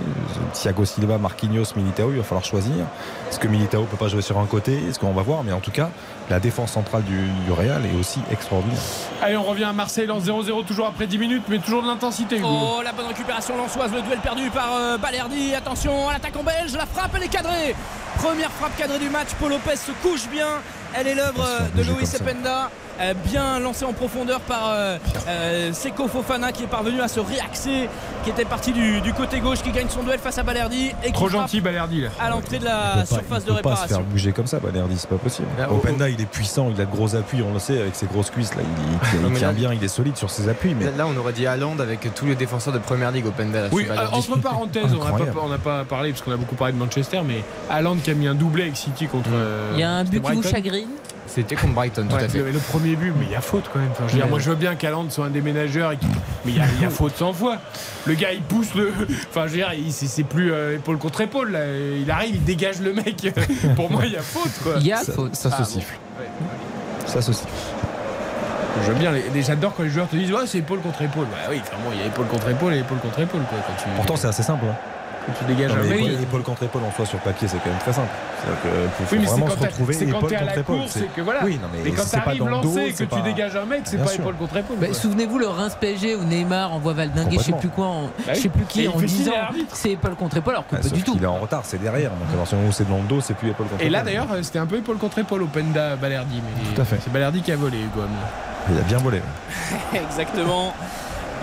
[0.53, 2.73] Thiago Silva, Marquinhos, Militao, il va falloir choisir.
[3.31, 4.75] Est-ce que Militao peut pas jouer sur un côté?
[4.89, 5.43] Est-ce qu'on va voir?
[5.45, 5.91] Mais en tout cas,
[6.33, 8.81] la défense centrale du, du Real est aussi extraordinaire.
[9.21, 12.41] Allez, on revient à Marseille dans 0-0, toujours après 10 minutes, mais toujours de l'intensité.
[12.43, 15.55] Oh, la bonne récupération lançoise, le duel perdu par euh, Balerdi.
[15.55, 17.77] Attention à l'attaque en belge, la frappe, elle est cadrée.
[18.17, 19.29] Première frappe cadrée du match.
[19.39, 20.49] Paul Lopez se couche bien.
[20.95, 22.05] Elle est l'œuvre euh, de Louis.
[22.05, 22.67] Euh,
[23.27, 24.97] bien lancée en profondeur par euh,
[25.29, 27.89] euh, Seko Fofana qui est parvenu à se réaxer,
[28.25, 31.07] qui était parti du, du côté gauche, qui gagne son duel face à Balerdi et
[31.07, 32.03] qui Trop gentil, Balerdi.
[32.03, 32.09] Là.
[32.21, 34.03] à l'entrée de Il la pas- surface il de peut pas se faire réparation.
[34.11, 35.49] bouger comme ça, Balerdi, c'est pas possible.
[35.59, 37.95] Là, au- Openda, il est puissant, il a de gros appuis, on le sait, avec
[37.97, 38.55] ses grosses cuisses.
[38.55, 40.75] Là, il, il- il mais tient là- bien, il est solide sur ses appuis.
[40.79, 43.69] Mais Là, on aurait dit Haaland avec tous les défenseurs de première ligue au Pendel.
[43.73, 46.55] Oui, euh, entre parenthèses, on n'a pas, on n'a pas parlé parce qu'on a beaucoup
[46.57, 49.31] parlé de Manchester, mais Haaland qui a mis un doublé avec City contre.
[49.33, 50.89] euh, Il y a un but qui vous chagrine.
[51.35, 52.39] C'était contre Brighton, tout Ouais, à fait.
[52.39, 53.89] le, le premier but, mais il y a faute quand même.
[53.93, 54.31] Enfin, je veux dire, Ouais.
[54.31, 56.09] moi, je veux bien qu'Haaland soit un déménageur, et qu'il-
[56.45, 57.57] mais il y, a, il y a faute 100 fois.
[58.07, 58.93] Le gars, il pousse le.
[59.31, 61.53] Enfin, je veux dire, c'est plus euh, épaule contre épaule.
[61.53, 61.61] Là.
[62.01, 63.33] Il arrive, il dégage le mec.
[63.77, 64.75] Pour moi, il y a faute, quoi.
[64.79, 65.35] Il y a ça, faute.
[65.35, 65.95] ça se Ah, siffle.
[66.21, 66.27] Ouais.
[67.07, 67.49] Ça se siffle.
[68.85, 71.27] Je veux bien, j'adore quand les joueurs te disent Ouais, c'est épaule contre épaule.
[71.31, 73.59] Bah oui, enfin, bon, il y a épaule contre épaule et épaule contre épaule, quoi.
[73.67, 74.65] Quand tu, Pourtant, c'est assez simple.
[74.71, 74.75] hein.
[75.39, 75.99] Tu dégages Non, un mais mec.
[76.01, 78.09] épaule, épaule contre épaule en soi sur papier, c'est quand même très simple.
[78.43, 80.29] C'est-à-dire que faut, faut Oui, mais c'est vraiment quand se t'as- retrouver c'est quand épaule
[80.31, 80.77] t'es à contre la épaule.
[80.79, 81.41] course et que voilà.
[81.45, 83.23] Oui, non, mais, Mais quand c'est t'arrives dans le dos, lancé et que c'est tu
[83.23, 84.21] dégages un mec, c'est pas sûr.
[84.21, 84.77] épaule contre épaule.
[84.81, 84.87] Bah.
[84.93, 88.41] Souvenez-vous le Reims PSG où Neymar envoie Valdinguer, je sais plus quoi, en- Bah je
[88.41, 89.33] sais plus qui il en disant
[89.73, 91.13] c'est épaule contre épaule alors que Ah, pas du tout.
[91.15, 92.11] qu'il est en retard, c'est derrière.
[92.11, 93.89] Donc à partir du moment où c'est dans le dos, c'est plus épaule contre Et
[93.91, 94.13] là épaule.
[94.13, 96.43] d'ailleurs, euh, c'était un peu épaule contre épaule au Penda Balerdi.
[96.45, 96.99] Mais Tout à fait.
[97.03, 98.01] C'est Balerdi qui a volé, Hugo.
[98.71, 99.21] Il a bien volé.
[99.95, 100.75] Exactement.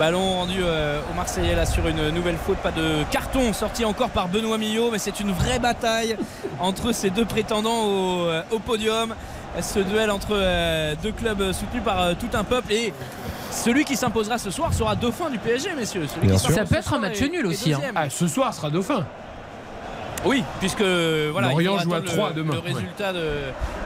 [0.00, 4.08] Ballon rendu euh, au Marseillais là sur une nouvelle faute, pas de carton sorti encore
[4.08, 6.16] par Benoît Millot, mais c'est une vraie bataille
[6.58, 9.14] entre ces deux prétendants au, euh, au podium.
[9.60, 12.94] ce duel entre euh, deux clubs soutenus par euh, tout un peuple et
[13.50, 16.06] celui qui s'imposera ce soir sera dauphin du PSG, messieurs.
[16.08, 16.48] Celui Bien qui sûr.
[16.54, 17.80] s'impose Ça peut être un match nul aussi, hein.
[17.94, 19.04] Ah, ce soir sera dauphin.
[20.24, 22.72] Oui, puisque voilà, il Lorient joue à attendre 3 le, demain, le ouais.
[22.72, 23.28] résultat de-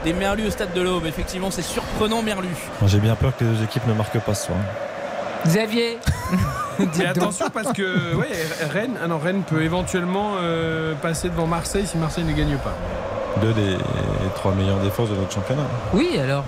[0.05, 1.05] des Merlus au stade de l'Aube.
[1.07, 2.55] Effectivement, c'est surprenant Merlus.
[2.79, 4.57] Moi, J'ai bien peur que les deux équipes ne marquent pas ce soir.
[5.45, 5.97] Xavier
[6.97, 8.27] Mais attention parce que ouais,
[8.69, 12.73] Rennes, ah non, Rennes peut éventuellement euh, passer devant Marseille si Marseille ne gagne pas.
[13.41, 13.77] Deux des
[14.35, 15.63] trois meilleures défenses de notre championnat.
[15.93, 16.43] Oui, alors.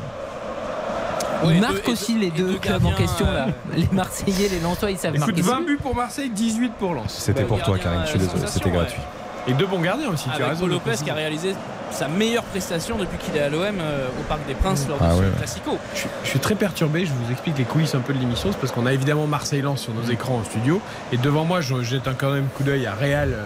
[1.45, 3.45] Deux- et aussi deux- les deux, deux clubs en question là.
[3.47, 5.41] euh, Les Marseillais, les Lensois, ils savent Écoute, marquer.
[5.43, 7.13] 20 buts pour Marseille, 18 pour Lens.
[7.19, 8.75] C'était Bah, pour toi, Karine, je suis euh, désolé, c'était ouais.
[8.75, 9.01] gratuit.
[9.47, 10.65] Et deux bons gardiens aussi, tu as raison.
[10.67, 11.55] Lopez qui a réalisé
[11.91, 15.03] sa meilleure prestation depuis qu'il est à l'OM euh, au Parc des Princes lors de
[15.05, 15.25] Ah ce ouais.
[15.37, 15.77] Classico.
[15.93, 18.49] Je, suis- je suis très perturbé, je vous explique les coulisses un peu de l'émission,
[18.51, 20.81] c'est parce qu'on a évidemment Marseille-Lens sur nos écrans au studio,
[21.11, 23.43] et devant moi je jette un, quand même coup d'œil à Real euh,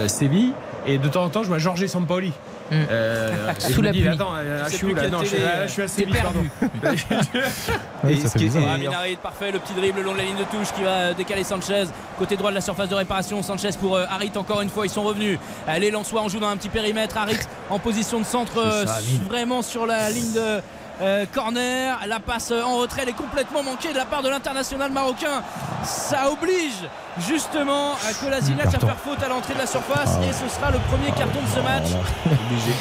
[0.00, 0.52] euh, Séville,
[0.86, 2.32] et de temps en temps je vois Georges Sampaoli.
[2.72, 4.06] Euh, et Sous la pluie.
[4.08, 6.50] attends, euh, je suis là Non, je suis, je t'es Séville, perdu.
[8.08, 8.62] Et ça ce fait qui est- bizarre.
[8.74, 11.12] Ah, Minarit, parfait, le petit dribble le long de la ligne de touche qui va
[11.12, 11.84] décaler Sanchez.
[12.18, 14.90] Côté droit de la surface de réparation, Sanchez pour euh, Harit encore une fois, ils
[14.90, 15.38] sont revenus.
[15.68, 17.16] Euh, Les Lensois, on joue dans un petit périmètre.
[17.16, 17.36] Harit
[17.70, 18.98] en position de centre, euh, ça,
[19.28, 20.60] vraiment sur la ligne de
[21.02, 21.98] euh, corner.
[22.06, 25.42] La passe en retrait, elle est complètement manquée de la part de l'international marocain.
[25.84, 26.88] Ça oblige
[27.26, 30.26] justement à Kolasinac à faire faute à l'entrée de la surface Ah ouais.
[30.28, 31.88] et ce sera le premier carton de ce match.
[32.26, 32.72] Obligé.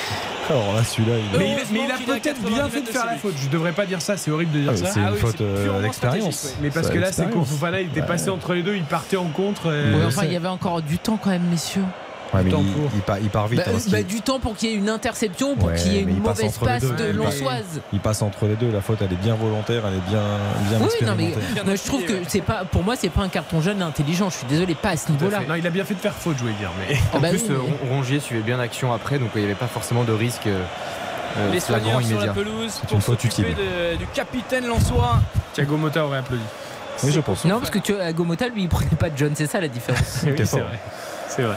[0.50, 3.08] Alors là, celui-là, il Mais mais il a peut-être 90 bien fait de faire de
[3.10, 3.36] la faute.
[3.40, 4.86] Je devrais pas dire ça, c'est horrible de dire Ah, ça.
[4.88, 7.32] c'est une Ah oui, faute c'est euh, Mais parce que là, c'est.
[7.32, 8.08] Fofana, il était Ouais.
[8.08, 9.64] passé entre les deux, il partait en contre.
[9.68, 11.84] euh, Ouais, enfin, il y avait encore du temps quand même, messieurs.
[12.34, 12.92] Ouais, mais temps il, pour.
[12.94, 13.60] il part, il part vite.
[13.66, 15.98] Bah, hein, bah, du temps pour qu'il y ait une interception, pour Ouais, qu'il y
[15.98, 16.94] ait une mauvaise passe deux.
[16.96, 17.82] de Lonsoise.
[17.92, 18.72] Il passe entre les deux.
[18.72, 20.22] La faute, elle est bien volontaire, elle est bien,
[20.70, 21.34] bien Oui, non, mais
[21.66, 24.30] moi, je trouve que c'est pas, pour moi, c'est pas un carton jaune intelligent.
[24.30, 25.40] Je suis désolé, pas à ce niveau-là.
[25.48, 26.70] Non, il a bien fait de faire faute, je voulais dire.
[26.88, 29.40] Mais Ah En bah plus, oui, euh, mais- Rongier suivait bien l'action après, donc il
[29.40, 30.62] n'y avait pas forcément de risque euh,
[31.40, 33.56] euh, Les soigneurs sur la pelouse C'est pour une faute s'occuper utile.
[33.94, 35.20] de- du capitaine Lensois.
[35.54, 36.44] Thiago Motta aurait applaudi.
[37.04, 37.46] Oui, je pense.
[37.46, 40.22] Non, parce que à Gomota, lui, il prenait pas de jaune, c'est ça la différence.
[40.26, 40.80] Oui, c'est vrai.
[41.28, 41.56] C'est vrai.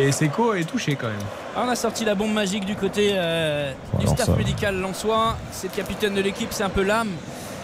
[0.00, 1.16] Et Seco est touché quand même.
[1.56, 5.36] Ah, on a sorti la bombe magique du côté euh, du staff ça- médical lensois.
[5.52, 7.10] C'est le capitaine de l'équipe, c'est un peu l'âme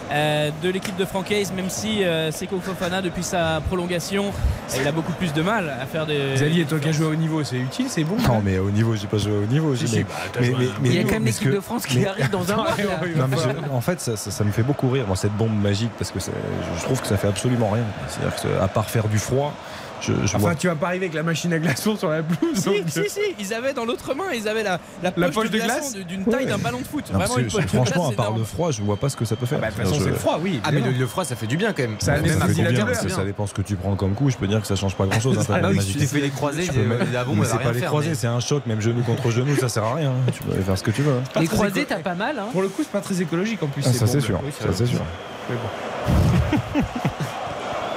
[0.09, 4.87] euh, de l'équipe de Francaise, même si euh, Seko Fofana, depuis sa prolongation, euh, il
[4.87, 6.33] a beaucoup plus de mal à faire des.
[6.35, 8.95] Xavier, toi qui as joué au niveau, c'est utile, c'est bon Non, mais au niveau,
[8.95, 9.75] j'ai pas joué au niveau.
[9.75, 10.05] j'ai- mais-
[10.39, 12.29] mais- mais- mais- Il y a quand même l'équipe que- de France qui mais- arrive
[12.29, 12.67] dans un mois.
[12.77, 12.85] là.
[13.17, 15.59] Non, mais je- en fait, ça, ça- ça me fait beaucoup rire, moi, cette bombe
[15.61, 17.83] magique, parce que je trouve que ça fait absolument rien.
[18.07, 19.53] C'est-à-dire à part faire du froid,
[20.01, 22.23] je, je vois Enfin, tu vas pas arriver avec la machine à glaçons sur la
[22.23, 22.55] pelouse.
[22.55, 25.29] Si, donc, si, si, ils avaient dans l'autre main, ils avaient la, la poche, La
[25.29, 26.51] poche de, glace d'une taille Ouais.
[26.51, 27.05] d'un ballon de foot.
[27.11, 28.39] Non, Vraiment une poche de franchement, glace à part énorme.
[28.39, 29.59] le froid, je vois pas ce que ça peut faire.
[29.59, 30.61] Bah, de toute façon, Je- c'est le froid, oui.
[30.63, 31.95] Ah, mais le, le froid, ça fait du bien quand même.
[31.99, 34.29] Ça Même fait dépend ce que tu prends comme coup.
[34.29, 35.37] Je peux dire que ça change pas grand chose.
[35.49, 38.65] Ah oui, si tu fais les croisés, va c'est pas les croisés, c'est un choc,
[38.65, 40.09] même genou contre genou, ça sert à rien.
[40.11, 40.31] hein.
[40.33, 41.13] Tu peux faire ce que tu veux.
[41.13, 41.39] hein.
[41.39, 42.37] Les croisés, t'as pas mal.
[42.39, 42.47] Hein.
[42.51, 43.83] Pour le coup, c'est pas très écologique en plus.
[43.87, 44.39] Ah, ça c'est sûr.
[44.59, 45.01] Ça c'est sûr.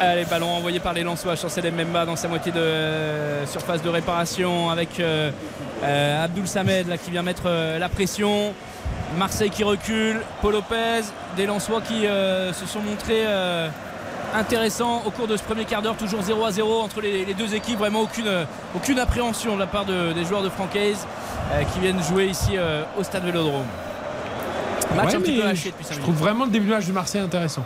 [0.00, 1.36] Allez, ballon envoyé par les Lensois.
[1.36, 5.30] Chancel Mbemba dans sa moitié de euh, surface de réparation avec euh,
[5.84, 7.48] euh, Abdoul Samed là, qui vient mettre
[7.78, 8.54] la pression.
[9.18, 10.20] Marseille qui recule.
[10.40, 11.02] Paul Lopez.
[11.36, 13.24] Des Lensois qui se sont montrés
[14.34, 15.96] intéressants au cours de ce premier quart d'heure.
[15.96, 17.78] Toujours 0 à 0 entre les, les deux équipes.
[17.78, 18.30] Vraiment aucune,
[18.74, 21.06] aucune appréhension de la part de- des joueurs de Francaise
[21.52, 23.66] euh, qui viennent jouer ici euh, au stade Vélodrome.
[24.96, 26.02] Match Ouais, un petit mais peu haché depuis 5 Je minutes.
[26.14, 27.64] trouve vraiment le début de match de Marseille intéressant.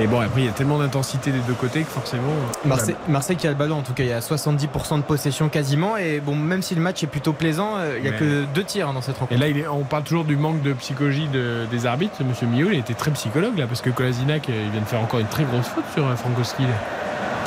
[0.00, 2.30] Et bon, après, il y a tellement d'intensité des deux côtés que forcément.
[2.30, 5.02] euh, Marseille, Marseille qui a le ballon en tout cas, il y a 70% de
[5.02, 8.12] possession quasiment et bon même si le match est plutôt plaisant, euh, il n'y a
[8.12, 9.32] Mais- que deux tirs hein, dans cette rencontre.
[9.32, 12.22] Et là, il est- on parle toujours du manque de psychologie de- des arbitres.
[12.24, 15.00] Monsieur Millot, il était très psychologue là, parce que Kolasinac, euh, il vient de faire
[15.00, 16.62] encore une très grosse faute sur Frankowski.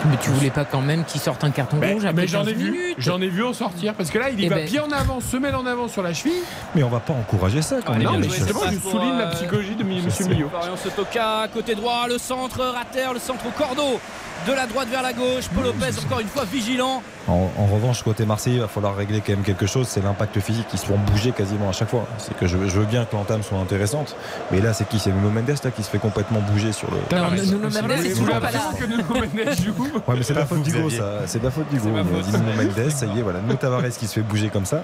[0.09, 2.41] Mais tu voulais pas quand même qu'il sorte un carton Mais, rouge mais après j'en
[2.43, 4.55] ai 15 vu, j'en ai vu en sortir parce que là, il y Eh va
[4.55, 6.41] ben- pied en avant, semelle en avant sur la cheville.
[6.75, 8.07] Mais on va pas encourager ça quand Ah, même.
[8.07, 9.87] non, mais justement, je souligne la psychologie de M.
[10.29, 10.49] Millot.
[10.49, 13.99] Florian Sotoka, côté droit, le centre, rater, le centre au cordeau,
[14.47, 15.47] de la droite vers la gauche.
[15.53, 17.03] Paul Lopez, encore une fois, vigilant.
[17.27, 20.39] En, en revanche, côté Marseille, il va falloir régler quand même quelque chose, c'est l'impact
[20.39, 20.65] physique.
[20.73, 22.07] Ils se font bouger quasiment à chaque fois.
[22.17, 24.15] C'est que je, je veux bien que l'entame soit intéressante,
[24.51, 24.97] mais là, c'est qui?
[24.99, 26.97] C'est Nuno Mendes là, qui se fait complètement bouger sur le.
[26.97, 27.31] Non, Tavares.
[27.33, 28.59] Nuno Mendes, est toujours pas là.
[28.79, 29.83] que Nuno Mendes joue.
[30.07, 31.03] Ouais, mais c'est de la pas faute vous, d'Hugo, ça.
[31.27, 31.89] C'est de la faute d'Hugo.
[31.95, 32.23] faute.
[32.25, 33.39] dit Nuno Mendes, ça y est, voilà.
[33.41, 34.83] Nuno Tavares qui se fait bouger comme ça.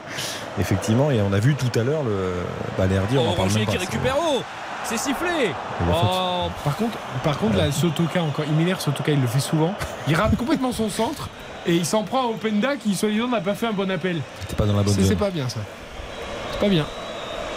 [0.60, 2.34] Effectivement, et on a vu tout à l'heure le.
[2.78, 3.72] Bah, on en Oh, parle Rongier même pas.
[3.74, 4.44] qui récupère haut.
[4.88, 5.52] C'est sifflé.
[5.90, 9.74] Oh, Par contre, par contre là, Sotoka, encore, Himmler, Sotoka, il le fait souvent.
[10.08, 11.30] Il rate complètement son centre
[11.66, 14.22] et il s'en prend à Openda qui, soi-disant, n'a pas fait un bon appel.
[14.42, 15.60] C'était pas dans la bonne C'est pas bien ça.
[16.54, 16.86] C'est pas bien.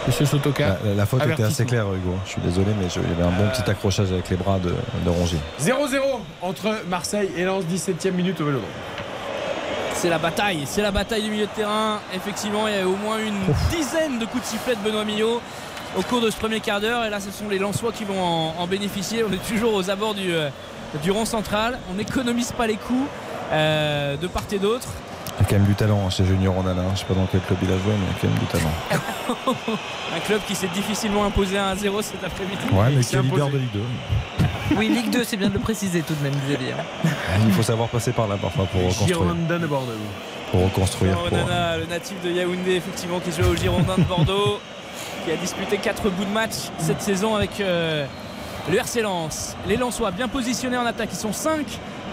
[0.07, 0.67] Monsieur Sotoka.
[0.83, 2.15] La, la- la faute était assez claire, Hugo.
[2.25, 4.57] Je suis désolé, mais je- il y avait un bon petit accrochage avec les bras
[4.59, 4.73] de,
[5.05, 5.37] de Rongier.
[5.59, 6.01] 0-0
[6.41, 8.67] entre Marseille et Lens, 17ème minute au Vélodrome.
[9.93, 11.99] C'est la bataille, c'est la bataille du milieu de terrain.
[12.15, 13.37] Effectivement, il y a au moins une
[13.69, 15.39] dizaine de coups de sifflet de Benoît Millot
[15.97, 17.05] au cours de ce premier quart d'heure.
[17.05, 19.23] Et là, ce sont les Lensois qui vont en, en bénéficier.
[19.27, 20.49] On est toujours aux abords du, euh,
[21.03, 21.79] du rond central.
[21.91, 23.07] On n'économise pas les coups
[23.51, 24.87] euh, de part et d'autre.
[25.39, 26.83] Il y a quand même du talent hein, chez Junior Onana.
[26.93, 28.39] Je sais pas dans quel club il a joué, mais il y a quand même
[28.39, 29.65] du talent.
[30.15, 32.57] Un club qui s'est difficilement imposé à 1-0 cet après-midi.
[32.73, 33.79] Ouais, mais qui est leader de Ligue 2.
[34.77, 36.75] Oui, Ligue 2, c'est bien de le préciser tout de même, disait dire.
[37.45, 39.07] Il faut savoir passer par là parfois pour reconstruire.
[39.07, 39.91] Girondin de Bordeaux.
[40.51, 41.13] Pour reconstruire.
[41.17, 44.59] Pour- Onana, le natif de Yaoundé, effectivement, qui joue au Girondin de Bordeaux,
[45.25, 48.05] qui a disputé 4 bouts de match cette saison avec euh,
[48.69, 49.55] le RC Lens.
[49.67, 51.65] Les Lensois bien positionnés en attaque, ils sont 5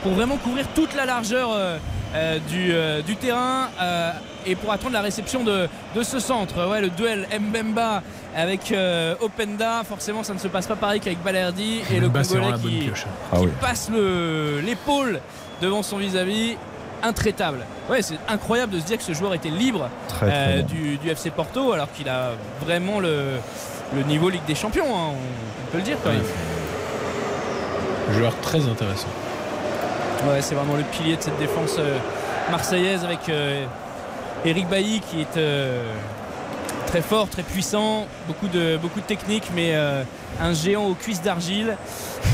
[0.02, 1.76] pour vraiment couvrir toute la largeur euh,
[2.14, 4.12] euh, du, euh, du terrain euh,
[4.46, 6.68] et pour attendre la réception de, de ce centre.
[6.68, 8.02] Ouais, le duel Mbemba
[8.36, 12.52] avec euh, Openda, forcément ça ne se passe pas pareil qu'avec Balerdi et le Congolais
[12.62, 12.90] qui.
[13.32, 13.52] Ah qui oui.
[13.60, 15.20] passe le- l'épaule
[15.60, 16.56] devant son vis-à-vis.
[17.02, 17.60] Intraitable.
[17.88, 20.96] Ouais, c'est incroyable de se dire que ce joueur était libre Très, très euh, du,
[20.98, 22.30] du FC Porto alors qu'il a
[22.64, 23.24] vraiment le,
[23.94, 26.22] le niveau Ligue des Champions, hein, on, on peut le dire quand même.
[28.16, 29.08] Joueur très intéressant.
[30.28, 31.96] Ouais, c'est vraiment le pilier de cette défense euh,
[32.50, 33.64] marseillaise avec euh,
[34.44, 35.36] Eric Bailly qui est
[36.88, 40.02] très fort, très puissant, beaucoup de, beaucoup de technique, mais euh,
[40.40, 41.76] un géant aux cuisses d'argile,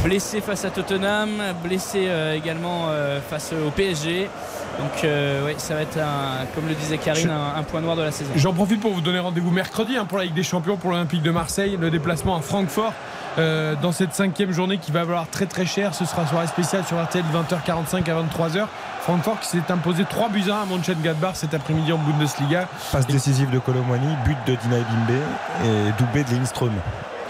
[0.05, 1.31] blessé face à Tottenham,
[1.65, 4.31] blessé euh, également euh, face au PSG.
[4.79, 8.03] Donc ouais, ça va être, un, comme le disait Karine, un, un point noir de
[8.03, 8.31] la saison.
[8.35, 11.23] J'en profite pour vous donner rendez-vous mercredi hein, pour la Ligue des Champions, pour l'Olympique
[11.23, 12.93] de Marseille, le déplacement à Francfort.
[13.37, 17.01] dans cette cinquième journée qui va valoir très très cher, ce sera soirée spéciale sur
[17.01, 18.67] RTL 20h45 à 23h.
[19.05, 22.67] Francfort qui s'est imposé 3 buts à 1 à Mönchengladbach cet après-midi en Bundesliga.
[22.91, 25.21] Passe décisive de Colomwani, but de Dina Bimbe
[25.63, 26.73] et doublé de Lindström.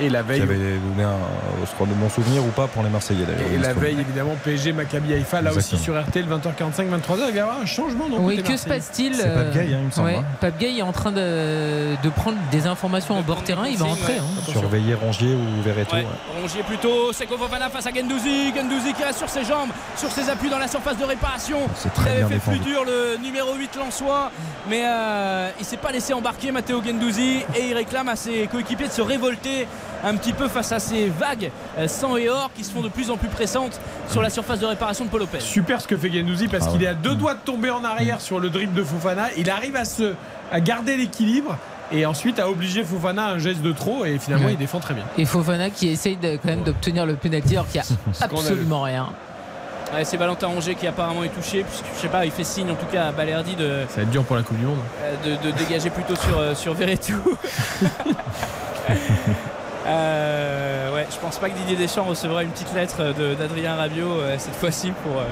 [0.00, 1.16] Et la Qui veille, avait donné un,
[1.64, 3.52] je crois, de bons souvenirs ou pas pour les Marseillais d'ailleurs.
[3.52, 7.30] et la veille évidemment PSG Maccabi Haïfa là aussi sur RTL 20h45 23h il va
[7.30, 9.90] y avoir un changement donc Oui, que se passe-t-il C'est Pape Gay, hein, il me
[9.92, 10.24] semble, ouais, hein.
[10.40, 13.86] Pape Gay est en train de, de prendre des informations en bord terrain, il va
[13.86, 14.18] entrer.
[14.18, 14.24] hein.
[14.50, 15.94] Surveiller Rongier ou Verreto.
[15.94, 16.40] Ouais, ouais.
[16.42, 20.28] Rongier plutôt, Seko Fofana face à Gendouzi, Gendouzi qui reste sur ses jambes, sur ses
[20.28, 21.58] appuis dans la surface de réparation.
[21.76, 22.58] C'est Il très avait bien fait défendu.
[22.58, 24.30] plus dur le numéro 8 Lançois,
[24.68, 28.88] mais euh, il s'est pas laissé embarquer Matteo Gendouzi et il réclame à ses coéquipiers
[28.88, 29.66] de se révolter
[30.04, 32.88] un petit peu face à ces vagues euh, sang et or qui se font de
[32.88, 35.40] plus en plus pressantes sur la surface de réparation de Paul Lopez.
[35.40, 36.86] Super ce que fait Gendouzi parce Ah qu'il ouais.
[36.86, 39.28] est à deux doigts de tomber en arrière sur le dribble de Fofana.
[39.36, 40.14] Il arrive à, se,
[40.52, 41.56] à garder l'équilibre
[41.92, 44.52] et ensuite à obliger Fofana à un geste de trop et finalement Ouais.
[44.52, 45.04] il défend très bien.
[45.18, 48.82] Et Fofana qui essaye de- quand même d'obtenir le penalty alors qu'il n'y a absolument
[48.82, 49.08] rien.
[49.92, 52.68] Ouais, c'est Valentin Rongier qui apparemment est touché, puisque je sais pas, il fait signe
[52.70, 54.78] en tout cas à Balerdi de, Ça va être dur pour la Coupe du Monde.
[55.02, 57.14] euh, de, de dégager plutôt sur, euh, sur Verretou.
[59.86, 64.06] Euh, ouais, je pense pas que Didier Deschamps recevra une petite lettre de- d'Adrien Rabiot
[64.20, 65.24] euh, cette fois-ci pour, euh,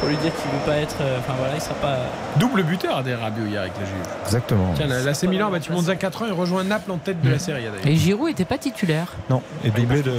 [0.00, 0.96] pour lui dire qu'il ne veut pas être.
[1.00, 1.96] euh, Enfin voilà, il sera pas.
[2.36, 3.96] Double buteur des Rabiot hier avec la Juve.
[4.26, 4.72] Exactement.
[4.76, 7.30] Tiens, la- l'AC Milan a battu Monza 4 ans et rejoint Naples en tête de
[7.30, 7.86] la série d'ailleurs.
[7.86, 9.08] Et Giroud n'était pas titulaire.
[9.28, 10.12] Non, et doublé de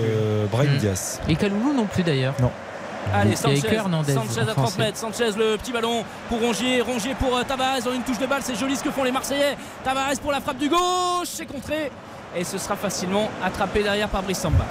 [0.52, 0.78] Brahim Mm.
[0.78, 1.22] Diaz.
[1.30, 2.34] Et Kaloulou non plus d'ailleurs.
[2.42, 2.52] Non.
[3.14, 4.78] Allez, Sanchez, Sanchez à 30 français.
[4.82, 4.98] mètres.
[4.98, 6.82] Sanchez, le petit ballon pour Rongier.
[6.82, 8.42] Rongier pour euh, Tavares dans une touche de balle.
[8.44, 9.56] C'est joli ce que font les Marseillais.
[9.84, 10.78] Tavares pour la frappe du gauche.
[11.26, 11.90] C'est contré.
[12.36, 14.66] Et ce sera facilement attrapé derrière par Brice Samba.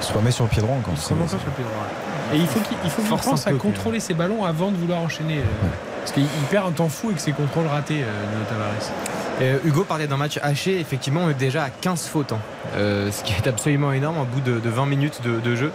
[0.00, 0.92] Il se remet sur le pied droit encore.
[0.94, 1.86] Il se remonte sur le pied droit.
[2.34, 4.70] Et il faut qu'il il faut qu'il Force pense à peu, contrôler ses ballons avant
[4.70, 5.38] de vouloir enchaîner.
[5.38, 5.66] euh,
[6.00, 8.92] Parce qu'il il perd un temps fou avec ses contrôles ratés euh, Tavares.
[9.40, 10.80] Euh, Hugo parlait d'un match haché.
[10.80, 12.32] Effectivement, on est déjà à 15 fautes.
[12.32, 12.38] hein.
[12.76, 15.72] Euh, ce qui est absolument énorme au bout de, de 20 minutes de, de jeu.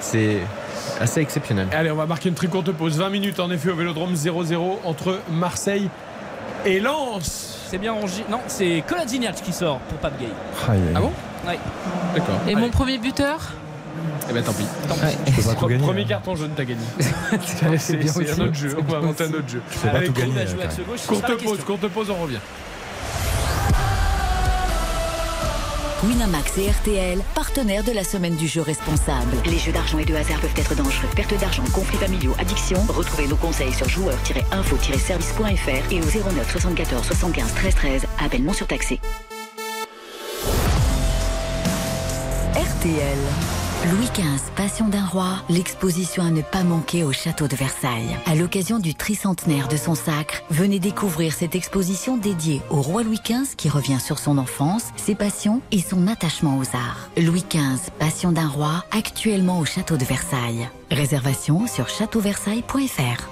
[0.00, 0.38] C'est
[1.00, 1.66] assez exceptionnel.
[1.72, 2.96] Allez, on va marquer une très courte pause.
[2.98, 5.90] 20 minutes en effet au Vélodrome 0-0 entre Marseille
[6.64, 7.47] et Lens.
[7.70, 8.24] C'est bien Rongier.
[8.30, 10.28] Non, c'est Koladjinac qui sort pour Pape Gay.
[10.94, 11.12] Ah bon
[11.46, 11.58] Ouais.
[12.14, 12.40] D'accord.
[12.48, 13.40] Et mon premier buteur
[14.28, 14.62] Eh ben tant pis.
[14.62, 15.16] Ouais.
[15.26, 15.84] Tu peux pas tout gagner.
[15.84, 16.06] Premier hein.
[16.08, 16.80] carton jaune, t'as gagné.
[17.78, 18.74] c'est un autre jeu.
[18.78, 19.60] On va inventer un autre jeu.
[19.70, 20.32] Tu peux pas Allez, tout gagner.
[20.34, 20.66] la
[21.06, 22.40] Courte pause, courte pause, on revient.
[26.04, 29.32] Winamax et RTL, partenaires de la semaine du jeu responsable.
[29.46, 31.08] Les jeux d'argent et de hasard peuvent être dangereux.
[31.16, 32.78] Perte d'argent, conflits familiaux, addiction.
[32.88, 38.06] Retrouvez nos conseils sur joueurs-info-service.fr et au 09 74 75 13 13.
[38.24, 39.00] Appel non surtaxé.
[42.54, 43.57] RTL.
[43.86, 48.16] Louis XV, Passion d'un roi, l'exposition à ne pas manquer au château de Versailles.
[48.26, 53.20] À l'occasion du tricentenaire de son sacre, venez découvrir cette exposition dédiée au roi Louis
[53.24, 57.08] XV qui revient sur son enfance, ses passions et son attachement aux arts.
[57.16, 60.68] Louis XV, Passion d'un roi, actuellement au château de Versailles.
[60.90, 63.28] Réservation sur châteauversailles.fr.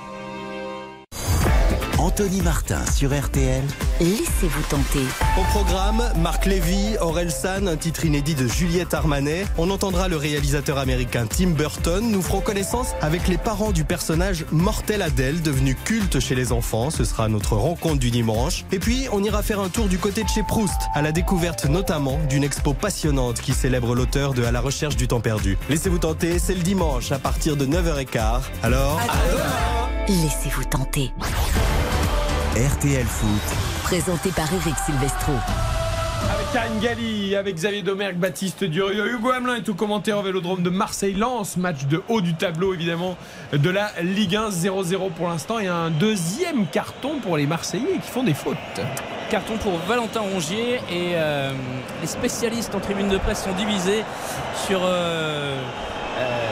[2.07, 3.65] Anthony Martin sur RTL.
[3.99, 5.03] Laissez-vous tenter.
[5.41, 9.45] Au programme, Marc Lévy, Aurel San, un titre inédit de Juliette Armanet.
[9.59, 12.09] On entendra le réalisateur américain Tim Burton.
[12.09, 16.91] Nous ferons connaissance avec les parents du personnage Mortel Adèle, devenu culte chez les enfants.
[16.91, 18.65] Ce sera notre rencontre du dimanche.
[18.70, 21.65] Et puis, on ira faire un tour du côté de chez Proust, à la découverte
[21.65, 25.59] notamment d'une expo passionnante qui célèbre l'auteur de À la recherche du temps perdu.
[25.69, 28.43] Laissez-vous tenter, c'est le dimanche à partir de 9h15.
[28.62, 29.01] Alors,
[30.09, 31.11] Laissez-vous tenter.
[32.57, 33.57] RTL Foot.
[33.83, 35.33] Présenté par Eric Silvestro.
[36.31, 40.62] Avec Karine Galli, avec Xavier Domergue, Baptiste Durieux, Hugo Hamelin et tout commentaire au Vélodrome
[40.62, 41.59] de Marseille-Lens.
[41.59, 43.19] Match de haut du tableau, évidemment,
[43.53, 45.59] de la Ligue 1, 0-0 pour l'instant.
[45.59, 48.57] Et un deuxième carton pour les Marseillais qui font des fautes.
[49.28, 51.53] Carton pour Valentin Rongier et euh,
[52.01, 54.03] les spécialistes en tribune de presse sont divisés
[54.66, 55.59] sur, euh,
[56.19, 56.51] euh,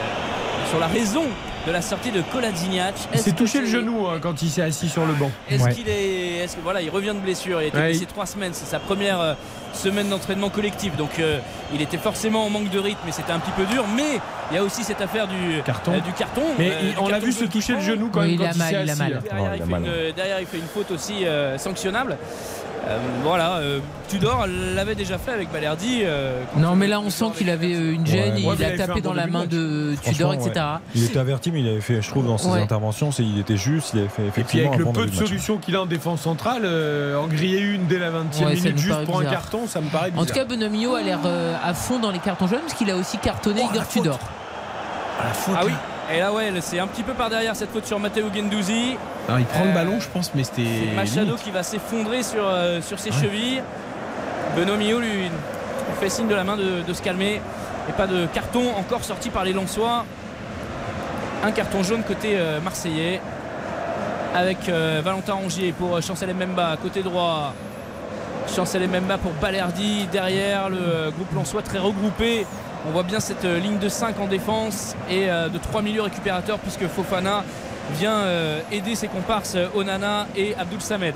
[0.69, 1.25] sur la raison
[1.67, 2.95] de la sortie de Koladiniac.
[3.15, 5.31] Il s'est touché le genou hein, quand il s'est assis sur le banc.
[5.51, 7.61] Est-ce qu'il est, est-ce que voilà, il revient de blessure.
[7.61, 8.53] Il a été Ouais, blessé trois semaines.
[8.53, 9.35] C'est sa première euh,
[9.73, 10.95] semaine d'entraînement collectif.
[10.97, 11.39] Donc euh,
[11.73, 13.85] il était forcément en manque de rythme et c'était un petit peu dur.
[13.97, 14.21] Mais
[14.51, 15.93] il y a aussi cette affaire du Carton.
[15.93, 16.43] euh, du carton.
[16.59, 18.39] Mais euh, il- du on l'a vu se toucher le genou quand Oui, même il
[18.39, 19.03] quand a il mal, s'est il a assis.
[19.03, 19.23] mal.
[19.23, 22.19] Derrière, il fait mal, une, derrière, il fait une faute aussi euh, sanctionnable.
[22.87, 23.79] Euh, voilà, euh,
[24.09, 26.01] Tudor l'avait déjà fait avec Balerdi.
[26.05, 28.81] euh, Non, mais là, on sent qu'il avait une gêne, Ouais, il ouais, mais il
[28.83, 30.51] a tapé dans la main de Tudor, etc.
[30.55, 30.63] ouais.
[30.95, 32.61] Il était averti, mais il avait fait, je trouve, dans ses Ouais.
[32.61, 35.07] interventions, c'est- il était juste, il avait fait Et puis effectivement avec un le peu
[35.07, 38.57] de solutions qu'il a en défense centrale, euh, en griller une dès la 20e Ouais,
[38.57, 40.23] ça minute juste pour un carton, ça me paraît bizarre.
[40.25, 42.91] En tout cas, Bonomio a l'air euh, à fond dans les cartons jaunes parce qu'il
[42.91, 44.03] a aussi cartonné Oh, la Igor faute.
[44.03, 44.19] Tudor.
[45.57, 45.73] Ah oui,
[46.13, 48.97] et là ouais, c'est un petit peu par derrière cette faute sur Matteo Gendouzi.
[49.29, 50.65] Alors, il prend le Euh, ballon, je pense, mais c'était.
[50.91, 51.43] C'est Machado limite.
[51.43, 53.63] qui va s'effondrer sur, euh, sur ses chevilles.
[54.57, 55.31] Benoît Millot lui,
[56.01, 57.41] fait signe de la main de, de se calmer.
[57.89, 60.05] Et pas de carton encore sorti par les Lensois.
[61.43, 63.21] Un carton jaune côté euh, marseillais.
[64.35, 67.55] Avec Valentin Rongier pour Chancel Mbemba côté droit.
[68.53, 72.45] Chancel Mbemba pour Balerdi derrière le groupe Lensois très regroupé.
[72.87, 76.03] On voit bien cette euh, ligne de 5 en défense et euh, de 3 milieux
[76.03, 77.45] récupérateurs puisque Fofana
[77.99, 81.15] vient euh, aider ses comparses Onana et Abdul Samed.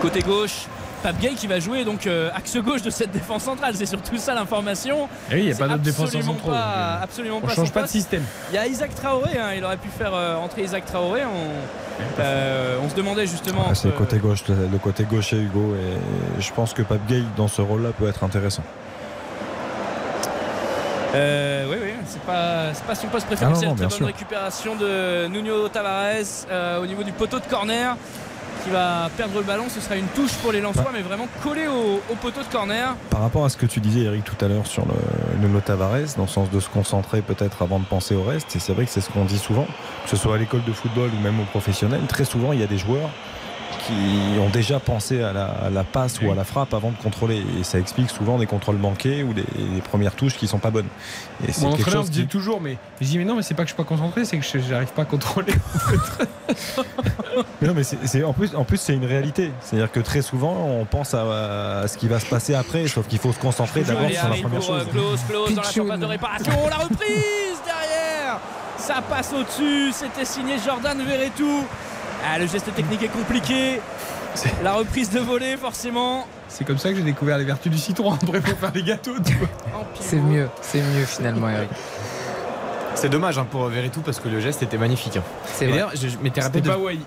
[0.00, 0.66] Côté gauche,
[1.02, 3.74] Pape Gay qui va jouer donc euh, axe gauche de cette défense centrale.
[3.74, 5.08] C'est surtout ça l'information.
[5.30, 7.88] Eh oui, il n'y a pas d'autre donc, euh, absolument on pas change pas de
[7.88, 8.22] système.
[8.50, 11.22] Il y a Isaac Traoré, hein, il aurait pu faire euh, entrer Isaac Traoré.
[11.24, 13.66] On, euh, on se demandait justement.
[13.68, 17.22] Ah, c'est le côté gauche, le, côté gaucher Hugo, et je pense que Pape Gay
[17.36, 18.62] dans ce rôle-là peut être intéressant.
[21.14, 23.70] Euh, oui, oui, c'est pas, c'est pas son poste préférentiel.
[23.70, 24.06] Ah non, non, Très bonne sûr.
[24.06, 27.96] récupération de Nuno Tavares euh, au niveau du poteau de corner
[28.64, 29.64] qui va perdre le ballon.
[29.68, 32.94] Ce sera une touche pour les Lensois, mais vraiment collé au, au poteau de corner.
[33.10, 36.14] Par rapport à ce que tu disais Eric tout à l'heure sur le Nuno Tavares,
[36.16, 38.84] dans le sens de se concentrer peut-être avant de penser au reste, et c'est vrai
[38.86, 39.66] que c'est ce qu'on dit souvent,
[40.04, 42.62] que ce soit à l'école de football ou même au professionnel, très souvent il y
[42.62, 43.10] a des joueurs
[43.86, 46.96] qui ont déjà pensé à la, à la passe ou à la frappe avant de
[46.96, 47.42] contrôler.
[47.58, 50.70] Et ça explique souvent des contrôles manqués ou des, des premières touches qui sont pas
[50.70, 50.88] bonnes.
[51.46, 52.28] Et c'est Mon quelque entraîneur chose me dit qui...
[52.28, 54.38] toujours, mais je dis, mais non, mais c'est pas que je suis pas concentré, c'est
[54.38, 55.54] que je j'arrive pas à contrôler.
[57.60, 59.52] Mais non, mais c'est, en plus, en plus c'est une réalité.
[59.60, 63.06] C'est-à-dire que très souvent, on pense à, à ce qui va se passer après, sauf
[63.06, 64.88] qu'il faut se concentrer d'abord sur la première pour euh, chose.
[64.90, 66.52] Klose, Klose dans la surface de réparation.
[66.68, 68.38] La reprise derrière.
[68.76, 69.92] Ça passe au-dessus.
[69.92, 71.64] C'était signé Jordan Verretou.
[72.24, 73.80] Ah, le geste technique est compliqué.
[74.62, 76.26] La reprise de volée, forcément.
[76.48, 78.12] C'est comme ça que j'ai découvert les vertus du citron.
[78.14, 79.12] Après, faut faire des gâteaux.
[80.00, 81.68] C'est mieux, c'est mieux finalement, Eric.
[82.94, 85.16] C'est dommage hein, pour Veretout parce que le geste était magnifique.
[85.16, 85.22] hein.
[85.46, 85.74] C'est vrai.
[85.74, 86.98] D'ailleurs, je, je m'étais rappelé C'était de- pas Wai.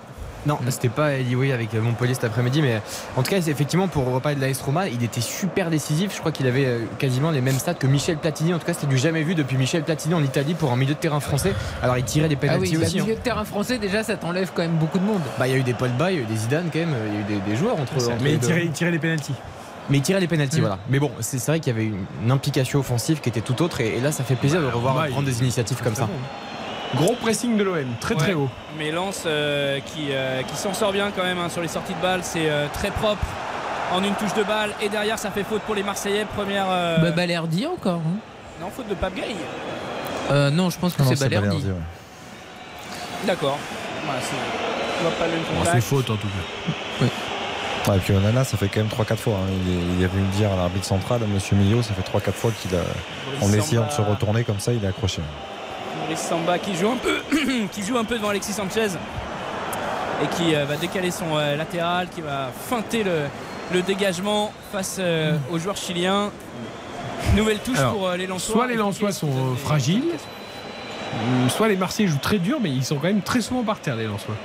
[0.46, 2.82] Non, c'était pas Eliway avec euh, Montpellier cet après-midi, mais
[3.16, 6.14] en tout cas, effectivement, pour reparler de l'AS Roma, il était super décisif.
[6.14, 8.54] Je crois qu'il avait euh, quasiment les mêmes stats que Michel Platini.
[8.54, 10.94] En tout cas, c'était du jamais vu depuis Michel Platini en Italie pour un milieu
[10.94, 11.54] de terrain français.
[11.82, 13.00] Alors, il tirait des Ah oui, pénalties le aussi.
[13.00, 13.04] hein.
[13.04, 15.22] milieu de terrain français, déjà, ça t'enlève quand même beaucoup de monde.
[15.40, 16.80] Bah, il y a eu des Paul Bay, il y a eu des Zidane quand
[16.80, 17.96] même, il y a eu des, des joueurs entre.
[17.96, 19.34] entre Mais les il tirait, il tirait les pénalties.
[19.90, 20.62] Mais il tirait les pénalties, Mm.
[20.62, 20.80] voilà.
[20.90, 23.82] Mais bon, c'est vrai qu'il y avait une, une implication offensive qui était tout autre,
[23.82, 26.08] et, et là, ça fait plaisir de revoir Bah, il- prendre des initiatives comme ça.
[26.96, 28.50] Gros pressing de l'OM, très très haut.
[28.78, 31.94] Mais Lens euh, qui, euh, qui s'en sort bien quand même hein, sur les sorties
[31.94, 32.22] de balles.
[32.24, 33.26] C'est euh, très propre
[33.94, 34.72] en une touche de balle.
[34.82, 36.26] Et derrière, ça fait faute pour les Marseillais.
[36.36, 36.66] Première.
[36.70, 38.02] euh, Bah, Balerdi encore.
[38.06, 38.20] hein.
[38.62, 39.24] Non, faute de Pape Gay.
[40.32, 41.48] Euh, non, je pense que c'est c'est Balerdi.
[41.48, 43.28] Balerdi, ouais.
[43.28, 43.58] D'accord.
[44.06, 44.22] Voilà,
[45.74, 47.06] c'est- faute en tout cas.
[47.92, 49.34] Ouais, et puis Onana, ça fait quand même 3-4 fois.
[49.36, 49.52] hein.
[49.68, 52.52] Il, est, il est venu dire à l'arbitre central, Monsieur Millot, ça fait 3-4 fois
[52.60, 52.80] qu'il a,
[53.46, 55.22] en essayant de se retourner comme ça, il a accroché.
[56.16, 57.22] Samba qui joue un peu,
[57.72, 58.90] qui joue un peu devant Alexis Sanchez
[60.24, 63.24] et qui euh, va décaler son euh, latéral, qui va feinter le,
[63.74, 66.32] le dégagement face euh, aux joueurs chiliens.
[67.36, 68.56] Nouvelle touche Alors, pour les Lensois.
[68.56, 70.14] Soit les Lensois sont fragiles,
[71.50, 73.96] soit les Marseillais jouent très dur, mais ils sont quand même très souvent par terre,
[73.96, 74.36] les Lensois.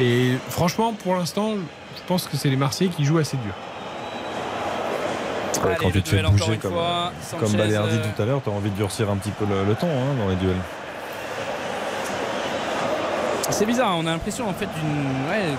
[0.00, 1.54] Et franchement, pour l'instant,
[1.96, 3.54] je pense que c'est les Marseillais qui jouent assez dur.
[5.66, 7.12] Allez, quand tu te fais bouger comme, fois.
[7.30, 9.44] comme Sanchez, Balerdi euh, tout à l'heure, tu as envie de durcir un petit peu
[9.44, 10.56] le, le ton hein, dans les duels.
[13.50, 15.28] C'est bizarre, on a l'impression en fait d'une.
[15.30, 15.54] Ouais,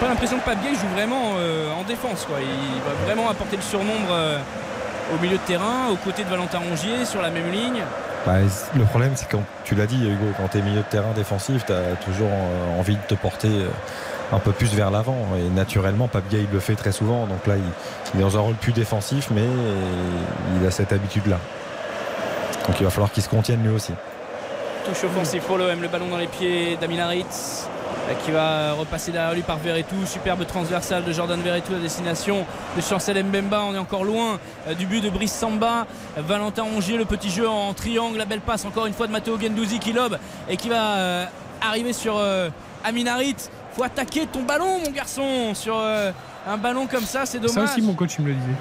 [0.00, 2.24] pas l'impression que Gay joue vraiment euh, en défense.
[2.26, 2.38] Quoi.
[2.40, 4.38] Il va vraiment apporter le surnombre euh,
[5.14, 7.82] au milieu de terrain, aux côtés de Valentin Rongier, sur la même ligne.
[8.26, 8.34] Bah,
[8.76, 11.64] le problème, c'est quand tu l'as dit, Hugo, quand tu es milieu de terrain défensif,
[11.66, 12.30] tu as toujours
[12.78, 13.68] envie de te porter euh,
[14.32, 15.16] un peu plus vers l'avant.
[15.38, 17.26] Et naturellement, Pape il le fait très souvent.
[17.26, 19.44] Donc là, il, est dans un rôle plus défensif, mais
[20.60, 21.38] il a cette habitude-là.
[22.66, 23.92] Donc il va falloir qu'il se contienne lui aussi.
[24.84, 29.10] Touche offensive pour l'OM, le ballon dans les pieds d'Amin Harit euh, qui va repasser
[29.10, 30.06] derrière lui par Verretou.
[30.06, 32.46] Superbe transversale de Jordan Verretou à destination
[32.76, 33.62] de Chancel Mbemba.
[33.62, 35.86] On est encore loin euh, du but de Brice Samba.
[36.16, 38.18] Valentin Rongier, le petit jeu en triangle.
[38.18, 40.18] La belle passe encore une fois de Matteo Gendouzi qui lobe
[40.48, 41.24] et qui va euh,
[41.60, 42.20] arriver sur
[42.84, 43.36] Amin Harit.
[43.78, 46.10] Faut attaquer ton ballon, mon garçon, sur euh,
[46.48, 47.70] un ballon comme ça, c'est Ça dommage.
[47.70, 48.52] aussi, mon coach il me le disait.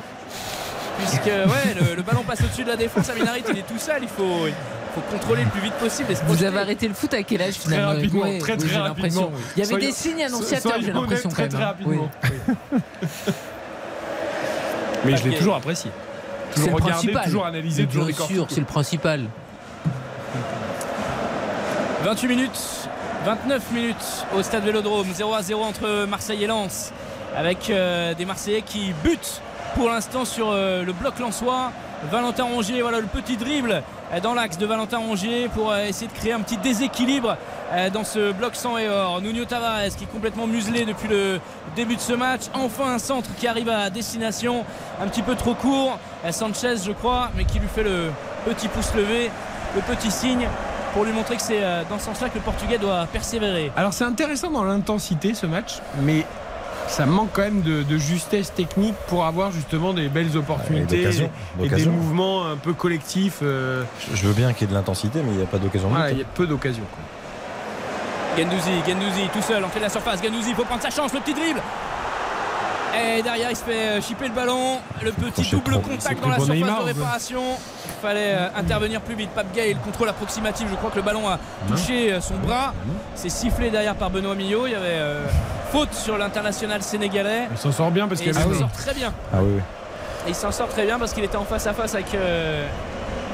[0.99, 3.10] Puisque ouais, le, le ballon passe au-dessus de la défense.
[3.10, 4.03] Amin Harit, il est tout seul.
[4.03, 4.53] Il faut, il
[4.94, 6.11] faut contrôler le plus vite possible.
[6.11, 8.53] et se Vous avez arrêté le foot à quel âge Très finalement rapidement, Ouais, très
[8.53, 9.38] oui, très l'impression, rapidement.
[9.39, 9.52] oui.
[9.56, 11.64] Il y avait Soyons- des signes annonciateurs, j'ai l'impression Très très Oui.
[11.65, 12.11] rapidement.
[15.03, 15.89] Mais je l'ai toujours apprécié.
[16.52, 17.23] C'est Toujours le regardé, principal.
[17.26, 19.26] toujours analysé, toujours Bien sûr, c'est le principal.
[22.03, 22.60] 28 minutes,
[23.27, 26.93] 29 minutes au stade Vélodrome, 0 à 0 entre Marseille et Lens,
[27.35, 29.41] avec euh, des Marseillais qui butent
[29.75, 31.73] pour l'instant sur euh, le bloc lensois.
[32.09, 33.83] Valentin Rongier, voilà le petit dribble
[34.13, 37.35] euh, dans l'axe de Valentin Rongier pour essayer de créer un petit déséquilibre
[37.93, 39.19] dans ce bloc sang et or.
[39.19, 41.41] Nuno Tavares qui est complètement muselé depuis le
[41.75, 42.43] début de ce match.
[42.53, 44.63] Enfin un centre qui arrive à destination,
[45.01, 45.99] un petit peu trop court.
[46.31, 48.09] Sanchez je crois, mais qui lui fait le
[48.45, 49.29] petit pouce levé,
[49.75, 50.47] le petit signe
[50.97, 53.71] pour lui montrer que c'est euh, dans ce sens-là que le Portugais doit persévérer.
[53.77, 56.25] Alors c'est intéressant dans l'intensité ce match, mais
[56.87, 61.03] ça manque quand même de, de justesse technique pour avoir justement des belles opportunités
[61.61, 63.41] et, des mouvements un peu collectifs.
[63.43, 65.89] euh, Je- veux bien qu'il y ait de l'intensité, mais il n'y a pas d'occasion.
[65.89, 66.15] de voilà, but.
[66.15, 66.83] il y a peu d'occasions.
[66.91, 68.43] quoi.
[68.43, 70.19] Gendouzi, Gendouzi tout seul, entrée de la surface.
[70.23, 71.61] Gendouzi, il faut prendre sa chance, le petit dribble.
[72.97, 74.79] Et derrière, il se fait euh, chipper le ballon.
[75.03, 77.43] Le petit double contact dans la surface Neymar, de réparation.
[77.85, 79.29] Il fallait euh, intervenir plus vite.
[79.31, 80.67] Pape Gay, le contrôle approximatif.
[80.69, 82.73] Je crois que le ballon a touché euh, son bras.
[83.15, 84.67] C'est sifflé derrière par Benoît Millot.
[84.67, 85.25] Il y avait euh,
[85.71, 87.47] faute sur l'international sénégalais.
[87.51, 89.13] Il s'en sort bien parce qu'il s'en sort très bien.
[89.33, 89.59] Ah oui.
[90.25, 92.67] Et il s'en sort très bien parce qu'il était en face à face avec, euh,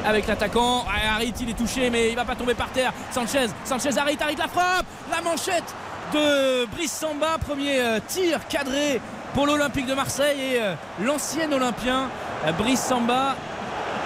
[0.05, 0.85] avec l'attaquant.
[0.87, 2.93] Ah, Harit, il est touché, mais il va pas tomber par terre.
[3.11, 4.85] Sanchez, Sanchez, Harit, Harit la frappe.
[5.11, 5.73] La manchette
[6.13, 7.37] de Brice Samba.
[7.39, 9.01] Premier tir cadré
[9.33, 12.09] pour l'Olympique de Marseille et euh, l'ancien Olympien
[12.45, 13.35] euh, Brice Samba.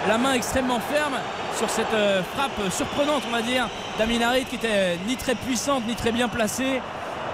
[0.07, 1.15] La main extrêmement ferme
[1.57, 3.67] sur cette euh, frappe surprenante, on va dire,
[3.97, 6.81] d'Amin Harit qui était ni très puissante ni très bien placée.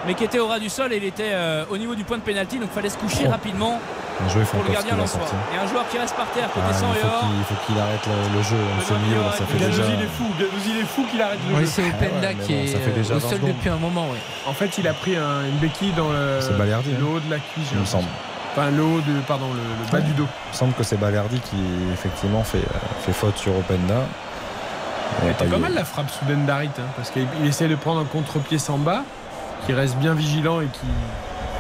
[0.06, 1.34] Mais qui était au ras du sol et il était
[1.70, 3.32] au niveau du point de pénalty, donc il fallait se coucher Oh.
[3.32, 3.80] rapidement
[4.18, 5.36] Pour le gardien va sortir.
[5.54, 7.66] Et un joueur qui reste par terre côté Ah, sang il et faut il faut
[7.66, 9.22] qu'il arrête le, le jeu dans ce milieu.
[9.22, 9.84] Là, ça fait déjà.
[9.90, 10.26] il est fou.
[10.68, 11.68] Il est fou qu'il arrête le Oui, jeu.
[11.68, 14.06] c'est Openda Ah ouais, mais qui est fait déjà au 20 sol depuis un moment.
[14.10, 14.22] ouais.
[14.48, 17.06] En fait, il a pris un- une béquille dans le, hein.
[17.06, 17.68] haut de la cuisse.
[17.74, 18.08] Il me semble.
[18.56, 20.28] Enfin, le haut de, pardon, le, le bas du dos.
[20.48, 21.58] Il me semble que c'est Balerdi qui
[21.92, 24.06] effectivement fait, euh, fait faute sur Openda.
[25.22, 27.76] Elle Et était pas mal la frappe soudaine d'Harit, hein, parce qu'il il essaie de
[27.76, 29.02] prendre un contre-pied Samba,
[29.66, 30.86] qui reste bien vigilant et qui,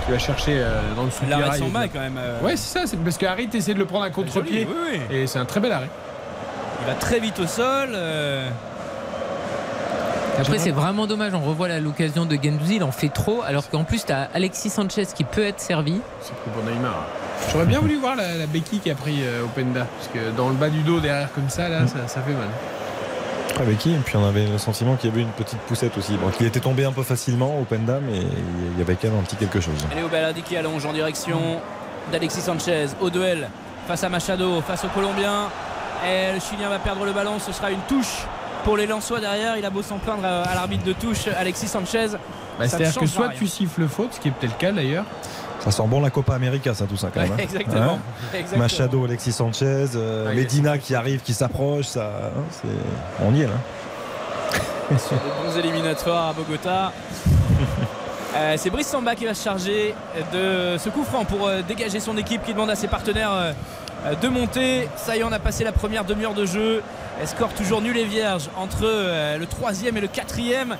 [0.05, 2.17] qui va chercher euh, dans le sous L'arrêt de Samba quand même.
[2.17, 4.67] euh, Ouais, c'est ça, c'est parce que Harit essaie de le prendre à contre-pied.
[4.69, 5.15] oui, oui.
[5.15, 5.89] Et c'est un très bel arrêt.
[6.81, 7.89] Il va très vite au sol.
[7.93, 8.49] euh,
[10.39, 11.33] Après, c'est vraiment dommage.
[11.33, 12.75] On revoit l'occasion de Gendouzi.
[12.77, 13.41] Il en fait trop.
[13.45, 16.01] Alors qu'en plus, tu as Alexis Sanchez qui peut être servi.
[16.21, 17.05] C'est pour Neymar.
[17.51, 20.49] J'aurais bien voulu voir la, la béquille qui a pris euh, Openda, parce que dans
[20.49, 22.47] le bas du dos, derrière comme ça, là, ça, ça fait mal.
[23.59, 26.13] Avec qui Et puis on avait le sentiment qu'il y avait une petite poussette aussi.
[26.17, 29.23] Bon, qu'il était tombé un peu facilement, Openda, mais il y avait quand même un
[29.23, 29.75] petit quelque chose.
[29.95, 31.39] Léo Baladi qui allonge en direction
[32.11, 33.49] d'Alexis Sanchez au duel
[33.87, 35.49] face à Machado, face au Colombien.
[36.05, 37.39] Et le Chilien va perdre le ballon.
[37.39, 38.25] Ce sera une touche
[38.63, 39.55] pour les Lensois derrière.
[39.57, 42.07] Il a beau s'en plaindre à l'arbitre de touche, Alexis Sanchez.
[42.59, 43.37] Bah, C'est-à-dire que soit rien.
[43.37, 45.05] tu siffles faute, ce qui est peut-être le cas d'ailleurs.
[45.63, 47.31] Ça sent bon la Copa América, ça, tout ça, quand même.
[47.31, 47.35] hein.
[47.39, 47.81] Exactement.
[47.93, 47.99] Hein
[48.33, 48.63] Exactement.
[48.63, 53.25] Machado, Alexis Sanchez, euh, Ah, Medina qui arrive, qui s'approche, ça, hein, c'est...
[53.25, 53.53] on y est là.
[54.97, 55.21] sur de
[55.51, 56.91] bons éliminatoires à Bogota.
[58.35, 59.93] Euh, c'est Brice Samba qui va se charger
[60.33, 63.53] de ce coup franc pour euh, dégager son équipe qui demande à ses partenaires
[64.19, 64.89] de monter.
[64.95, 66.81] Ça y est, on a passé la première demi-heure de jeu.
[67.21, 70.77] Elle score toujours nul et vierge entre euh, le troisième et le quatrième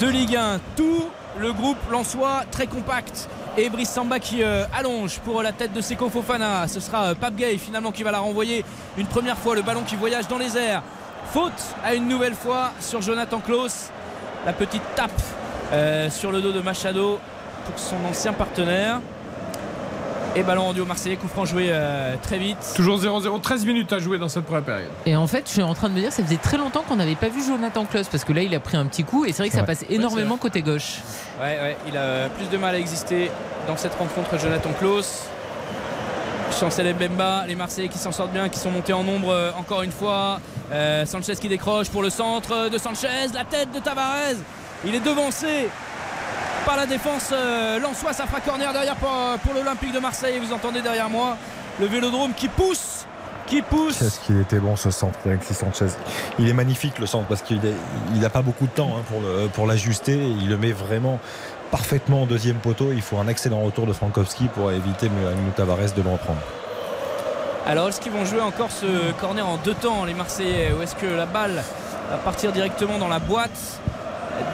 [0.00, 0.60] de Ligue 1.
[0.76, 3.28] Tout le groupe Lensois très compact.
[3.60, 6.68] Et Brice Samba qui euh, allonge pour la tête de Seko Fofana.
[6.68, 8.64] Ce sera euh, Pape Gay finalement qui va la renvoyer
[8.96, 9.56] une première fois.
[9.56, 10.84] Le ballon qui voyage dans les airs.
[11.32, 13.90] Faute à une nouvelle fois sur Jonathan Klaus.
[14.46, 15.10] La petite tape
[15.72, 17.18] euh, sur le dos de Machado
[17.66, 19.00] pour son ancien partenaire.
[20.36, 22.58] Et ballon rendu au Marseillais, coup franc joué euh, très vite.
[22.76, 24.90] Toujours 0-0, 13 minutes à jouer dans cette première période.
[25.06, 26.96] Et en fait, je suis en train de me dire, ça faisait très longtemps qu'on
[26.96, 29.32] n'avait pas vu Jonathan Klaus parce que là, il a pris un petit coup et
[29.32, 29.66] c'est vrai que ça Ouais.
[29.66, 30.98] passe énormément côté gauche.
[31.40, 33.30] Ouais, ouais, il a plus de mal à exister
[33.66, 35.22] dans cette rencontre, Jonathan Klaus.
[36.58, 39.82] Chancel Mbemba, les Marseillais qui s'en sortent bien, qui sont montés en nombre euh, encore
[39.82, 40.40] une fois.
[40.72, 44.36] Euh, Sanchez qui décroche pour le centre de Sanchez, la tête de Tavares.
[44.84, 45.68] Il est devancé
[46.68, 49.08] par la défense euh, Lançois, ça fera corner derrière pour,
[49.42, 50.36] pour l'Olympique de Marseille.
[50.36, 51.38] Et vous entendez derrière moi
[51.80, 53.06] le vélodrome qui pousse,
[53.46, 53.96] qui pousse.
[54.00, 55.18] Qu'est-ce qu'il était bon ce centre
[55.50, 55.86] Sanchez.
[56.38, 57.58] Il est magnifique le centre parce qu'il
[58.16, 60.12] n'a pas beaucoup de temps hein, pour, le- pour l'ajuster.
[60.12, 61.18] Il le met vraiment
[61.70, 62.92] parfaitement au deuxième poteau.
[62.92, 66.40] Il faut un excellent retour de Frankowski pour éviter Mou Tavares de le reprendre.
[67.66, 70.94] Alors est-ce qu'ils vont jouer encore ce corner en deux temps les Marseillais ou est-ce
[70.96, 71.62] que la balle
[72.10, 73.80] va partir directement dans la boîte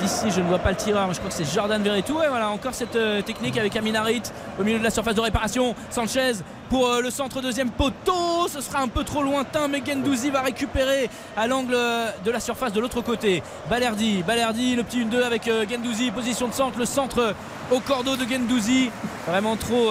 [0.00, 2.20] D'ici je ne vois pas le tireur mais je crois que c'est Jordan Verretou.
[2.22, 4.22] Et voilà encore cette euh, technique avec Aminarit
[4.58, 5.74] au milieu de la surface de réparation.
[5.90, 6.32] Sanchez
[6.68, 8.48] pour euh, le centre deuxième poteau.
[8.48, 12.40] Ce sera un peu trop lointain mais Gendouzi va récupérer à l'angle euh, de la
[12.40, 13.42] surface de l'autre côté.
[13.68, 17.34] Balerdi, Balerdi le petit 1-2 avec Gendouzi position de centre le centre
[17.70, 18.90] au cordeau de Gendouzi.
[19.26, 19.90] Vraiment trop,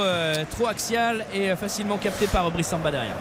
[0.52, 3.16] trop axial et facilement capté par Brice Samba derrière.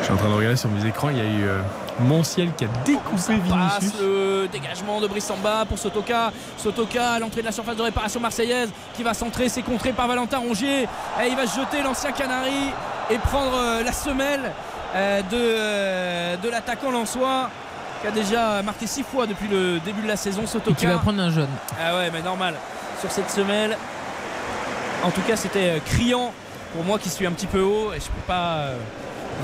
[0.00, 1.48] Je suis en train de regarder sur mes écrans, il y a eu
[2.00, 3.28] Monciel qui a découpé passe
[3.80, 3.92] Vinicius.
[4.00, 8.70] le dégagement de Brissamba pour Sotoka Sotoka à l'entrée de la surface de réparation marseillaise
[8.94, 12.70] qui va centrer c'est contré par Valentin Rongier et il va se jeter l'ancien Canari
[13.10, 14.52] et prendre euh, la semelle
[14.96, 17.48] euh, de, euh, de l'attaquant Lançois
[18.00, 20.86] qui a déjà marqué 6 fois depuis le début de la saison Sotoka Et qui
[20.86, 21.48] va prendre un jaune.
[21.80, 22.54] ah ouais mais normal
[23.00, 23.76] sur cette semelle
[25.04, 26.32] en tout cas c'était criant
[26.74, 28.64] pour moi qui suis un petit peu haut et je peux pas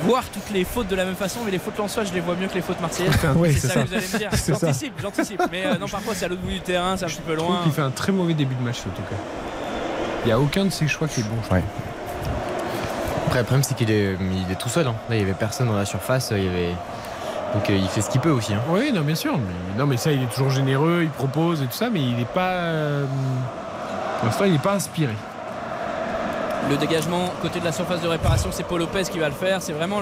[0.04, 2.34] voir toutes les fautes de la même façon mais les fautes Lançois je les vois
[2.36, 3.82] mieux que les fautes marseillaises Oui, c'est ça, ça.
[3.82, 6.50] que vous allez me dire j'anticipe j'anticipe mais euh, non parfois c'est à l'autre bout
[6.50, 8.78] du terrain c'est un petit peu loin qu'il fait un très mauvais début de match,
[8.80, 9.16] en tout cas.
[10.24, 11.36] Il n'y a aucun de ses choix qui est bon.
[11.50, 11.56] je.
[13.26, 14.86] Après, le problème, c'est qu'il est, il est tout seul.
[14.86, 14.94] hein.
[15.08, 16.32] Là, il n'y avait personne dans la surface.
[16.36, 16.74] Il y avait...
[17.54, 18.52] Donc, euh, il fait ce qu'il peut aussi.
[18.54, 18.60] hein.
[18.68, 19.36] Oui, non, bien sûr.
[19.38, 22.16] Mais, non, mais ça, il est toujours généreux, il propose et tout ça, mais il
[22.16, 22.50] n'est pas.
[22.50, 23.04] euh,
[24.18, 25.14] pour l'instant, il n'est pas inspiré.
[26.68, 29.62] Le dégagement côté de la surface de réparation c'est Paul Lopez qui va le faire.
[29.62, 30.00] C'est vraiment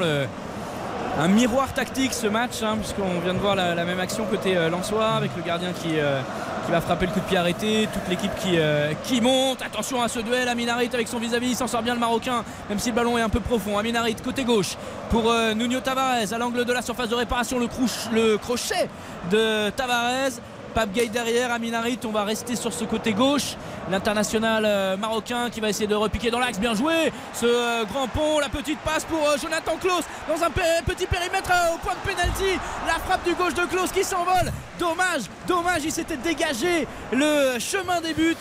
[1.19, 4.71] un miroir tactique ce match hein, puisqu'on vient de voir la, même action côté euh,
[4.71, 6.21] Lensois avec le gardien qui, euh,
[6.65, 9.63] qui va frapper le coup de pied arrêté toute l'équipe qui, euh, qui monte.
[9.63, 12.79] Attention à ce duel Aminarit avec son vis-à-vis il s'en sort bien le Marocain même
[12.79, 13.79] si le ballon est un peu profond.
[13.79, 14.77] Aminarit côté gauche
[15.11, 18.89] pour euh, Nuno Tavares à l'angle de la surface de réparation le crochet
[19.31, 20.41] de Tavares
[20.79, 23.57] Pape Gay derrière, Aminarit, on va rester sur ce côté gauche.
[23.91, 27.13] L'international euh, marocain qui va essayer de repiquer dans l'axe, bien joué.
[27.35, 31.07] Ce euh, grand pont, la petite passe pour euh, Jonathan Klaus dans un pe- petit
[31.07, 32.61] périmètre au point de pénalty.
[32.87, 34.53] La frappe du gauche de Klaus qui s'envole.
[34.79, 38.37] Dommage, dommage, il s'était dégagé le chemin des buts.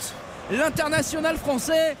[0.52, 1.96] L'international français.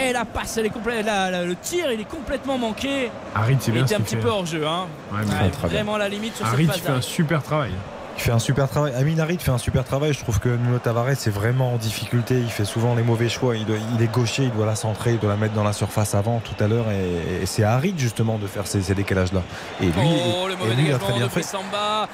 [0.00, 3.10] Et la passe, elle est complète, le tir, il est complètement manqué.
[3.34, 4.22] Harit, il était un petit fait.
[4.22, 4.66] peu hors jeu.
[4.66, 4.86] Hein.
[5.12, 6.80] Ouais, Ouais, vraiment la limite sur Harit, cette passe.
[6.84, 7.72] fait un super travail.
[8.16, 8.94] Il fait un super travail.
[8.94, 10.12] Amin Harit fait un super travail.
[10.12, 12.36] Je trouve que Nuno Tavares est vraiment en difficulté.
[12.38, 13.56] Il fait souvent les mauvais choix.
[13.56, 15.72] Il, doit- il est gaucher, il doit la centrer, il doit la mettre dans la
[15.72, 16.86] surface avant tout à l'heure.
[16.90, 19.42] Et, et c'est Harit justement de faire ces, ces décalages-là.
[19.82, 21.42] Et lui, Oh, le et mauvais lui, il a dégagement très bien de fait.
[21.42, 22.08] Samba.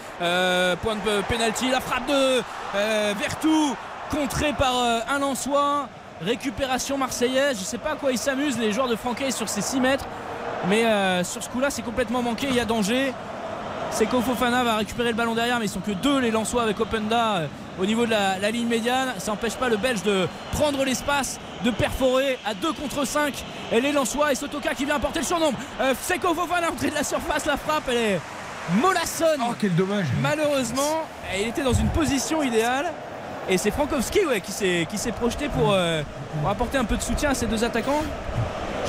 [0.82, 1.70] point de pénalty.
[1.70, 2.42] La frappe de
[2.74, 3.76] euh, Vertou,
[4.10, 5.86] contrée par euh, un Lançois.
[6.24, 7.58] Récupération marseillaise.
[7.58, 10.04] Je sais pas à quoi ils s'amusent, les joueurs de Franquet, sur ces 6 mètres.
[10.68, 12.46] Mais euh, sur ce coup-là, c'est complètement manqué.
[12.50, 13.12] Il y a danger.
[13.90, 16.78] Seko Fofana va récupérer le ballon derrière, mais ils sont que deux les Lensois avec
[16.80, 17.46] Openda euh,
[17.80, 19.14] au niveau de la, la ligne médiane.
[19.18, 23.44] Ça n'empêche pas le Belge de prendre l'espace, de perforer à 2 contre 5.
[23.72, 25.58] Et les Lensois et Sotoka qui vient apporter le surnombre.
[25.80, 28.20] Euh, Seko Fofana à l'entrée de la surface, la frappe, elle est
[28.80, 29.40] mollassonne.
[29.48, 30.06] Oh, quel dommage.
[30.22, 31.02] Malheureusement,
[31.38, 32.92] il était dans une position idéale.
[33.48, 36.02] Et c'est Frankowski ouais, qui s'est qui s'est projeté pour, euh,
[36.40, 38.02] pour apporter un peu de soutien à ces deux attaquants.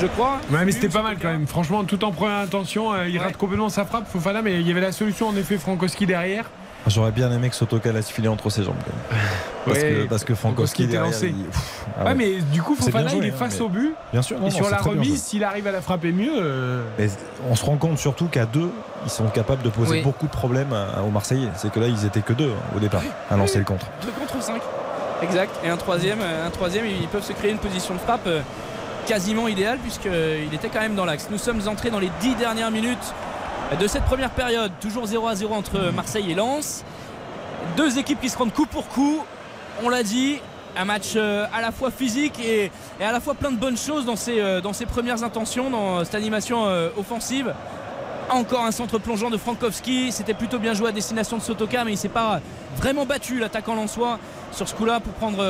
[0.02, 0.40] Je crois.
[0.52, 1.45] Ouais, mais c'était pas mal quand même.
[1.48, 4.72] Franchement, tout en première intention, euh, il rate complètement sa frappe, Fofana, mais il y
[4.72, 6.45] avait la solution en effet, Frankowski derrière.
[6.88, 8.73] J'aurais bien aimé que Sotoka laisse filer entre ses jambes.
[8.84, 9.22] quand même.
[9.65, 11.28] Parce, Ouais, que, parce que Frankowski était lancé.
[11.38, 12.15] il- pff, ah ouais, ouais.
[12.15, 13.94] mais du coup, Fofana, joué, il est hein, face mais- au but.
[14.11, 16.32] Bien sûr, non, et non, sur la remise, s'il arrive à la frapper mieux.
[16.36, 17.07] euh, Mais
[17.48, 18.72] on se rend compte surtout qu'à deux,
[19.06, 20.02] ils sont capables de poser Oui.
[20.02, 20.73] beaucoup de problèmes
[21.06, 21.49] aux Marseillais.
[21.56, 23.86] C'est que là, ils étaient que deux hein, au départ à lancer le contre.
[24.02, 24.60] 2 contre 5.
[25.22, 25.52] Exact.
[25.64, 28.41] Et un troisième, euh, un troisième, ils peuvent se créer une position de frappe euh,
[29.06, 31.28] quasiment idéale puisqu'il était quand même dans l'axe.
[31.30, 33.14] Nous sommes entrés dans les 10 dernières minutes
[33.80, 34.72] de cette première période.
[34.80, 36.84] Toujours 0 à 0 entre Marseille et Lens.
[37.78, 39.23] Deux équipes qui se rendent coup pour coup.
[39.84, 40.40] On l'a dit,
[40.78, 42.72] un match euh, à la fois physique et,
[43.02, 46.65] à la fois plein de bonnes choses dans ses, euh, premières intentions, dans cette animation
[46.65, 47.53] euh, offensive.
[48.30, 50.11] Encore un centre plongeant de Frankowski.
[50.11, 52.40] C'était plutôt bien joué à destination de Sotoka, mais il s'est pas
[52.78, 54.19] vraiment battu l'attaquant Lançois
[54.53, 55.44] sur ce coup-là pour prendre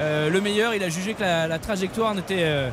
[0.00, 0.74] euh, le meilleur.
[0.74, 2.68] Il a jugé que la, la trajectoire n'était euh,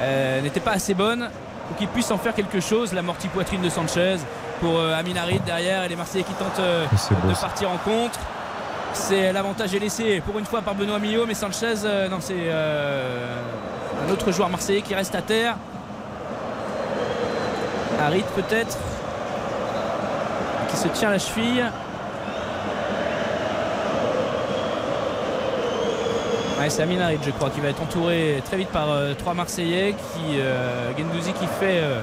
[0.00, 1.28] euh, n'était pas assez bonne
[1.68, 2.92] pour qu'il puisse en faire quelque chose.
[2.92, 4.16] La mortie poitrine de Sanchez
[4.60, 8.18] pour Amin Harit derrière et les Marseillais qui tentent beau, de partir en contre.
[8.92, 11.74] C'est l'avantage est laissé pour une fois par Benoît Millot, mais Sanchez,
[12.10, 15.56] non, c'est un autre joueur marseillais qui reste à terre.
[18.00, 18.76] Harit peut-être
[20.70, 21.64] qui se tient la cheville.
[26.60, 29.32] Ouais, c'est Amin Harit, je crois, qui va être entouré très vite par euh, trois
[29.34, 29.92] Marseillais.
[29.94, 32.02] Qui, euh, Gendouzi qui fait euh,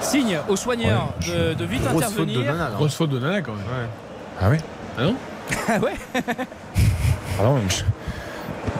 [0.00, 2.52] signe aux soigneurs de, de vite Grosse faute de intervenir.
[2.52, 2.70] Nana.
[2.76, 3.64] Grosse faute de Nana quand même.
[4.40, 4.58] Ah oui
[4.98, 5.14] Ah non
[5.68, 5.94] Ah ouais
[7.40, 7.84] Ah non, mais je...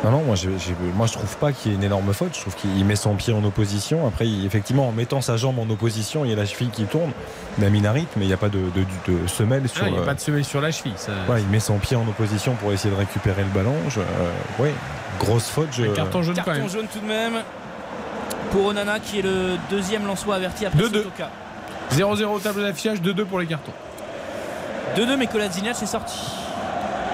[0.04, 0.50] non, non, moi, j'ai-
[0.94, 2.34] moi je trouve pas qu'il y ait une énorme faute.
[2.34, 4.06] Je trouve qu'il met son pied en opposition.
[4.06, 6.84] Après, il- effectivement, en mettant sa jambe en opposition, il y a la cheville qui
[6.84, 7.12] tourne.
[7.58, 10.00] D'aminarit, mais il n'y a pas de, de- de semelle sur Ah, Il n'y a
[10.00, 10.92] le- pas de semelle sur la cheville.
[10.96, 11.12] Ça...
[11.28, 13.74] Ouais, il met son pied en opposition pour essayer de récupérer le ballon.
[13.88, 14.04] Je- euh,
[14.58, 14.68] oui,
[15.18, 15.68] grosse faute.
[15.72, 15.84] Je...
[15.86, 16.68] carton jaune quand Carton même.
[16.70, 17.34] jaune tout de même
[18.50, 20.98] pour Onana qui est le deuxième Lançois averti après 2-2.
[21.04, 21.30] Sotoka.
[21.92, 23.72] 0-0 au tableau d'affichage, 2-2 pour les cartons.
[24.96, 26.18] 2-2 mais Kolasinac est sorti.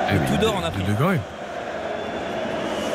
[0.09, 0.83] Ah le oui, tout d'or en a pris.
[0.83, 1.21] 2-2 quand même.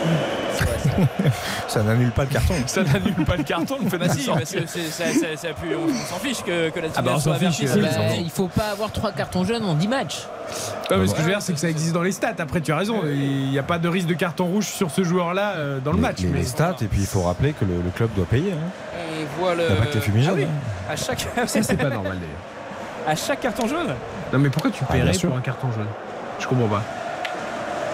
[1.68, 2.54] Ça n'annule pas le carton.
[2.68, 6.20] Ça n'annule pas le carton, le Bah parce que ça- ça- ça on, on s'en
[6.20, 7.82] fiche que, que la Ah bah, soit fiche, avertie.
[7.82, 10.28] bah, il faut pas avoir trois cartons jaunes en 10 matchs.
[10.92, 12.36] Non, mais ce que je veux dire, c'est que ça existe dans les stats.
[12.40, 13.02] Après, tu as raison.
[13.06, 15.98] Il n'y a pas de risque de carton rouge sur ce joueur-là euh, dans le
[15.98, 16.20] Les- match.
[16.22, 18.54] les, mais les stats, et puis il faut rappeler que le, le club doit payer.
[18.54, 18.94] hein.
[19.38, 19.64] On voit le.
[19.64, 20.32] Il n'y a pas que les fumigènes.
[20.32, 20.92] Ah oui, hein.
[20.92, 21.20] à chaque.
[21.48, 23.08] ça, c'est pas normal d'ailleurs.
[23.08, 23.94] À chaque carton jaune
[24.34, 25.30] Non, mais pourquoi tu Ah, paierais sûr.
[25.30, 25.88] pour un carton jaune?
[26.40, 26.84] Je comprends pas.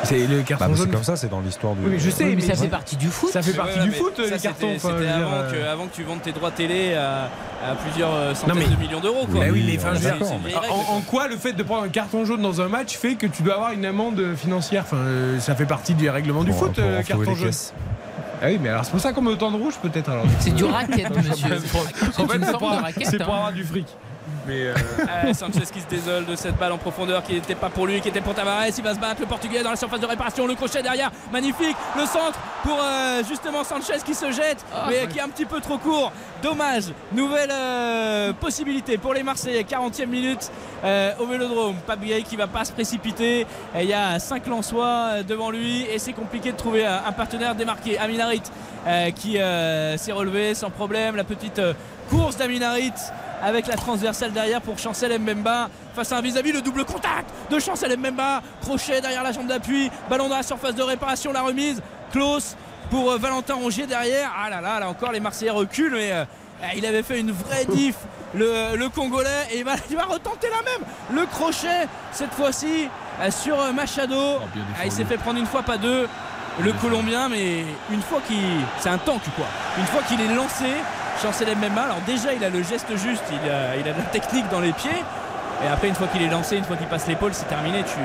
[0.04, 0.92] C'est le Bah, carton c'est jaune.
[0.92, 1.84] comme ça, c'est dans l'histoire du.
[1.86, 3.30] Oui, mais je sais, Oui, mais mais ça fait partie du foot.
[3.32, 4.68] Ça fait partie ouais, du foot, ça, les c'était- cartons.
[4.78, 7.26] C'était avant, euh, que, avant que tu vendes tes droits télé à,
[7.70, 9.26] à plusieurs euh, centaines mais- de millions d'euros.
[9.28, 9.42] quoi.
[9.42, 9.94] Bah oui, mais enfin,
[10.72, 13.28] en, en quoi le fait de prendre un carton jaune dans un match fait que
[13.28, 14.84] tu dois avoir une amende financière?
[14.86, 17.52] Enfin, euh, ça fait partie du règlement du foot, euh, carton jaune.
[18.44, 20.26] Ah oui, mais alors c'est pour ça qu'on met autant de rouge peut-être alors.
[20.40, 21.46] C'est du racket, monsieur.
[21.46, 21.86] En fait, pour,
[23.06, 23.38] c'est pour hein.
[23.38, 23.86] avoir du fric.
[24.48, 24.74] Mais euh,
[25.08, 28.02] Ah, Sanchez qui se désole de cette balle en profondeur qui n'était pas pour lui,
[28.02, 28.66] qui était pour Tavares.
[28.78, 30.48] Il va se battre le Portugais dans la surface de réparation.
[30.48, 31.76] Le crochet derrière, magnifique.
[31.96, 35.08] Le centre pour euh, justement Sanchez qui se jette, Ah, mais ouais.
[35.08, 36.12] qui est un petit peu trop court.
[36.42, 36.86] Dommage.
[37.12, 39.62] Nouvelle euh, possibilité pour les Marseillais.
[39.64, 40.52] 40e minute
[40.84, 41.76] euh, au Vélodrome.
[41.86, 43.42] Pablier qui va pas se précipiter.
[43.76, 47.02] Et Il y a 5 Lensois euh, devant lui et c'est compliqué de trouver un,
[47.08, 47.98] un partenaire démarqué.
[48.00, 48.42] Aminarit
[48.88, 51.16] euh, qui euh, s'est relevé sans problème.
[51.16, 51.74] La petite euh,
[52.10, 52.92] course d'Aminarit
[53.44, 57.60] avec la transversale derrière pour Chancel Mbemba face à un vis-à-vis le double contact de
[57.60, 58.42] Chancel Mbemba.
[58.62, 61.82] Crochet derrière la jambe d'appui ballon dans la surface de réparation la remise.
[62.12, 62.56] Close
[62.90, 64.32] pour euh, Valentin Rongier derrière.
[64.38, 66.26] Ah là là là encore les Marseillais reculent mais euh,
[66.76, 67.96] il avait fait une vraie diff
[68.34, 69.48] le, le Congolais.
[69.52, 70.88] Et il va, il va retenter la même.
[71.14, 72.88] Le crochet cette fois-ci
[73.22, 74.40] euh, sur Machado.
[74.80, 76.08] Ah, il s'est fait prendre une fois pas deux.
[76.60, 78.38] Le Colombien mais une fois qu'il
[78.78, 79.46] c'est un tank quoi.
[79.80, 80.66] Une fois qu'il est lancé
[81.22, 84.04] Chancel Mbemba alors déjà il a le geste juste il a, il a de la
[84.06, 85.04] technique dans les pieds.
[85.64, 88.00] Et après une fois qu'il est lancé une fois qu'il passe l'épaule c'est terminé tu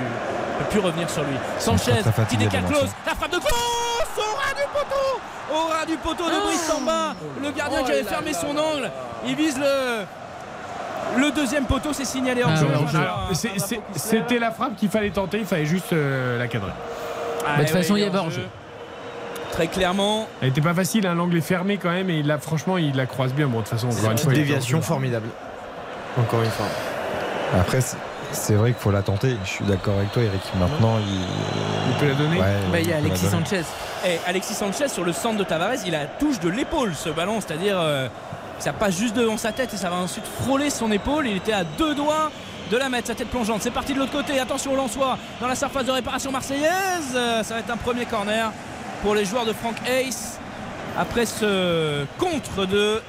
[0.58, 1.36] peux plus revenir sur lui.
[1.58, 1.92] Sanchez
[2.28, 2.90] qui décale close.
[3.06, 5.20] La frappe de close au ras du poteau.
[5.54, 7.14] Au ras du poteau de Brice Samba.
[7.42, 8.90] Le gardien qui avait fermé son angle.
[9.26, 10.04] il vise le
[11.18, 15.38] le deuxième poteau c'est signalé en Ah, jeu se C'était la frappe qu'il fallait tenter,
[15.38, 16.72] il fallait juste euh, la cadrer.
[16.74, 18.42] Ah, Bah, de toute ouais, façon, il y est avait en hors-jeu.
[18.42, 18.48] jeu.
[19.52, 20.26] Très clairement.
[20.42, 23.06] Elle était pas facile, hein, l'angle est fermé quand même, et là, franchement, il la
[23.06, 23.46] croise bien.
[23.46, 24.82] Bon, de toute façon, encore une fois, déviation jeu.
[24.84, 25.28] formidable.
[26.18, 26.66] Encore une fois.
[27.58, 29.36] Après, c'est- vrai qu'il faut la tenter.
[29.44, 30.40] Je suis d'accord avec toi, Eric.
[30.58, 31.14] Maintenant, il.
[31.90, 33.26] Il peut la donner Ouais, Bah, il y a Alexis.
[33.26, 33.62] Sanchez.
[34.04, 37.40] Et Alexis Sanchez sur le centre de Tavares, il a touche de l'épaule ce ballon,
[37.40, 38.08] c'est-à-dire euh,
[38.58, 41.26] ça passe juste devant sa tête et ça va ensuite frôler son épaule.
[41.28, 42.30] Il était à deux doigts
[42.70, 43.62] de la mettre, sa tête plongeante.
[43.62, 44.38] C'est parti de l'autre côté.
[44.40, 47.14] Attention au Lançois dans la surface de réparation marseillaise.
[47.14, 48.50] Euh, Ça va être un premier corner
[49.06, 50.40] pour les joueurs de Frank Ace
[50.98, 53.00] après ce contre de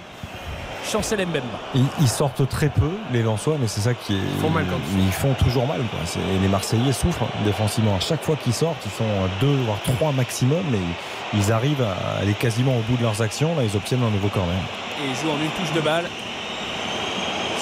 [0.87, 1.41] Chancel Mbemba.
[1.73, 4.19] Ils, ils sortent très peu, les Lensois, mais c'est ça qui est.
[4.19, 5.79] Ils font mal quand ils ils font toujours mal.
[5.79, 5.99] Quoi.
[6.05, 7.95] C'est- Les Marseillais souffrent défensivement.
[7.95, 9.05] À chaque fois qu'ils sortent, ils font
[9.41, 10.77] deux voire trois maximum, mais
[11.33, 13.55] ils- ils arrivent à aller quasiment au bout de leurs actions.
[13.55, 14.53] Là, ils obtiennent un nouveau corner.
[15.03, 16.05] et ils jouent en une touche de balle.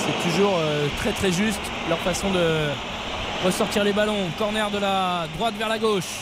[0.06, 2.68] C'est toujours euh, très très juste leur façon de
[3.46, 4.28] ressortir les ballons.
[4.38, 6.20] Corner de la droite vers la gauche.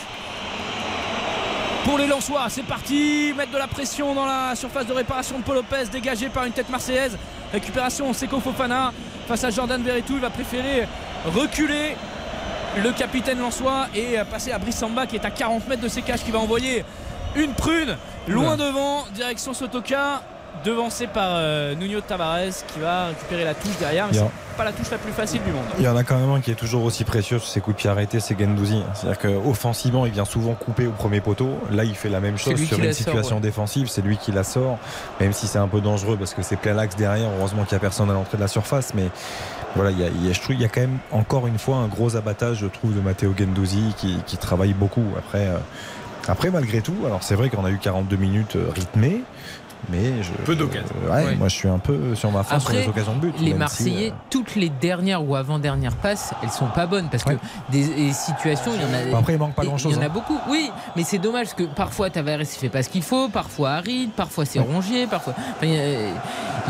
[1.86, 3.34] Pour les Lensois, c'est parti.
[3.38, 6.54] Mettre de la pression dans la surface de réparation de Paul Lopez, dégagé par une
[6.54, 7.18] tête marseillaise.
[7.52, 8.94] Récupération Seko Fofana
[9.28, 10.14] face à Jordan Verretou.
[10.16, 10.88] Il va préférer
[11.26, 11.96] reculer
[12.82, 16.02] le capitaine Lensois et passer à Brice Samba qui est à 40 mètres de ses
[16.02, 16.86] cages qui va envoyer
[17.36, 17.98] une prune
[18.28, 20.22] loin devant, direction Sotoka.
[20.64, 24.08] Devancé par euh, Nuno Tavares qui va récupérer la touche derrière.
[24.12, 25.64] Mais c'est pas la touche la plus facile du monde.
[25.80, 27.76] Il y en a quand même un qui est toujours aussi précieux sur ses coups
[27.78, 28.82] de pied arrêtés, c'est Gendouzi.
[28.94, 31.50] C'est-à-dire qu'offensivement, il vient souvent couper au premier poteau.
[31.72, 33.42] Là, il fait la même C'est chose sur une sort, situation ouais.
[33.42, 33.88] défensive.
[33.90, 34.78] C'est lui qui la sort,
[35.20, 37.30] même si c'est un peu dangereux parce que c'est plein l'axe derrière.
[37.40, 38.94] Heureusement qu'il n'y a personne à l'entrée de la surface.
[38.94, 39.10] Mais
[39.76, 41.48] voilà, il y, a, il y a- je trouve il y a quand même encore
[41.48, 45.04] une fois un gros abattage, je trouve, de Matteo Gendouzi qui, qui travaille beaucoup.
[45.18, 45.58] Après, euh,
[46.28, 49.24] après malgré tout, alors c'est vrai qu'on a eu 42 minutes euh, rythmées.
[49.90, 50.88] Mais je, Peu d'occasions.
[51.06, 51.36] euh, ouais, Ouais.
[51.36, 53.36] moi je suis un peu sur ma fin sur Après, les occasions de but.
[53.40, 57.24] les si, Marseillais, euh, toutes les dernières ou avant-dernières passes, elles sont pas bonnes parce
[57.24, 57.34] que
[57.70, 59.12] des, des situations, il y en a.
[59.12, 60.12] Bah après, il manque pas grand-chose, Il y en a hein.
[60.14, 63.28] beaucoup, oui, mais c'est dommage parce que parfois Tavares il fait pas ce qu'il faut,
[63.30, 65.34] parfois Harid, parfois c'est Rongier, parfois.
[65.38, 65.74] enfin, il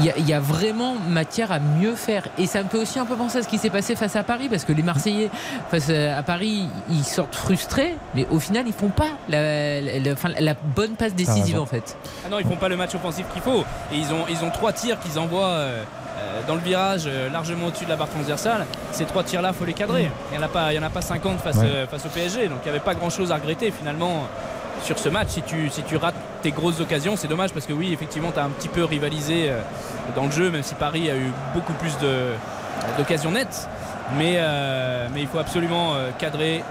[0.05, 2.27] y a- y, y vraiment matière à mieux faire.
[2.39, 4.23] Et ça me fait aussi un peu penser à ce qui s'est passé face à
[4.23, 5.29] Paris parce que les Marseillais
[5.69, 10.11] face à Paris, ils sortent frustrés, mais au final ils font pas la, la- la-
[10.13, 11.95] enfin, la bonne passe décisive en fait.
[12.25, 13.63] Ah non, ils font pas le match qu'il faut.
[13.91, 15.83] Et ils ont, ils ont trois tirs qu'ils envoient euh,
[16.19, 18.65] euh, dans le virage, euh, largement au-dessus de la barre transversale.
[18.91, 20.09] Ces trois tirs-là, faut les cadrer.
[20.31, 21.65] Il n'y en, a pas- il y en a pas 50 face, Ouais.
[21.67, 22.47] euh, face au PSG.
[22.47, 24.27] Donc il n'y avait pas grand-chose à regretter finalement
[24.83, 25.29] sur ce match.
[25.29, 28.39] Si tu, si tu rates tes grosses occasions, c'est dommage parce que oui, effectivement, tu
[28.39, 29.51] as un petit peu rivalisé
[30.15, 31.93] dans le jeu, même si Paris a eu beaucoup plus
[32.97, 33.67] d'occasions nettes.
[34.17, 36.63] Mais, euh, mais il faut absolument cadrer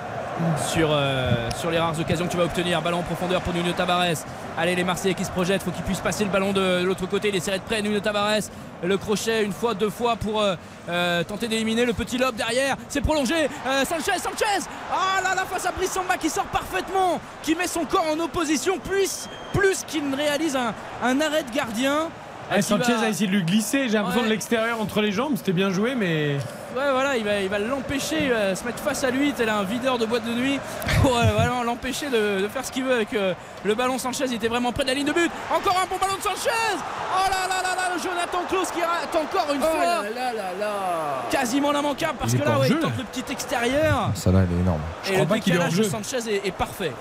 [0.73, 2.81] sur, euh, sur les rares occasions que tu vas obtenir.
[2.83, 4.25] Ballon en profondeur pour Nuno Tavares.
[4.57, 7.29] Allez, les Marseillais qui se projettent, faut qu'ils puissent passer le ballon de l'autre côté.
[7.29, 8.43] Il est serré de près, Nuno Tavares.
[8.83, 10.57] Le crochet une fois, deux fois pour euh,
[10.89, 12.77] euh, tenter d'éliminer le petit lobe derrière.
[12.89, 13.49] C'est prolongé.
[13.89, 14.69] Sanchez, Sanchez.
[14.93, 18.19] Ah là là, face à Brice Samba qui sort parfaitement, qui met son corps en
[18.19, 22.09] opposition, plus, plus qu'il ne réalise un arrêt de gardien.
[22.51, 24.27] Ah, Sanchez va- a essayé de lui glisser, j'ai l'impression Ouais.
[24.27, 26.36] de l'extérieur entre les jambes, c'était bien joué, mais.
[26.77, 29.62] Ouais, voilà, il va, il va l'empêcher, euh, se mettre face à lui, tel un
[29.62, 30.59] videur de boîte de nuit,
[31.02, 33.98] pour euh, vraiment l'empêcher de, de faire ce qu'il veut avec euh, le ballon.
[33.98, 35.31] Sanchez, il était vraiment près de la ligne de but.
[35.55, 36.51] Encore un bon ballon de Sanchez
[37.14, 39.85] Oh là là là là, le Jonathan Klaus qui rate encore une Oh fois.
[39.85, 40.73] là là là là.
[41.31, 44.10] Quasiment l'immanquable parce Il que là, ouais, jeu, il tente le petit extérieur.
[44.14, 44.81] Ça là, elle est énorme.
[45.05, 45.82] Je et crois le pas qu'il est décalage de.
[45.85, 46.93] Sanchez est, est parfait.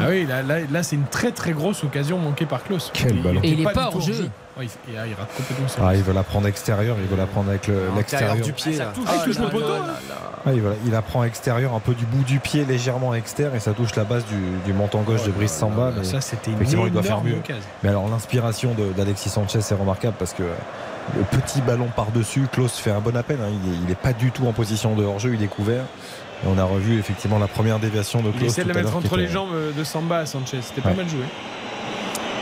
[0.00, 2.90] Ah oui, là, là, là, c'est une très très grosse occasion manquée par Klaus.
[2.92, 3.40] Quel Il- ballon.
[3.42, 4.28] Et il est pas hors jeu.
[4.58, 5.80] Ouais, il, et, ah, il rate complètement ça.
[5.84, 8.34] Ah, il veut la prendre extérieur, il veut la prendre avec le- l'extérieur.
[8.36, 8.74] du pied.
[8.74, 8.92] Ça là.
[8.94, 9.52] touche, Ah, il ça touche le touche.
[9.52, 9.72] poteau.
[10.46, 13.54] Ah, il, va- il la prend extérieur, un peu du bout du pied, légèrement externe,
[13.54, 14.36] et ça touche la base du,
[14.66, 15.92] du menton gauche de Brice Samba.
[15.96, 17.36] Mais Ça, c'était une effectivement, il doit faire énorme mieux.
[17.38, 17.62] occasion.
[17.82, 22.76] Mais alors, l'inspiration de- d'Alexis Sanchez est remarquable parce que le petit ballon par-dessus, Klaus
[22.76, 23.38] fait un bon appel.
[23.40, 23.50] hein.
[23.82, 25.84] Il n'est pas du tout en position de hors-jeu, il est couvert.
[26.44, 28.50] Et on a revu effectivement la première déviation de Il Klaus.
[28.52, 30.94] essaie de la mettre entre les jambes de Samba à Sanchez, c'était pas Ouais.
[30.96, 31.24] mal joué.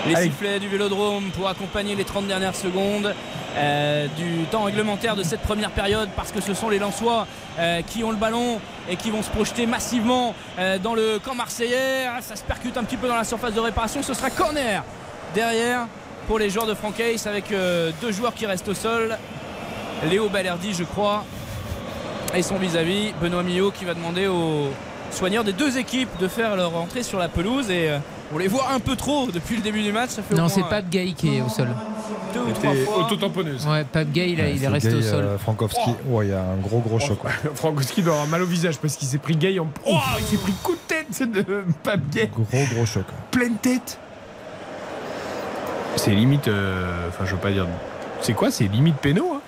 [0.09, 0.27] Les Allez.
[0.27, 3.15] sifflets du vélodrome pour accompagner les 30 dernières secondes
[3.57, 7.27] euh, du temps réglementaire de cette première période parce que ce sont les Lensois
[7.59, 8.59] euh, qui ont le ballon
[8.89, 12.07] et qui vont se projeter massivement euh, dans le camp marseillais.
[12.09, 14.03] Ah, Ça se percute un petit peu dans la surface de réparation.
[14.03, 14.83] Ce sera corner
[15.35, 15.87] derrière
[16.27, 17.53] pour les joueurs de Francaise avec
[18.01, 19.17] deux joueurs qui restent au sol.
[20.11, 21.25] Léo Balerdi, je crois,
[22.35, 24.69] et son vis-à-vis, Benoît Millot, qui va demander aux
[25.11, 27.71] soigneurs des deux équipes de faire leur entrée sur la pelouse.
[27.71, 27.91] Et
[28.33, 30.11] on les voit un peu trop depuis le début du match.
[30.11, 31.69] Ça fait Non, c'est Pape Gay qui est au sol.
[32.35, 32.99] deux ou trois fois.
[33.05, 33.67] auto-tamponneuse.
[33.67, 35.25] Ouais, Pape Gay, il, a- Ouais, il est resté au sol.
[35.25, 37.19] euh, Frankowski, ouais, il y a un gros gros choc.
[37.55, 39.67] Frankowski doit avoir mal au visage parce qu'il s'est pris gay en.
[39.87, 41.45] Oh, il s'est pris coup de tête c'est de
[41.83, 42.31] Pape Gay.
[42.35, 43.05] Gros gros choc.
[43.31, 43.99] Pleine tête.
[45.97, 46.49] C'est limite.
[46.49, 47.67] euh, Enfin, je veux pas dire.
[48.21, 49.33] C'est quoi C'est limite péno.
[49.37, 49.41] Hein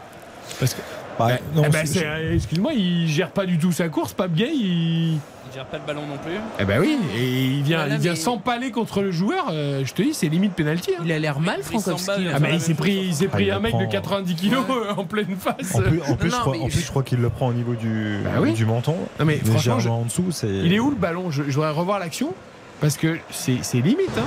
[0.58, 0.80] parce que.
[1.18, 4.50] Bah, Eh non, ben, euh, Excuse-moi, il gère pas du tout sa course, Pape Gay.
[4.54, 5.18] Il...
[5.50, 6.34] Il gère pas le ballon non plus.
[6.60, 9.46] Eh ben oui, et il vient, Voilà, il vient mais- s'empaler contre le joueur.
[9.50, 10.92] euh, je te dis, c'est limite pénalty.
[10.96, 11.02] hein.
[11.04, 12.28] Il a l'air mal, Frankowski.
[12.32, 13.88] Ah, mais il s'est pris, il s'est Ah, pris il un mec de prend.
[13.88, 15.74] 90 kilos euh, en pleine face.
[15.74, 17.48] En plus, en plus, Non, je crois, mais- en plus, je crois qu'il le prend
[17.48, 18.52] au niveau du, Bah oui.
[18.52, 18.96] du menton.
[19.18, 20.26] Non, mais franchement, je- en dessous.
[20.30, 20.46] C'est...
[20.48, 21.30] Il est où le ballon?
[21.30, 22.32] Je, je voudrais revoir l'action
[22.80, 24.16] parce que c'est c'est limite.
[24.18, 24.26] hein.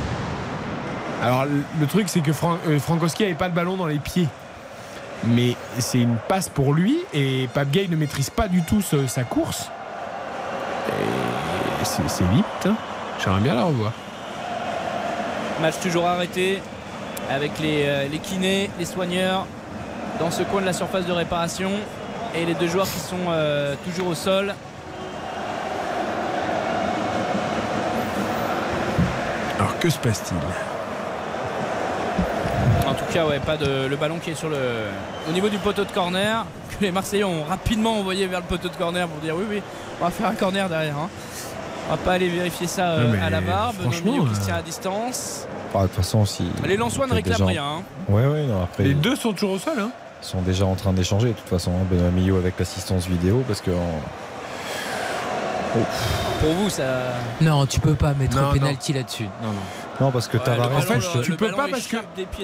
[1.22, 4.00] Alors le, le truc c'est que Fran- euh, Frankowski avait pas le ballon dans les
[4.00, 4.28] pieds.
[5.26, 9.08] Mais c'est une passe pour lui et Pape Gay ne maîtrise pas du tout ce-
[9.08, 9.70] sa course.
[11.84, 12.45] C'est limite.
[12.65, 12.76] hein.
[13.23, 13.91] J'aimerais bien la revoir.
[15.61, 16.61] Match toujours arrêté
[17.30, 19.45] avec les, euh, les kinés, les soigneurs
[20.19, 21.72] dans ce coin de la surface de réparation
[22.35, 24.53] et les deux joueurs qui sont euh, toujours au sol.
[29.60, 30.38] Alors que se passe-t-il?
[32.89, 34.57] En tout cas, ouais, pas de le ballon qui est sur le
[35.30, 38.69] au niveau du poteau de corner que les Marseillais ont rapidement envoyé vers le poteau
[38.69, 39.61] de corner pour dire oui oui,
[40.01, 40.97] on va faire un corner derrière.
[40.97, 41.10] hein.
[41.88, 43.73] On va pas aller vérifier ça euh, à la barre.
[43.73, 45.47] Benoît franchement, qui se euh, tient à distance.
[45.76, 46.43] Ah, de toute façon, si.
[46.65, 47.64] Les Lensois ne réclament déjà- rien.
[47.64, 47.81] hein.
[48.10, 48.84] Ouais, ouais, non, après.
[48.84, 49.73] Les deux sont toujours au sol.
[49.80, 49.89] Hein.
[50.22, 53.43] Ils sont déjà en train d'échanger, de toute façon, hein, Benoît Millot avec l'assistance vidéo,
[53.47, 53.72] parce que.
[56.39, 56.84] Pour vous, ça.
[57.41, 59.23] Non, tu peux pas mettre Non, un penalty là-dessus.
[59.41, 59.61] Non, non.
[60.03, 61.95] Non, parce que Tavares, En fait, touche- tu peux pas parce que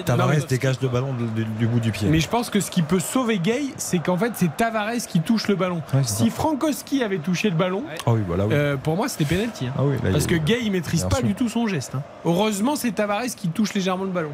[0.04, 2.08] Tavares dégage le ballon du, du bout du pied.
[2.08, 5.20] Mais je pense que ce qui peut sauver Gay, c'est qu'en fait, c'est Tavares qui
[5.20, 5.82] touche le ballon.
[6.04, 8.46] si Frankowski avait touché le ballon, Ah oui, voilà.
[8.46, 8.54] oui.
[8.54, 9.66] euh, pour moi, c'était penalty.
[9.66, 9.72] hein.
[9.78, 11.26] Ah oui, là, Parce que Gay, il maîtrise pas sûr.
[11.26, 11.92] du tout son geste.
[11.94, 12.02] hein.
[12.24, 14.32] Heureusement, c'est Tavares qui touche légèrement le ballon.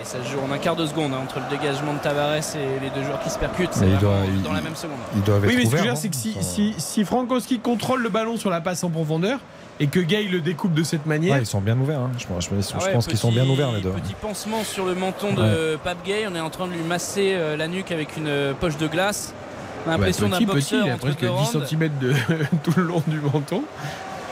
[0.00, 2.34] Et ça se joue en un quart de seconde hein, entre le dégagement de Tavares
[2.36, 3.70] et les deux joueurs qui se percutent.
[3.72, 4.98] C'est Mais il vraiment doit- il- dans la même seconde.
[5.16, 7.04] Ils doivent être Oui, mais ce que je veux dire, c'est que si, si, si
[7.04, 9.40] Frankowski contrôle le ballon sur la passe en profondeur
[9.80, 11.34] et que Gay le découpe de cette manière.
[11.36, 12.00] Ouais, ils sont bien ouverts.
[12.00, 12.10] hein.
[12.18, 13.90] Je, pense- je Ah je ouais, pense qu'ils sont bien ouverts les deux.
[13.90, 16.26] Petit pansement sur le menton de Pape Gay.
[16.30, 18.86] On est en train de lui masser euh, la nuque avec une euh, poche de
[18.88, 19.32] glace.
[19.86, 21.66] On a l'impression Bah, d'un petit, petit, boxeur il a presque deux 10 rounds.
[21.66, 22.12] cm de
[22.64, 23.62] tout le long du menton.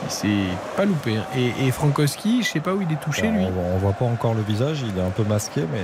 [0.09, 0.27] C'est
[0.75, 1.15] pas loupé.
[1.17, 1.23] hein.
[1.35, 3.45] Et, et Frankowski, je sais pas où il est touché Alors, lui.
[3.45, 5.79] on, voit- on voit pas encore le visage, il est un peu masqué, mais.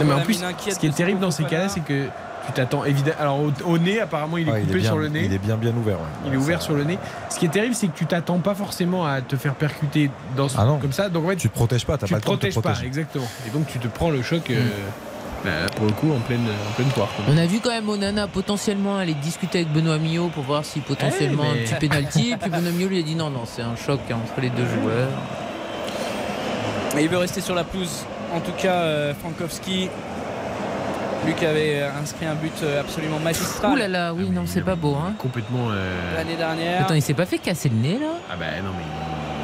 [0.00, 0.34] Non, mais en plus,
[0.70, 2.04] ce qui est terrible dans ces cas-là, c'est que
[2.48, 3.16] tu t'attends évidemment.
[3.20, 5.22] Alors au, au nez, apparemment, il est Ouais, coupé bien, sur le nez.
[5.26, 5.96] Il est bien bien ouvert.
[5.98, 6.06] ouais.
[6.26, 6.98] Il est ouvert sur le nez.
[7.30, 10.48] Ce qui est terrible, c'est que tu t'attends pas forcément à te faire percuter dans
[10.48, 10.78] ce- Ah non.
[10.78, 11.08] comme ça.
[11.08, 12.52] Donc en fait, Tu te protèges pas, t'as tu pas te le temps de te
[12.58, 13.28] protèges pas, exactement.
[13.46, 14.50] Et donc tu te prends le choc.
[14.50, 14.60] euh,
[15.44, 17.08] bah, pour le coup, en pleine, en pleine poire.
[17.14, 17.24] quoi.
[17.28, 20.80] On a vu quand même Onana potentiellement aller discuter avec Benoît Millot pour voir si
[20.80, 22.34] potentiellement Eh, mais- un petit penalty.
[22.40, 25.08] Puis Benoît Millot lui a dit non, non, c'est un choc entre les deux joueurs.
[26.94, 28.04] Mais il veut rester sur la pelouse.
[28.34, 29.88] En tout cas, euh, Frankowski.
[31.26, 34.42] Lui qui avait euh, inscrit un but euh, absolument magistral Ouh là là, oui, non,
[34.46, 34.94] c'est pas beau.
[34.94, 35.14] Hein.
[35.18, 35.68] Complètement.
[35.70, 36.82] euh, l'année dernière.
[36.82, 38.12] Attends, il s'est pas fait casser le nez là?
[38.30, 38.84] Ah bah non, mais.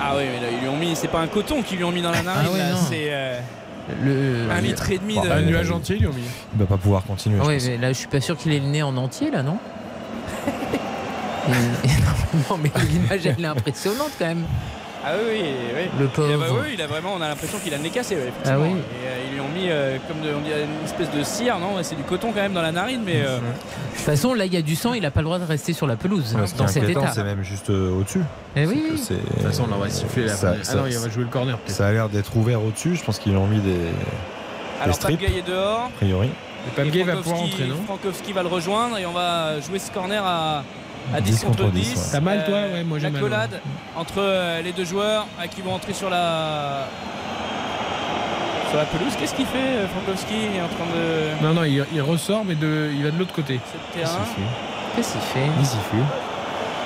[0.01, 0.95] Ah oui, mais là, ils lui ont mis.
[0.97, 2.47] C'est pas un coton qu'ils lui ont mis dans la narine.
[2.49, 2.77] Ah ouais, là, non.
[2.89, 3.39] c'est euh,
[4.03, 4.51] Le...
[4.51, 5.29] un litre et demi Bon, de.
[5.29, 6.23] bah, Un nuage entier, ils lui ont mis.
[6.55, 7.39] Il va pas pouvoir continuer.
[7.43, 9.43] Ah ouais, mais là, je suis pas sûr qu'il ait le nez en entier là,
[9.43, 9.59] non?
[11.49, 11.89] Et-
[12.51, 14.45] Non, mais l'image elle est impressionnante quand même.
[15.07, 15.91] Ah oui, oui, oui.
[15.99, 16.61] Le Il a, bah pauvre.
[16.65, 18.15] oui, il a vraiment, on a l'impression qu'il a le nez cassé.
[18.17, 18.33] ouais.
[18.47, 18.69] Ah oui.
[18.69, 21.59] Et euh, ils lui ont mis euh, comme de- on dirait une espèce de cire,
[21.59, 23.17] non C'est du coton quand même dans la narine, mais.
[23.25, 23.43] euh, De
[23.97, 25.73] toute façon, là, il y a du sang, il a pas le droit de rester
[25.73, 27.13] sur la pelouse Ouais, dans cet état.
[27.13, 28.23] c'est même juste euh, au-dessus.
[28.57, 30.97] Eh C'est oui, De toute façon, on va siffler la ça- Ah ça- non, il
[30.99, 31.77] va jouer le corner peut-être.
[31.77, 32.97] Ça a l'air d'être ouvert au-dessus.
[32.97, 33.77] Je pense qu'ils ont mis des,
[34.83, 35.85] Alors Gay est dehors.
[35.85, 36.29] a priori.
[36.79, 37.77] Et Et va pouvoir Frankowski- entrer, non?
[37.87, 40.65] Frankowski va le rejoindre et on va jouer ce corner à,
[41.13, 41.81] à 10, 10 contre contre 10.
[41.81, 42.03] 10, ouais.
[42.13, 43.61] T'as mal, toi Ouais, moi, j'ai La mal, collade
[43.97, 46.87] entre euh, les deux joueurs euh, qui vont entrer sur la
[48.71, 49.13] sur la pelouse.
[49.19, 50.35] Qu'est-ce qu'il fait euh, Frankowski?
[50.53, 53.19] Il est en train de Non, non, il, il ressort, mais de, il va de
[53.19, 53.61] l'autre côté.
[53.71, 54.19] c'est le terrain.
[54.97, 55.49] Qu'est-ce qu'il fait?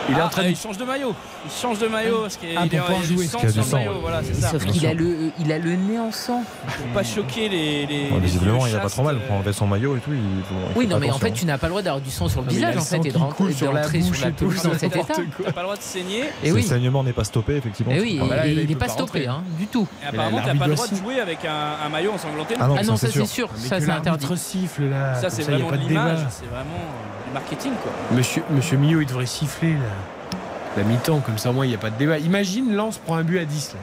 [0.08, 0.14] Il.
[0.14, 0.50] Il est Ah, en train euh, de.
[0.50, 1.14] il change de maillot.
[1.44, 3.26] Il change de maillot parce qu'il Ah, il pour est- il du jouer.
[3.26, 3.92] sang Parce qu'il y a sur du le sang, maillot.
[3.92, 3.98] ouais.
[4.00, 4.48] Voilà, c'est ça.
[4.50, 6.42] Sauf qu'il a le, il a le nez en sang.
[6.76, 7.86] Pour pas choquer les.
[7.86, 10.00] les Bon, les visiblement, il a pas trop mal euh, pour enlever son maillot et
[10.00, 10.10] tout.
[10.12, 12.10] il faut- il Oui, non, mais en fait, tu n'as pas le droit d'avoir du
[12.10, 13.80] sang sur le Non, mais il a visage en fait et de rentrer sur la
[13.82, 15.14] pelouse dans cet état.
[15.14, 15.24] quoi.
[15.46, 16.24] T'as pas le droit de saigner.
[16.42, 16.62] Et oui.
[16.62, 17.92] le saignement n'est pas stoppé, effectivement.
[17.92, 19.86] Et tu oui, pas- bah il il n'est pas stoppé hein, du tout.
[20.02, 22.54] Et apparemment, là, t'as pas le droit de jouer avec un, maillot ensanglanté.
[22.58, 23.48] Ah non, Ah non, ça, c'est sûr.
[23.56, 24.06] ça c'est interdit.
[24.06, 25.14] l'arbitre siffle là.
[25.20, 26.18] Ça, c'est il vraiment l'image.
[26.30, 27.92] C'est vraiment euh, du marketing, quoi.
[28.16, 29.78] Monsieur, Monsieur Millot, il devrait siffler là.
[30.76, 32.18] La mi-temps, comme ça au moins il n'y a pas de débat.
[32.18, 33.80] Imagine Lance prend un but à 10 là.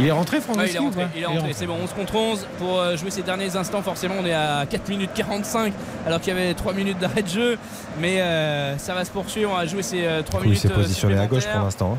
[0.00, 1.52] Il est rentré Ouais, Frankowski il est rentré, pas il est rentré.
[1.52, 3.80] c'est bon, 11 contre 11 pour euh, jouer ces derniers instants.
[3.80, 5.72] Forcément, on est à 4 minutes 45
[6.06, 7.58] alors qu'il y avait 3 minutes d'arrêt de jeu.
[8.00, 9.52] Mais euh, ça va se poursuivre.
[9.52, 10.62] On va jouer ces euh, 3 Du coup, il minutes.
[10.62, 11.92] s'est euh, positionné à gauche pour l'instant.
[11.94, 11.98] hein.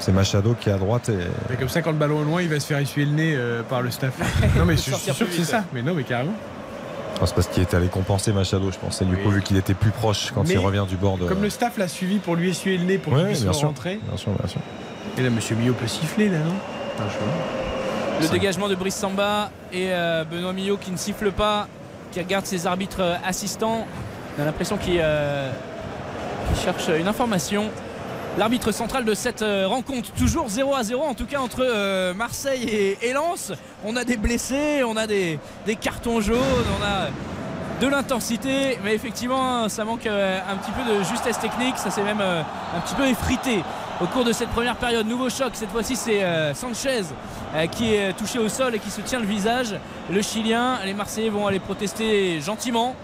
[0.00, 2.42] C'est Machado qui est à droite et Et comme ça, quand le ballon est loin,
[2.42, 4.14] il va se faire essuyer le nez euh, par le staff.
[4.56, 5.64] non, mais je suis sûr que c'est ça.
[5.72, 6.32] Mais non, mais carrément.
[7.22, 9.02] Oh, c'est parce qu'il est allé compenser Machado, je pense.
[9.02, 9.22] Et du Oui.
[9.22, 11.26] coup, vu qu'il était plus proche quand Mais il revient du bord de.
[11.26, 13.68] Comme le staff l'a suivi pour lui essuyer le nez pour qu'il puisse bien sûr.
[13.68, 14.00] rentrer.
[14.08, 14.60] Bien sûr, bien sûr.
[15.18, 16.54] Et là, Monsieur Millot peut siffler là, non?
[18.20, 18.32] Le Ça.
[18.32, 21.68] dégagement de Brice Samba et euh, Benoît Millot qui ne siffle pas,
[22.12, 23.86] qui regarde ses arbitres euh, assistants.
[24.38, 25.50] On a l'impression qu'il euh,
[26.48, 27.70] qu'il cherche une information.
[28.38, 32.14] L'arbitre central de cette euh, rencontre, toujours 0 à 0 en tout cas entre euh,
[32.14, 33.52] Marseille et, Lens.
[33.84, 35.38] On a des blessés, on a des,
[35.80, 36.38] cartons jaunes,
[36.78, 37.08] on a
[37.80, 42.04] de l'intensité, mais effectivement ça manque euh, un petit peu de justesse technique, ça s'est
[42.04, 43.64] même un petit peu effrité
[44.00, 45.06] au cours de cette première période.
[45.08, 46.22] Nouveau choc, cette fois-ci c'est
[46.54, 47.02] Sanchez
[47.72, 49.74] qui est touché au sol et qui se tient le visage.
[50.08, 52.94] Le Chilien, les Marseillais vont aller protester gentiment.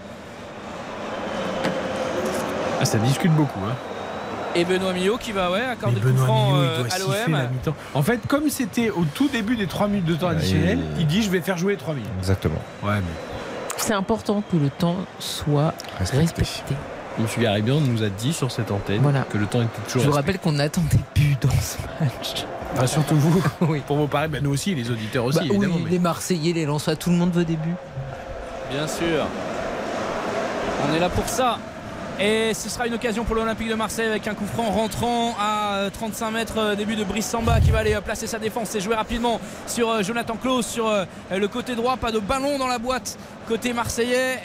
[2.79, 3.59] Ah, ça discute beaucoup.
[3.67, 3.75] Hein.
[4.57, 7.37] Et Benoît Millot qui va ouais, accorder le coup franc euh, à l'OM.
[7.93, 11.01] En fait, comme c'était au tout début des 3 minutes de temps Ouais, additionnel, il-
[11.01, 12.09] il dit je vais faire jouer les 3 minutes.
[12.19, 12.59] Exactement.
[12.83, 13.01] Ouais, mais
[13.77, 16.21] C'est important que le temps soit Respecté.
[16.41, 16.75] respecté.
[17.19, 19.21] Monsieur Garibian nous a dit sur cette antenne Voilà.
[19.31, 20.01] que le temps était toujours.
[20.01, 22.45] Je vous rappelle qu'on attend des buts dans ce match.
[22.79, 23.43] Ah, surtout vous.
[23.61, 23.81] Oui.
[23.85, 26.65] Pour vos pareils, bah, nous aussi, les auditeurs aussi, Bah oui, mais- les Marseillais, les
[26.65, 27.75] Lensois, tout le monde veut des buts.
[28.71, 29.25] Bien sûr.
[30.89, 31.57] On est là pour ça.
[32.19, 35.75] Et ce sera une occasion pour l'Olympique de Marseille avec un coup franc rentrant à
[35.75, 36.57] euh, 35 mètres.
[36.57, 39.39] euh, Début de Brice Samba qui va aller euh, placer sa défense et jouer rapidement
[39.67, 41.95] sur euh, Jonathan Klaus sur euh, le côté droit.
[41.95, 44.39] Pas de ballon dans la boîte côté marseillais.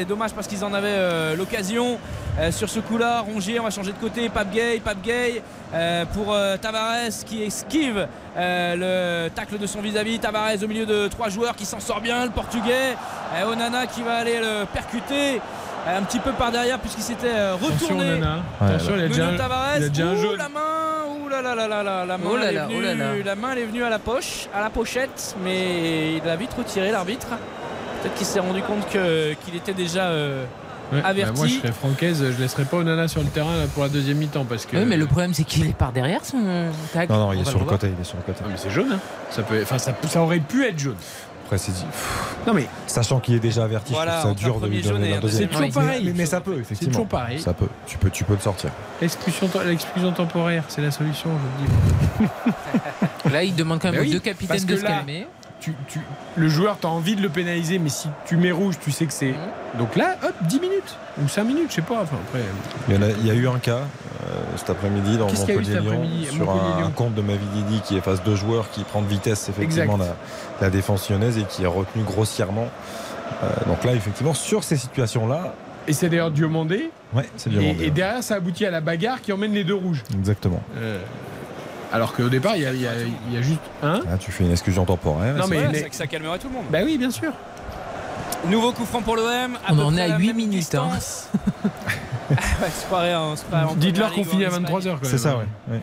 [0.00, 1.98] Et dommage parce qu'ils en avaient euh, l'occasion.
[2.40, 3.20] euh, sur ce coup-là.
[3.20, 4.28] Rongier, on va changer de côté.
[4.28, 5.42] Pape Gay, Pape Gay
[5.74, 10.18] euh, pour euh, Tavares qui esquive euh, le tacle de son vis-à-vis.
[10.18, 12.24] Tavares au milieu de trois joueurs qui s'en sort bien.
[12.24, 12.96] Le portugais.
[13.36, 15.40] Euh, Onana qui va aller le percuter.
[15.86, 18.20] Euh, Un petit peu par derrière puisqu'il s'était euh, Attention, retourné.
[18.60, 19.76] Attention, il a Tavares.
[19.78, 20.36] il a déjà un jaune.
[20.36, 20.60] la main.
[21.30, 23.24] Là là là, la main, Oh là elle est là, oh venue- là.
[23.24, 26.52] la main elle est venue à la poche, à la pochette, mais il a vite
[26.52, 27.26] retiré l'arbitre.
[28.02, 30.44] Peut-être qu'il s'est rendu compte que- qu'il était déjà euh,
[30.92, 31.32] Ouais, bah, averti.
[31.38, 34.18] moi, je serais francaise, je laisserais pas Onana sur le terrain là, pour la deuxième
[34.18, 34.76] mi-temps parce que.
[34.76, 36.38] Oui, mais le problème, c'est qu'il est par derrière son
[36.92, 37.08] tac.
[37.08, 37.90] Non, non, il est sur le côté.
[37.96, 38.40] Il est sur le côté.
[38.44, 38.92] Ah, mais c'est jaune.
[38.92, 38.98] Hein.
[39.30, 40.96] Ça peut, enfin, ça aurait pu être jaune.
[41.52, 41.84] Après, c'est dit.
[42.46, 44.66] Non mais Sachant qu'il est déjà averti, Voilà, je trouve entre ça dur un de
[44.68, 45.50] lui donner un deuxième.
[45.52, 46.02] c'est toujours pareil.
[46.06, 46.92] Mais, mais ça peut, effectivement.
[46.92, 47.40] toujours pareil.
[47.40, 47.68] Ça peut.
[47.86, 48.70] Tu peux, tu peux le sortir.
[49.02, 52.28] L'expulsion, l'expulsion temporaire, c'est la solution, je le
[53.28, 53.32] dis.
[53.34, 55.26] Là, il demande quand même Mais aux oui, deux capitaines de se calmer.
[55.62, 56.00] Tu, tu,
[56.36, 59.06] le joueur, tu as envie de le pénaliser, mais si tu mets rouge, tu sais
[59.06, 59.32] que c'est.
[59.78, 62.02] Donc là, hop, 10 minutes ou 5 minutes, je sais pas.
[62.02, 62.40] Enfin, après,
[62.88, 66.02] Il y, en a, il y a eu un cas euh, cet après-midi dans Montpellier-Lyon
[66.32, 70.16] sur un, compte de Mavididi qui efface deux joueurs qui prend de vitesse effectivement la,
[70.60, 72.68] la défense lyonnaise et qui est retenu grossièrement.
[73.42, 75.54] Euh, donc là, effectivement, sur ces situations-là,
[75.86, 76.90] Et c'est d'ailleurs Diomandé.
[77.14, 79.74] ouais, c'est Et, bien et derrière, ça aboutit à la bagarre qui emmène les deux
[79.74, 80.02] rouges.
[80.12, 80.62] Exactement.
[80.76, 81.00] Euh,
[81.92, 83.98] alors qu'au départ, il y a, y y juste un.
[83.98, 85.34] Là, tu fais une exclusion temporaire.
[85.34, 86.64] Non, mais- Voilà, mais- ça, ça calmerait tout le monde.
[86.70, 87.32] Bah oui, bien sûr.
[88.48, 89.56] Nouveau coup franc pour l'OM.
[89.70, 90.74] On en est à 8 minutes.
[90.74, 90.88] hein.
[92.30, 92.36] ouais,
[92.70, 94.98] se croirait en- se croirait en Dites-leur qu'on finit à ligue en 23h.
[95.02, 95.44] C'est ça, ouais.
[95.70, 95.80] ouais.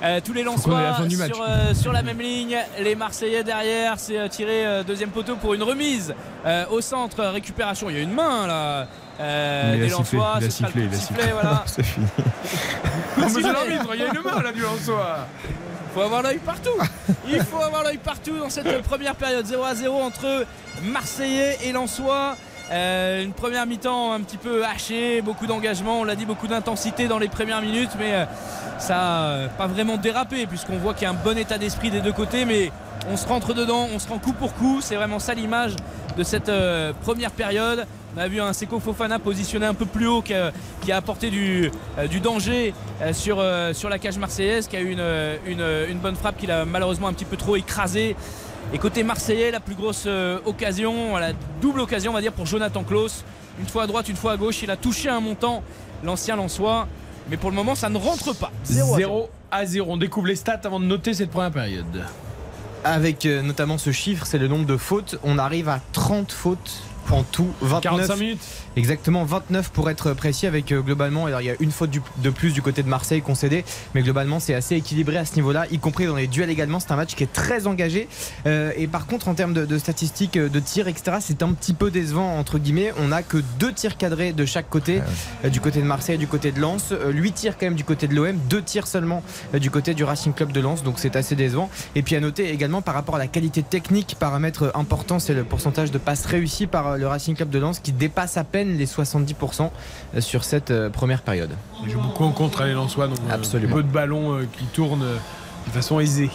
[0.00, 4.16] Euh, tous les la Lensois sur, euh, sur la même ligne, les Marseillais derrière, c'est
[4.16, 6.14] euh, tiré euh, deuxième poteau pour une remise
[6.46, 7.90] euh, au centre, récupération.
[7.90, 8.86] Il y a une main là.
[9.20, 11.24] Euh, Il a sifflé, il a sifflé, il a sifflé.
[11.32, 11.64] voilà.
[11.66, 12.06] c'est fini.
[13.16, 15.26] Il y a une main là du Lensois.
[15.94, 16.78] faut avoir l'œil partout.
[17.28, 19.44] Il faut avoir l'œil partout dans cette première période.
[19.44, 20.46] 0 à 0 entre
[20.82, 22.36] Marseillais et Lensois.
[22.70, 27.08] Euh, une première mi-temps un petit peu hachée, beaucoup d'engagement, on l'a dit, beaucoup d'intensité
[27.08, 28.24] dans les premières minutes, mais euh,
[28.78, 32.00] ça n'a pas vraiment dérapé puisqu'on voit qu'il y a un bon état d'esprit des
[32.00, 32.70] deux côtés, mais
[33.10, 34.80] on se rentre dedans, on se rend coup pour coup.
[34.82, 35.76] C'est vraiment ça l'image
[36.16, 37.86] de cette euh, première période.
[38.16, 40.52] On a vu un Seko Fofana positionné un peu plus haut qui a,
[40.96, 45.00] apporté du, euh, danger euh, sur, euh, sur la cage marseillaise, qui a eu une,
[45.00, 48.16] euh, une, euh, une bonne frappe qu'il a malheureusement un petit peu trop écrasé.
[48.72, 51.32] Et côté marseillais, la plus grosse euh, occasion, la
[51.62, 53.24] double occasion on va dire pour Jonathan Klaus.
[53.58, 55.62] Une fois à droite, une fois à gauche, il a touché un montant,
[56.04, 56.86] l'ancien Lançois.
[57.30, 58.52] Mais pour le moment, ça ne rentre pas.
[58.64, 58.98] 0 à 0.
[58.98, 59.92] 0 à 0.
[59.92, 62.04] On découvre les stats avant de noter cette première période.
[62.84, 65.18] Avec euh, notamment ce chiffre, c'est le nombre de fautes.
[65.24, 66.82] On arrive à 30 fautes
[67.14, 67.48] en tout.
[67.62, 68.40] 29, 45 minutes.
[68.76, 72.02] Exactement, 29 pour être précis avec euh, globalement, alors il y a une faute du-
[72.18, 73.64] de plus du côté de Marseille concédée,
[73.94, 76.78] mais globalement c'est assez équilibré à ce niveau-là, y compris dans les duels également.
[76.80, 78.08] C'est un match qui est très engagé.
[78.46, 81.52] Euh, et par contre, en termes de, de statistiques euh, de tirs, etc., c'est un
[81.52, 82.92] petit peu décevant entre guillemets.
[82.98, 85.00] On a que deux tirs cadrés de chaque côté,
[85.44, 86.92] euh, du côté de Marseille et du côté de Lens.
[86.92, 89.22] Euh, 8 tirs quand même du côté de l'OM, deux tirs seulement
[89.54, 91.68] euh, du côté du Racing Club de Lens, donc c'est assez décevant.
[91.94, 95.44] Et puis à noter également par rapport à la qualité technique, paramètre important, c'est le
[95.44, 98.76] pourcentage de passes réussies par euh, le Racing Club de Lens qui dépasse à peine
[98.76, 99.70] les 70%
[100.16, 101.50] euh, sur cette euh, première période.
[101.84, 103.76] Il joue beaucoup en contre à les Lensois, donc euh, Absolument.
[103.76, 105.00] peu de ballons qui tournent
[105.66, 106.30] de façon aisée.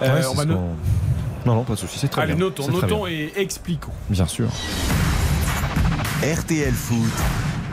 [0.00, 2.34] Ouais, c'est on va ce no- qu'on- Non, non, pas de souci, c'est très Allez,
[2.34, 2.44] bien.
[2.44, 3.12] notons, très notons bien.
[3.14, 3.92] et expliquons.
[4.10, 4.48] Bien sûr.
[6.22, 7.12] RTL Foot.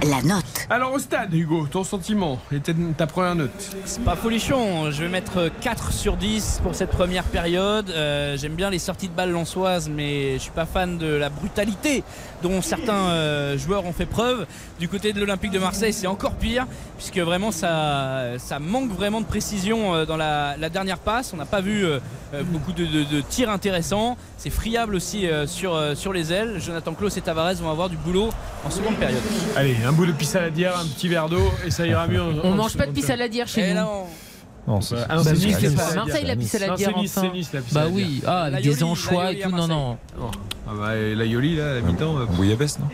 [0.09, 0.65] La note.
[0.69, 3.51] Alors au stade, Hugo, ton sentiment et ta- ta première note.
[3.85, 7.89] C'est pas folichon, je vais mettre 4 sur 10 pour cette première période.
[7.91, 11.29] Euh, J'aime bien les sorties de balles lançoises, mais je suis pas fan de la
[11.29, 12.03] brutalité
[12.41, 14.45] dont certains euh, joueurs ont fait preuve.
[14.79, 16.65] Du côté de l'Olympique de Marseille, c'est encore pire,
[16.97, 21.31] puisque vraiment ça, ça manque vraiment de précision euh, dans la, la dernière passe.
[21.33, 21.99] On n'a pas vu euh,
[22.45, 24.17] beaucoup de, de- de tirs intéressants.
[24.37, 26.59] C'est friable aussi euh, sur, euh, sur les ailes.
[26.59, 28.29] Jonathan Klaus et Tavares vont avoir du boulot
[28.65, 29.21] en seconde période.
[29.55, 32.21] Allez, un bout de pissaladière, un petit verre d'eau et ça ira mieux.
[32.21, 33.79] On en mange pas de pissaladière chez Et nous.
[34.67, 35.95] Non, c'est Bah, Nice, c'est la pas à.
[35.95, 36.35] Marseille la
[36.67, 36.75] la
[37.71, 39.97] Bah oui, ah, avec des anchois et tout, non, non.
[40.71, 42.17] Ah bah, la Yoli, là, à la mi-temps.
[42.17, 42.85] euh, Bouillabaisse, non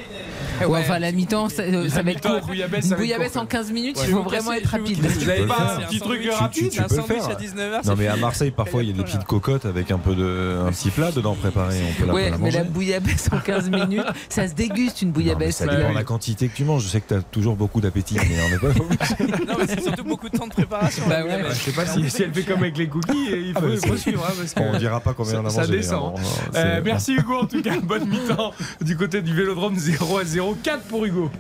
[0.68, 2.42] Ouais, enfin, la mi-temps, ça, euh, ça va être court.
[2.48, 4.06] Bouillabaisse, bouillabaisse court, en 15 minutes, Ouais.
[4.08, 4.98] il faut vraiment être rapide.
[5.00, 7.30] Vous avez Ouais, pas c'est un petit truc rapide Tu- tu peux faire.
[7.30, 7.86] à 19h.
[7.86, 10.58] Non, mais à Marseille, parfois, il y a des petites cocottes avec un peu de,
[10.68, 11.76] un petit plat dedans préparé.
[11.88, 15.10] On peut la, Ouais, la mais la bouillabaisse en 15 minutes, ça se déguste une
[15.10, 15.58] Non, bouillabaisse.
[15.58, 16.84] ça Ouais, dépend de la quantité que tu manges.
[16.86, 18.80] Je sais que tu as toujours beaucoup d'appétit, mais on n'est pas.
[19.48, 21.04] Non, mais c'est surtout beaucoup de temps de préparation.
[21.08, 21.44] Bah ouais.
[21.50, 23.88] Je sais pas si, elle fait comme avec les cookies, il faut, Ah bah, il
[23.88, 24.26] faut suivre.
[24.28, 25.72] hein, On ne dira pas combien on a Ça- mangé.
[25.74, 26.16] ça descend.
[26.16, 26.22] non,
[26.56, 30.58] Euh, merci Hugo en tout cas, bonne mi-temps du côté du Vélodrome 0 à 0,
[30.64, 31.32] 4 pour Hugo.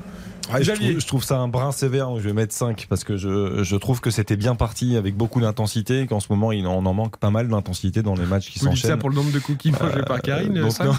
[0.51, 3.03] Ouais, je, trouve, je, trouve, ça un brin sévère, donc je vais mettre 5 parce
[3.03, 6.51] que je, je trouve que c'était bien parti avec beaucoup d'intensité et qu'en ce moment,
[6.51, 8.91] il en, en manque pas mal d'intensité dans les matchs qui s'enchaînent.
[8.91, 10.95] ça pour le nombre de cookies mangés par Karine donc, 5 ou...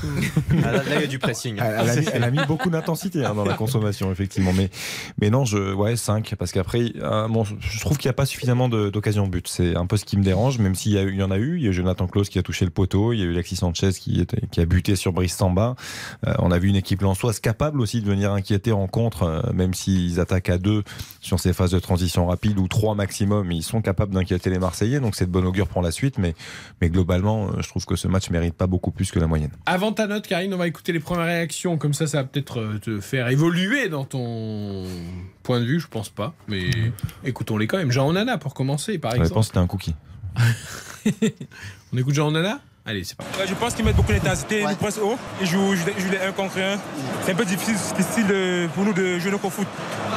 [0.65, 1.57] ah, là, il y a du pressing.
[1.59, 4.53] Elle, elle, a, mis, elle a, mis, beaucoup d'intensité hein, dans la consommation, effectivement.
[4.55, 4.71] Mais,
[5.21, 8.27] mais non, je, ouais, 5 parce qu'après, euh, bon, je trouve qu'il n'y a pas
[8.27, 9.49] suffisamment d'occasions de, but.
[9.49, 11.57] C'est un peu ce qui me dérange, même s'il y, y, en a eu.
[11.57, 13.57] Il y a Jonathan Klaus qui a touché le poteau, il y a eu Alexis
[13.57, 15.75] Sanchez qui, était, qui a buté sur Brice Samba.
[16.27, 19.38] Euh, on a vu une équipe lançoise capable aussi de venir inquiéter en contre, euh,
[19.53, 20.83] même s'ils attaquent à deux
[21.21, 25.01] sur ces phases de transition rapide ou trois maximum, ils sont capables d'inquiéter les Marseillais,
[25.01, 26.19] donc c'est de bon augure pour la suite.
[26.19, 26.35] Mais,
[26.81, 29.51] mais globalement, je trouve que ce match mérite pas beaucoup plus que la moyenne.
[29.67, 32.79] Avant ta note, Karine, on va écouter les premières réactions, comme ça, ça va peut-être
[32.81, 34.85] te faire évoluer dans ton
[35.43, 37.29] point de vue, je pense pas, mais mmh.
[37.29, 37.91] écoutons-les quand même.
[37.91, 39.29] Jean Onana pour commencer, par exemple.
[39.29, 39.95] Je pense que c'était un cookie.
[41.93, 42.61] on écoute Jean Onana?
[42.89, 43.39] Allez, c'est parti.
[43.39, 46.27] Ouais, je pense qu'ils mettent beaucoup d'intensité, ils nous pressent haut, ils jouent, jouent les
[46.27, 46.79] 1 contre 1.
[47.23, 47.77] C'est un peu difficile,
[48.75, 49.67] pour nous de jouer notre foot.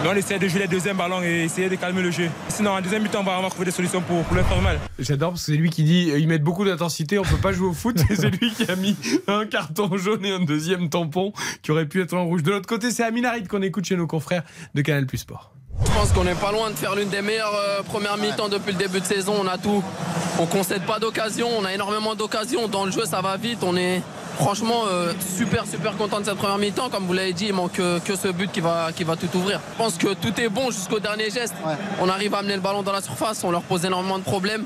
[0.02, 2.30] Mais on essaie de jouer les deuxième ballon et essayer de calmer le jeu.
[2.48, 4.80] Sinon, en deuxième mi-temps, on va avoir trouvé des solutions pour, pour leur faire mal.
[5.00, 7.68] J'adore parce que c'est lui qui dit ils mettent beaucoup d'intensité, on peut pas jouer
[7.68, 8.00] au foot.
[8.10, 8.96] et c'est lui qui a mis
[9.28, 11.34] un carton jaune et un deuxième tampon
[11.64, 12.42] qui aurait pu être en rouge.
[12.42, 14.44] De l'autre côté, c'est Aminarit qu'on écoute chez nos confrères
[14.76, 15.52] de Canal Plus Sport.
[15.86, 18.72] Je pense qu'on n'est pas loin de faire l'une des meilleures euh, premières mi-temps depuis
[18.72, 19.34] le début de saison.
[19.40, 19.84] On a tout.
[20.40, 21.48] On concède pas d'occasion.
[21.58, 22.68] On a énormément d'occasions.
[22.68, 23.60] Dans le jeu, ça va vite.
[23.64, 24.02] On est
[24.38, 26.90] franchement euh, super super content de cette première mi-temps.
[26.90, 29.30] Comme vous l'avez dit, il manque que, que, ce but qui va, qui va tout
[29.36, 29.60] ouvrir.
[29.74, 31.56] Je pense que tout est bon jusqu'au dernier geste.
[31.66, 31.76] Ouais.
[32.00, 33.44] On arrive à amener le ballon dans la surface.
[33.44, 34.66] On leur pose énormément de problèmes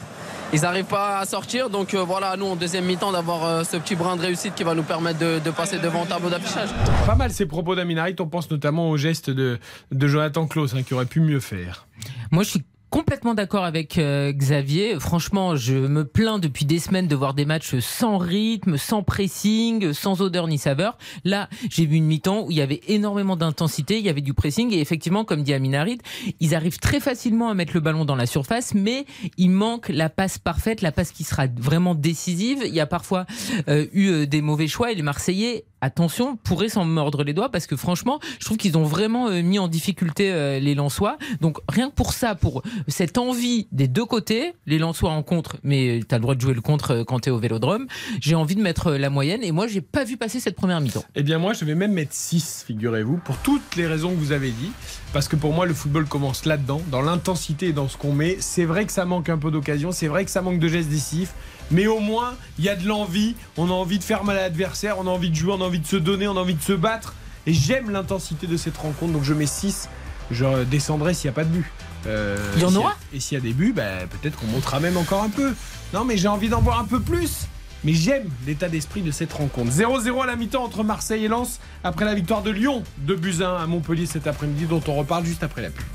[0.53, 1.69] ils n'arrivent pas à sortir.
[1.69, 4.63] Donc euh, voilà, nous en deuxième mi-temps d'avoir euh, ce petit brin de réussite qui
[4.63, 6.69] va nous permettre de, de passer devant le tableau d'affichage.
[7.05, 8.15] Pas mal ces propos d'Aminarit.
[8.19, 9.59] On pense notamment au geste de,
[9.91, 11.87] de Jonathan Klaus hein, qui aurait pu mieux faire.
[12.31, 14.99] Moi je suis complètement d'accord avec euh, Xavier.
[14.99, 19.93] Franchement, je me plains depuis des semaines de voir des matchs sans rythme, sans pressing,
[19.93, 20.97] sans odeur ni saveur.
[21.23, 24.33] Là, j'ai vu une mi-temps où il y avait énormément d'intensité, il y avait du
[24.33, 26.01] pressing et effectivement, comme dit Aminarid,
[26.39, 29.05] ils arrivent très facilement à mettre le ballon dans la surface, mais
[29.37, 32.63] il manque la passe parfaite, la passe qui sera vraiment décisive.
[32.65, 33.25] Il y a parfois
[33.67, 37.67] euh, eu des mauvais choix et les Marseillais attention, pourraient s'en mordre les doigts parce
[37.67, 41.17] que franchement, je trouve qu'ils ont vraiment euh, mis en difficulté euh, les Lensois.
[41.41, 45.57] Donc rien que pour ça, pour cette envie des deux côtés, les Lensois en contre,
[45.63, 47.87] mais tu as le droit de jouer le contre quand tu es au Vélodrome,
[48.19, 51.05] j'ai envie de mettre la moyenne et moi j'ai pas vu passer cette première mi-temps.
[51.15, 54.31] Eh bien moi je vais même mettre 6, figurez-vous, pour toutes les raisons que vous
[54.31, 54.71] avez dit.
[55.15, 58.35] Parce que pour moi, le football commence là-dedans, dans l'intensité et dans ce qu'on met.
[58.41, 60.89] C'est vrai que ça manque un peu d'occasion, c'est vrai que ça manque de gestes
[60.89, 61.33] décisifs,
[61.71, 63.35] mais au moins, il y a de l'envie.
[63.57, 65.65] On a envie de faire mal à l'adversaire, on a envie de jouer, on a
[65.65, 67.15] envie de se donner, on a envie de se battre.
[67.47, 69.89] Et j'aime l'intensité de cette rencontre, donc je mets 6.
[70.31, 71.65] Je descendrai s'il n'y a pas de but.
[72.07, 74.79] Euh, il y en aura Et s'il y a des buts, bah, peut-être qu'on montera
[74.79, 75.53] même encore un peu.
[75.93, 77.47] Non, mais j'ai envie d'en voir un peu plus.
[77.83, 79.71] Mais j'aime l'état d'esprit de cette rencontre.
[79.71, 83.55] 0-0 à la mi-temps entre Marseille et Lens après la victoire de Lyon de Buzyn
[83.55, 85.85] à Montpellier cet après-midi dont on reparle juste après la pub.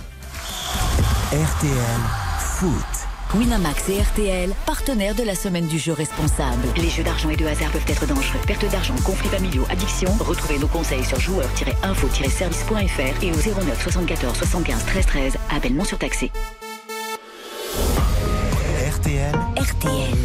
[1.33, 2.01] RTL
[2.39, 3.10] Foot.
[3.35, 6.63] Winamax et RTL, partenaires de la semaine du jeu responsable.
[6.77, 8.39] Les jeux d'argent et de hasard peuvent être dangereux.
[8.47, 10.11] Perte d'argent, conflits familiaux, addiction.
[10.21, 15.37] Retrouvez nos conseils sur joueurs-info-service.fr et au 09 74 75 13 13.
[15.55, 16.31] Appel non surtaxé.
[18.89, 19.35] RTL.
[19.57, 20.19] RTL.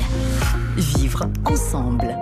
[0.75, 2.15] Vivre ensemble.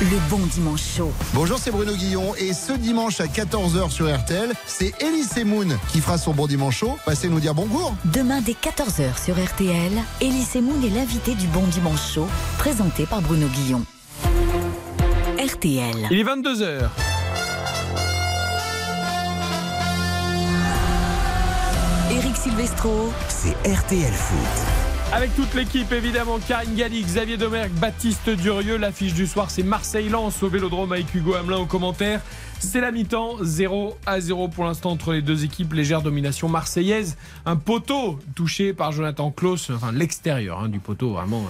[0.00, 1.10] Le bon dimanche chaud.
[1.32, 6.02] Bonjour, c'est Bruno Guillon et ce dimanche à 14h sur RTL, c'est Elise Moon qui
[6.02, 6.98] fera son bon dimanche chaud.
[7.06, 7.94] Passez nous dire bon cours.
[8.04, 12.28] Demain dès 14h sur RTL, Elise Moon est l'invité du bon dimanche chaud,
[12.58, 13.82] présenté par Bruno Guillon.
[15.38, 16.08] RTL.
[16.10, 16.90] Il est 22h.
[22.10, 23.10] Eric Silvestro.
[23.28, 24.85] C'est RTL Foot.
[25.12, 28.76] Avec toute l'équipe, évidemment, Karine Galli, Xavier Domergue, Baptiste Durieux.
[28.76, 32.20] L'affiche du soir, c'est Marseille-Lens au Vélodrome avec Hugo Hamelin au commentaire.
[32.58, 35.74] C'est la mi-temps, 0 à 0 pour l'instant entre les deux équipes.
[35.74, 37.16] Légère domination marseillaise.
[37.44, 41.44] Un poteau touché par Jonathan Klaus, enfin l'extérieur hein, du poteau, vraiment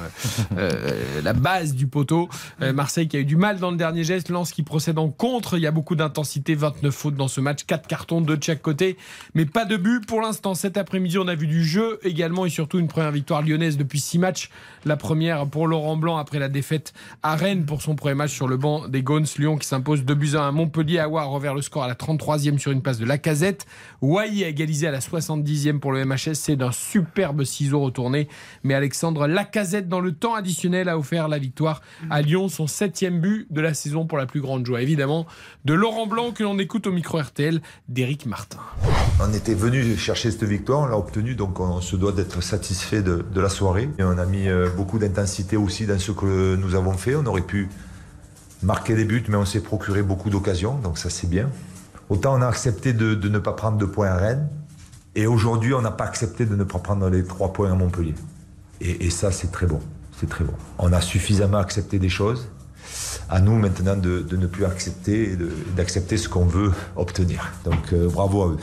[0.57, 2.29] euh, euh, la base du poteau.
[2.61, 4.31] Euh, Marseille qui a eu du mal dans le dernier geste.
[4.31, 5.57] Lens qui procède en contre.
[5.57, 8.97] Il y a beaucoup d'intensité, 29 fautes dans ce match, 4 cartons de chaque côté,
[9.35, 10.55] mais pas de but pour l'instant.
[10.55, 14.01] Cet après-midi, on a vu du jeu également et surtout une première victoire lyonnaise depuis
[14.01, 14.51] 6 matchs.
[14.85, 16.93] La première pour Laurent Blanc après la défaite
[17.23, 19.27] à Rennes pour son premier match sur le banc des Gaunes.
[19.39, 20.96] Lyon qui s'impose 2 buts à Montpellier.
[20.99, 23.67] Awa a revers le score à la 33e sur une passe de Lacazette.
[24.03, 26.35] Wai a égalisé à la 70e pour le MHS.
[26.35, 28.29] C'est d'un superbe ciseau retourné.
[28.63, 33.21] Mais Alexandre Lacazette, dans le temps additionnel, a offert la victoire à Lyon, son septième
[33.21, 34.83] but de la saison pour la plus grande joie.
[34.83, 35.27] Évidemment,
[35.65, 38.59] de Laurent Blanc que l'on écoute au micro RTL d'Éric Martin.
[39.21, 43.03] On était venu chercher cette victoire, on l'a obtenue, donc on se doit d'être satisfait
[43.03, 43.89] de, de, la soirée.
[43.99, 44.47] Et on a mis
[44.77, 47.15] beaucoup d'intensité aussi dans ce que nous avons fait.
[47.15, 47.69] On aurait pu
[48.63, 51.51] marqué des buts, mais on s'est procuré beaucoup d'occasions, donc ça c'est bien.
[52.09, 54.49] Autant on a accepté de, ne pas prendre de points à Rennes,
[55.15, 58.15] et aujourd'hui on n'a pas accepté de ne pas prendre les trois points à Montpellier.
[58.81, 59.81] Et, et ça c'est très bon,
[60.19, 60.55] c'est très bon.
[60.79, 62.49] On a suffisamment accepté des choses.
[63.29, 65.37] À nous maintenant de, ne plus accepter
[65.77, 67.53] d'accepter ce qu'on veut obtenir.
[67.65, 68.59] Donc euh, bravo à eux.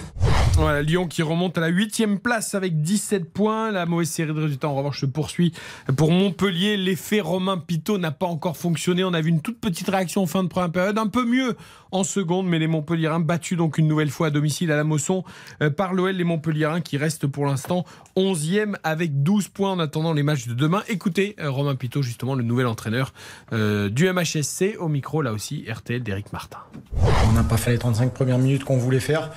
[0.56, 3.72] Voilà, Lyon qui remonte à la 8 place avec 17 points.
[3.72, 5.54] La mauvaise série de résultats, en revanche, se poursuit
[5.98, 6.78] pour Montpellier.
[6.78, 9.04] L'effet Romain Pitot n'a pas encore fonctionné.
[9.04, 11.56] On a vu une toute petite réaction en fin de première période, un peu mieux
[11.94, 15.24] en seconde, mais les Montpelliérains battus donc une nouvelle fois à domicile à la Mosson
[15.62, 16.12] euh, par l'OL.
[16.12, 17.86] Les Montpelliérains qui restent pour l'instant
[18.18, 20.84] 11e avec 12 points en attendant les matchs de demain.
[20.90, 23.14] Écoutez, euh, Romain Pitot, justement, le nouvel entraîneur
[23.54, 26.58] euh, du MHSC, au micro, là aussi, RTL d'Éric Martin.
[27.30, 29.32] On n'a pas fait les 35 premières minutes qu'on voulait faire.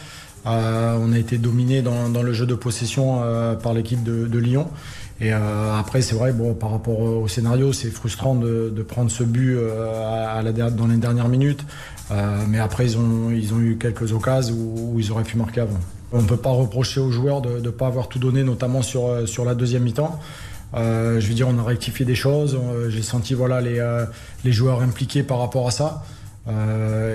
[0.48, 3.20] On a été dominé dans, le jeu de possession
[3.60, 4.70] par l'équipe de, Lyon.
[5.20, 9.58] Et après, c'est vrai, bon, par rapport au scénario, c'est frustrant de, prendre ce but
[9.58, 11.64] dans les dernières minutes.
[12.10, 15.62] Euh, mais après, ils ont, ils ont eu quelques occasions où, ils auraient pu marquer
[15.62, 15.80] avant.
[16.12, 19.06] On ne peut pas reprocher aux joueurs de ne pas avoir tout donné, notamment sur,
[19.06, 20.20] euh, sur la deuxième mi-temps.
[20.74, 22.58] Euh, je veux dire, on a rectifié des choses.
[22.88, 23.84] J'ai senti voilà, les,
[24.44, 26.04] les joueurs impliqués par rapport à ça.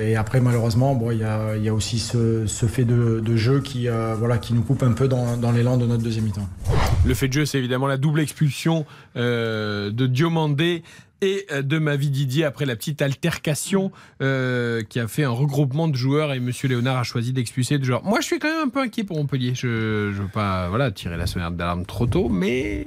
[0.04, 3.62] Et après, malheureusement, il y, a, y a aussi ce, ce fait de, de jeu
[3.62, 3.88] qui,
[4.18, 6.48] voilà, qui nous coupe un peu dans, dans l'élan de notre deuxième mi-temps.
[7.06, 8.86] Le fait de jeu, c'est évidemment la double expulsion
[9.16, 10.84] de Diomandé
[11.22, 13.92] et euh, de Mavi Didier après la petite altercation
[14.22, 17.84] euh, qui a fait un regroupement de joueurs et Monsieur Léonard a choisi d'expulser de
[17.84, 18.04] joueurs.
[18.04, 19.54] Moi, je suis quand même un peu inquiet pour Montpellier.
[19.56, 22.86] Je ne veux pas voilà, tirer la sonnette d'alarme trop tôt, mais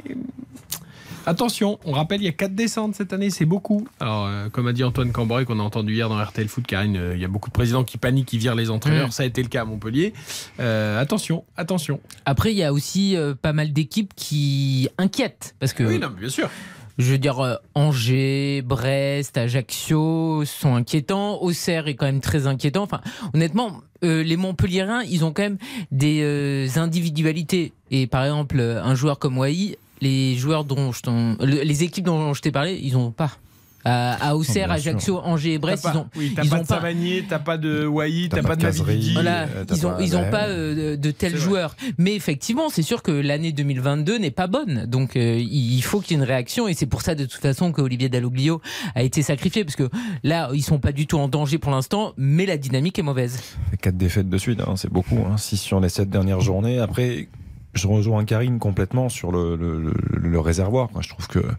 [1.26, 3.88] Attention, on rappelle, il y a 4 descentes cette année, c'est beaucoup.
[3.98, 6.96] Alors, euh, comme a dit Antoine Cambrai, qu'on a entendu hier dans RTL Foot, Karine,
[6.96, 9.08] euh, il y a beaucoup de présidents qui paniquent, qui virent les entraîneurs.
[9.08, 9.12] Mm.
[9.12, 10.12] Ça a été le cas à Montpellier.
[10.60, 12.00] Euh, attention, attention.
[12.26, 15.54] Après, il y a aussi pas mal d'équipes qui inquiètent.
[15.60, 15.84] Parce que.
[15.84, 16.50] Oui, non, mais bien sûr.
[16.96, 21.42] Je veux dire, euh, Angers, Brest, Ajaccio sont inquiétants.
[21.42, 22.82] Auxerre est quand même très inquiétant.
[22.82, 23.00] Enfin,
[23.32, 25.58] honnêtement, euh, les Montpelliérains, ils ont quand même
[25.90, 27.72] des euh, individualités.
[27.90, 31.00] Et par exemple, un joueur comme Wai, les joueurs dont je
[31.44, 33.38] les équipes dont je t'ai parlé, ils ont pas.
[33.84, 34.70] À, à Auxerre.
[34.70, 37.38] Ajaccio, Angers et Brest, ils pas- ont, oui, t'as ils pas ont de Savanier, t'as
[37.38, 38.98] pas de Wai, t'as pas de de Mavi Cazerie.
[38.98, 39.12] Didi.
[39.14, 40.30] Voilà, Euh, ils ont, pas- ils ont ouais.
[40.30, 41.76] pas euh, de, tels joueurs.
[41.98, 44.86] Mais effectivement, c'est sûr que l'année 2022 n'est pas bonne.
[44.86, 46.66] Donc euh, il faut qu'il y ait une réaction.
[46.66, 48.60] Et c'est pour ça de toute façon que Olivier Dalloglio
[48.94, 49.64] a été sacrifié.
[49.64, 49.88] Parce que
[50.22, 53.38] là, ils sont pas du tout en danger pour l'instant, mais la dynamique est mauvaise.
[53.82, 55.18] quatre défaites de suite, hein, c'est beaucoup.
[55.30, 56.78] Hein, 6 sur les 7 dernières journées.
[56.78, 57.28] Après,
[57.74, 59.94] je rejoins Karine complètement sur le, le- le-
[60.28, 60.88] le réservoir.
[60.88, 61.02] quoi.
[61.02, 61.52] Je trouve que euh,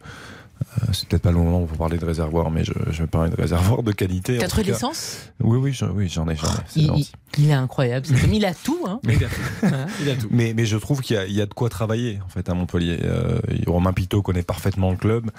[0.92, 3.36] c'est peut-être pas le moment pour parler de réservoir, mais je, je vais parler de
[3.36, 4.38] réservoir de qualité.
[4.38, 6.36] Quatre l'essence Oui, oui, je- oui, j'en ai.
[6.36, 7.12] j'en ai, c'est il, gentil.
[7.38, 8.08] il- il est incroyable.
[8.32, 8.80] Il a tout.
[8.88, 9.00] Hein.
[9.04, 9.42] Il a tout.
[10.02, 10.28] Il a tout.
[10.32, 12.48] Mais, mais je trouve qu'il y, a- il y a de quoi travailler en fait
[12.50, 13.00] à Montpellier.
[13.04, 15.32] Euh, Romain Pitot connaît parfaitement le club.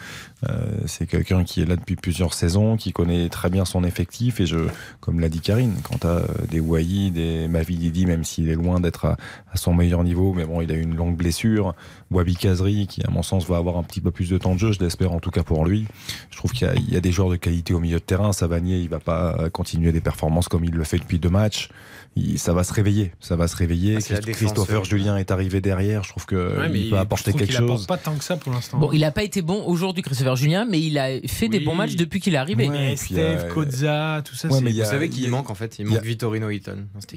[0.48, 4.40] Euh, c'est quelqu'un qui est là depuis plusieurs saisons, qui connaît très bien son effectif.
[4.40, 4.58] Et je,
[5.00, 8.78] comme l'a dit Karine, quand tu as des Wai, des Mavididi, même s'il est loin
[8.80, 9.16] d'être à,
[9.52, 11.74] à son meilleur niveau, mais bon, il a eu une longue blessure.
[12.10, 14.58] Wabi Kazri, qui à mon sens va avoir un petit peu plus de temps de
[14.60, 15.86] jeu, je l'espère en tout cas pour lui.
[16.30, 18.32] Je trouve qu'il y, a- des joueurs de qualité au milieu de terrain.
[18.32, 21.68] Savanier, il va pas continuer des performances comme il le fait depuis deux matchs.
[22.16, 23.98] Il- ça va se réveiller, ça va se réveiller.
[24.10, 26.02] Ah, Christopher Julien est arrivé derrière.
[26.02, 27.86] Je trouve que Ouais, il peut apporter quelque qu'il apporte chose.
[27.86, 28.78] pas tant que ça pour l'instant.
[28.78, 31.74] Bon, il n'a pas été bon aujourd'hui, Christopher Julien, mais il a fait des bons
[31.74, 32.64] matchs depuis qu'il est arrivé.
[32.92, 35.30] Et Steph, euh, Kozza, tout ça, Ouais, mais il Vous a- savez il qui a-
[35.30, 36.70] manque en fait Il il y a- manque Vittorino équipe.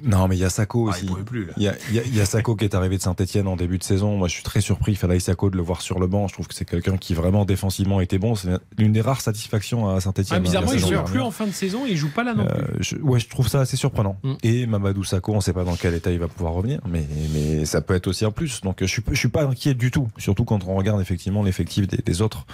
[0.05, 1.05] Non, mais il y a Sako Ah, il aussi.
[1.05, 1.53] pouvait plus, là.
[1.57, 3.47] Il y, a, il y a- il y a Sako qui est arrivé de Saint-Etienne
[3.47, 4.17] en début de saison.
[4.17, 6.27] Moi, je suis très surpris, Falaï Sako, de le voir sur le banc.
[6.27, 8.35] Je trouve que c'est quelqu'un qui vraiment défensivement était bon.
[8.35, 10.26] C'est l'une des rares satisfactions à Saint-Etienne.
[10.38, 12.45] Ah, bizarrement, il joue plus en fin de saison et il joue pas là non
[12.45, 12.61] plus.
[12.61, 14.17] Euh, je, ouais, je trouve ça assez surprenant.
[14.23, 14.34] Mm.
[14.43, 17.05] Et Mamadou Sakho, on ne sait pas dans quel état il va pouvoir revenir, mais,
[17.31, 18.61] mais ça peut être aussi en plus.
[18.61, 21.87] Donc je suis, je suis pas inquiet du tout, surtout quand on regarde effectivement l'effectif
[21.87, 22.47] des, des autres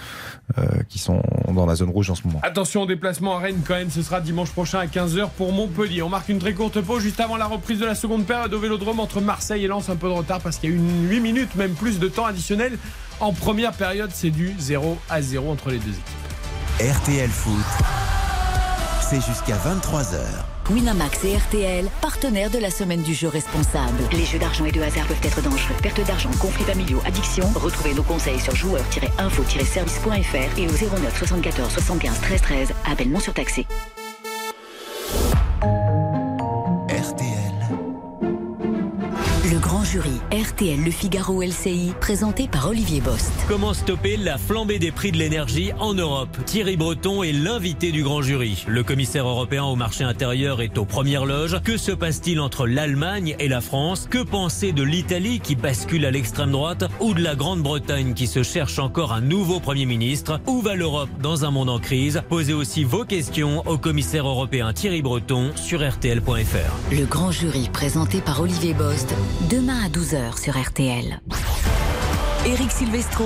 [0.57, 2.41] euh, qui sont dans la zone rouge en ce moment.
[2.43, 6.01] Attention au déplacement à Rennes quand même, ce sera dimanche prochain à 15h pour Montpellier.
[6.01, 8.59] On marque une très courte pause juste avant la reprise de la seconde période au
[8.59, 9.87] Vélodrome entre Marseille et Lens.
[9.89, 12.09] Un peu de retard parce qu'il y a eu une 8 minutes, même plus de
[12.09, 12.77] temps additionnel.
[13.21, 16.97] En première période, c'est du 0 à 0 entre les deux équipes.
[16.97, 17.63] RTL Foot,
[19.09, 20.55] c'est jusqu'à 23h.
[20.69, 23.97] Winamax et RTL, partenaires de la semaine du jeu responsable.
[24.11, 25.75] Les jeux d'argent et de hasard peuvent être dangereux.
[25.81, 27.47] Perte d'argent, conflits familiaux, addiction.
[27.55, 32.69] Retrouvez nos conseils sur joueurs-info-service.fr et au 09 74 75 13 13.
[32.85, 33.65] Appel non surtaxé.
[39.85, 43.31] Jury, RTL Le Figaro LCI, présenté par Olivier Bost.
[43.47, 46.35] Comment stopper la flambée des prix de l'énergie en Europe?
[46.45, 48.65] Thierry Breton est l'invité du grand jury.
[48.67, 51.61] Le commissaire européen au marché intérieur est aux premières loges.
[51.63, 54.07] Que se passe-t-il entre l'Allemagne et la France?
[54.09, 58.41] Que penser de l'Italie qui bascule à l'extrême droite ou de la Grande-Bretagne qui se
[58.41, 60.41] cherche encore un nouveau Premier ministre?
[60.47, 62.23] Où va l'Europe dans un monde en crise?
[62.27, 66.91] Posez aussi vos questions au commissaire européen Thierry Breton sur rtl.fr.
[66.91, 69.13] Le grand jury, présenté par Olivier Bost,
[69.51, 71.19] demain à 12h sur RTL.
[72.45, 73.26] Eric Silvestro.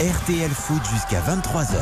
[0.00, 1.76] RTL Foot jusqu'à 23h.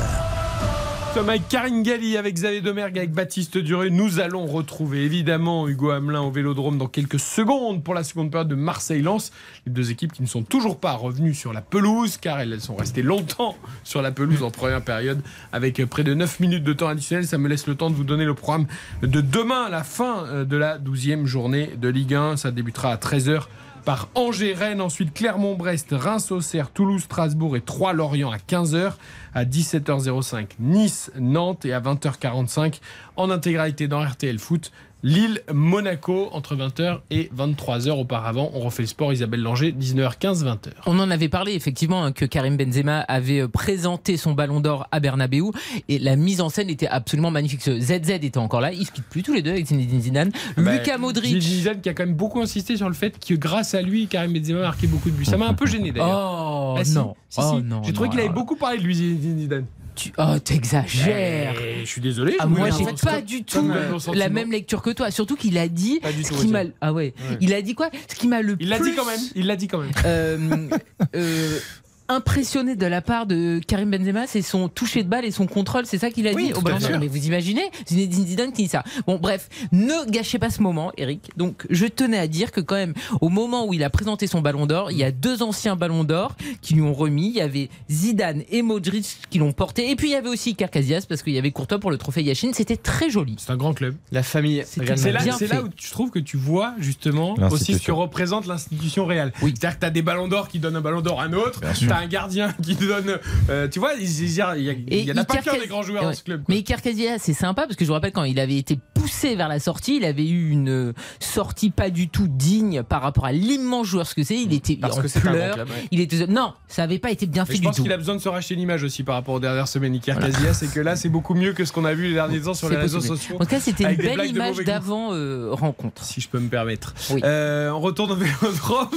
[1.14, 5.90] Comme avec Karine Galli, avec Xavier Domergue, avec Baptiste Duré, nous allons retrouver évidemment Hugo
[5.90, 9.32] Hamelin au Vélodrome dans quelques secondes pour la seconde période de Marseille-Lens.
[9.64, 12.76] Les deux équipes qui ne sont toujours pas revenues sur la pelouse car elles sont
[12.76, 15.22] restées longtemps sur la pelouse en première période
[15.52, 17.26] avec près de 9 minutes de temps additionnel.
[17.26, 18.66] Ça me laisse le temps de vous donner le programme
[19.02, 22.36] de demain à la fin euh, de la 12e journée de Ligue 1.
[22.36, 23.44] Ça débutera à 13h
[23.85, 28.94] par Angers, Rennes, ensuite Clermont-Brest, Reims-Auxerre, Toulouse, Strasbourg et 3 Lorient à 15h,
[29.35, 32.81] à 17h05 Nice, Nantes et à 20h45
[33.16, 34.73] en intégralité dans RTL Foot.
[35.06, 38.51] Lille, Monaco entre 20h et 23h auparavant.
[38.55, 40.70] On refait le sport Isabelle Langer, 19h15, 20h.
[40.86, 44.86] On en avait parlé effectivement hein, que Karim Benzema avait euh, présenté son ballon d'or
[44.93, 45.43] à Bernabeu
[45.90, 47.60] et la mise en scène était absolument magnifique.
[47.60, 50.31] Ce ZZ était encore là, ils se quittent plus tous les deux avec Zinedine Zidane.
[50.56, 51.26] Bah, Lucas Modric.
[51.26, 54.06] Zinedine Zidane qui a quand même beaucoup insisté sur le fait que grâce à lui,
[54.06, 55.26] Karim Benzema a marqué beaucoup de buts.
[55.26, 56.40] Ça m'a un peu gêné d'ailleurs.
[56.64, 57.14] Oh Ah, si, non.
[57.28, 57.62] si, Oh si.
[57.62, 59.66] non, J'ai trouvé qu'il avait beaucoup parlé de lui, Zinedine Zidane.
[59.94, 60.12] Tu...
[60.18, 61.54] Oh, t'exagères.
[61.60, 62.36] Eh, je suis désolé.
[62.40, 63.70] Ah, moi, j'ai pas du tout
[64.12, 65.10] la même lecture que toi.
[65.10, 66.00] Surtout qu'il a dit.
[66.00, 66.64] Pas du ce tout, qui m'a-.
[66.80, 67.14] Ah ouais.
[67.30, 67.38] Ouais.
[67.40, 67.90] Il a dit quoi?
[68.08, 69.20] Ce qui m'a le Il l'a plus dit quand même.
[69.34, 69.92] Il l'a dit quand même.
[70.04, 70.68] euh,
[71.14, 71.58] euh,
[72.14, 75.86] impressionné de la part de Karim Benzema, c'est son toucher de balle et son contrôle,
[75.86, 76.78] c'est ça qu'il a Oui, dit au ballon.
[77.00, 78.82] Mais vous imaginez Zinedine Zidane qui dit ça.
[79.06, 81.30] Bon, bref, ne gâchez pas ce moment, Eric.
[81.36, 84.40] Donc, je tenais à dire que quand même, au moment où il a présenté son
[84.40, 87.28] ballon d'or, il y a deux anciens ballons d'or qui lui ont remis.
[87.28, 90.50] Il y avait Zidane et Modric qui l'ont porté, et puis il y avait aussi
[90.50, 92.50] Iker Casillas parce qu'il y avait Courtois pour le trophée Yashin.
[92.52, 93.36] C'était très joli.
[93.38, 93.94] C'est un grand club.
[94.12, 94.62] La famille.
[94.66, 97.94] C'est là, là où tu trouves que tu vois justement aussi ce L'institution.
[97.94, 99.32] que représente l'institution réelle.
[99.40, 101.60] C'est-à-dire que tu as des ballons d'or qui donnent un ballon d'or à un autre,
[102.05, 103.18] un gardien qui donne.
[103.51, 105.39] euh, tu vois, il il y, a- il y, a- il y en a pas
[105.39, 106.09] qu'un des grands joueurs Ouais.
[106.10, 106.43] dans ce club.
[106.48, 109.35] Mais Iker Casillas, c'est sympa parce que je vous rappelle quand il avait été poussé
[109.36, 113.24] vers la sortie, il avait eu une euh, sortie pas du tout digne par rapport
[113.26, 114.36] à l'immense joueur ce que c'est.
[114.36, 115.55] Il était Parce en que c'est pleurs.
[115.55, 115.85] club, ouais.
[115.90, 117.82] Il était non, ça avait pas été bien Mais fait je du pense tout.
[117.82, 120.18] qu'il a besoin de se racheter une image aussi par rapport aux dernières semaines, Iker
[120.18, 122.55] Casillas, et que là c'est beaucoup mieux que ce qu'on a vu les derniers temps
[122.55, 123.36] sur C'est les réseaux sociaux.
[123.36, 126.02] En tout cas, c'était une belle image d'avant euh, rencontre.
[126.05, 126.94] Si je peux me permettre.
[127.24, 128.89] Euh, on retourne au vélodrome.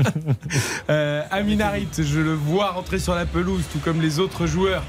[0.90, 4.82] euh, Amin Harit, je le vois rentrer sur la pelouse, tout comme les autres joueurs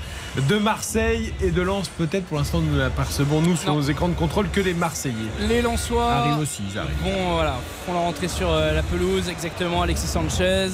[0.50, 1.90] de Marseille et de Lens.
[1.90, 3.76] Peut-être pour l'instant, nous n'apercevons nous sur Non.
[3.78, 5.16] nos écrans de contrôle que les Marseillais.
[5.48, 6.92] Les Lensois Arrivent aussi, ils arrivent.
[7.04, 7.56] Bon, voilà,
[7.86, 9.82] font leur entrée sur euh, la pelouse, exactement.
[9.82, 10.68] Alexis Sanchez,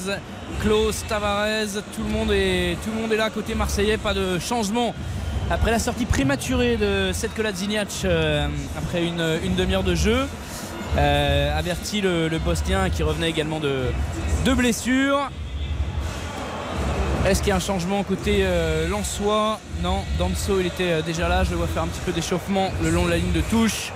[0.60, 4.38] Klaus, Tavares, tout le monde est, tout le monde est là côté marseillais, pas de
[4.38, 4.94] changement.
[5.50, 8.46] Après la sortie prématurée de Setko Ladziniac euh,
[8.76, 10.26] après une, une demi-heure de jeu,
[10.98, 13.84] euh, averti le, le Bosnien qui revenait également de,
[14.44, 15.30] de blessure.
[17.28, 21.28] Est-ce qu'il y a un changement côté euh, Lensois Non, Danso il était euh, déjà
[21.28, 23.42] là, je le vois faire un petit peu d'échauffement le long de la ligne de
[23.42, 23.92] touche.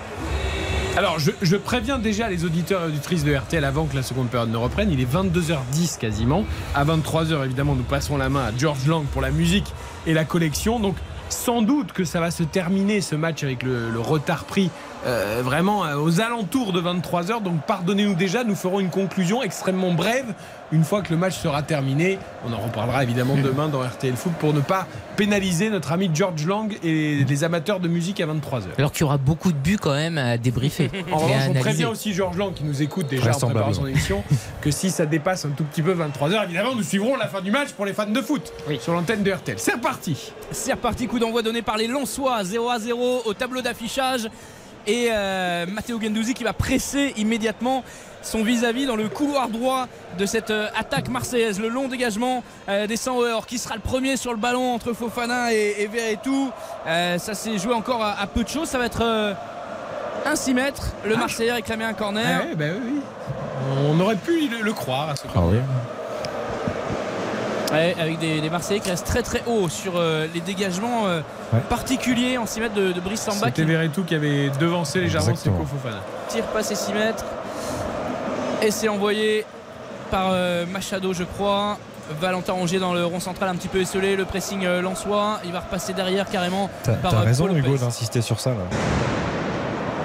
[0.99, 4.29] Alors, je, je préviens déjà les auditeurs et auditrices de RTL avant que la seconde
[4.29, 4.93] période ne reprenne.
[4.93, 6.45] Il est 22h10 quasiment.
[6.75, 9.73] À 23h, évidemment, nous passons la main à George Lang pour la musique
[10.07, 10.79] et la collection.
[10.79, 10.97] Donc,
[11.31, 14.71] sans doute que ça va se terminer ce match avec le, le retard pris
[15.05, 17.43] euh, vraiment euh, aux alentours de 23h.
[17.43, 18.45] Donc, pardonnez-nous déjà.
[18.45, 20.35] Nous ferons une conclusion extrêmement brève
[20.71, 22.19] une fois que le match sera terminé.
[22.47, 26.47] On en reparlera évidemment demain dans RTL Foot pour ne pas pénaliser notre ami George
[26.47, 28.63] Lang et les amateurs de musique à 23h.
[28.79, 30.91] Alors qu'il y aura beaucoup de buts quand même à débriefer.
[31.13, 34.23] En revanche, on prévient aussi Georges Lang qui nous écoute déjà en préparant son émission
[34.61, 37.51] que si ça dépasse un tout petit peu 23h, évidemment, nous suivrons la fin du
[37.51, 39.59] match pour les fans de foot sur l'antenne de RTL.
[39.59, 43.61] C'est reparti C'est reparti, coup d'envoi donné par les Lensois, 0 à 0 au tableau
[43.61, 44.29] d'affichage.
[44.87, 47.85] Et euh, Matteo Gendouzi qui va presser immédiatement
[48.23, 49.87] son vis-à-vis dans le couloir droit
[50.19, 51.59] de cette euh, attaque marseillaise.
[51.61, 55.53] Le long dégagement euh, des Sauer qui sera le premier sur le ballon entre Fofana
[55.53, 56.51] et, et Verretou.
[56.87, 58.69] Euh, ça s'est joué encore à, à peu de choses.
[58.69, 59.35] Ça va être euh,
[60.25, 60.93] un 6 mètres.
[61.05, 62.45] Le Marseillais a réclamé un corner.
[62.47, 63.01] Ouais, bah oui, oui.
[63.89, 65.59] On aurait pu le, le croire à ce Ah oui.
[67.73, 71.21] Ouais, avec des, des Marseillais qui restent très très haut sur euh, les dégagements euh,
[71.53, 71.61] Ouais.
[71.69, 75.35] particuliers en 6 mètres de, de Brice Samba C'était qui Verretou qui avait devancé légèrement.
[75.35, 76.01] Seko Fofana.
[76.29, 77.25] tire passer 6 mètres.
[78.63, 79.45] Et c'est envoyé
[80.11, 81.79] par euh, Machado, je crois.
[82.21, 84.17] Valentin Rongier dans le rond central, un petit peu esselé.
[84.17, 85.41] Le pressing euh, Lensois.
[85.45, 88.51] Il va repasser derrière carrément T'as par t'as euh, raison, Paul Hugo, d'insister sur ça.
[88.51, 88.57] là.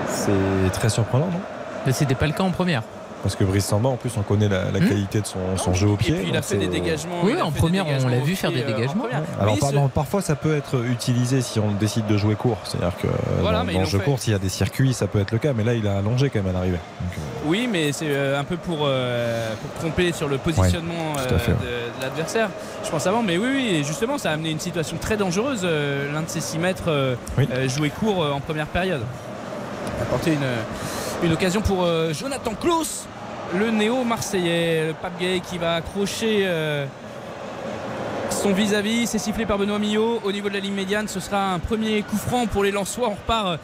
[0.09, 1.39] C'est très surprenant, non?
[1.85, 2.83] Mais c'était pas le cas en première.
[3.27, 5.89] Parce que Brice Samba, en plus, on connaît la, la qualité de son, son jeu
[5.89, 6.15] au pied.
[6.15, 7.15] Et puis il a fait des c'est- dégagements.
[7.23, 9.03] Oui, en première, on l'a vu faire des euh, en dégagements.
[9.41, 12.57] Alors Oui, pardon, parfois ça peut être utilisé si on décide de jouer court.
[12.63, 14.05] C'est-à-dire que euh, Voilà, dans, le jeu fait.
[14.05, 15.51] court, s'il y a des circuits, ça peut être le cas.
[15.51, 16.77] Mais là, il a allongé quand même à l'arrivée.
[16.77, 21.21] Euh, Oui, mais c'est euh, un peu pour, euh, pour tromper sur le positionnement Ouais,
[21.33, 21.61] euh, fait, de, ouais.
[21.97, 22.49] de l'adversaire.
[22.85, 25.61] Je pense avant, mais oui, oui, et justement, ça a amené une situation très dangereuse.
[25.65, 29.01] euh, L'un de ces 6 mètres euh, euh, joué court euh, en première période.
[29.97, 33.05] Ça a apporté une, une occasion pour euh, Jonathan Klaus,
[33.55, 34.87] le néo-marseillais.
[34.87, 36.85] Le Pape Gay qui va accrocher euh,
[38.29, 39.07] son vis-à-vis.
[39.07, 40.19] C'est sifflé par Benoît Millot.
[40.23, 43.07] Au niveau de la ligne médiane, ce sera un premier coup franc pour les Lensois.
[43.09, 43.57] On repart euh,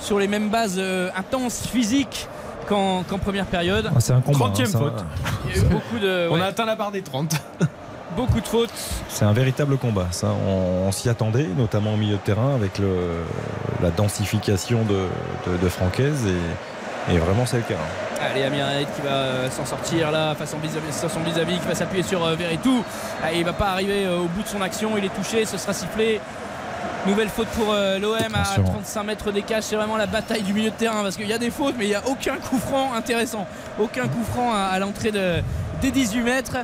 [0.00, 2.28] sur les mêmes bases euh, intenses, physiques
[2.68, 3.90] qu'en qu'en première période.
[3.94, 4.46] ah, c'est un combat.
[4.46, 5.04] 30e hein, ça- faute.
[5.46, 7.34] Il y a eu beaucoup de, On a atteint la barre des 30.
[8.16, 8.70] beaucoup de fautes.
[9.08, 10.06] C'est un véritable combat.
[10.12, 13.18] Ça, on, on s'y attendait, notamment au milieu de terrain, avec le,
[13.82, 15.06] la densification de,
[15.50, 16.24] de, de Francaise.
[17.10, 17.74] Et, et vraiment, c'est le cas.
[18.30, 21.74] Allez, Amir Haït qui va euh, s'en sortir là face à son vis-à-vis, qui va
[21.74, 22.82] s'appuyer sur euh, Verretou.
[23.22, 25.58] Ah, il va pas arriver euh, au bout de son action, il est touché, ce
[25.58, 26.20] sera sifflé.
[27.06, 27.66] Nouvelle faute pour
[28.00, 28.64] l'OM à Attention.
[28.64, 29.62] 35 mètres d'écart.
[29.62, 31.84] C'est vraiment la bataille du milieu de terrain parce qu'il y a des fautes, mais
[31.84, 33.46] il n'y a aucun coup franc intéressant.
[33.78, 35.42] Aucun coup franc à, à l'entrée de,
[35.82, 36.56] des 18 mètres.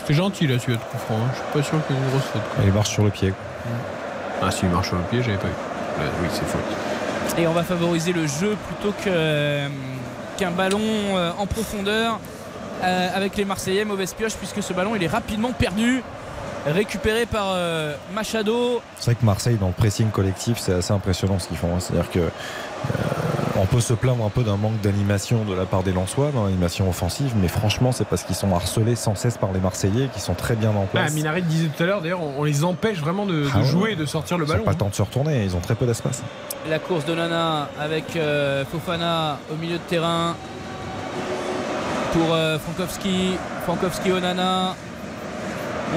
[0.00, 1.14] C'était gentil là, celui de coup franc.
[1.14, 1.30] hein.
[1.32, 2.42] Je suis pas sûr qu'il y ait une grosse faute.
[2.64, 3.32] Il marche sur le pied.
[4.42, 5.52] Ah, si, il marche sur le pied, j'avais pas vu.
[6.00, 7.38] Là, oui, c'est faute.
[7.38, 9.68] Et on va favoriser le jeu plutôt que, euh,
[10.36, 12.18] qu'un ballon euh, en profondeur
[12.82, 13.84] euh, avec les Marseillais.
[13.84, 16.02] Mauvaise pioche puisque ce ballon il est rapidement perdu.
[16.66, 18.82] Récupéré par euh, Machado.
[18.98, 21.68] C'est vrai que Marseille, dans le pressing collectif, c'est assez impressionnant ce qu'ils font.
[21.76, 21.78] hein.
[21.78, 22.28] C'est-à-dire que
[23.58, 26.44] on peut se plaindre un peu d'un manque d'animation de la part des Lensois, dans
[26.44, 30.20] l'animation offensive, mais franchement, c'est parce qu'ils sont harcelés sans cesse par les Marseillais, qui
[30.20, 31.12] sont très bien en Ah, place.
[31.14, 33.64] Minaret disait tout à l'heure, d'ailleurs, on, les empêche vraiment de, Ah ouais.
[33.64, 34.64] jouer et de sortir le Ils n'ont ballon.
[34.64, 36.22] pas le temps de se retourner, ils ont très peu d'espace.
[36.68, 40.34] La course de Nana avec euh, Fofana au milieu de terrain
[42.12, 43.32] pour euh, Frankowski.
[43.64, 44.74] Frankowski au Nana.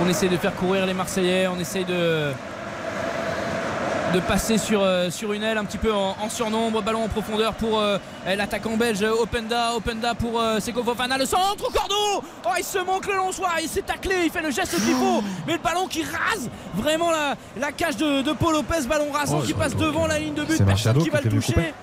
[0.01, 1.47] On essaie de faire courir les Marseillais.
[1.47, 2.27] On essaie de
[4.13, 7.07] de passer sur, euh, sur une aile un petit peu en, en surnombre, ballon en
[7.07, 12.23] profondeur pour euh, l'attaquant belge Openda, Openda pour euh, Seko Fofana, le centre au cordeau.
[12.45, 15.21] Oh il se manque le Lonsoir, il s'est taclé, il fait le geste qu'il faut,
[15.45, 19.39] mais le ballon qui rase vraiment la, la cage de, de Paul Lopez, ballon rasant
[19.41, 21.73] Oh, qui passe devant la ligne de but, personne qui va le toucher.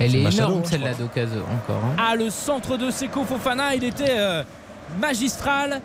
[0.00, 1.82] Elle est Machado, énorme celle-là d'occasion encore.
[1.84, 1.96] hein.
[1.98, 4.42] Ah, le centre de Seko Fofana, il était euh,
[5.00, 5.80] magistral,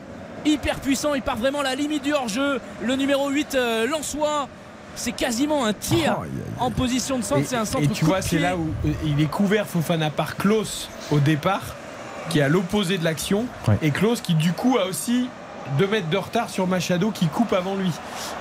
[0.46, 1.14] hyper puissant.
[1.14, 2.60] Il part vraiment à la limite du hors-jeu.
[2.82, 4.48] Le numéro 8, euh, Lançois,
[4.96, 6.18] c'est quasiment un tir
[6.60, 7.42] en position de centre.
[7.42, 9.66] Et, C'est un centre et tu coup vois, c'est là où euh, il est couvert
[9.66, 11.76] Fofana par Klaus au départ,
[12.30, 13.46] qui est à l'opposé de l'action.
[13.68, 13.78] Ouais.
[13.82, 15.28] Et Klaus qui, du coup, a aussi
[15.78, 17.90] 2 mètres de retard sur Machado qui coupe avant lui.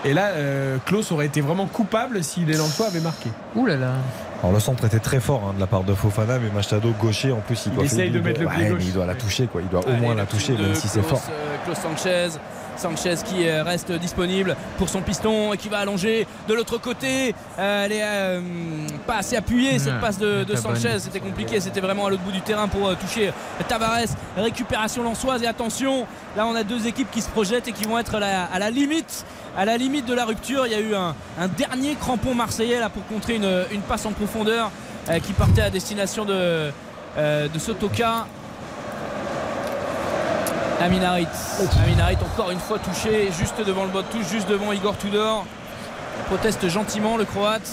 [0.04, 3.30] Et là, euh, Klaus aurait été vraiment coupable si les Lensois avaient marqué.
[3.54, 3.92] Ouh là là.
[4.42, 7.30] Alors le centre était très fort hein, de la part de Fofana, mais Machado gaucher
[7.30, 8.78] en plus il, Il doit essaye de il mettre le pied ouais, gauche.
[8.80, 10.74] mais il doit la toucher quoi, il doit au Allez, moins le la toucher même
[10.74, 11.22] si c'est Klaus, fort.
[11.30, 12.28] euh, Klaus Sanchez.
[12.76, 17.34] Sanchez qui euh, reste disponible pour son piston et qui va allonger de l'autre côté.
[17.58, 18.40] Euh, elle est euh,
[19.06, 20.98] pas assez appuyée cette Ouais, passe de, Sanchez.
[20.98, 23.32] C'était compliqué, c'était vraiment à l'autre bout du terrain pour euh, toucher
[23.68, 24.08] Tavares.
[24.36, 27.98] Récupération lançoise et attention, là on a deux équipes qui se projettent et qui vont
[27.98, 29.24] être à la, à la limite.
[29.56, 32.80] À la limite de la rupture, il y a eu un, un dernier crampon marseillais
[32.80, 34.70] là pour contrer une, une passe en profondeur
[35.10, 36.70] euh, qui partait à destination de,
[37.18, 38.26] de Sotoka.
[40.80, 41.26] Aminarit.
[41.82, 45.44] Aminarit encore une fois touché juste devant le bot de touche, juste devant Igor Tudor.
[46.26, 47.68] Proteste gentiment le Croate.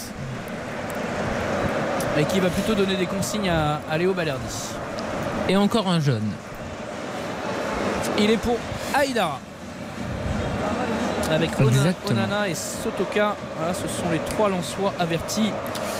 [2.17, 4.43] Et qui va plutôt donner des consignes à, à Léo Balerdi.
[5.47, 6.29] Et encore un jeune.
[8.19, 8.57] Il est pour
[8.93, 9.39] Aïdara.
[11.31, 11.93] Avec Ona-.
[12.09, 13.35] Onana et Sotoka.
[13.57, 15.51] Voilà, ce sont les trois Lensois avertis.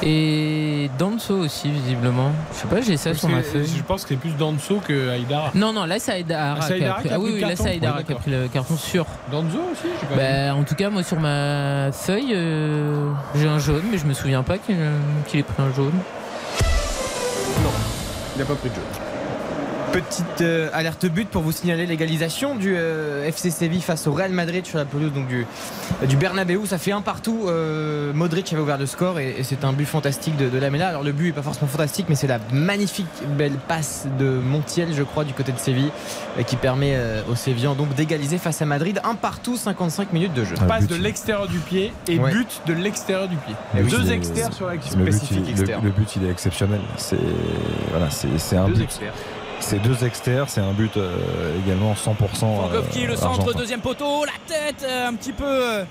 [0.02, 2.32] Et Danso aussi, visiblement.
[2.54, 3.68] Je sais pas, j'ai ça sur ma feuille.
[3.78, 5.52] Je pense que c'est plus Danso que Haïdara.
[5.56, 7.08] Non, non, là c'est Aïdara Ah, qui a Aïdara pris.
[7.10, 8.78] qui a Ah oui, le oui, là carton c'est Aïdara qui a pris le carton
[8.78, 9.06] sûr.
[9.32, 10.16] Danzo aussi pas.
[10.16, 14.14] Bah, en tout cas, moi sur ma feuille, euh, j'ai un jaune, mais je me
[14.14, 14.78] souviens pas qu'il
[15.28, 15.94] qu'il ait pris un jaune.
[17.64, 17.72] Non,
[18.36, 18.82] il n'a pas pris de jeu.
[19.92, 24.32] Petite euh, alerte but pour vous signaler l'égalisation du euh, FC Séville face au Real
[24.32, 25.48] Madrid sur la pelouse donc du,
[26.08, 26.60] du Bernabeu.
[26.68, 27.46] Ça fait un partout.
[27.48, 30.90] Euh, Modric avait ouvert le score et, et c'est un but fantastique de, de Lamela.
[30.90, 34.90] Alors le but est pas forcément fantastique, mais c'est la magnifique belle passe de Montiel,
[34.94, 35.90] je crois, du côté de Séville,
[36.38, 39.02] euh, qui permet euh, aux Sévillans donc d'égaliser face à Madrid.
[39.04, 40.56] Un partout, 55 minutes de jeu.
[40.62, 40.98] Ah, Passe but.
[40.98, 42.32] de l'extérieur du pied et Ouais.
[42.32, 43.56] but de l'extérieur du pied.
[43.90, 45.84] Deux extérieurs sur la le but, spécifique il, externe.
[45.84, 46.82] le but, il est exceptionnel.
[46.98, 47.18] C'est
[47.90, 49.00] voilà, c'est c'est un Deux but.
[49.60, 51.16] C'est deux extérieurs, c'est un but euh,
[51.66, 53.60] également 100% Frankowski, euh, le centre, argentin.
[53.60, 55.84] deuxième poteau, la tête, euh, un petit peu, euh,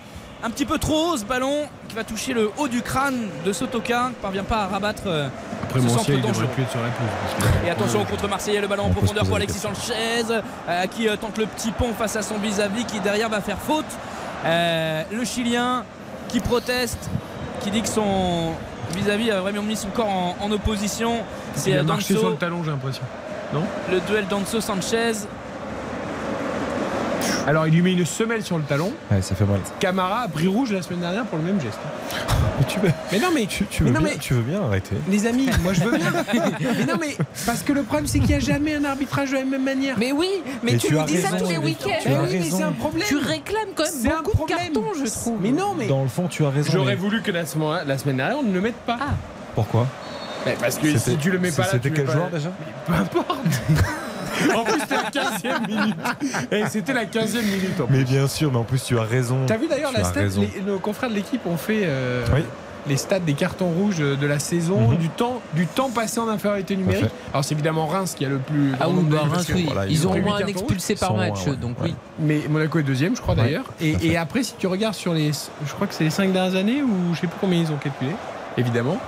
[0.43, 3.53] un petit peu trop haut ce ballon qui va toucher le haut du crâne de
[3.53, 5.28] Sotoka, qui parvient pas à rabattre euh,
[5.65, 8.85] Après, ce mon centre ciel, il sur la Et attention au contre Marseillais, le ballon
[8.85, 12.39] en profondeur pour Alexis Sanchez euh, qui euh, tente le petit pont face à son
[12.39, 13.85] vis-à-vis qui derrière va faire faute.
[14.45, 15.85] Euh, le Chilien
[16.28, 17.11] qui proteste,
[17.61, 18.53] qui dit que son
[18.97, 21.16] vis-à-vis a vraiment mis son corps en, en opposition.
[21.55, 23.03] C'est Il a marché sur le talon, j'ai l'impression.
[23.52, 25.12] Non le duel Danso-Sanchez.
[27.46, 28.92] Alors, il lui met une semelle sur le talon.
[29.10, 29.60] Ouais, ça fait mal.
[29.80, 31.78] Camara a pris rouge la semaine dernière pour le même geste.
[32.68, 34.62] Tu veux, Mais non, mais tu, tu mais veux non, bien, mais- tu veux bien
[34.62, 36.12] arrêter Les amis, moi je veux bien.
[36.76, 37.16] mais non, mais
[37.46, 39.96] parce que le problème, c'est qu'il n'y a jamais un arbitrage de la même manière.
[39.98, 40.28] Mais oui,
[40.62, 41.88] mais, Mais tu, tu nous as dis ça tous les week-ends.
[42.02, 43.06] tu as oui, mais c'est un problème.
[43.09, 44.59] Tu réclames quand C'est même un beaucoup de problème.
[44.74, 45.38] cartons, je trouve.
[45.40, 46.70] Mais non, mais Dans le fond, tu as raison.
[46.70, 48.98] j'aurais mais voulu que la semaine, la semaine dernière, on ne le mette pas.
[49.01, 49.04] Ah.
[49.54, 49.86] Pourquoi?
[50.48, 52.51] Mais parce que si C'était- tu le mets pas là, C'était quel pas joueur déjà
[52.86, 53.36] Peu importe.
[54.56, 55.96] en plus, c'était la 15e minute.
[56.52, 57.80] Et c'était la 15e minute.
[57.80, 57.96] en plus.
[57.96, 59.38] Mais bien sûr, mais en plus, tu as raison.
[59.46, 62.43] T'as vu d'ailleurs la stat les- Nos confrères de l'équipe ont fait euh, Oui.
[62.86, 64.96] les stats des cartons rouges de la saison, Mhm.
[64.96, 67.06] du, temps, du temps passé en infériorité numérique.
[67.32, 68.72] Alors c'est évidemment Reims qui a le plus.
[68.80, 69.64] Ah grand oui, bah, Reims, oui.
[69.66, 71.56] voilà, ils ils ont au moins un expulsé par match, ouais.
[71.56, 71.88] donc Ouais.
[71.88, 71.94] oui.
[72.20, 73.64] Mais Monaco est deuxième, je crois Ouais, d'ailleurs.
[73.80, 75.32] Et, et après, si tu regardes sur les.
[75.32, 77.77] Je crois que c'est les cinq dernières années ou je sais plus combien ils ont
[77.77, 78.12] calculé,
[78.56, 78.98] évidemment.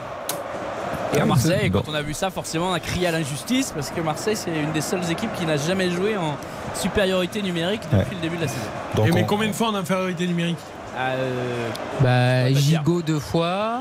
[1.16, 1.80] Et à Marseille, Bon.
[1.80, 4.50] quand on a vu ça, forcément, on a crié à l'injustice parce que Marseille, c'est
[4.56, 6.36] une des seules équipes qui n'a jamais joué en
[6.74, 8.06] supériorité numérique depuis Ouais.
[8.12, 8.60] le début de la saison.
[8.94, 10.58] Donc, et mais combien de fois en infériorité numérique
[10.98, 11.68] Euh,
[12.00, 12.52] Bah.
[12.52, 13.80] Gigot deux fois.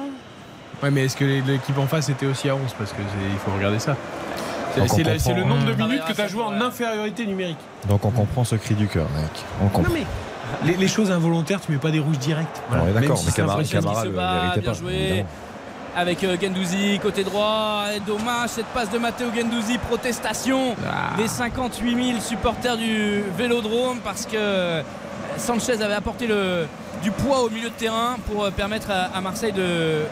[0.82, 3.52] Ouais, mais est-ce que l'équipe en face était aussi à 11 Parce que il faut
[3.56, 3.96] regarder ça.
[4.76, 7.58] C'est- le nombre de minutes que tu as joué en infériorité numérique.
[7.88, 9.30] donc on comprend ce cri du cœur, mec.
[9.62, 10.04] On Non mais
[10.66, 12.46] les, les choses involontaires, tu mets pas des rouges directs.
[12.72, 13.64] On est d'accord, si mais Camara.
[13.64, 14.74] Camara se bat, bien pas.
[14.78, 14.94] joué.
[14.96, 15.30] évidemment.
[15.96, 17.86] Avec euh, Gendouzi côté droit.
[17.96, 21.16] Et dommage cette passe de Matteo Gendouzi, protestation Ah.
[21.18, 24.82] des 58 000 supporters du Vélodrome parce que euh,
[25.38, 26.66] Sanchez avait apporté le,
[27.04, 30.04] du poids au milieu de terrain pour euh, permettre à, à Marseille de,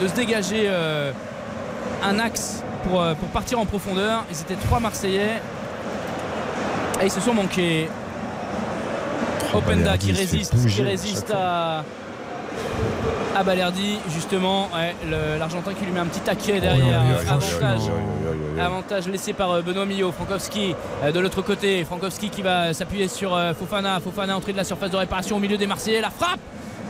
[0.00, 1.12] de se dégager euh,
[2.04, 4.24] un axe pour, pour partir en profondeur.
[4.30, 5.40] Et c'était trois Marseillais.
[7.00, 7.88] Et ils se sont manqués.
[9.54, 11.84] Openda qui résiste, qui à résiste fois.
[13.34, 14.68] À, Balerdi, justement.
[14.74, 14.94] Ouais,
[15.38, 17.02] L'Argentin qui lui met un petit taquet derrière.
[17.02, 17.36] Oh, oui,
[18.54, 19.06] oui, Avantage.
[19.06, 23.08] oui, laissé par euh, Benoît Millot, Frankowski euh, de l'autre côté, Frankowski qui va s'appuyer
[23.08, 26.10] sur euh, Fofana, Fofana entrée de la surface de réparation au milieu des Marseillais, la
[26.10, 26.40] frappe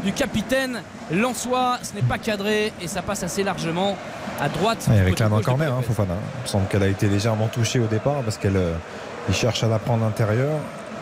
[0.04, 3.96] du capitaine Lançois, ce n'est pas cadré et ça passe assez largement
[4.40, 4.86] à droite.
[4.88, 5.82] Ah, il réclame un corner, hein.
[5.82, 6.14] Fofana.
[6.14, 8.58] Il me semble qu'elle a été légèrement touchée au départ parce qu'elle
[9.28, 10.58] il cherche à la prendre à l'intérieur.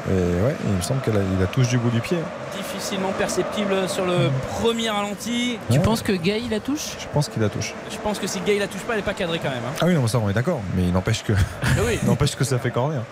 [0.08, 0.12] Et
[0.42, 2.16] ouais, il me semble qu'il a, touche du bout du pied.
[2.56, 4.30] Difficilement perceptible sur le
[4.60, 5.58] premier ralenti.
[5.70, 5.82] Tu Ouais.
[5.84, 6.96] penses que Gay la touche?
[6.98, 7.74] Je pense qu'il la touche.
[7.90, 9.58] Je pense que si Gay la touche pas, elle n'est pas cadrée quand même.
[9.68, 9.74] hein.
[9.80, 10.60] Ah oui, non, ça on est d'accord.
[10.74, 11.98] Mais il n'empêche que, Mais oui.
[12.02, 13.02] il n'empêche que ça fait corner.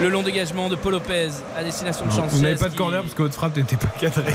[0.00, 2.42] Le long dégagement de Paul Lopez à destination de Vous Sanchez.
[2.42, 4.34] n'avez pas de qui- corner parce que votre frappe n'était pas cadrée.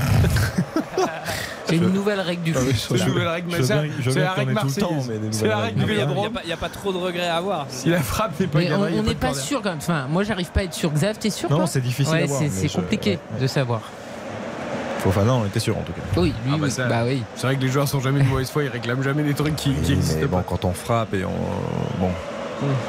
[1.68, 2.74] C'est une nouvelle règle du Ah foot.
[2.76, 3.74] C'est une nouvelle règle, veux c'est
[4.14, 5.10] bien la règle marseillaise.
[5.32, 6.32] C'est la règle du Il n'y a, Vélodrome.
[6.32, 7.66] pas- il y a pas trop de regrets à avoir.
[7.68, 8.58] Si la frappe n'est pas
[8.96, 9.78] on n'est pas sûr quand même.
[9.78, 10.90] Enfin, moi, j'arrive pas à être sûr.
[10.92, 13.82] Xav, t'es sûr Non, c'est difficile Ouais, à voir, c'est compliqué de savoir.
[15.00, 16.00] Fofana, on était sûr en tout cas.
[16.20, 16.70] Oui, lui, Ah bah oui.
[16.72, 17.22] ça- bah oui.
[17.36, 19.54] C'est vrai que les joueurs sont jamais de mauvaise foi, ils réclament jamais des trucs
[19.54, 20.44] qui, qui Mais existent bon, pas.
[20.46, 22.00] quand on frappe et on.
[22.00, 22.10] Bon,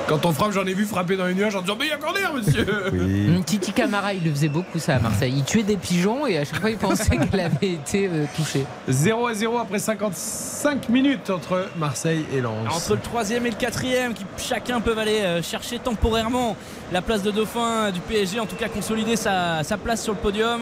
[0.07, 1.93] Quand on frappe, j'en ai vu frapper dans les nuages en disant Mais il y
[1.93, 3.27] a corner, monsieur oui.
[3.27, 5.33] Hum, Titi Camara, il le faisait beaucoup ça à Marseille.
[5.35, 8.65] Il tuait des pigeons et à chaque fois, il pensait qu'elle avait été euh, touchée.
[8.87, 12.67] 0 à 0 après 55 minutes entre Marseille et Lens.
[12.75, 16.55] Entre le troisième et le quatrième, qui chacun peuvent aller euh, chercher temporairement
[16.91, 20.19] la place de dauphin du PSG, en tout cas consolider sa, sa place sur le
[20.19, 20.61] podium.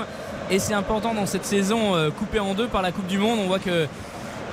[0.49, 3.39] Et c'est important dans cette saison euh, coupée en deux par la Coupe du Monde.
[3.41, 3.85] On voit que euh,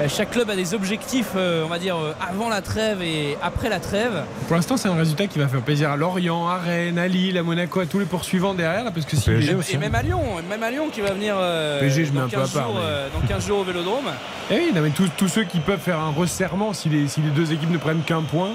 [0.08, 3.68] chaque club a des objectifs, euh, on va dire, euh, avant la trêve et après
[3.68, 4.24] la trêve.
[4.48, 7.38] Pour l'instant, c'est un résultat qui va faire plaisir à Lorient, à Rennes, à Lille,
[7.38, 8.84] à Monaco, à tous les poursuivants derrière.
[8.84, 9.74] Là, parce que si PSG les- aussi.
[9.74, 12.26] Et même à Lyon, même à Lyon qui va venir euh, PSG, je mets dans,
[12.26, 14.04] un peu à 15 part, jours, mais- euh, dans 15 jours au Vélodrome.
[14.50, 17.20] Eh oui, non, mais tous, tous ceux qui peuvent faire un resserrement si les, si
[17.22, 18.50] les deux équipes ne prennent qu'un point.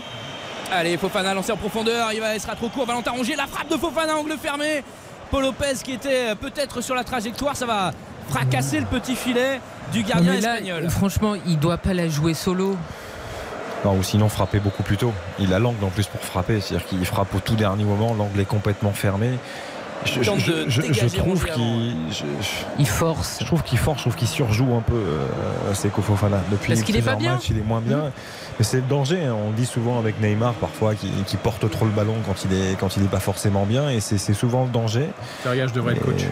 [0.72, 2.86] Allez, Fofana lancé en profondeur, il, va, il sera trop court.
[2.86, 4.84] Valentin Rongier, la frappe de Fofana, angle fermé.
[5.32, 7.92] Paul Lopez qui était euh, peut-être sur la trajectoire, ça va
[8.30, 9.60] fracasser le petit filet
[9.92, 10.90] du Non, gardien mais là, espagnol.
[10.90, 12.76] franchement, il doit pas la jouer solo.
[13.86, 15.14] Non, ou sinon frapper beaucoup plus tôt.
[15.40, 18.40] Il a l'angle en plus pour frapper, c'est-à-dire qu'il frappe au tout dernier moment, l'angle
[18.40, 19.30] est complètement fermé.
[20.06, 22.22] Je, trouve qu'il je, je-
[22.80, 23.38] Il force.
[23.42, 26.42] je trouve qu'il force, je trouve qu'il surjoue un peu euh, Seko Fofana.
[26.50, 27.34] Depuis Parce qu'il est pas plusieurs bien.
[27.34, 28.04] matchs, il est moins bien.
[28.58, 29.26] Mais c'est le danger.
[29.26, 29.36] hein.
[29.46, 32.96] On dit souvent avec Neymar parfois qu'il porte trop le ballon quand il est quand
[32.96, 35.10] il est pas forcément bien, et c'est souvent le danger.
[35.46, 36.24] Devrais être coach.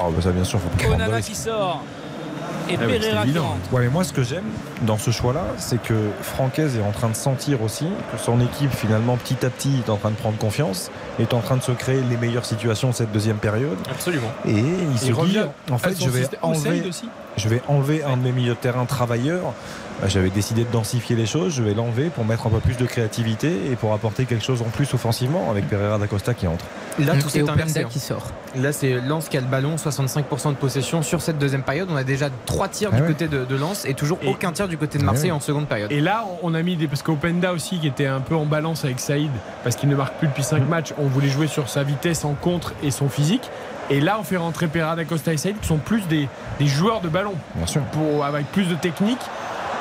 [0.00, 1.82] Oh, bah ça bien sûr, faut Onana qui sort.
[2.70, 3.72] Et Ah oui, qui rentre.
[3.72, 4.44] Ouais, mais moi, ce que j'aime
[4.82, 8.70] dans ce choix-là, c'est que Francaise est en train de sentir aussi que son équipe,
[8.70, 11.72] finalement, petit à petit, est en train de prendre confiance, est en train de se
[11.72, 13.78] créer les meilleures situations de cette deuxième période.
[13.90, 14.30] Absolument.
[14.46, 15.38] Et il se dit,
[15.70, 16.88] en fait, je vais enlever.
[16.88, 17.08] Aussi.
[17.38, 19.52] Je vais enlever un de mes milieux de terrain travailleurs.
[20.00, 22.76] Bah, J'avais décidé de densifier les choses, je vais l'enlever pour mettre un peu plus
[22.76, 26.64] de créativité et pour apporter quelque chose en plus offensivement avec Pereira d'Acosta qui entre.
[27.00, 27.82] Là, Et tout s'est Openda inversé.
[27.82, 27.88] hein.
[27.90, 28.22] qui sort.
[28.54, 31.88] Là, c'est Lens qui a le ballon, 65% de possession sur cette deuxième période.
[31.90, 33.08] On a déjà trois tirs Ah du ouais.
[33.08, 35.36] côté de, de Lens et toujours Et- aucun tir du côté de Ah Marseille ouais.
[35.36, 35.90] en seconde période.
[35.90, 36.86] Et là, on a mis des.
[36.86, 39.30] Parce qu'Openda aussi, qui était un peu en balance avec Saïd,
[39.64, 42.34] parce qu'il ne marque plus depuis 5 matchs, on voulait jouer sur sa vitesse en
[42.34, 43.50] contre et son physique.
[43.90, 46.66] Et là, on fait rentrer Pereira da Costa et Saïd, qui sont plus des, des
[46.66, 47.34] joueurs de ballon.
[47.54, 47.82] Bien sûr.
[47.92, 49.18] Pour, avec plus de technique.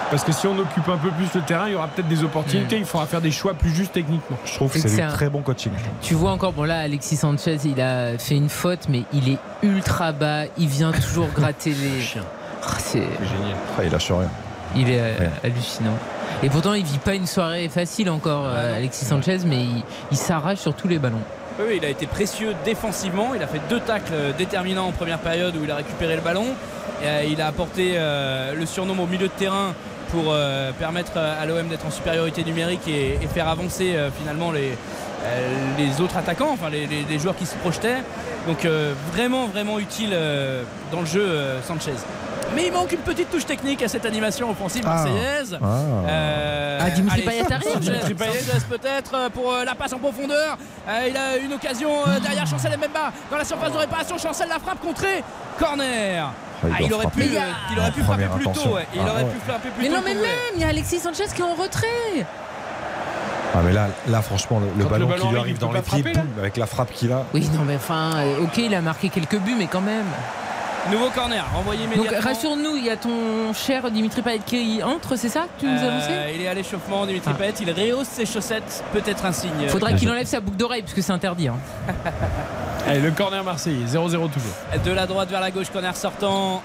[0.10, 2.24] Parce que si on occupe un peu plus le terrain, il y aura peut-être des
[2.24, 2.77] opportunités.
[2.77, 4.38] Il faudra faire des choix plus justes techniquement.
[4.45, 5.74] Je trouve que c'est un- très bon coaching.
[6.02, 9.38] Tu vois encore, bon là, Alexis Sanchez, il a fait une faute, mais il est
[9.64, 10.44] ultra bas.
[10.58, 12.22] Il vient toujours gratter les.
[12.64, 13.58] Ah, c'est génial.
[13.77, 14.30] Ah, il lâche rien.
[14.77, 15.98] Il est euh, hallucinant.
[16.42, 20.18] Et pourtant, il vit pas une soirée facile encore, euh, Alexis Sanchez, mais il, il
[20.18, 21.19] s'arrache sur tous les ballons.
[21.60, 23.34] Il a été précieux défensivement.
[23.34, 26.45] Il a fait deux tacles déterminants en première période où il a récupéré le ballon.
[27.03, 29.74] Euh, il a apporté euh, le surnom au milieu de terrain
[30.11, 36.16] pour euh, permettre à l'OM d'être en supériorité numérique et, faire avancer finalement les, autres
[36.16, 38.03] attaquants, enfin les, joueurs qui se projetaient.
[38.48, 38.66] Donc
[39.11, 40.16] vraiment, vraiment utile
[40.92, 41.27] dans le jeu
[41.68, 41.92] Sanchez.
[42.56, 44.90] Mais il manque une petite touche technique à cette animation offensive Ah.
[44.95, 45.58] marseillaise.
[45.61, 45.66] Ah.
[46.08, 47.80] Euh, Ah, Dimitri allez, Payet arrive.
[47.80, 50.58] Dimitri Payet peut-être euh, pour euh, la passe en profondeur.
[50.88, 54.17] Euh, il a une occasion euh, derrière Chancel Mbemba dans la surface de réparation.
[54.17, 55.24] Chancel la frappe contrée.
[55.59, 56.26] Corner.
[56.64, 57.38] Ah, il Ah, il aurait pu, frapper.
[57.38, 57.42] euh,
[57.74, 58.69] il aurait pu frapper première plus tôt.
[58.76, 58.88] ouais.
[58.93, 59.30] Il Ah, aurait ouais.
[59.30, 59.95] pu frapper plus Mais tôt.
[59.95, 60.24] non, mais même,
[60.56, 62.26] il y a Alexis Sanchez qui est en retrait.
[63.56, 65.82] Ah mais là, là franchement, le, le Quand le ballon qui lui arrive, dans les
[65.82, 67.24] pieds, boum, avec la frappe qu'il a.
[67.34, 70.06] Oui, non, mais enfin, euh, ok, il a marqué quelques buts, mais quand même.
[70.92, 72.30] Nouveau corner, renvoyé Donc immédiatement.
[72.30, 75.78] rassure-nous, il y a ton cher Dimitri Payet qui entre, c'est ça que tu nous
[75.78, 77.38] Euh, annonçais il est à l'échauffement, Dimitri Ah.
[77.38, 77.54] Payet.
[77.62, 78.84] Il rehausse ses chaussettes.
[78.94, 79.68] Peut-être un signe.
[79.68, 81.48] Faudra qu'il enlève sa boucle d'oreille, parce que c'est interdit.
[81.50, 81.58] hein.
[82.88, 84.54] Allez, le corner marseillais, 0-0 toujours.
[84.86, 86.62] De la droite vers la gauche, corner sortant.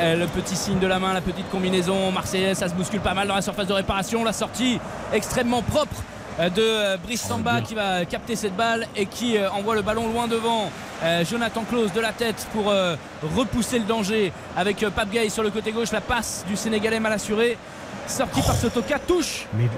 [0.00, 3.14] Euh, Le petit signe de la main, la petite combinaison marseillaise, ça se bouscule pas
[3.14, 4.24] mal dans la surface de réparation.
[4.24, 4.78] La sortie
[5.12, 9.50] extrêmement propre euh, de euh, Brice Samba qui va capter cette balle et qui euh,
[9.50, 10.70] envoie le ballon loin devant.
[11.02, 12.94] Euh, Jonathan Klaus de la tête pour euh,
[13.36, 15.90] repousser le danger avec euh, Pape Gay sur le côté gauche.
[15.92, 17.58] La passe du Sénégalais mal assurée.
[18.06, 19.46] Sortie par Sotoka, touche.
[19.54, 19.68] Mais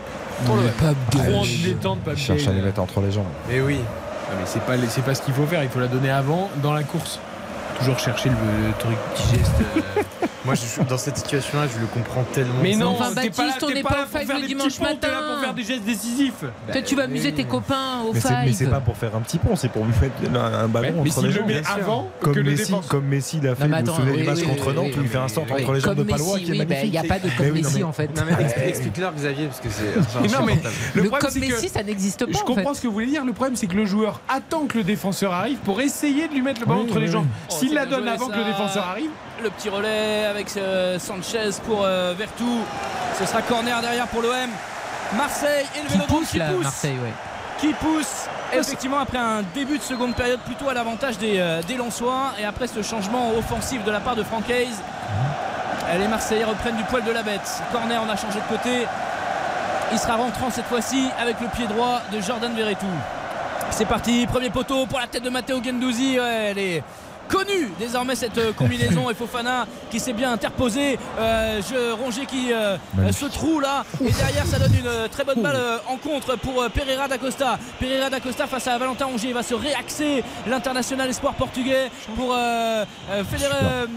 [0.46, 3.26] Pour le en dilettante, Il cherche à les mettre entre les jambes.
[3.48, 3.80] Mais oui.
[3.82, 6.50] Ah, mais c'est pas, c'est pas ce qu'il faut faire, il faut la donner avant,
[6.62, 7.20] dans la course.
[7.78, 8.34] Toujours chercher le,
[8.68, 9.52] le truc, petit geste.
[10.44, 12.52] Moi, je, dans cette situation-là, je le comprends tellement.
[12.62, 14.42] Mais non, Enfin, t'es pas là, Baptiste, on n'est pas au pour five faire le
[14.42, 15.26] des dimanche ponts, t'es là matin.
[15.32, 16.44] pour faire des gestes décisifs.
[16.70, 19.20] Toi, tu vas amuser tes copains au Mais c'est, mais c'est pas pour faire un
[19.20, 21.50] petit pont, c'est pour lui mettre un, un ballon mais entre s'il les le jambes.
[21.80, 23.68] avant comme que Messi, comme Messi l'a fait.
[23.68, 25.94] Mais vous souvenez du match contre Nantes où il fait un centre entre les jambes
[25.96, 26.84] de Palois Messi, qui est oui, bah, magnifique.
[26.86, 28.10] il n'y a pas de Mais comme Messi mais- en fait.
[28.58, 30.58] Mais explique-leur, Xavier, parce que c'est Mais non, mais
[30.94, 32.32] le, comme c'est que Messi, ça n'existe pas.
[32.32, 33.24] je en comprends ce que vous voulez dire.
[33.24, 36.42] Le problème, c'est que le joueur attend que le défenseur arrive pour essayer de lui
[36.42, 37.26] mettre le ballon entre les jambes.
[37.48, 39.10] S'il la donne avant que le défenseur arrive,
[39.42, 42.60] Le petit relais avec euh, Sanchez pour euh, Vertou.
[43.18, 44.32] Ce sera corner derrière pour l'OM.
[45.16, 46.62] Marseille et le Qui Vélodrome pousse qui là, pousse.
[46.64, 47.12] Marseille, ouais.
[47.58, 48.26] Qui pousse.
[48.52, 52.44] Effectivement, après un début de seconde période plutôt à l'avantage des, euh, des Lensois et
[52.44, 54.68] après ce changement offensif de la part de Franck Hayes,
[55.88, 57.62] euh, les Marseillais reprennent du poil de la bête.
[57.72, 58.86] Corner, on a changé de côté.
[59.92, 62.86] Il sera rentrant cette fois-ci avec le pied droit de Jordan Verretou.
[63.70, 66.18] C'est parti, premier poteau pour la tête de Matteo Gendouzi.
[66.18, 66.82] Ouais, elle est
[67.28, 70.98] connue désormais cette euh, combinaison et Fofana qui s'est bien interposé.
[71.18, 72.76] Euh, je, Rongier qui euh,
[73.12, 77.08] se troue là et derrière ça donne une très bonne balle en contre pour Pereira
[77.08, 77.58] da Costa.
[77.80, 82.34] Pereira da Costa face à Valentin Rongier il va se réaxer l'international espoir portugais pour
[82.36, 82.84] euh,
[83.30, 83.88] Federer-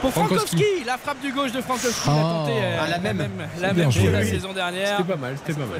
[0.00, 0.56] pour Frankowski.
[0.56, 3.18] Frankowski, la frappe du gauche de Frankowski, a tenté euh, Ah, la même.
[3.60, 4.96] la même la saison dernière.
[4.98, 5.34] c'était pas mal.
[5.36, 5.78] C'était pas mal.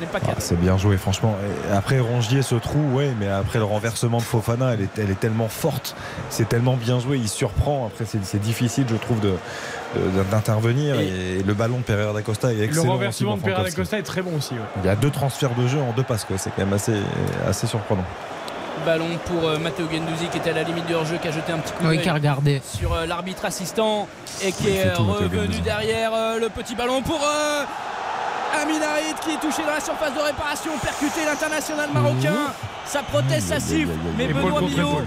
[0.00, 1.36] n'est pas Ah, c'est bien joué, franchement.
[1.70, 5.10] Et après, Rongier se trouve, ouais, mais après le renversement de Fofana, elle est, elle
[5.10, 5.96] est tellement forte,
[6.30, 7.86] c'est tellement bien joué, il surprend.
[7.86, 9.34] Après, c'est, difficile, je trouve, de,
[10.30, 10.98] d'intervenir.
[11.00, 12.82] Et, le ballon de Pereira da Costa est Le excellent.
[12.82, 13.80] aussi renversement de Pereira da Frankowski.
[13.80, 14.54] Costa est très bon aussi.
[14.54, 14.60] ouais.
[14.82, 16.38] Il y a deux transferts de jeu en deux passes, quoi.
[16.38, 16.96] C'est quand même assez,
[17.48, 18.04] assez surprenant.
[18.84, 21.52] Ballon pour euh, Matteo Gendouzi qui était à la limite du hors-jeu, qui a jeté
[21.52, 22.60] un petit coup Oui, qui a regardé.
[22.64, 24.08] sur euh, l'arbitre assistant
[24.42, 27.64] et qui est Matteo revenu derrière euh, le petit ballon pour euh,
[28.62, 32.52] Amin Harit qui est touché dans la surface de réparation, percuté l'international marocain.
[32.86, 35.02] Sa prothèse, sa siffle, mais Benoît Millot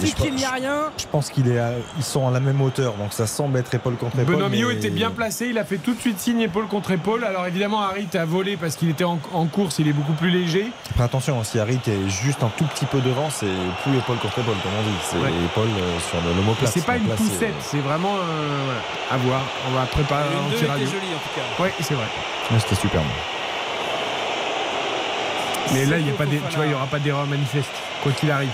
[0.00, 0.84] dit qu'il n'y a rien.
[0.96, 3.74] Je pense qu'il est à- ils sont à la même hauteur, donc ça semble être
[3.74, 4.36] épaule contre épaule.
[4.36, 6.92] Benoît Millot mais- était bien placé, il a fait tout de suite signe épaule contre
[6.92, 7.24] épaule.
[7.24, 10.30] Alors évidemment, Harit a volé parce qu'il était en, en course, il est beaucoup plus
[10.30, 10.68] léger.
[10.92, 13.44] Après attention, si Harit est juste un tout petit peu devant, c'est
[13.82, 14.96] plus épaule contre épaule, comme on dit.
[15.10, 15.28] C'est Ouais.
[15.44, 16.70] épaule euh, sur le l'omoplate.
[16.72, 19.42] c'est pas une Donc là, c'est- poussette, c'est vraiment euh, à voir.
[19.68, 20.86] On va préparer un radio.
[20.86, 21.62] jolie en tout cas.
[21.62, 22.06] Ouais, c'est vrai.
[22.52, 23.04] Ouais, C'était superbe.
[25.72, 27.26] Mais là, il y a Sergio pas des, tu vois, il n'y aura pas d'erreur
[27.26, 27.70] manifeste,
[28.02, 28.50] quoi qu'il arrive.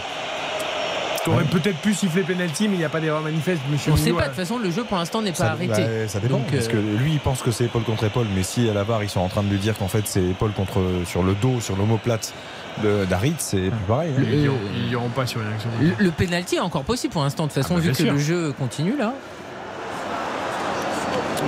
[1.24, 4.04] T'aurais peut-être pu siffler penalty, mais il n'y a pas d'erreur manifeste, monsieur On sait
[4.06, 4.26] Mignot, pas, hein.
[4.26, 5.82] de toute façon, le jeu pour l'instant n'est pas Ça, arrêté.
[5.82, 6.38] bah, ça dépend.
[6.38, 8.72] Donc, parce que euh, lui, il pense que c'est épaule contre épaule, mais si à
[8.74, 11.22] la VAR, ils sont en train de lui dire qu'en fait, c'est épaule contre sur
[11.22, 12.32] le dos, sur l'omoplate
[12.82, 14.10] de- d'Harit, c'est plus pareil.
[14.18, 14.22] hein.
[14.26, 15.68] Ils iront- Ils n'iront pas sur une action.
[15.80, 17.96] le, le penalty est encore possible pour l'instant, de toute façon, Ah bah, vu que
[18.02, 18.12] sûr.
[18.14, 19.12] le jeu continue là.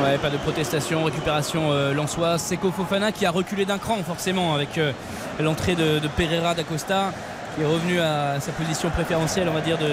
[0.02, 2.36] Ouais, pas de protestation, récupération euh, Lançois.
[2.38, 4.92] Seko Fofana qui a reculé d'un cran forcément avec euh,
[5.40, 7.12] l'entrée de, de Pereira d'Acosta
[7.54, 9.84] qui est revenu à sa position préférentielle on va dire de,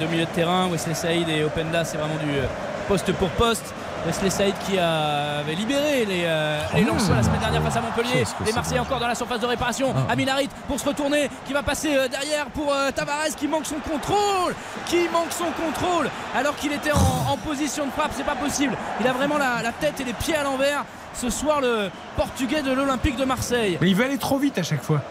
[0.00, 0.68] de milieu de terrain.
[0.70, 2.46] Wesley Saïd et Openda c'est vraiment du euh,
[2.88, 3.74] poste pour poste.
[4.06, 8.24] Wesley Saïd qui avait libéré les, euh, les Lensois la semaine dernière face à Montpellier.
[8.46, 9.92] Les Marseillais encore dans la surface de réparation.
[9.94, 10.12] Ah.
[10.12, 13.66] Amin Harit pour se retourner qui va passer euh, derrière pour euh, Tavares qui manque
[13.66, 14.54] son contrôle.
[14.86, 18.12] Qui manque son contrôle alors qu'il était en, en position de frappe.
[18.16, 18.74] C'est pas possible.
[19.00, 20.84] Il a vraiment la, la tête et les pieds à l'envers.
[21.12, 23.76] Ce soir, le portugais de l'Olympique de Marseille.
[23.80, 25.02] Mais il veut aller trop vite à chaque fois.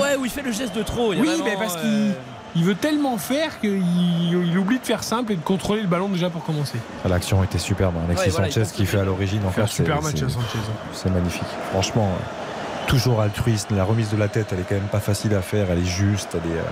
[0.00, 1.12] Ouais, où il fait le geste de trop.
[1.12, 2.14] Il y a Oui, vraiment, mais parce euh, qu'il
[2.56, 6.08] il veut tellement faire qu'il il oublie de faire simple et de contrôler le ballon
[6.08, 6.78] déjà pour commencer.
[7.08, 7.94] L'action était superbe.
[7.98, 8.02] hein.
[8.06, 9.40] Alexis Ouais, voilà, il Sanchez qui fait à l'origine.
[9.44, 10.58] Il fait super c'est- match à Sanchez.
[10.92, 11.42] C'est magnifique.
[11.70, 13.70] Franchement, euh, toujours altruiste.
[13.70, 15.66] La remise de la tête, elle est quand même pas facile à faire.
[15.70, 16.30] Elle est juste.
[16.34, 16.58] Elle est.
[16.58, 16.62] euh,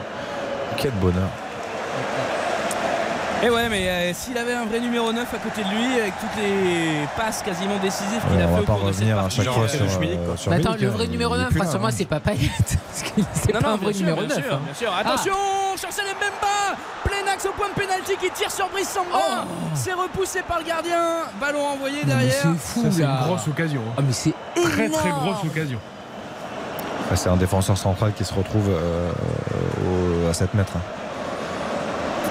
[0.77, 1.29] Quel bonheur.
[3.43, 6.13] Et ouais, mais euh, s'il avait un vrai numéro 9 à côté de lui, avec
[6.21, 8.93] toutes les passes quasiment décisives qu'il Ouais, a on fait va au pas cours de
[8.93, 9.37] cette à partie.
[9.37, 10.91] chaque Genre, fois euh, sur, euh, sur attends, Milik, le hein.
[10.91, 11.95] vrai Il numéro est 9, plus là, rassure-moi, hein.
[11.97, 12.51] c'est pas Payet.
[12.59, 14.45] Parce que c'est pas non, un vrai sûr, numéro bien 9.
[14.45, 14.61] sûr, hein.
[14.63, 14.93] bien sûr.
[14.95, 15.33] Attention,
[15.81, 19.47] Chancel Mbemba, plein axe au point de pénalty qui tire sur Brice Samba.
[19.75, 20.99] C'est repoussé par le gardien.
[21.41, 22.35] Ballon envoyé derrière.
[22.43, 23.81] C'est fou, c'est une grosse occasion.
[23.89, 23.95] hein.
[23.97, 25.33] Ah, mais c'est Très très énorme.
[25.33, 25.79] grosse occasion.
[27.11, 29.11] Ah, C'est un défenseur central qui se retrouve euh,
[30.27, 30.75] au- à 7 mètres.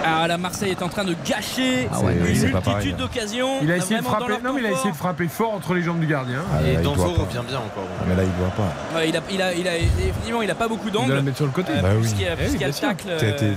[0.04, 0.18] Hein.
[0.24, 2.98] Ah, la Marseille est en train de gâcher Ah ouais, une oui, c'est multitude hein.
[2.98, 3.50] d'occasions.
[3.62, 4.28] Il a On essayé de frapper.
[4.28, 5.08] leur Non, mais il a essayé de fort.
[5.08, 6.42] frapper fort entre les jambes du gardien.
[6.54, 7.22] Ah, Et là, il Danso doit pas.
[7.24, 7.84] revient bien encore.
[8.00, 8.98] Ah, Mais là, il doit pas.
[8.98, 11.22] Ouais, il a, il a, il a, effectivement, il a pas beaucoup Il doit la
[11.22, 11.72] mettre sur le côté.
[11.76, 12.02] Euh, Bah oui.
[12.02, 13.06] puisqu'il y a, Eh y a le tacle.
[13.10, 13.56] Euh,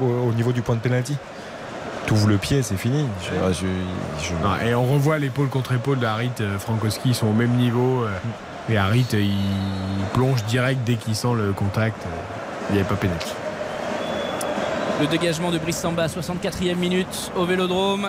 [0.00, 1.16] au, au niveau du point de pénalty.
[2.06, 3.06] T'ouvres le pied, c'est fini.
[3.22, 7.28] Je- je- je- Non, et on revoit l'épaule contre épaule d'Harit, euh, Frankowski, ils sont
[7.28, 8.02] au même niveau.
[8.02, 8.08] euh,
[8.68, 9.30] et Harit, il
[10.12, 11.96] plonge direct dès qu'il sent le contact.
[12.04, 12.08] euh,
[12.70, 13.32] Il n'y avait pas pénalty.
[15.00, 18.08] Le dégagement de Brice Samba, 64e minute au Vélodrome.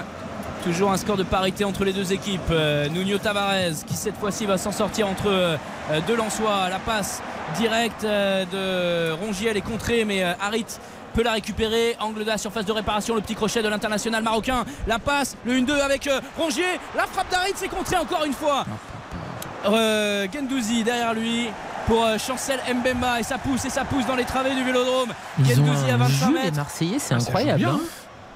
[0.63, 2.41] Toujours un score de parité entre les deux équipes.
[2.51, 5.57] Euh, Nuno Tavares qui cette fois-ci va s'en sortir entre euh,
[6.07, 6.69] deux Lensois.
[6.69, 7.21] La passe
[7.57, 10.65] directe euh, de Rongiel est contrée mais euh, Harit
[11.13, 11.95] peut la récupérer.
[11.99, 14.63] Angle de la surface de réparation, le petit crochet de l'international marocain.
[14.87, 16.63] La passe, le 1-2 avec euh, Rongier.
[16.95, 18.65] La frappe d'Harit s'est contrée encore une fois.
[19.65, 21.49] Gendouzi derrière lui
[21.87, 25.13] pour euh, Chancel Mbemba et ça pousse et ça pousse dans les travées du Vélodrome.
[25.39, 26.57] Ils ont Gendouzi à un 25 jeu, les mètres.
[26.57, 27.65] Marseillais, c'est Ah, incroyable.
[27.65, 27.79] hein.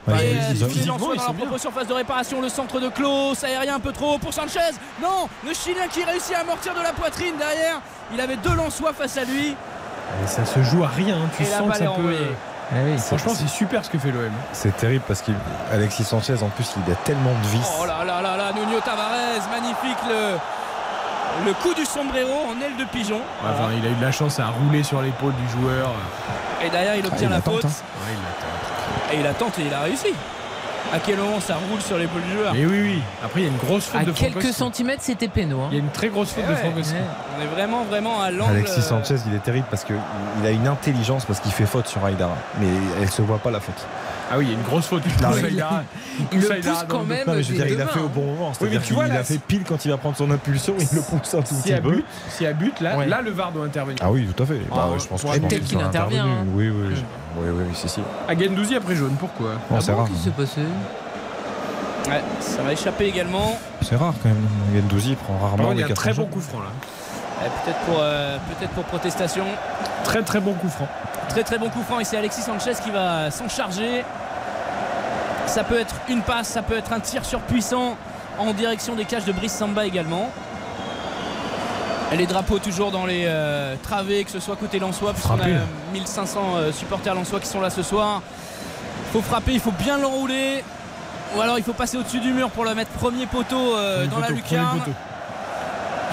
[0.08, 3.80] Ouais, Et ils- dans leur propre surface de réparation, le centre de Klaus, aérien un
[3.82, 4.60] peu trop haut pour Sanchez.
[5.02, 7.82] Non, le Chilien qui réussit à amortir de la poitrine derrière.
[8.14, 9.50] Il avait deux Lensois face à lui.
[9.50, 11.18] Et ça se joue à rien.
[11.36, 12.16] Tu Et la sens que ça peut.
[12.72, 12.98] Ah oui.
[13.00, 14.32] Franchement, c'est super ce que fait l'OM.
[14.54, 17.68] C'est terrible parce qu'Alexis Sanchez, en plus, il a tellement de vis.
[17.82, 20.36] Oh là là là là, Nuno Tavares, magnifique le,
[21.46, 23.20] le coup du sombrero en aile de pigeon.
[23.44, 25.92] Enfin, il a eu de la chance à rouler sur l'épaule du joueur.
[26.66, 27.66] Et derrière, il obtient il la faute.
[27.66, 27.68] hein.
[27.68, 28.14] Ouais,
[29.14, 30.14] il l'a Et il a tenté, il a réussi.
[30.94, 32.54] À quel moment ça roule sur l'épaule du joueur?
[32.54, 33.02] Mais oui, oui.
[33.24, 35.60] Après, il y a une grosse faute À de quelques centimètres, c'était péno.
[35.62, 35.68] hein.
[35.72, 36.60] Il y a une très grosse faute Eh de ouais.
[36.62, 36.96] Frankowski.
[37.38, 38.52] On est vraiment, vraiment à l'angle.
[38.52, 39.98] Alexis Sanchez, il est terrible parce qu'il
[40.46, 42.36] a une intelligence parce qu'il fait faute sur Aïdara.
[42.62, 42.68] Mais
[43.02, 43.86] elle se voit pas la faute.
[44.30, 45.04] Ah oui, il y a une grosse faute.
[45.06, 45.84] Il Non, pousse mais- Aïdara-
[46.20, 47.28] Il pousse le pousse quand même.
[47.28, 48.26] Non, mais je veux dire, il deux a fait au bon hein.
[48.26, 48.48] moment.
[48.50, 50.30] Oui, C'est-à-dire mais tu qu'il vois, a là, fait pile quand il va prendre son
[50.32, 51.92] impulsion, il le pousse un tout S'il petit a peu.
[51.92, 53.06] but, s'il y a but, là, Ouais.
[53.08, 54.00] là, le VAR doit intervenir.
[54.02, 54.60] Ah oui, tout à fait.
[54.72, 56.46] Ah, Bah, ouais, je pense que ouais, qu'ils qu'il intervient, hein.
[56.54, 57.04] Oui, oui, oui.
[57.38, 58.02] Oui, oui, oui, si, si.
[58.28, 59.52] À Gendouzi après jaune, pourquoi?
[59.70, 60.08] Bon, Ah c'est bon, rare.
[60.08, 60.62] Qu'est-ce qui s'est passé?
[62.10, 63.60] Ouais, ça va échapper également.
[63.82, 64.48] C'est rare quand même.
[64.76, 66.72] Gendouzi prend rarement il y a très bon coup franc là.
[67.42, 69.46] Ouais, Peut-être pour, euh, peut-être pour protestation.
[70.04, 70.88] Très très bon coup franc.
[71.30, 74.04] Très très bon coup franc et c'est Alexis Sanchez qui va s'en charger.
[75.46, 77.96] Ça peut être une passe, ça peut être un tir surpuissant
[78.40, 80.30] en direction des cages de Brice Samba également.
[82.16, 85.54] Les drapeaux toujours dans les euh, travées, que ce soit côté Lensois, puisqu'on a Frapper.
[85.56, 88.22] euh, 1500 euh, supporters Lensois qui sont là ce soir.
[89.08, 90.64] Il faut frapper, il faut bien l'enrouler.
[91.36, 94.20] Ou alors il faut passer au-dessus du mur pour le mettre premier poteau euh, dans
[94.20, 94.80] la poteau, lucarne.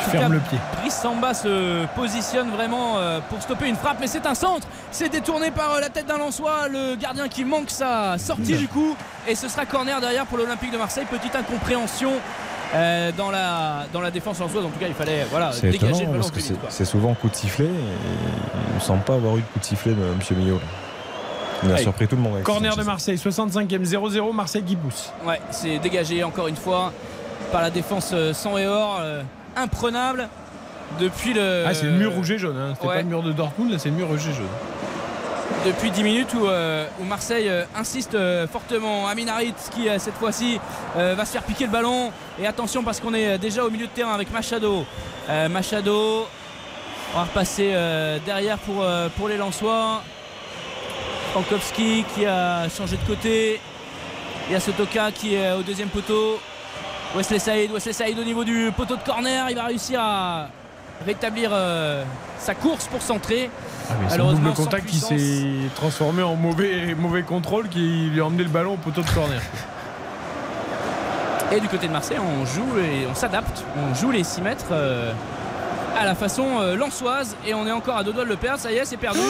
[0.05, 0.59] En tout ferme cas, le pied.
[0.81, 4.67] Brice Samba se positionne vraiment euh, pour stopper une frappe, mais c'est un centre.
[4.91, 8.69] C'est détourné par euh, la tête d'un Lançois, le gardien qui manque sa sortie du
[8.69, 8.97] coup,
[9.29, 11.07] et ce sera corner derrière pour l'Olympique de Marseille.
[11.11, 12.13] Petite incompréhension
[12.75, 14.65] euh, dans la dans la défense lançoise.
[14.65, 17.15] En tout cas, il fallait voilà C'est dégager étonnant le ballon parce que c'est souvent
[17.15, 17.69] coup de sifflet et
[18.71, 20.39] il ne semble pas avoir eu de coup de sifflet de M.
[20.39, 20.61] Millot.
[21.63, 21.83] Il a Allez.
[21.83, 22.43] surpris tout le monde.
[22.43, 25.13] Corner de Marseille, 65e 0-0, Marseille pousse.
[25.25, 26.93] Ouais, c'est dégagé encore une fois
[27.53, 29.23] par la défense sans et hors, euh,
[29.57, 30.29] imprenable
[31.01, 31.65] depuis le.
[31.67, 32.57] Ah, c'est le mur rouge et jaune.
[32.57, 32.73] hein.
[32.75, 32.95] C'était ouais.
[32.97, 34.47] pas le mur de Dortmund, là c'est le mur rouge et jaune.
[35.67, 39.07] depuis 10 minutes où, euh, où Marseille euh, insiste euh, fortement.
[39.09, 40.61] Amin Harit qui cette fois-ci
[40.97, 42.13] va se faire piquer le ballon.
[42.41, 44.85] Et attention parce qu'on est déjà au milieu de terrain avec Machado.
[45.51, 46.27] Machado,
[47.15, 47.75] on va repasser
[48.27, 48.85] derrière pour,
[49.17, 50.03] pour les Lensois.
[51.33, 53.61] Frankowski qui a changé de côté.
[54.49, 56.39] Il y a Sotoka qui est au deuxième poteau.
[57.15, 59.49] Wesley Saïd, Wesley Saïd au niveau du poteau de corner.
[59.49, 60.49] Il va réussir à
[61.07, 62.03] rétablir euh,
[62.39, 63.51] sa course pour centrer.
[63.89, 68.43] Ah, mais double contact qui s'est transformé en mauvais, mauvais contrôle qui lui a emmené
[68.43, 69.41] le ballon au poteau de corner.
[71.53, 73.65] Et du côté de Marseille, on joue et on s'adapte.
[73.77, 75.13] On joue les 6 mètres euh,
[75.97, 77.37] à la façon euh, lançoise.
[77.47, 78.61] Et on est encore à deux doigts de le perdre.
[78.61, 79.21] Ça y est, c'est perdu.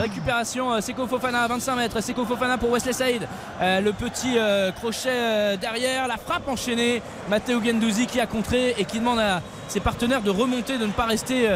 [0.00, 2.00] Récupération, euh, Seko Fofana à 25 mètres.
[2.00, 3.26] Seko Fofana pour Wesley Saïd.
[3.60, 6.08] Euh, le petit euh, crochet derrière.
[6.08, 7.02] La frappe enchaînée.
[7.28, 10.92] Matteo Gendouzi qui a contré et qui demande à ses partenaires de remonter, de ne
[10.92, 11.48] pas rester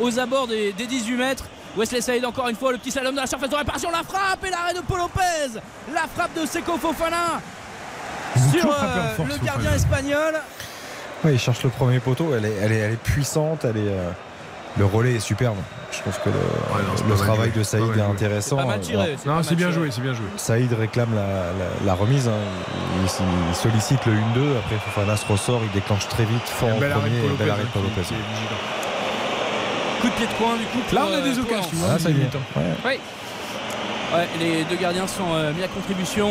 [0.00, 1.44] aux abords des, des 18 mètres.
[1.76, 4.44] Wesley Saïd encore une fois, le petit slalom de la surface de réparation, la frappe
[4.46, 5.58] et l'arrêt de Paul Lopez.
[5.92, 7.40] La frappe de Seko Fofana
[8.52, 10.34] sur euh, le gardien espagnol.
[11.24, 13.88] Ouais, il cherche le premier poteau, elle est, elle est, elle est puissante, elle est,
[13.88, 14.10] euh,
[14.76, 15.56] le relais est superbe.
[15.92, 16.28] Je trouve que
[17.08, 17.58] le, travail joué.
[17.60, 18.02] de Saïd est joué.
[18.02, 18.58] intéressant.
[18.72, 20.26] C'est tiré, Non, bien joué, c'est bien joué.
[20.36, 22.26] Saïd réclame la, la- la remise.
[22.28, 22.32] hein.
[23.00, 23.08] Il,
[23.48, 24.16] il sollicite le 1-2.
[24.58, 25.60] Après, Fofana se ressort.
[25.64, 26.88] Il déclenche très vite, fort en premier.
[27.24, 28.00] Et bel arrêt de Paul Lopez.
[28.02, 28.60] vigilant.
[30.00, 30.94] Coup de pied de coin du coup.
[30.94, 31.78] Là, on a des euh, pour occasions.
[31.88, 32.02] Lens.
[32.02, 32.16] Ça y est.
[32.16, 32.38] mi-temps.
[32.56, 32.62] Ouais.
[32.84, 32.98] Oui.
[34.14, 36.28] Ouais, les deux gardiens sont euh, mis à contribution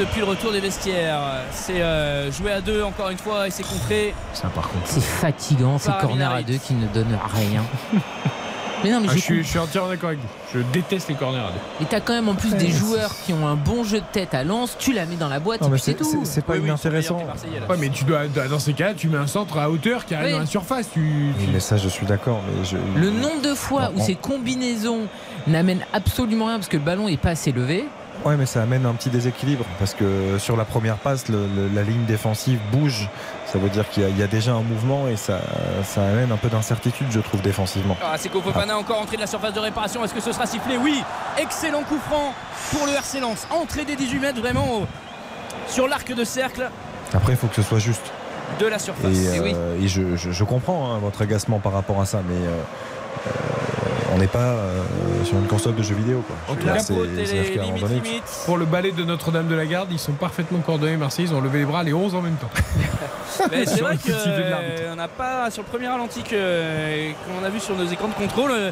[0.00, 1.20] depuis le retour des vestiaires.
[1.52, 4.14] C'est euh, joué à deux encore une fois et c'est contré.
[4.32, 4.86] Ça, par contre.
[4.86, 7.62] C'est fatigant ces corners à deux qui ne donnent rien.
[8.82, 10.26] mais non, mais Ah, je, suis, je suis entièrement d'accord avec vous.
[10.54, 11.84] Je déteste les corners à deux.
[11.84, 14.32] Et t'as quand même en plus des joueurs qui ont un bon jeu de tête
[14.32, 16.22] à Lens, tu la mets dans la boîte Non, et mais puis c'est tout.
[16.24, 16.74] c'est pas Oui, là.
[17.68, 20.28] Ouais, mais tu dois, dans ces cas-là, tu mets un centre à hauteur qui arrive
[20.28, 20.32] Oui.
[20.32, 20.88] dans la surface.
[20.92, 22.40] Tu, Oui, tu- mais ça, je suis d'accord.
[22.48, 25.02] Mais je, Le nombre de fois Non, où on- ces combinaisons
[25.46, 27.84] n'amènent absolument rien parce que le ballon est pas assez levé.
[28.24, 31.68] Ouais, mais ça amène un petit déséquilibre parce que sur la première passe, le- le-
[31.74, 33.08] la ligne défensive bouge.
[33.46, 35.40] Ça veut dire qu'il y, a- il y a déjà un mouvement et ça,
[35.84, 37.96] ça amène un peu d'incertitude, je trouve, défensivement.
[38.04, 40.04] Ah, Seko Fofana encore entrée de la surface de réparation.
[40.04, 41.02] Est-ce que ce sera sifflé Oui.
[41.38, 42.34] Excellent coup franc
[42.72, 43.46] pour le RC Lens.
[43.50, 44.86] Entrée des 18 mètres vraiment au-
[45.66, 46.68] sur l'arc de cercle
[47.14, 48.02] Après, il faut que ce soit juste.
[48.58, 49.16] de la surface.
[49.16, 49.52] Et, Et oui.
[49.56, 52.50] euh, et je, je- je comprends hein, votre agacement par rapport à ça, mais euh,
[53.28, 53.30] euh,
[54.20, 54.82] n'est pas euh,
[55.24, 56.22] sur une console de jeux vidéo.
[56.26, 56.36] Quoi.
[56.48, 58.22] En tout cas, les limites.
[58.46, 60.96] Pour le ballet de Notre-Dame de la Garde, ils sont parfaitement coordonnés.
[60.96, 62.50] Marseille, ils ont levé les bras les 11 en même temps.
[63.50, 67.74] C'est Sur vrai qu'on n'a pas sur le premier ralenti que- qu'on a vu sur
[67.76, 68.50] nos écrans de contrôle.
[68.52, 68.70] euh,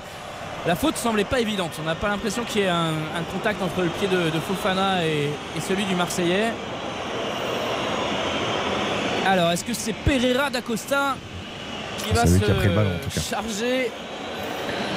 [0.66, 1.70] La faute semblait pas évidente.
[1.80, 4.40] On n'a pas l'impression qu'il y ait un, un contact entre le pied de, de
[4.40, 6.52] Fofana et, et celui du Marseillais.
[9.26, 11.16] Alors, est-ce que c'est Pereira d'Acosta
[11.98, 13.20] qui va se qui a pris le ballon, en tout cas.
[13.20, 13.90] charger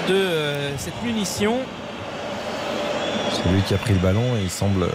[0.07, 1.57] de euh, cette munition
[3.33, 4.89] c'est lui qui a pris le ballon et il semble euh,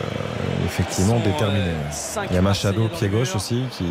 [0.67, 1.61] effectivement déterminé.
[1.71, 3.87] euh, il y a Machado pied gauche aussi qui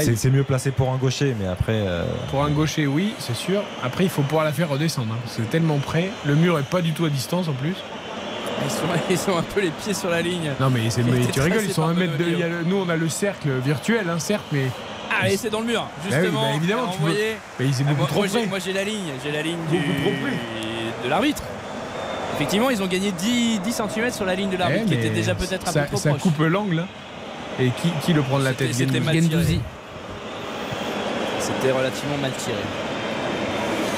[0.00, 3.34] c'est il- mieux placé pour un gaucher, mais après euh, Pour un gaucher, oui, c'est
[3.34, 3.62] sûr.
[3.82, 5.14] Après, il faut pouvoir la faire redescendre.
[5.14, 5.18] hein.
[5.26, 6.10] C'est tellement près.
[6.26, 7.74] Le mur est pas du tout à distance en plus.
[8.64, 10.50] ils sont, ils un peu les pieds sur la ligne.
[10.60, 10.80] Non, mais,
[11.32, 12.24] tu rigoles, ils sont un mètre de.
[12.24, 14.66] Benoît il y a le- nous, on a le cercle virtuel, hein, certes, mais.
[15.22, 16.42] Allez, c'est dans le mur, Bah oui, justement.
[16.42, 17.36] bah évidemment, tu peux- envoyé.
[17.58, 18.46] Mais il est Ah, beaucoup moi, trop moi, près.
[18.46, 21.04] Moi j'ai la ligne, j'ai la ligne du- trop près.
[21.04, 21.42] de l'arbitre.
[22.36, 25.00] Effectivement, ils ont gagné 10, 10 cm sur la ligne de l'arbitre Eh, qui mais
[25.06, 26.22] était déjà peut-être un ça, peu trop ça proche.
[26.22, 26.80] coupe l'angle.
[26.80, 26.86] hein.
[27.58, 28.72] Et qui, qui le prend de la tête?
[28.72, 29.60] C'était mal tiré.
[31.38, 32.56] C'était relativement mal tiré.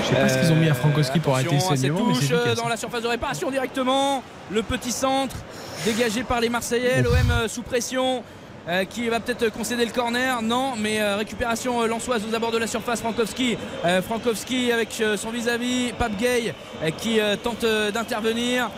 [0.02, 2.14] Je sais pas ce qu'ils ont mis à Frankowski pour arrêter à cette saignement, mais
[2.14, 4.22] c'est touche euh, dans la surface de réparation directement.
[4.50, 5.36] Le petit centre
[5.84, 7.02] dégagé par les Marseillais.
[7.02, 8.22] L'OM euh, sous pression.
[8.68, 12.52] Euh, qui va peut-être concéder le corner Non, mais euh, récupération euh, lançoise aux abords
[12.52, 13.00] de la surface.
[13.00, 16.54] Frankowski, Euh, Frankowski avec son vis-à-vis, Pape Gay
[16.98, 18.70] qui tente d'intervenir.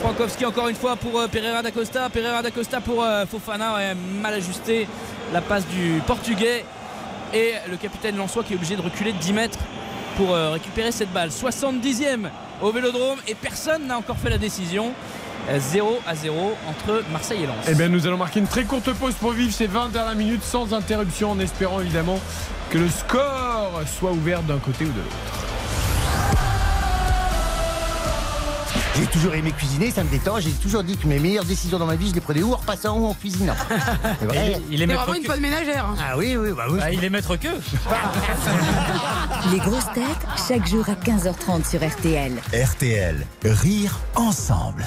[0.00, 2.08] Frankowski encore une fois pour Pereira da Costa.
[2.08, 4.86] Pereira da Costa pour Fofana, mal ajusté.
[5.32, 6.64] La passe du Portugais.
[7.34, 9.58] Et le capitaine Lançois qui est obligé de reculer de 10 mètres
[10.16, 11.28] pour récupérer cette balle.
[11.30, 12.28] 70e
[12.62, 14.92] au Vélodrome et personne n'a encore fait la décision.
[15.48, 17.56] Euh, 0 à 0 entre Marseille et Lens.
[17.68, 20.44] Eh bien, nous allons marquer une très courte pause pour vivre ces 20 dernières minutes
[20.44, 22.20] sans interruption, en espérant évidemment
[22.70, 25.16] que le score soit ouvert d'un côté ou de l'autre.
[28.96, 30.38] J'ai toujours aimé cuisiner, ça me détend.
[30.40, 32.56] J'ai toujours dit que mes meilleures décisions dans ma vie, je les prenais ou en
[32.56, 33.56] repassant ou en cuisinant.
[34.20, 34.60] C'est vrai.
[34.70, 35.86] Il est maître que- ménagère.
[35.98, 36.80] Ah oui, oui, bah oui.
[36.82, 37.48] Ah, il est maître que.
[39.52, 40.04] Les grosses têtes,
[40.46, 42.32] chaque jour à 15h30 sur RTL.
[42.52, 44.84] RTL, rire ensemble.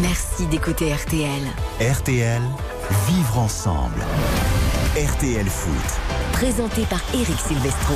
[0.00, 1.42] Merci d'écouter RTL.
[1.80, 2.40] RTL,
[3.06, 4.00] vivre ensemble.
[4.96, 6.00] RTL Foot.
[6.32, 7.94] Présenté par Eric Silvestro.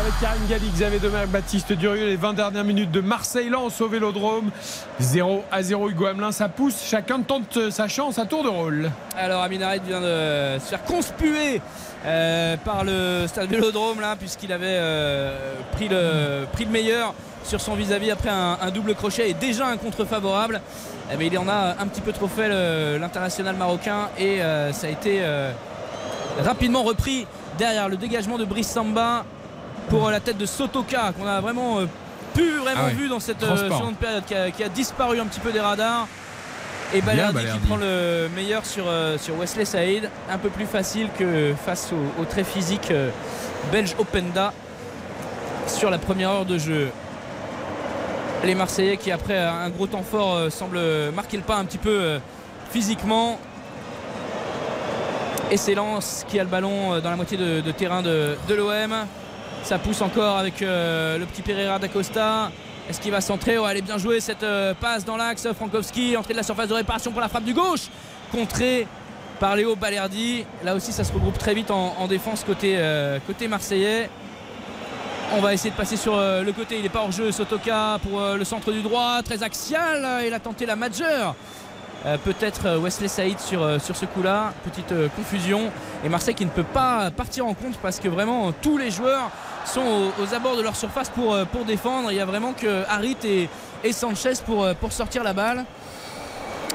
[0.00, 4.50] avec Karine Galli, Xavier Domergue, Baptiste Durieux, les 20 dernières minutes de Marseille-Lens au Vélodrome.
[4.98, 8.90] 0 à 0 Hugo Hamelin, ça pousse, chacun tente sa chance à tour de rôle.
[9.16, 11.60] Alors Aminarit vient de se faire conspuer
[12.04, 17.60] euh, par le stade Vélodrome là puisqu'il avait euh, pris, le, pris le meilleur sur
[17.60, 20.60] son vis-à-vis après un, un double crochet et déjà un contre favorable.
[21.12, 22.48] Eh bien, il en a un petit peu trop fait
[22.98, 25.52] l'international marocain et euh, ça a été euh,
[26.44, 27.26] rapidement repris
[27.58, 29.24] derrière le dégagement de Brice Samba
[29.88, 31.86] pour la tête de Sotoka qu'on a vraiment euh,
[32.34, 32.92] pu vraiment Ah ouais.
[32.94, 36.08] vu dans cette seconde période qui a, qui a disparu un petit peu des radars.
[36.94, 38.84] Et Balerdi qui prend le meilleur sur,
[39.18, 40.08] sur Wesley Saïd.
[40.30, 42.92] Un peu plus facile que face au, au très physique
[43.72, 44.52] belge Openda
[45.66, 46.90] sur la première heure de jeu.
[48.44, 50.80] Les Marseillais qui après un gros temps fort euh, semblent
[51.14, 52.18] marquer le pas un petit peu euh,
[52.70, 53.38] physiquement.
[55.50, 58.94] Et c'est Lens qui a le ballon euh, dans la moitié de, terrain de, l'OM.
[59.62, 62.52] Ça pousse encore avec le petit Pereira d'Acosta.
[62.88, 63.58] Est-ce qu'il va centrer?
[63.58, 64.46] Oh, Elle est bien jouée cette
[64.80, 65.48] passe dans l'axe.
[65.52, 67.88] Frankowski, entrée de la surface de réparation pour la frappe du gauche.
[68.30, 68.86] Contrée
[69.40, 70.44] par Léo Balerdi.
[70.62, 72.78] Là aussi, ça se regroupe très vite en, en défense côté
[73.48, 74.08] marseillais.
[75.34, 76.76] On va essayer de passer sur euh, le côté.
[76.76, 77.32] Il n'est pas hors jeu.
[77.32, 79.22] Sotoka pour euh, le centre du droit.
[79.22, 80.24] Très axial.
[80.26, 81.34] Il a tenté la majeure.
[82.06, 84.52] Euh, Peut-être Wesley Saïd sur, euh, sur ce coup-là.
[84.64, 85.70] Petite euh, confusion.
[86.04, 89.30] Et Marseille qui ne peut pas partir en compte parce que vraiment tous les joueurs
[89.64, 92.12] sont aux, aux abords de leur surface pour, pour défendre.
[92.12, 93.48] Il y a vraiment que Harit et,
[93.82, 95.64] et Sanchez pour, pour sortir la balle.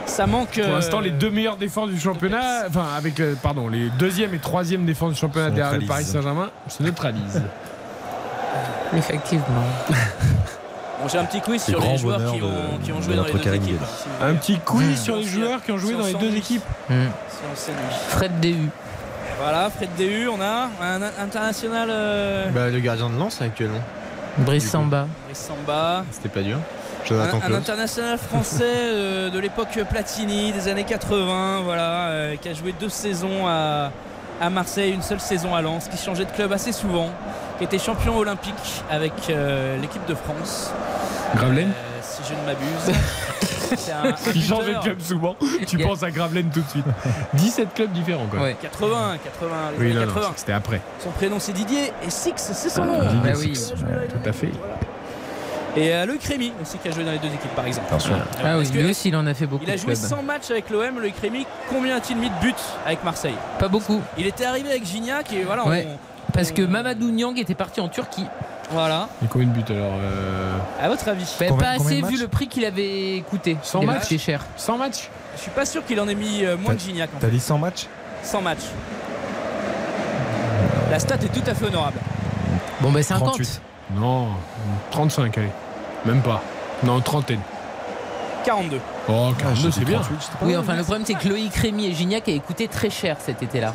[0.06, 0.60] Ça manque.
[0.60, 4.40] Pour euh, l'instant, les deux meilleures défenses du championnat, enfin, avec, pardon, les deuxième et
[4.40, 5.86] troisième défenses du championnat derrière le.
[5.86, 7.42] Paris Saint-Germain se neutralisent.
[8.96, 9.46] Effectivement.
[9.90, 13.16] Bon, J'ai un petit quiz sur les joueurs qui de- ont, qui ont de joué
[13.16, 13.82] dans les deux Karim équipes.
[14.22, 14.96] Un petit quiz Mmh.
[15.04, 16.64] sur les joueurs qui ont joué dans les deux équipes.
[18.10, 18.70] Fred DU.
[19.42, 23.80] Voilà, Fred DU, on a un international euh, Bah, le gardien de lance actuellement.
[24.38, 25.08] Brice Samba.
[25.26, 26.04] Brice Samba.
[26.12, 26.58] C'était pas dur.
[26.58, 27.58] Un, Jonathan un Klaus.
[27.58, 32.90] international français euh, de l'époque Platini des années 80, voilà, euh, qui a joué deux
[32.90, 33.92] saisons à,
[34.40, 37.10] à Marseille, une seule saison à Lens, qui changeait de club assez souvent,
[37.62, 40.72] qui était champion olympique avec euh, l'équipe de France.
[41.36, 43.00] Gravelaine Euh, si je ne m'abuse.
[43.78, 45.36] C'est un, un Qui change de club souvent.
[45.68, 45.88] Tu Yeah.
[45.88, 46.86] penses à Gravelaine tout de suite.
[47.36, 48.42] 17 clubs différents, quoi.
[48.42, 48.58] Ouais.
[48.60, 50.34] 80, 80, les Oui, années non, non, 80.
[50.38, 50.82] c'était après.
[51.00, 53.00] Son prénom c'est Didier et Six, c'est son nom.
[53.00, 53.56] Didier bah oui.
[53.56, 53.74] Six.
[53.74, 54.50] Ouais, tout à fait.
[55.78, 57.88] Et euh, Loïc Rémy aussi qui a joué dans les deux équipes par exemple.
[57.90, 58.16] Attention.
[58.16, 59.64] Euh, Ah oui, lui aussi, il en a fait beaucoup.
[59.66, 60.10] Il a joué clubs.
[60.10, 61.46] 100 matchs avec l'OM, Loïc Rémy.
[61.70, 62.54] Combien a-t-il mis de buts
[62.86, 63.36] avec Marseille?
[63.60, 64.02] Pas beaucoup.
[64.18, 65.66] Il était arrivé avec Gignac et voilà.
[65.66, 65.88] Ouais.
[65.88, 68.26] on- Parce que Mamadou Niang était parti en Turquie.
[68.72, 69.10] voilà.
[69.24, 72.18] Et combien de buts alors euh, À votre avis Bah, Combien- pas assez de vu
[72.18, 73.58] le prix qu'il avait coûté.
[73.62, 74.46] 100 Il avait matchs coûté cher.
[74.58, 77.28] 100 matchs Je suis pas sûr qu'il en ait mis euh, moins que Gignac T'as
[77.28, 77.88] dit 100 matchs
[78.24, 78.60] 100 matchs.
[80.90, 81.98] La stat est tout à fait honorable.
[82.82, 83.28] Bon, bah 50.
[83.30, 83.62] 38.
[83.96, 84.28] Non,
[84.92, 85.48] 35, allez.
[86.06, 86.42] Même pas.
[86.84, 87.40] Non, trentaine.
[88.46, 88.80] 42.
[89.08, 90.00] Oh, Ah, 42, j'ai c'est bien.
[90.00, 92.68] 38, c'était pas Oui, enfin, le problème, c'est que Loïc Rémy et Gignac avaient coûté
[92.68, 93.74] très cher cet été-là.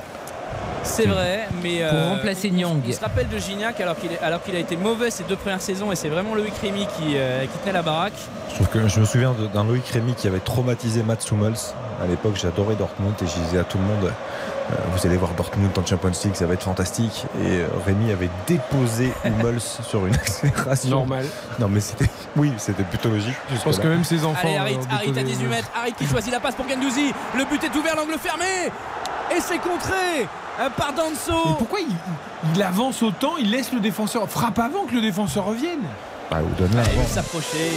[0.82, 2.80] C'est vrai, mais Pour euh, remplacer Nyang.
[2.88, 5.36] On se rappelle de Gignac alors qu'il est- alors qu'il a été mauvais ces deux
[5.36, 8.12] premières saisons et c'est vraiment Loïc Rémy qui, euh, qui tenait la baraque.
[8.50, 11.54] Je trouve que je me souviens d'un Loïc Rémy qui avait traumatisé Mats Hummels.
[12.02, 15.32] À l'époque, j'adorais Dortmund et je disais à tout le monde euh, Vous allez voir
[15.32, 17.24] Dortmund en Champions League, ça va être fantastique.
[17.42, 20.90] Et euh, Rémy avait déposé Hummels sur une accélération.
[20.90, 21.26] Normal.
[21.58, 22.06] Non, mais c'était.
[22.36, 23.34] Oui, c'était plutôt logique.
[23.50, 24.46] Je pense que même ses enfants.
[24.46, 25.70] Allez, Harit, Harit à déposé- 18 mètres.
[25.74, 27.12] Harit qui choisit la passe pour Gendouzi.
[27.36, 28.70] Le but est ouvert, l'angle fermé.
[29.34, 30.26] Et c'est contré
[30.76, 31.54] par Mais Danso.
[31.58, 31.88] pourquoi il,
[32.54, 34.28] il avance autant Il laisse le défenseur.
[34.28, 35.82] Frappe avant que le défenseur revienne?
[36.30, 37.72] Bah, donne-la Il s'approcher.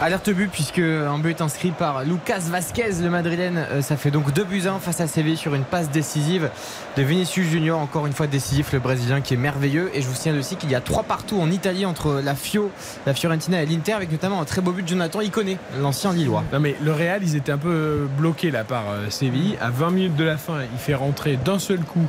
[0.00, 3.66] Alerte but puisque un but inscrit par Lucas Vasquez, le Madrilène.
[3.72, 6.50] Euh, Ça fait donc 2 buts 1 face à Séville sur une passe décisive
[6.96, 7.80] de Vinicius Junior.
[7.80, 9.90] Encore une fois décisif, le Brésilien qui est merveilleux.
[9.94, 12.70] Et je vous signale aussi qu'il y a trois partout en Italie entre la Fio,
[13.06, 16.44] la Fiorentina et l'Inter, avec notamment un très beau but de Jonathan Iconé, l'ancien Lillois.
[16.52, 19.58] Non mais le Real, ils étaient un peu bloqués là par euh, Séville.
[19.60, 22.06] À 20 minutes de la fin, il fait rentrer d'un seul coup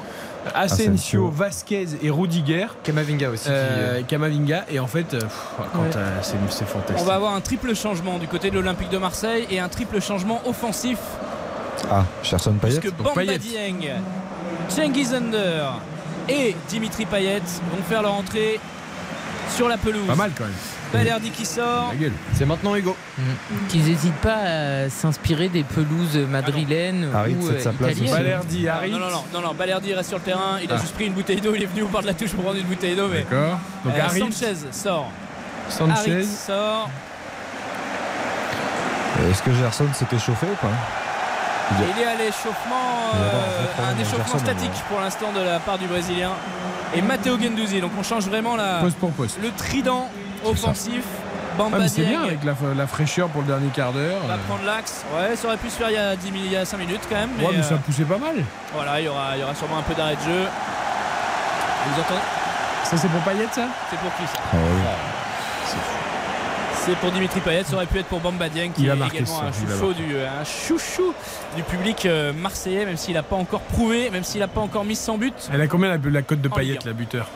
[0.56, 1.27] Asensio, Asensio.
[1.30, 2.68] Vasquez et Rudiger.
[2.84, 3.48] Kamavinga aussi.
[3.50, 5.32] Euh, euh, Kamavinga et en fait euh, pff,
[5.74, 5.90] quand, Ouais.
[5.95, 6.19] euh,
[6.50, 6.98] c'est fantastique.
[7.00, 10.01] On va avoir un triple changement du côté de l'Olympique de Marseille et un triple
[10.01, 10.98] changement offensif
[11.92, 13.38] Ah, Cherson Payet puisque Bamba Payet.
[13.38, 13.90] Dieng,
[14.69, 15.74] Cengiz Under
[16.27, 18.59] et Dimitri Payet vont faire leur entrée
[19.56, 20.08] sur la pelouse.
[20.08, 20.53] Pas mal quand même.
[20.93, 21.93] Balerdi qui sort.
[22.34, 22.95] C'est maintenant Hugo.
[23.69, 24.38] Qu'ils n'hésitent pas
[24.85, 28.11] à s'inspirer des pelouses madrilènes Harit, ou euh, sa place italiennes.
[28.16, 28.92] Balerdi, Non, Harit.
[28.92, 30.58] non, non, non, non, non, Balerdi reste sur le terrain.
[30.64, 30.82] Il a Ah.
[30.82, 31.53] juste pris une bouteille d'eau.
[31.56, 33.08] Il est venu au bord de la touche pour prendre une bouteille d'eau.
[33.08, 33.59] Mais D'accord.
[33.85, 35.11] Donc Euh, Harit, Sanchez sort.
[35.69, 35.92] Sanchez.
[36.11, 36.90] Harit sort.
[39.30, 40.72] Est-ce que Gerson s'était chauffé ou pas?
[41.95, 45.77] Il y a l'échauffement, un euh, un échauffement Gerson, statique pour l'instant de la part
[45.77, 46.32] du Brésilien.
[46.95, 47.80] et Matteo Gendouzi.
[47.80, 49.38] Donc on change vraiment la, Poste pour poste.
[49.43, 50.09] le trident
[50.45, 51.03] offensif.
[51.58, 54.19] Bamba Ah, mais c'est bien avec la, la fraîcheur pour le dernier quart d'heure.
[54.27, 55.03] va prendre l'axe.
[55.14, 56.77] Ouais, ça aurait pu se faire il y a, 10 minutes, il y a 5
[56.77, 57.32] minutes quand même.
[57.40, 58.35] Ouais, mais ça euh, poussait pas mal.
[58.74, 60.45] voilà, il y, aura, il y aura sûrement un peu d'arrêt de jeu.
[61.85, 62.19] Vous entendez
[62.84, 63.68] Ça, c'est pour Payet, ça?
[63.90, 64.40] C'est pour qui ça?
[64.53, 64.58] Ah
[66.85, 69.26] C'est pour Dimitri Payet, ça aurait pu être pour Bamba Dieng qui Il est également
[69.26, 71.14] ça, un chouchou, du, un chouchou
[71.56, 74.85] du public euh, marseillais, même s'il n'a pas encore prouvé, même s'il n'a pas encore
[74.85, 75.34] mis 100 buts.
[75.53, 77.27] Elle a combien la, la cote de Payet, la buteur?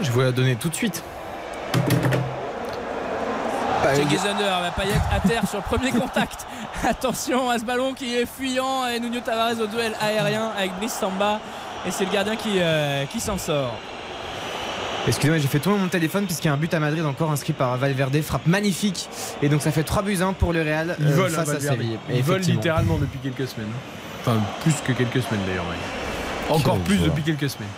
[0.00, 1.02] Je vais la donner tout de suite.
[3.94, 6.46] Cengiz Under, Payet à terre sur le premier contact.
[6.88, 10.92] Attention à ce ballon qui est fuyant et Nuno Tavares au duel aérien avec Brice
[10.94, 11.40] Samba.
[11.86, 13.74] Et c'est le gardien qui, euh, qui s'en sort.
[15.06, 17.52] Excusez-moi, j'ai fait tomber mon téléphone puisqu'il y a un but à Madrid encore inscrit
[17.54, 19.08] par Valverde, frappe magnifique.
[19.42, 21.44] Et donc ça fait 3 buts 1 pour le Real Il euh, face hein, à
[21.44, 21.76] Valverde.
[21.78, 21.98] Séville.
[22.10, 22.60] Il vole Effectivement.
[22.60, 23.70] littéralement depuis quelques semaines.
[24.20, 25.64] Enfin, plus que quelques semaines d'ailleurs.
[25.64, 26.54] ouais.
[26.54, 27.08] Encore Quel plus joueur.
[27.10, 27.68] depuis quelques semaines.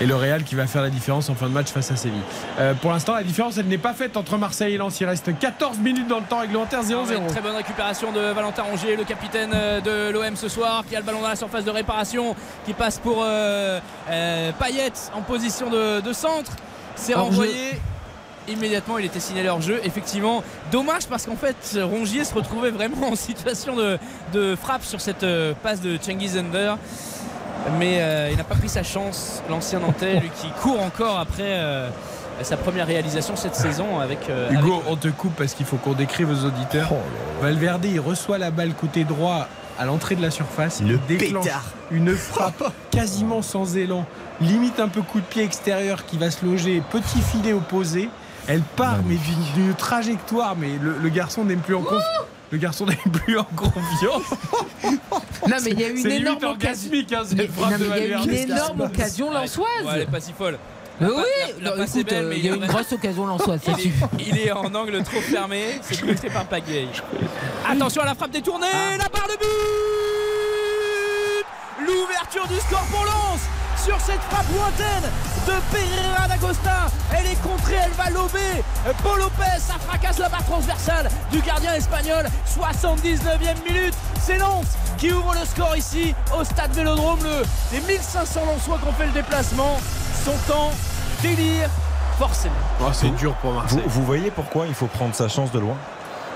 [0.00, 2.22] Et le Real qui va faire la différence en fin de match face à Séville.
[2.58, 4.98] Euh, pour l'instant, la différence, elle n'est pas faite entre Marseille et Lens.
[5.00, 6.94] Il reste 14 minutes dans le temps réglementaire 0-0.
[7.10, 10.96] Ah Très bonne récupération de Valentin Rongier, le capitaine euh, de l'OM ce soir, qui
[10.96, 15.20] a le ballon dans la surface de réparation, qui passe pour euh, euh, Payet en
[15.20, 16.52] position de, de centre.
[16.96, 17.78] C'est renvoyé.
[18.48, 19.80] Immédiatement, il était signalé hors jeu.
[19.84, 23.98] Effectivement, dommage parce qu'en fait, Rongier se retrouvait vraiment en situation de,
[24.32, 26.78] de frappe sur cette euh, passe de Cengiz Under.
[27.78, 31.42] Mais euh, il n'a pas pris sa chance, l'ancien Nantais, lui qui court encore après
[31.46, 31.88] euh,
[32.42, 34.28] sa première réalisation cette saison avec.
[34.30, 36.90] euh, avec- Hugo, on te coupe parce qu'il faut qu'on décrive aux auditeurs.
[37.42, 39.46] Valverde, il reçoit la balle côté droit
[39.78, 40.80] à l'entrée de la surface.
[40.80, 41.64] Le il déclenche pétard.
[41.90, 44.04] une frappe quasiment sans élan,
[44.40, 48.08] limite un peu coup de pied extérieur qui va se loger, petit filet opposé.
[48.48, 52.02] Elle part, mais d'une d'une trajectoire, mais le, le garçon n'est plus en confiance.
[52.52, 54.22] Le garçon n'est plus en confiance.
[54.84, 56.90] Non, mais il y a eu une énorme occasion.
[56.92, 58.26] hein, cette Mais- frappe non, mais de il y a eu Valverde.
[58.28, 59.66] une énorme occasion lançoise.
[59.84, 60.58] ouais, elle est pas si folle.
[61.00, 62.52] Mais oui, pa- la- la non, passe est écoute, belle, euh, mais il y a
[62.52, 63.92] eu une grosse occasion lançoise, il, est,
[64.28, 66.88] il est en angle trop fermé, c'est filtré par Pagay.
[67.70, 68.66] Attention à la frappe détournée,
[68.98, 69.46] la barre de but
[71.86, 73.40] L'ouverture du score pour Lens
[73.82, 75.10] sur cette frappe lointaine
[75.46, 76.88] de Pereira d'Agosta.
[77.18, 78.62] Elle est contrée, elle va lober.
[79.02, 82.26] Paul Lopez, ça fracasse la barre transversale du gardien espagnol.
[82.48, 84.64] 79e minute, c'est Lens
[84.96, 87.18] qui ouvre le score ici au stade Vélodrome.
[87.22, 87.42] Le,
[87.72, 89.78] les 1500 Lensois qui ont fait le déplacement
[90.24, 90.70] sont en
[91.22, 91.68] délire,
[92.18, 92.54] forcément.
[92.80, 93.82] Oh, c'est dur pour Marseille.
[93.86, 95.76] Vous, vous voyez pourquoi il faut prendre sa chance de loin?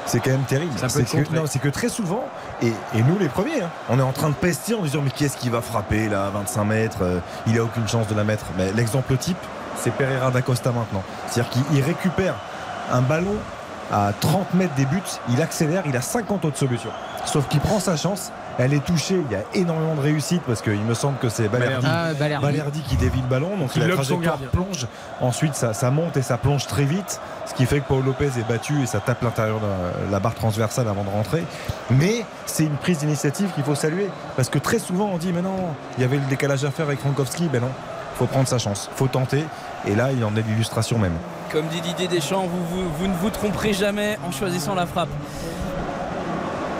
[0.07, 0.71] C'est quand même terrible.
[0.87, 2.25] C'est que, très souvent,
[2.61, 5.11] et, et nous les premiers, hein, on est en train de pester en disant mais
[5.11, 6.99] qui est-ce qui va frapper là à 25 mètres?
[7.01, 8.45] Euh, Il a aucune chance de la mettre.
[8.59, 9.39] Mais l'exemple type,
[9.77, 11.03] c'est Pereira d'Acosta maintenant.
[11.29, 12.35] C'est-à-dire qu'il récupère
[12.93, 13.37] un ballon
[13.93, 16.91] à 30 mètres des buts, il accélère, il a 50 autres solutions.
[17.27, 20.63] Sauf qu'il prend sa chance, elle est touchée, il y a énormément de réussite parce
[20.63, 22.45] qu'il me semble que c'est Balerdi, Ah, Balerdi.
[22.47, 24.87] Balerdi qui dévie le ballon, donc la trajectoire plonge.
[25.21, 28.31] Ensuite, ça, ça monte et ça plonge très vite, ce qui fait que Paul Lopez
[28.39, 31.45] est battu et ça tape l'intérieur de la, la barre transversale avant de rentrer.
[31.91, 35.43] Mais c'est une prise d'initiative qu'il faut saluer parce que très souvent on dit mais
[35.43, 35.57] non,
[35.99, 37.71] il y avait le décalage à faire avec Frankowski, ben non,
[38.17, 39.45] faut prendre sa chance, faut tenter.
[39.87, 41.13] Et là, il en est l'illustration même.
[41.53, 45.09] Comme dit Didier Deschamps, vous, vous, vous ne vous tromperez jamais en choisissant la frappe.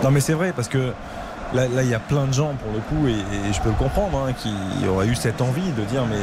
[0.03, 0.93] Non mais c'est vrai parce que
[1.55, 3.13] là là, il y a plein de gens pour le coup et,
[3.49, 4.53] et je peux le comprendre hein, qui
[4.87, 6.17] auraient eu cette envie de dire mais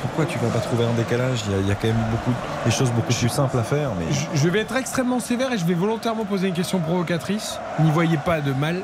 [0.00, 1.40] pourquoi tu vas pas trouver un décalage?
[1.46, 2.30] Il y, a, il y a quand même beaucoup
[2.64, 5.58] des choses beaucoup plus simples à faire mais Je- Je vais être extrêmement sévère et
[5.58, 7.58] je vais volontairement poser une question provocatrice.
[7.80, 8.80] N'y voyez pas de mal.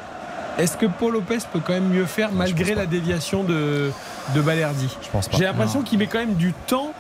[0.58, 3.90] Est-ce que Paul Lopez peut quand même mieux faire malgré la déviation de,
[4.34, 4.94] de Balerdi?
[5.02, 5.36] Je pense pas.
[5.38, 6.92] J'ai l'impression qu'il met quand même du temps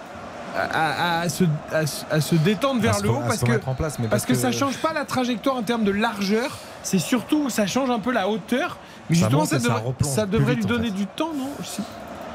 [0.54, 1.44] à, se,
[2.10, 4.52] à détendre vers le haut parce que, en place, mais parce parce que, que- ça
[4.52, 6.50] change pas la trajectoire en termes de largeur.
[6.82, 8.76] C'est surtout ça change un peu la hauteur.
[9.10, 9.58] Mais Ça justement, ça
[10.26, 10.94] devrait, vite, lui en donner fait.
[10.94, 11.50] du temps, non?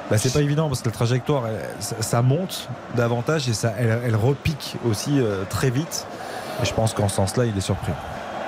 [0.10, 3.74] Bah, c'est pas évident parce que la trajectoire, elle- ça, ça monte davantage et ça,
[3.78, 6.06] elle, elle repique aussi euh, très vite.
[6.62, 7.92] Et je pense qu'en ce sens-là, il est surpris.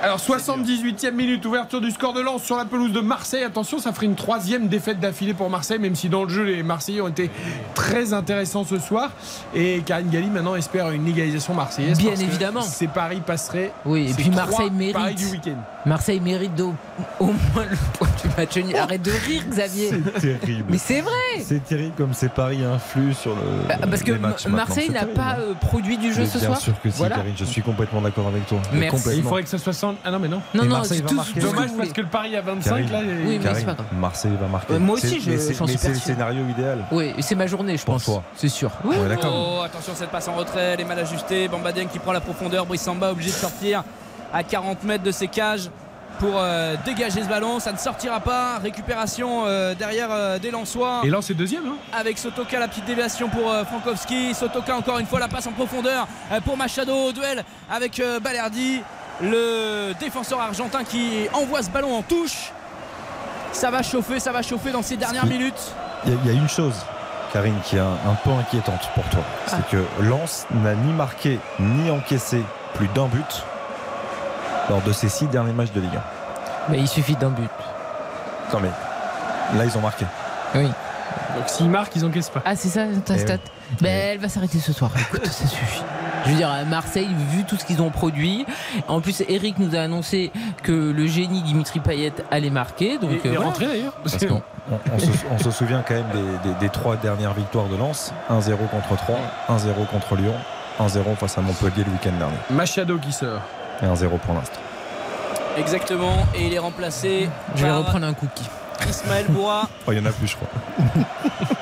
[0.02, 3.44] Alors 78e minute, ouverture du score de Lens sur la pelouse de Marseille.
[3.44, 6.64] Attention, ça ferait une troisième défaite d'affilée pour Marseille, même si dans le jeu les
[6.64, 7.30] Marseillais ont été
[7.76, 9.10] très intéressants ce soir.
[9.54, 11.98] Et Karine Galli maintenant espère une égalisation marseillaise.
[11.98, 12.62] Bien parce que évidemment.
[12.62, 13.70] Ces paris passeraient.
[13.84, 15.18] Oui, et puis Marseille paris mérite.
[15.18, 15.56] du week-end.
[15.86, 16.74] Marseille mérite d'au-
[17.20, 18.76] au moins le point du match nul.
[18.76, 19.90] Arrête de rire, Xavier.
[20.18, 20.64] C'est terrible.
[20.68, 21.12] Mais c'est vrai.
[21.44, 23.68] C'est terrible comme ces paris influent sur le.
[23.68, 24.46] Bah, Parce que matchs.
[24.46, 26.58] Marseille n'a pas euh, produit du jeu Mais ce bien soir.
[26.60, 27.16] sûr que si, Voilà.
[27.16, 28.58] Karine, je suis complètement d'accord avec toi.
[28.72, 29.10] Merci.
[29.16, 29.98] Il faudrait que ça soit 60.
[30.04, 30.42] Ah non, mais non.
[30.54, 31.32] Non, non, Marseille va tout, marquer.
[31.34, 32.90] tout ce que Dommage parce que le pari à 25 Karine.
[32.92, 32.98] là.
[33.02, 33.76] est- Oui, mais pas grave.
[33.98, 34.72] Marseille va marquer.
[34.72, 36.84] Ouais, moi aussi, C'est- je- c'est- le scénario idéal.
[36.92, 38.04] Oui, c'est ma journée, je pense.
[38.04, 38.22] toi.
[38.36, 38.70] C'est sûr.
[38.84, 39.58] Ouais, d'accord.
[39.58, 41.48] Oh, attention cette passe en retrait, elle est mal ajustée.
[41.48, 42.66] Bamba Dieng qui prend la profondeur.
[42.66, 43.82] Brice Samba obligé de sortir
[44.32, 45.70] à 40 mètres de ses cages.
[46.18, 47.58] pour euh, dégager ce ballon.
[47.58, 48.58] Ça ne sortira pas.
[48.58, 51.00] Récupération euh, derrière euh, des Lensois.
[51.04, 51.66] Et là, c'est deuxième.
[51.66, 54.32] Hein avec Sotoka, la petite déviation pour euh, Frankowski.
[54.34, 57.10] Sotoka, encore une fois, la passe en profondeur euh, pour Machado.
[57.12, 58.82] Duel avec euh, Balerdi,
[59.22, 62.52] le défenseur argentin qui envoie ce ballon en touche.
[63.52, 65.74] Ça va chauffer, ça va chauffer dans ces dernières minutes.
[66.04, 66.74] Il y, a- il y a une chose,
[67.32, 69.20] Karine, qui est un, un peu inquiétante pour toi.
[69.46, 69.70] C'est Ah.
[69.70, 72.42] que Lens n'a ni marqué ni encaissé
[72.74, 73.44] plus d'un but
[74.70, 76.00] lors de ces six derniers matchs de Ligue 1.
[76.70, 77.50] Mais il suffit d'un but.
[78.52, 78.70] Non mais
[79.58, 80.06] là ils ont marqué.
[80.54, 80.68] Oui.
[81.36, 82.42] Donc s'ils marquent, ils encaissent pas.
[82.44, 83.76] Ah, c'est ça ta Eh stat oui.
[83.80, 84.90] Ben, Elle va s'arrêter ce soir.
[84.98, 85.82] Écoute, ça suffit.
[86.24, 88.46] Je veux dire, à Marseille, vu tout ce qu'ils ont produit,
[88.86, 90.30] en plus, Eric nous a annoncé
[90.62, 92.98] que le génie Dimitri Payet allait marquer.
[92.98, 93.46] Donc, Il est euh, voilà.
[93.46, 93.94] rentré d'ailleurs.
[94.04, 97.34] Parce qu'on on, on se, on se souvient quand même des, des- des trois dernières
[97.34, 99.18] victoires de Lens 1-0 contre 3,
[99.50, 100.34] 1-0 contre Lyon,
[100.80, 102.36] 1-0 face à Montpellier le week-end dernier.
[102.50, 103.40] Machado qui sort.
[103.82, 104.60] Et 1-0 pour l'instant.
[105.58, 106.24] Exactement.
[106.36, 108.48] Et il est remplacé Je vais par reprendre un cookie.
[108.88, 109.68] Ismaël Boura.
[109.86, 110.48] Oh, il y en a plus, je crois.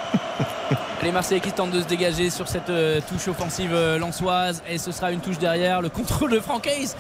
[1.03, 4.77] Les Marseillais qui tentent de se dégager sur cette euh, touche offensive euh, lançoise et
[4.77, 5.81] ce sera une touche derrière.
[5.81, 6.91] Le contrôle de Franck Hayes,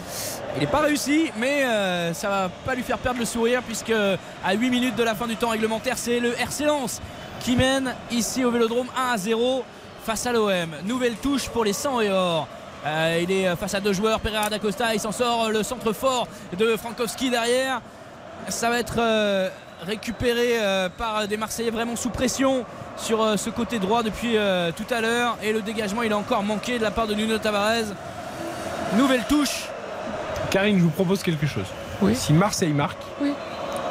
[0.57, 3.92] il n'est pas réussi, mais euh, ça va pas lui faire perdre le sourire puisque
[3.92, 7.02] à 8 minutes de la fin du temps réglementaire, c'est le RC Lens
[7.40, 9.65] qui mène ici au Vélodrome 1 à 0
[10.05, 10.70] face à l'OM.
[10.86, 12.49] Nouvelle touche pour les 100 et or.
[12.86, 15.92] Euh, il est face à deux joueurs, Pereira d'Acosta, il s'en sort euh, le centre
[15.92, 16.26] fort
[16.58, 17.82] de Frankowski derrière.
[18.49, 18.99] Ça va être
[19.83, 22.65] récupéré euh, par des Marseillais vraiment sous pression
[22.97, 25.36] sur euh, ce côté droit depuis euh, tout à l'heure.
[25.42, 27.94] Et le dégagement, il a encore manqué de la part de Nuno Tavares.
[28.97, 29.68] Nouvelle touche.
[30.50, 31.67] Karine, je vous propose quelque chose.
[32.02, 32.15] Oui.
[32.15, 33.33] Si Marseille marque, Oui.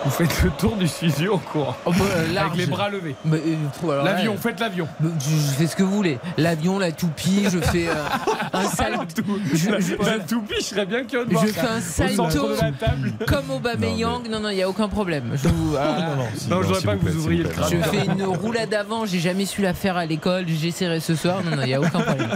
[0.06, 1.76] Vous faites le tour du studio en courant.
[1.86, 2.42] Oh, bah.
[2.42, 3.16] Avec les bras levés.
[3.26, 3.38] Mais,
[3.84, 4.88] euh, L'avion, faites l'avion.
[5.02, 6.20] Je je fais ce que vous voulez.
[6.38, 7.94] L'avion, la toupie, je fais euh,
[8.54, 9.24] un salto.
[9.54, 11.62] Je, La, je- la toupie, je serais bien curieux de voir je ça.
[11.62, 11.82] fais un
[12.16, 12.50] salto
[13.28, 14.28] comme Aubameyang.
[14.30, 15.32] Non, non, il n'y a aucun problème.
[15.42, 17.70] Je vous- ah, Non, non, Si, non, je voudrais pas que vous ouvriez le crâne.
[17.72, 21.42] Je fais une roulade avant, j'ai jamais su la faire à l'école, j'essaierai ce soir.
[21.44, 22.30] Non, non, il n'y a aucun problème.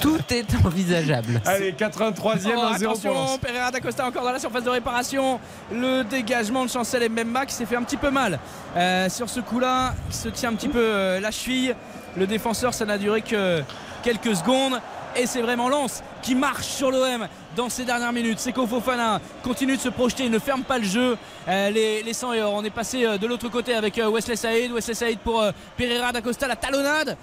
[0.00, 1.40] Tout est envisageable.
[1.44, 3.38] Allez, 83e, Oh, 1-0 pour attention, Lens.
[3.38, 5.38] Pereira d'Acosta encore dans la surface de réparation.
[5.72, 8.38] Le dégagement de Chancel et Memba qui s'est fait un petit peu mal
[8.76, 9.94] euh, sur ce coup-là.
[10.10, 11.74] qui se tient un petit peu euh, la cheville.
[12.16, 13.62] Le défenseur, ça n'a duré que
[14.02, 14.80] quelques secondes.
[15.16, 18.38] Et c'est vraiment Lens qui marche sur l'OM dans ces dernières minutes.
[18.38, 21.16] Seko Fofana continue de se projeter, ne ferme pas le jeu.
[21.48, 22.54] Euh, les, les 100 et or.
[22.54, 24.72] On est passé euh, de l'autre côté avec euh, Wesley Saïd.
[24.72, 25.44] Wesley Saïd pour
[25.76, 27.16] Pereira d'Acosta, la talonnade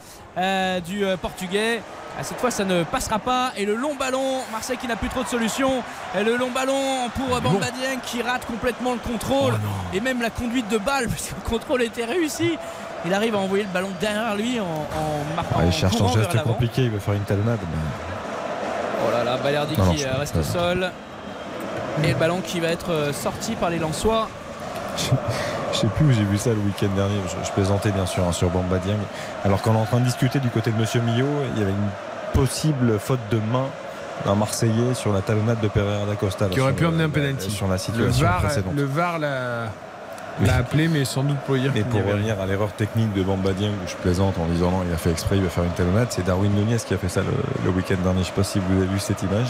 [0.85, 1.81] du Portugais.
[2.17, 3.51] Ah, Cette fois, ça ne passera pas.
[3.57, 5.83] Et le long ballon, Marseille qui n'a plus trop de solutions.
[6.17, 9.53] Et le long ballon pour Bamba Dieng qui rate complètement le contrôle.
[9.93, 12.57] et même la conduite de balle, parce que le contrôle était réussi.
[13.05, 15.55] Il arrive à envoyer le ballon derrière lui en, en marquant.
[15.59, 17.59] Ah, il en cherche vers geste compliqué, il veut faire une talonnade.
[17.61, 18.18] mais-
[19.07, 20.91] Oh là là, Balerdi Non, qui je- euh, reste au sol.
[22.03, 24.27] Et le ballon qui va être euh, sorti par les Lensois.
[25.71, 27.15] Je sais plus où j'ai vu ça le week-end dernier.
[27.27, 28.97] Je, je plaisantais bien sûr hein, sur Bamba Dieng.
[29.45, 31.71] Alors qu'on est en train de discuter du côté de Monsieur Millot, il y avait
[31.71, 31.89] une
[32.33, 33.65] possible faute de main
[34.25, 36.47] d'un Marseillais sur la talonnade de Pereira da Costa.
[36.47, 37.49] Qui aurait pu le- amener un penalty.
[37.51, 38.73] Sur la Le situation VAR, précédente.
[38.75, 39.65] le VAR l'a.
[40.45, 43.53] L'a appelé, mais sans doute pour dire Et pour revenir à l'erreur technique de Bamba
[43.53, 45.71] Dieng, où je plaisante en disant non, il a fait exprès, il va faire une
[45.71, 47.31] talonnade, c'est Darwin Nunez qui a fait ça le,
[47.65, 48.21] le week-end dernier.
[48.21, 49.47] Je sais pas si vous avez vu cette image.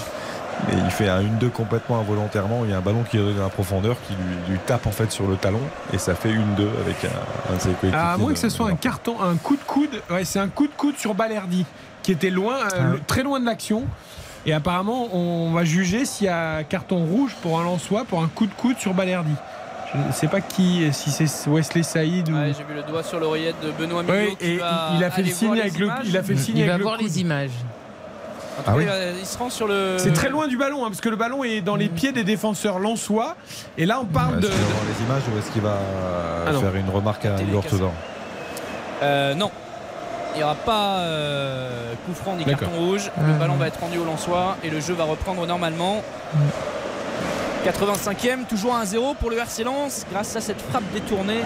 [0.68, 2.66] Mais il fait un 1-2 complètement involontairement.
[2.66, 4.92] Il y a un ballon qui est dans la profondeur qui lui, lui tape en
[4.92, 5.62] fait sur le talon
[5.94, 6.36] et ça fait 1-2
[6.84, 7.96] avec un, un de ses coéquipiers.
[7.98, 10.02] À moins que ce soit un carton, un coup de coude.
[10.10, 11.66] Ouais, c'est un coup de coude sur Balerdi
[12.04, 13.00] qui était loin, euh, Ah.
[13.08, 13.84] très loin de l'action.
[14.46, 18.28] Et apparemment, on va juger s'il y a carton rouge pour un Lensois pour un
[18.28, 19.32] coup de coude sur Balerdi.
[19.94, 22.34] Je ne sais pas qui, si c'est Wesley Saïd ou.
[22.36, 24.14] Ouais, J'ai vu le doigt sur l'oreillette de Benoît Millot.
[24.14, 26.58] Ouais, et va il a fait le signe avec le, il a fait le signe
[26.58, 27.06] Il avec va le voir coude.
[27.08, 27.50] les images.
[28.60, 28.86] En tout Ah cas, oui.
[29.20, 29.96] il se rend sur le.
[29.98, 32.24] C'est très loin du ballon, hein, parce que le ballon est dans les pieds des
[32.24, 33.36] défenseurs lensois.
[33.78, 34.48] Et là, on parle Est-ce de.
[34.48, 35.78] qu'il va voir les images ou est-ce qu'il va
[36.48, 36.62] Ah non.
[36.62, 37.64] faire une remarque à Igor
[39.02, 39.50] Euh, non.
[40.36, 43.10] Il n'y aura pas euh, coup franc ni carton rouge.
[43.26, 46.04] Le ballon va être rendu au Lensois et le jeu va reprendre normalement.
[47.66, 51.42] 85e, toujours 1-0 pour le RC Lens grâce à cette frappe détournée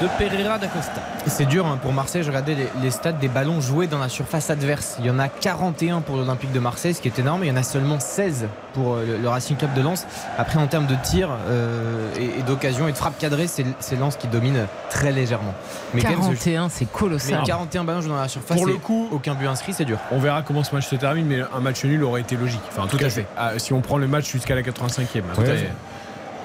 [0.00, 1.00] de Pereira d'Acosta.
[1.26, 2.22] C'est dur hein, pour Marseille.
[2.22, 4.96] Je regardais les, les stats des ballons joués dans la surface adverse.
[5.00, 7.42] Il y en a 41 pour l'Olympique de Marseille, ce qui est énorme.
[7.42, 10.06] Il y en a seulement 16 pour euh, le, le Racing Club de Lens.
[10.38, 14.16] Après, en termes de tir euh, et, et d'occasion et de frappe cadrée, c'est Lens
[14.16, 15.54] qui domine très légèrement.
[15.92, 17.42] Mais quand même, ce- 41, c'est mais colossal.
[17.44, 18.56] 41 ballons joués dans la surface.
[18.56, 19.98] Pour le coup- aucun but inscrit, c'est dur.
[20.12, 22.62] On verra comment ce match se termine, mais un match nul aurait été logique.
[22.70, 23.26] Enfin, en tout, Tout à cas, fait.
[23.36, 25.22] ah, si on prend le match jusqu'à la 85e.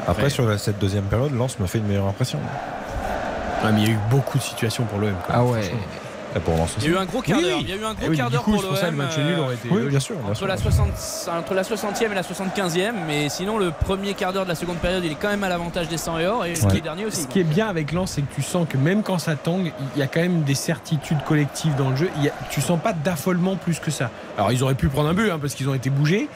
[0.08, 2.40] Après, sur la- cette deuxième période, Lens me fait une meilleure impression.
[3.64, 5.14] ah, mais il y a eu beaucoup de situations pour l'OM.
[5.30, 5.72] Ah ouais.
[6.36, 7.58] Et pour Lens Il y a eu un gros quart d'heure.
[7.62, 8.78] Il y a eu un gros Eh oui, quart du d'heure coup, pour c'est pour
[8.78, 10.18] ça, le l'OM, match nul aurait été Oui, bien sûr.
[10.18, 10.48] bien Entre sûr.
[10.48, 10.88] la, 60,
[11.40, 14.78] entre la 60e et la 75e, mais sinon le premier quart d'heure de la seconde
[14.78, 17.22] période, il est quand même à l'avantage des 100 et or, et le dernier aussi.
[17.22, 19.72] Ce qui est bien avec Lens, c'est que tu sens que même quand ça tangue,
[19.96, 22.10] il y a quand même des certitudes collectives dans le jeu.
[22.18, 24.10] Il y a- tu sens pas d'affolement plus que ça.
[24.38, 26.28] Alors ils auraient pu prendre un but hein, parce qu'ils ont été bougés.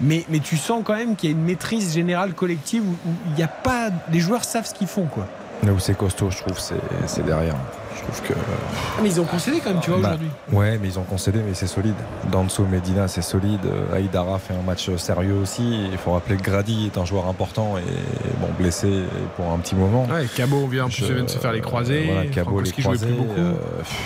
[0.00, 2.94] Mais, mais tu sens quand même qu'il y a une maîtrise générale collective où,
[3.28, 3.90] il n'y a pas.
[4.12, 5.26] Les joueurs savent ce qu'ils font, quoi.
[5.64, 6.74] Là où c'est costaud, je trouve, c'est
[7.06, 7.54] c'est derrière.
[7.96, 8.34] Je trouve que.
[8.34, 10.28] Ah, mais ils ont concédé quand même, tu vois, Bah, aujourd'hui.
[10.52, 11.94] Ouais, mais ils ont concédé, mais c'est solide.
[12.30, 13.60] Danso Medina, c'est solide.
[13.64, 15.86] Euh, Aïdara fait un match sérieux aussi.
[15.90, 19.04] Il faut rappeler que Grady est un joueur important et bon blessé
[19.36, 20.06] pour un petit moment.
[20.06, 22.06] Ouais, Cabot vient, en plus, Je- vient de se faire les croisés.
[22.12, 23.06] Voilà, Cabot les croisés.
[23.06, 23.38] plus beaucoup.
[23.40, 23.96] euh, pff,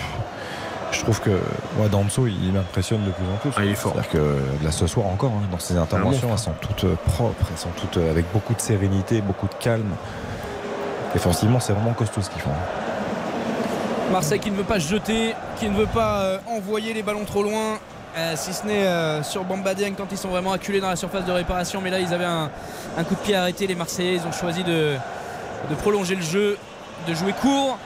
[0.91, 3.51] je trouve que ouais, Danso, il m'impressionne de plus en plus.
[3.57, 3.93] Ah, il est fort.
[3.93, 7.45] C'est-à-dire que là ce soir encore, hein, dans ses interventions, elles sont toutes euh, propres,
[7.51, 9.91] elles sont toutes euh, avec beaucoup de sérénité, beaucoup de calme.
[11.13, 12.49] Défensivement, c'est vraiment costaud ce qu'ils font.
[14.11, 17.43] Marseille qui ne veut pas jeter, qui ne veut pas euh, envoyer les ballons trop
[17.43, 17.77] loin.
[18.17, 20.95] euh, si ce n'est euh, sur Bamba Dieng quand ils sont vraiment acculés dans la
[20.95, 21.81] surface de réparation.
[21.81, 22.49] Mais là, ils avaient un,
[22.97, 24.15] un coup de pied arrêté, les Marseillais.
[24.15, 24.95] Ils ont choisi de,
[25.69, 26.57] de prolonger le jeu,
[27.07, 27.77] de jouer court.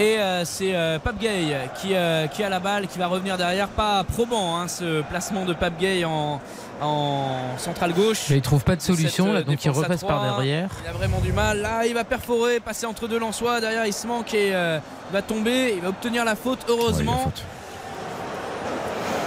[0.00, 3.36] Et euh, c'est euh, Pape Gay qui, euh, qui a la balle, qui va revenir
[3.36, 3.68] derrière.
[3.68, 6.40] Pas probant hein, ce placement de Pape Gay en,
[6.80, 8.22] en centrale gauche.
[8.30, 10.70] Mais il trouve pas de solution, Cette, là, donc il repasse par derrière.
[10.84, 11.58] Il a vraiment du mal.
[11.60, 13.60] Là, il va perforer, passer entre deux Lensois.
[13.60, 14.78] Derrière, il se manque et euh,
[15.10, 15.74] il va tomber.
[15.76, 17.30] Il va obtenir la faute, heureusement.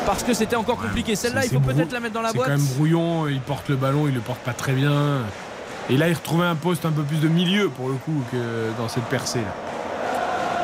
[0.08, 1.16] Parce que c'était encore compliqué.
[1.16, 2.50] Celle-là, il C'est- faut c'est peut-être brou- la mettre dans la C'est boîte.
[2.50, 5.19] quand même brouillon, il porte le ballon, il le porte pas très bien.
[5.90, 8.38] Et là, il retrouvait un poste un peu plus de milieu pour le coup que
[8.82, 9.40] dans cette percée.
[9.40, 9.53] Là.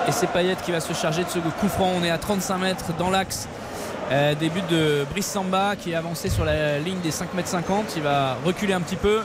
[0.10, 1.92] Et c'est Payet qui va se charger de ce coup franc.
[1.96, 3.48] On est à 35 mètres dans l'axe.
[4.12, 7.94] Euh, début de Brice Samba qui est avancé sur la ligne des 5 mètres 50.
[7.96, 9.20] Il va reculer un petit peu.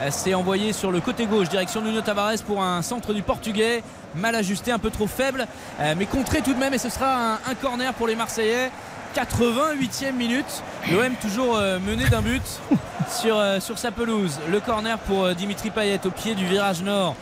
[0.00, 3.82] Euh, C'est envoyé sur le côté gauche, direction Nuno Tavares pour un centre du Portugais.
[4.14, 5.46] Mal ajusté, un peu trop faible,
[5.78, 6.72] euh, mais contré tout de même.
[6.72, 8.70] Et ce sera un, un corner pour les Marseillais.
[9.14, 10.62] 88e minute.
[10.90, 12.40] L'OM toujours mené d'un but
[13.10, 14.38] sur, sur sa pelouse.
[14.50, 17.14] Le corner pour Dimitri Payet au pied du virage nord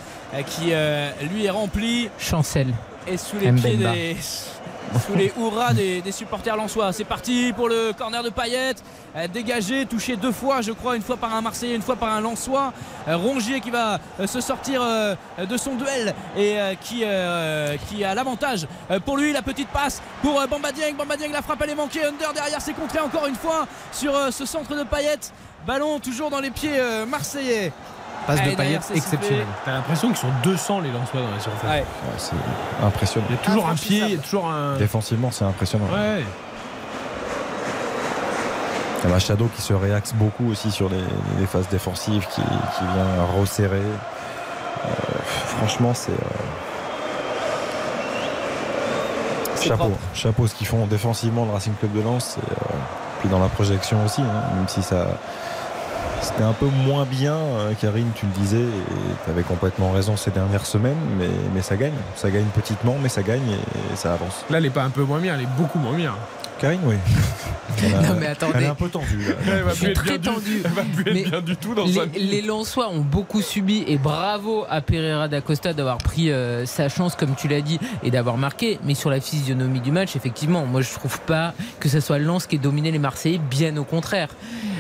[0.46, 0.72] qui
[1.32, 2.74] lui est rempli Chancel.
[3.10, 4.16] Et sous les pieds des
[5.06, 6.92] sous les hurrahs des, des supporters lensois.
[6.92, 8.74] C'est parti pour le corner de Payet,
[9.16, 12.12] Euh, dégagé, touché deux fois, je crois, une fois par un Marseillais, une fois par
[12.12, 12.72] un Lensois.
[13.08, 14.82] Euh, Rongier qui va euh, se sortir
[15.38, 17.04] de son duel et qui,
[17.88, 18.66] qui a l'avantage
[19.04, 19.32] pour lui.
[19.32, 20.94] La petite passe pour euh, Bamba Dieng.
[20.94, 22.04] Bamba Dieng, la frappe elle est manquée.
[22.04, 25.18] Under derrière, c'est contré encore une fois sur ce centre de Payet.
[25.66, 26.78] Ballon toujours dans les pieds
[27.08, 27.72] marseillais.
[28.28, 29.46] Passe de Payet exceptionnelle.
[29.64, 31.70] T'as l'impression qu'ils sont 200 les Lensois dans la surface.
[31.70, 31.84] Ouais.
[32.18, 33.26] c'est impressionnant.
[33.30, 34.76] Il y a toujours un pied, il y a toujours un.
[34.76, 35.86] Défensivement, c'est impressionnant.
[35.86, 36.22] Ouais.
[39.00, 41.02] Il y a Machado qui se réaxe beaucoup aussi sur les,
[41.38, 43.76] les phases défensives, qui, qui vient resserrer.
[43.78, 44.90] Euh,
[45.58, 46.12] franchement, c'est.
[46.12, 46.14] euh,
[49.60, 49.98] Chapeau, propre.
[50.14, 52.54] chapeau ce qu'ils font défensivement le Racing Club de Lens, et, euh,
[53.20, 55.06] puis dans la projection aussi, hein, même si ça
[56.20, 58.64] c'était un peu moins bien, euh, Karine, tu le disais,
[59.36, 63.22] et complètement raison ces dernières semaines, mais, mais ça gagne, ça gagne petitement, mais ça
[63.22, 64.44] gagne et, ça avance.
[64.50, 66.14] Là, elle est pas un peu moins bien, elle est beaucoup moins bien.
[66.60, 66.94] Karine, oui.
[67.80, 68.54] Non, mais attendez.
[68.56, 69.18] Elle est un peu tendue.
[69.28, 69.34] là.
[69.46, 70.62] Elle va plus être très bien du- tendu.
[70.64, 73.40] Elle va plus être Mais bien du tout dans sa Les, les Lensois ont beaucoup
[73.40, 77.60] subi et bravo à Pereira da Costa d'avoir pris euh, sa chance, comme tu l'as
[77.60, 78.80] dit, et d'avoir marqué.
[78.82, 82.48] Mais sur la physionomie du match, effectivement, moi je trouve pas que ce soit Lens
[82.48, 84.30] qui ait dominé les Marseillais, bien au contraire.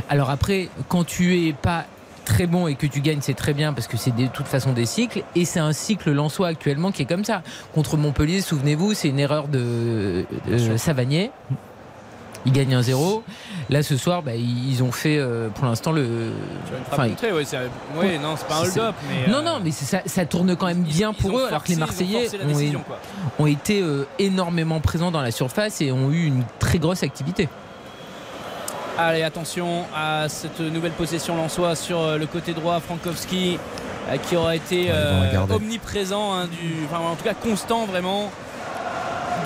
[0.08, 1.84] Alors après, quand tu es pas
[2.24, 4.72] très bon et que tu gagnes, c'est très bien parce que c'est de toute façon
[4.72, 7.42] des cycles et c'est un cycle lensois actuellement qui est comme ça.
[7.76, 11.30] Contre Montpellier, souvenez-vous, c'est une erreur de, de Savanier.
[12.46, 13.22] Il gagne 1-0.
[13.68, 16.30] Là, ce soir, bah, ils ont fait euh, pour l'instant le.
[16.90, 17.58] Enfin, contrée, ouais, c'est-
[17.96, 18.94] ouais, non, c'est pas un hold-up.
[19.08, 21.46] Mais, Non, euh, non, mais c'est ça, ça tourne quand même bien ils pour eux,
[21.46, 22.98] alors que les ils Marseillais ont, décision, quoi.
[23.38, 27.48] ont été euh, énormément présents dans la surface et ont eu une très grosse activité.
[28.96, 32.80] Allez, attention à cette nouvelle possession Lensois sur le côté droit.
[32.80, 33.58] Frankowski
[34.28, 38.30] qui aura été ils euh, omniprésent, hein, du, enfin, en tout cas constant vraiment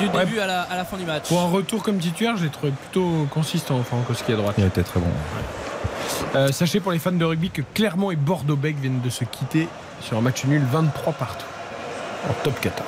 [0.09, 0.25] du Ouais.
[0.25, 1.25] début à la, à la fin du match.
[1.29, 4.55] Pour un retour comme titulaire, je l'ai trouvé plutôt consistant, Frankowski à droite.
[4.59, 5.07] Il a été très bon.
[6.35, 9.69] Euh, sachez pour les fans de rugby que Clermont et Bordeaux-Bègles viennent de se quitter
[10.01, 11.47] sur un match nul 23 partout
[12.29, 12.85] en top 14.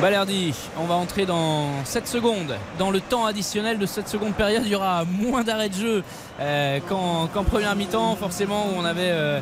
[0.00, 2.54] Balerdi, on va entrer dans 7 secondes.
[2.78, 6.04] Dans le temps additionnel de cette seconde période, il y aura moins d'arrêts de jeu
[6.40, 9.40] euh, qu'en première mi-temps, forcément, où on avait euh,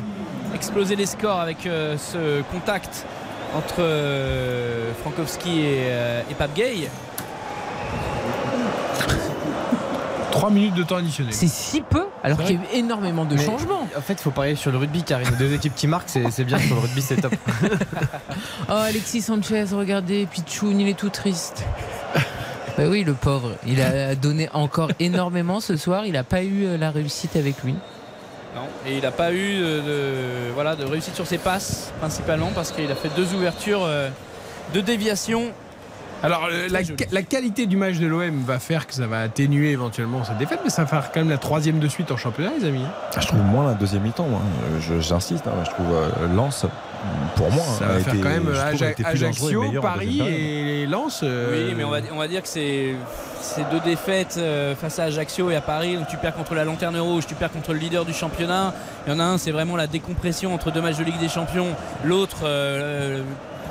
[0.55, 3.05] explosé les scores avec euh, ce contact
[3.55, 6.89] entre euh, Frankowski et, euh, et Pape Gay.
[10.31, 11.33] 3 minutes de temps additionnel.
[11.33, 13.87] C'est si peu, alors qu'il y a eu énormément de Mais changements.
[13.97, 16.43] En fait, il faut parier sur le rugby car les deux équipes qui marquent, c'est
[16.43, 17.33] bien sur le rugby, c'est top.
[18.69, 21.63] Oh, Alexis Sanchez, regardez, Pichoun, il est tout triste.
[22.77, 23.55] Bah oui, le pauvre.
[23.65, 26.05] Il a donné encore énormément ce soir.
[26.05, 27.73] Il n'a pas eu euh, la réussite avec lui.
[28.57, 32.49] Non, et il n'a pas eu de, de- voilà, de réussite sur ses passes, principalement
[32.55, 34.09] parce qu'il a fait deux ouvertures euh,
[34.73, 35.51] de déviation.
[36.23, 36.79] Alors, euh, la,
[37.11, 40.61] la qualité du match de l'OM va faire que ça va atténuer éventuellement cette défaite,
[40.63, 42.81] mais ça va faire quand même la troisième de suite en championnat, les amis.
[43.15, 44.25] Ah, Je trouve moins la deuxième mi-temps.
[44.27, 44.41] moi.
[44.79, 46.65] Je- J'insiste, hein, je trouve euh, Lens,
[47.35, 48.47] pour moi, Ça a va faire été- quand même
[49.05, 51.21] Ajaccio, Paris et Lens.
[51.23, 52.95] euh, Oui, mais on va, on va dire que c'est
[53.41, 55.95] ces deux défaites euh, face à Ajaccio et à Paris.
[55.95, 58.73] Donc tu perds contre la Lanterne Rouge, tu perds contre le leader du championnat.
[59.05, 61.29] Il y en a un, c'est vraiment la décompression entre deux matchs de Ligue des
[61.29, 61.75] Champions.
[62.03, 63.21] L'autre, euh,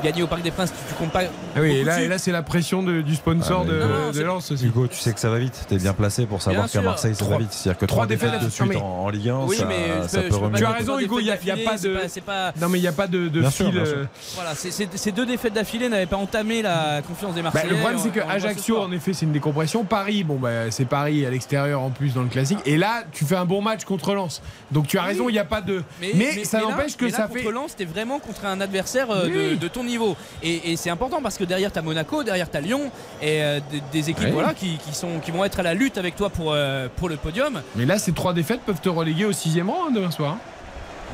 [0.02, 1.22] gagner au Parc des Princes, tu, tu comptes pas.
[1.54, 3.78] Ah oui, et là, et là c'est la pression de- du sponsor Ah, mais de,
[3.80, 4.66] non, non, de c'est- Lens aussi.
[4.66, 5.64] Hugo, tu sais que ça va vite.
[5.68, 6.80] T'es bien placé pour savoir qu'à.
[6.82, 7.48] Marseille ça va vite.
[7.52, 10.28] C'est-à-dire que trois défaites de suite en, en Ligue 1, Oui, ça, mais ça peux-
[10.28, 10.58] peut remuer.
[10.58, 12.88] Tu as raison, Hugo, il y a- y pas de- pas- Non, mais il n'y
[12.88, 13.78] a pas de, de Bien sûr, fil.
[13.78, 17.72] euh, Voilà, ces deux défaites d'affilée n'avaient pas entamé la confiance des Bah, Marseillais.
[17.74, 19.84] le problème, c'est que Ajaccio, en effet, c'est une décompression.
[19.84, 22.58] Paris, bon, bah, c'est Paris à l'extérieur en plus dans le classique.
[22.66, 24.42] Et là, tu fais un bon match contre Lens.
[24.70, 25.82] Donc tu as raison, il n'y a pas de.
[26.00, 27.50] Mais, ça n'empêche que ça contre fait.
[27.50, 30.16] Lens, t'es vraiment contre un adversaire euh, de ton niveau.
[30.42, 32.90] Et, et c'est important parce que derrière t'as Monaco, derrière t'as Lyon
[33.22, 34.30] et euh, des, des équipes Ouais.
[34.32, 37.08] voilà, qui, qui sont, qui vont être à la lutte avec toi pour, euh, pour
[37.08, 37.62] le podium.
[37.76, 40.36] Mais là, ces trois défaites peuvent te reléguer au sixième rang hein, demain soir.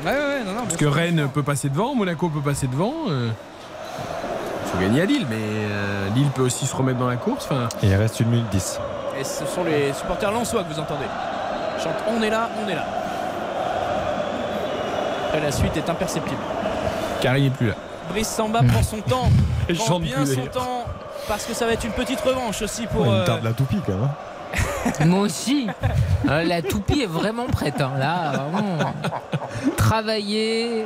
[0.03, 0.93] Ouais, ouais, ouais, non, non, Parce que sûr.
[0.93, 2.93] Rennes peut passer devant, Monaco peut passer devant.
[3.09, 3.29] euh,
[4.65, 7.47] faut gagner à Lille, mais euh, Lille peut aussi se remettre dans la course.
[7.83, 8.79] Et il reste une minute 10.
[9.19, 11.05] Et ce sont les supporters lensois que vous entendez.
[11.77, 12.85] Ils chantent On est là, on est là.
[15.35, 16.41] Et la suite est imperceptible.
[17.21, 17.75] Karine n'est plus là.
[18.09, 19.29] Brice Samba prend son temps.
[19.75, 20.85] Prend bien plus, son temps
[21.27, 23.01] parce que ça va être une petite revanche aussi pour.
[23.01, 24.03] Ouais, euh, tarde la toupie quand même.
[24.03, 25.05] hein.
[25.05, 25.67] Moi aussi.
[26.29, 27.79] Euh, la toupie est vraiment prête.
[27.81, 27.91] hein.
[27.97, 28.93] Là, vraiment.
[29.77, 30.85] Travailler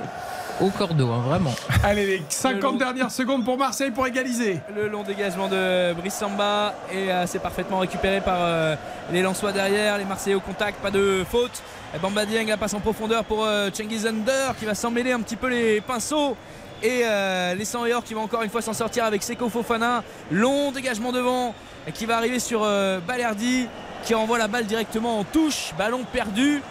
[0.62, 1.54] au cordeau, hein, vraiment.
[1.84, 4.60] Allez, les 50 dernières secondes pour Marseille pour égaliser.
[4.76, 8.76] Le long dégagement de Brice Samba et euh, c'est parfaitement récupéré par euh,
[9.12, 11.62] les Lensois derrière, les Marseillais au contact, pas de faute.
[12.02, 15.22] Bamba Dieng la passe en profondeur pour euh, Cengiz Under qui va s'en mêler un
[15.22, 16.36] petit peu les pinceaux.
[16.84, 20.04] Et euh, les 100 qui vont encore une fois s'en sortir avec Seko Fofana.
[20.32, 21.54] Long dégagement devant
[21.94, 23.68] qui va arriver sur euh, Balerdi
[24.04, 25.74] qui envoie la balle directement en touche.
[25.78, 26.62] Ballon perdu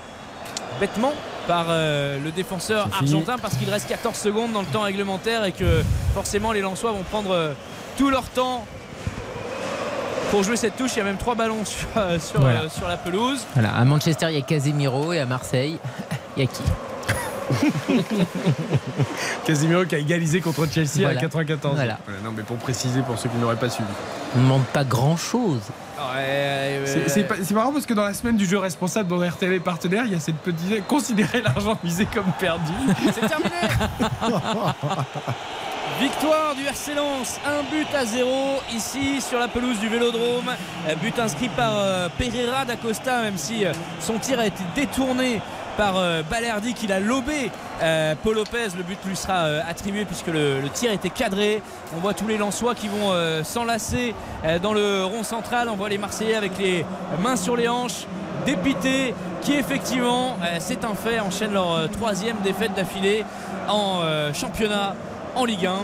[0.81, 1.13] bêtement
[1.47, 5.53] par euh, le défenseur argentin parce qu'il reste 14 secondes dans le temps réglementaire et
[5.53, 5.83] que
[6.15, 7.53] forcément les Lensois vont prendre euh,
[7.97, 8.65] tout leur temps
[10.31, 10.93] pour jouer cette touche.
[10.95, 11.89] Il y a même trois ballons sur,
[12.21, 12.69] sur, Voilà.
[12.69, 13.45] sur la pelouse.
[13.55, 15.79] Voilà, à Manchester, il y a Casemiro et à Marseille,
[16.37, 16.63] il y a qui?
[19.47, 21.19] Casemiro qui a égalisé contre Chelsea Voilà.
[21.19, 21.75] à 94.
[21.75, 21.99] Voilà.
[22.25, 23.89] non, mais pour préciser pour ceux qui n'auraient pas suivi.
[24.35, 25.61] On ne demande pas grand-chose.
[27.07, 30.17] C'est- marrant parce que dans la semaine du jeu responsable dont RTL partenaire, il y
[30.17, 30.87] a cette petite.
[30.87, 32.73] Considérer l'argent misé comme perdu.
[33.15, 33.51] C'est terminé
[36.01, 40.51] Victoire du RC Lens, un but à zéro ici sur la pelouse du Vélodrome.
[41.01, 45.41] But inscrit par euh, Pereira d'Acosta, même si euh, son tir a été détourné
[45.77, 47.51] par euh, Balerdi qui l'a lobé.
[47.83, 51.63] Euh, Paul Lopez, le but lui sera euh, attribué puisque le, tir était cadré.
[51.97, 53.13] On voit tous les Lensois qui vont
[53.45, 54.15] s'enlacer
[54.63, 55.69] dans le rond central.
[55.69, 56.85] On voit les Marseillais avec les
[57.23, 58.07] mains sur les hanches,
[58.45, 63.25] dépités, qui effectivement, c'est un fait, enchaînent leur troisième défaite d'affilée
[63.69, 64.03] en
[64.35, 64.95] championnat,
[65.35, 65.75] en Ligue 1.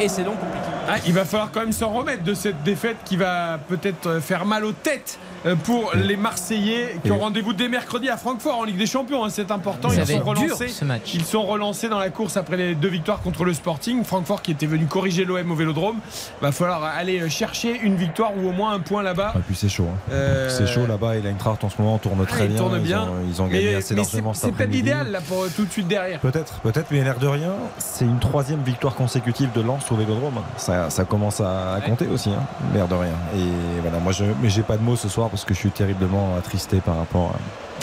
[0.00, 0.66] Et c'est donc compliqué.
[0.88, 4.44] Ah, il va falloir quand même s'en remettre de cette défaite qui va peut-être faire
[4.44, 5.18] mal aux têtes
[5.64, 9.24] pour les Marseillais qui ont rendez-vous dès mercredi à Francfort en Ligue des Champions.
[9.24, 9.88] hein, c'est important.
[9.90, 10.68] Ils sont dur, relancés.
[10.68, 11.14] ce match.
[11.14, 14.04] Ils sont relancés dans la course après les deux victoires contre le Sporting.
[14.04, 15.96] Francfort qui était venu corriger l'OM au Vélodrome.
[16.40, 19.32] Va falloir aller euh, chercher une victoire ou au moins un point là-bas.
[19.36, 19.86] Et puis c'est chaud.
[19.92, 19.98] hein.
[20.12, 22.56] Euh, C'est chaud là-bas et l'Eintracht en ce moment tourne très Ah, bien.
[22.56, 23.02] tournent bien.
[23.02, 25.48] Ils ont, ils ont Mais- gagné assez mais largement c'est- peut-être l'idéal là pour euh,
[25.54, 26.20] tout de suite derrière.
[26.20, 30.40] Peut-être, peut-être, mais l'air de rien, c'est une troisième victoire consécutive de Lens au Vélodrome.
[30.56, 32.42] Ça, ça commence à, à compter aussi, hein,
[32.74, 33.12] l'air de rien.
[33.36, 35.70] Et voilà, moi, je, mais j'ai pas de mots ce soir parce que je suis
[35.70, 37.34] terriblement attristé par rapport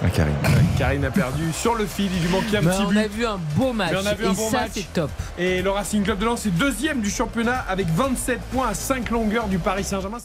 [0.02, 0.36] à, à Karim.
[0.78, 2.10] Karine a perdu sur le fil.
[2.16, 2.98] Il lui manquait un petit on but.
[3.00, 3.92] a vu un beau match.
[3.92, 5.10] Mais on a vu et un bon ça, c'est top.
[5.38, 9.10] Et le Racing Club de Lens est deuxième du championnat avec 27 points à 5
[9.10, 10.20] longueurs du Paris Saint-Germain.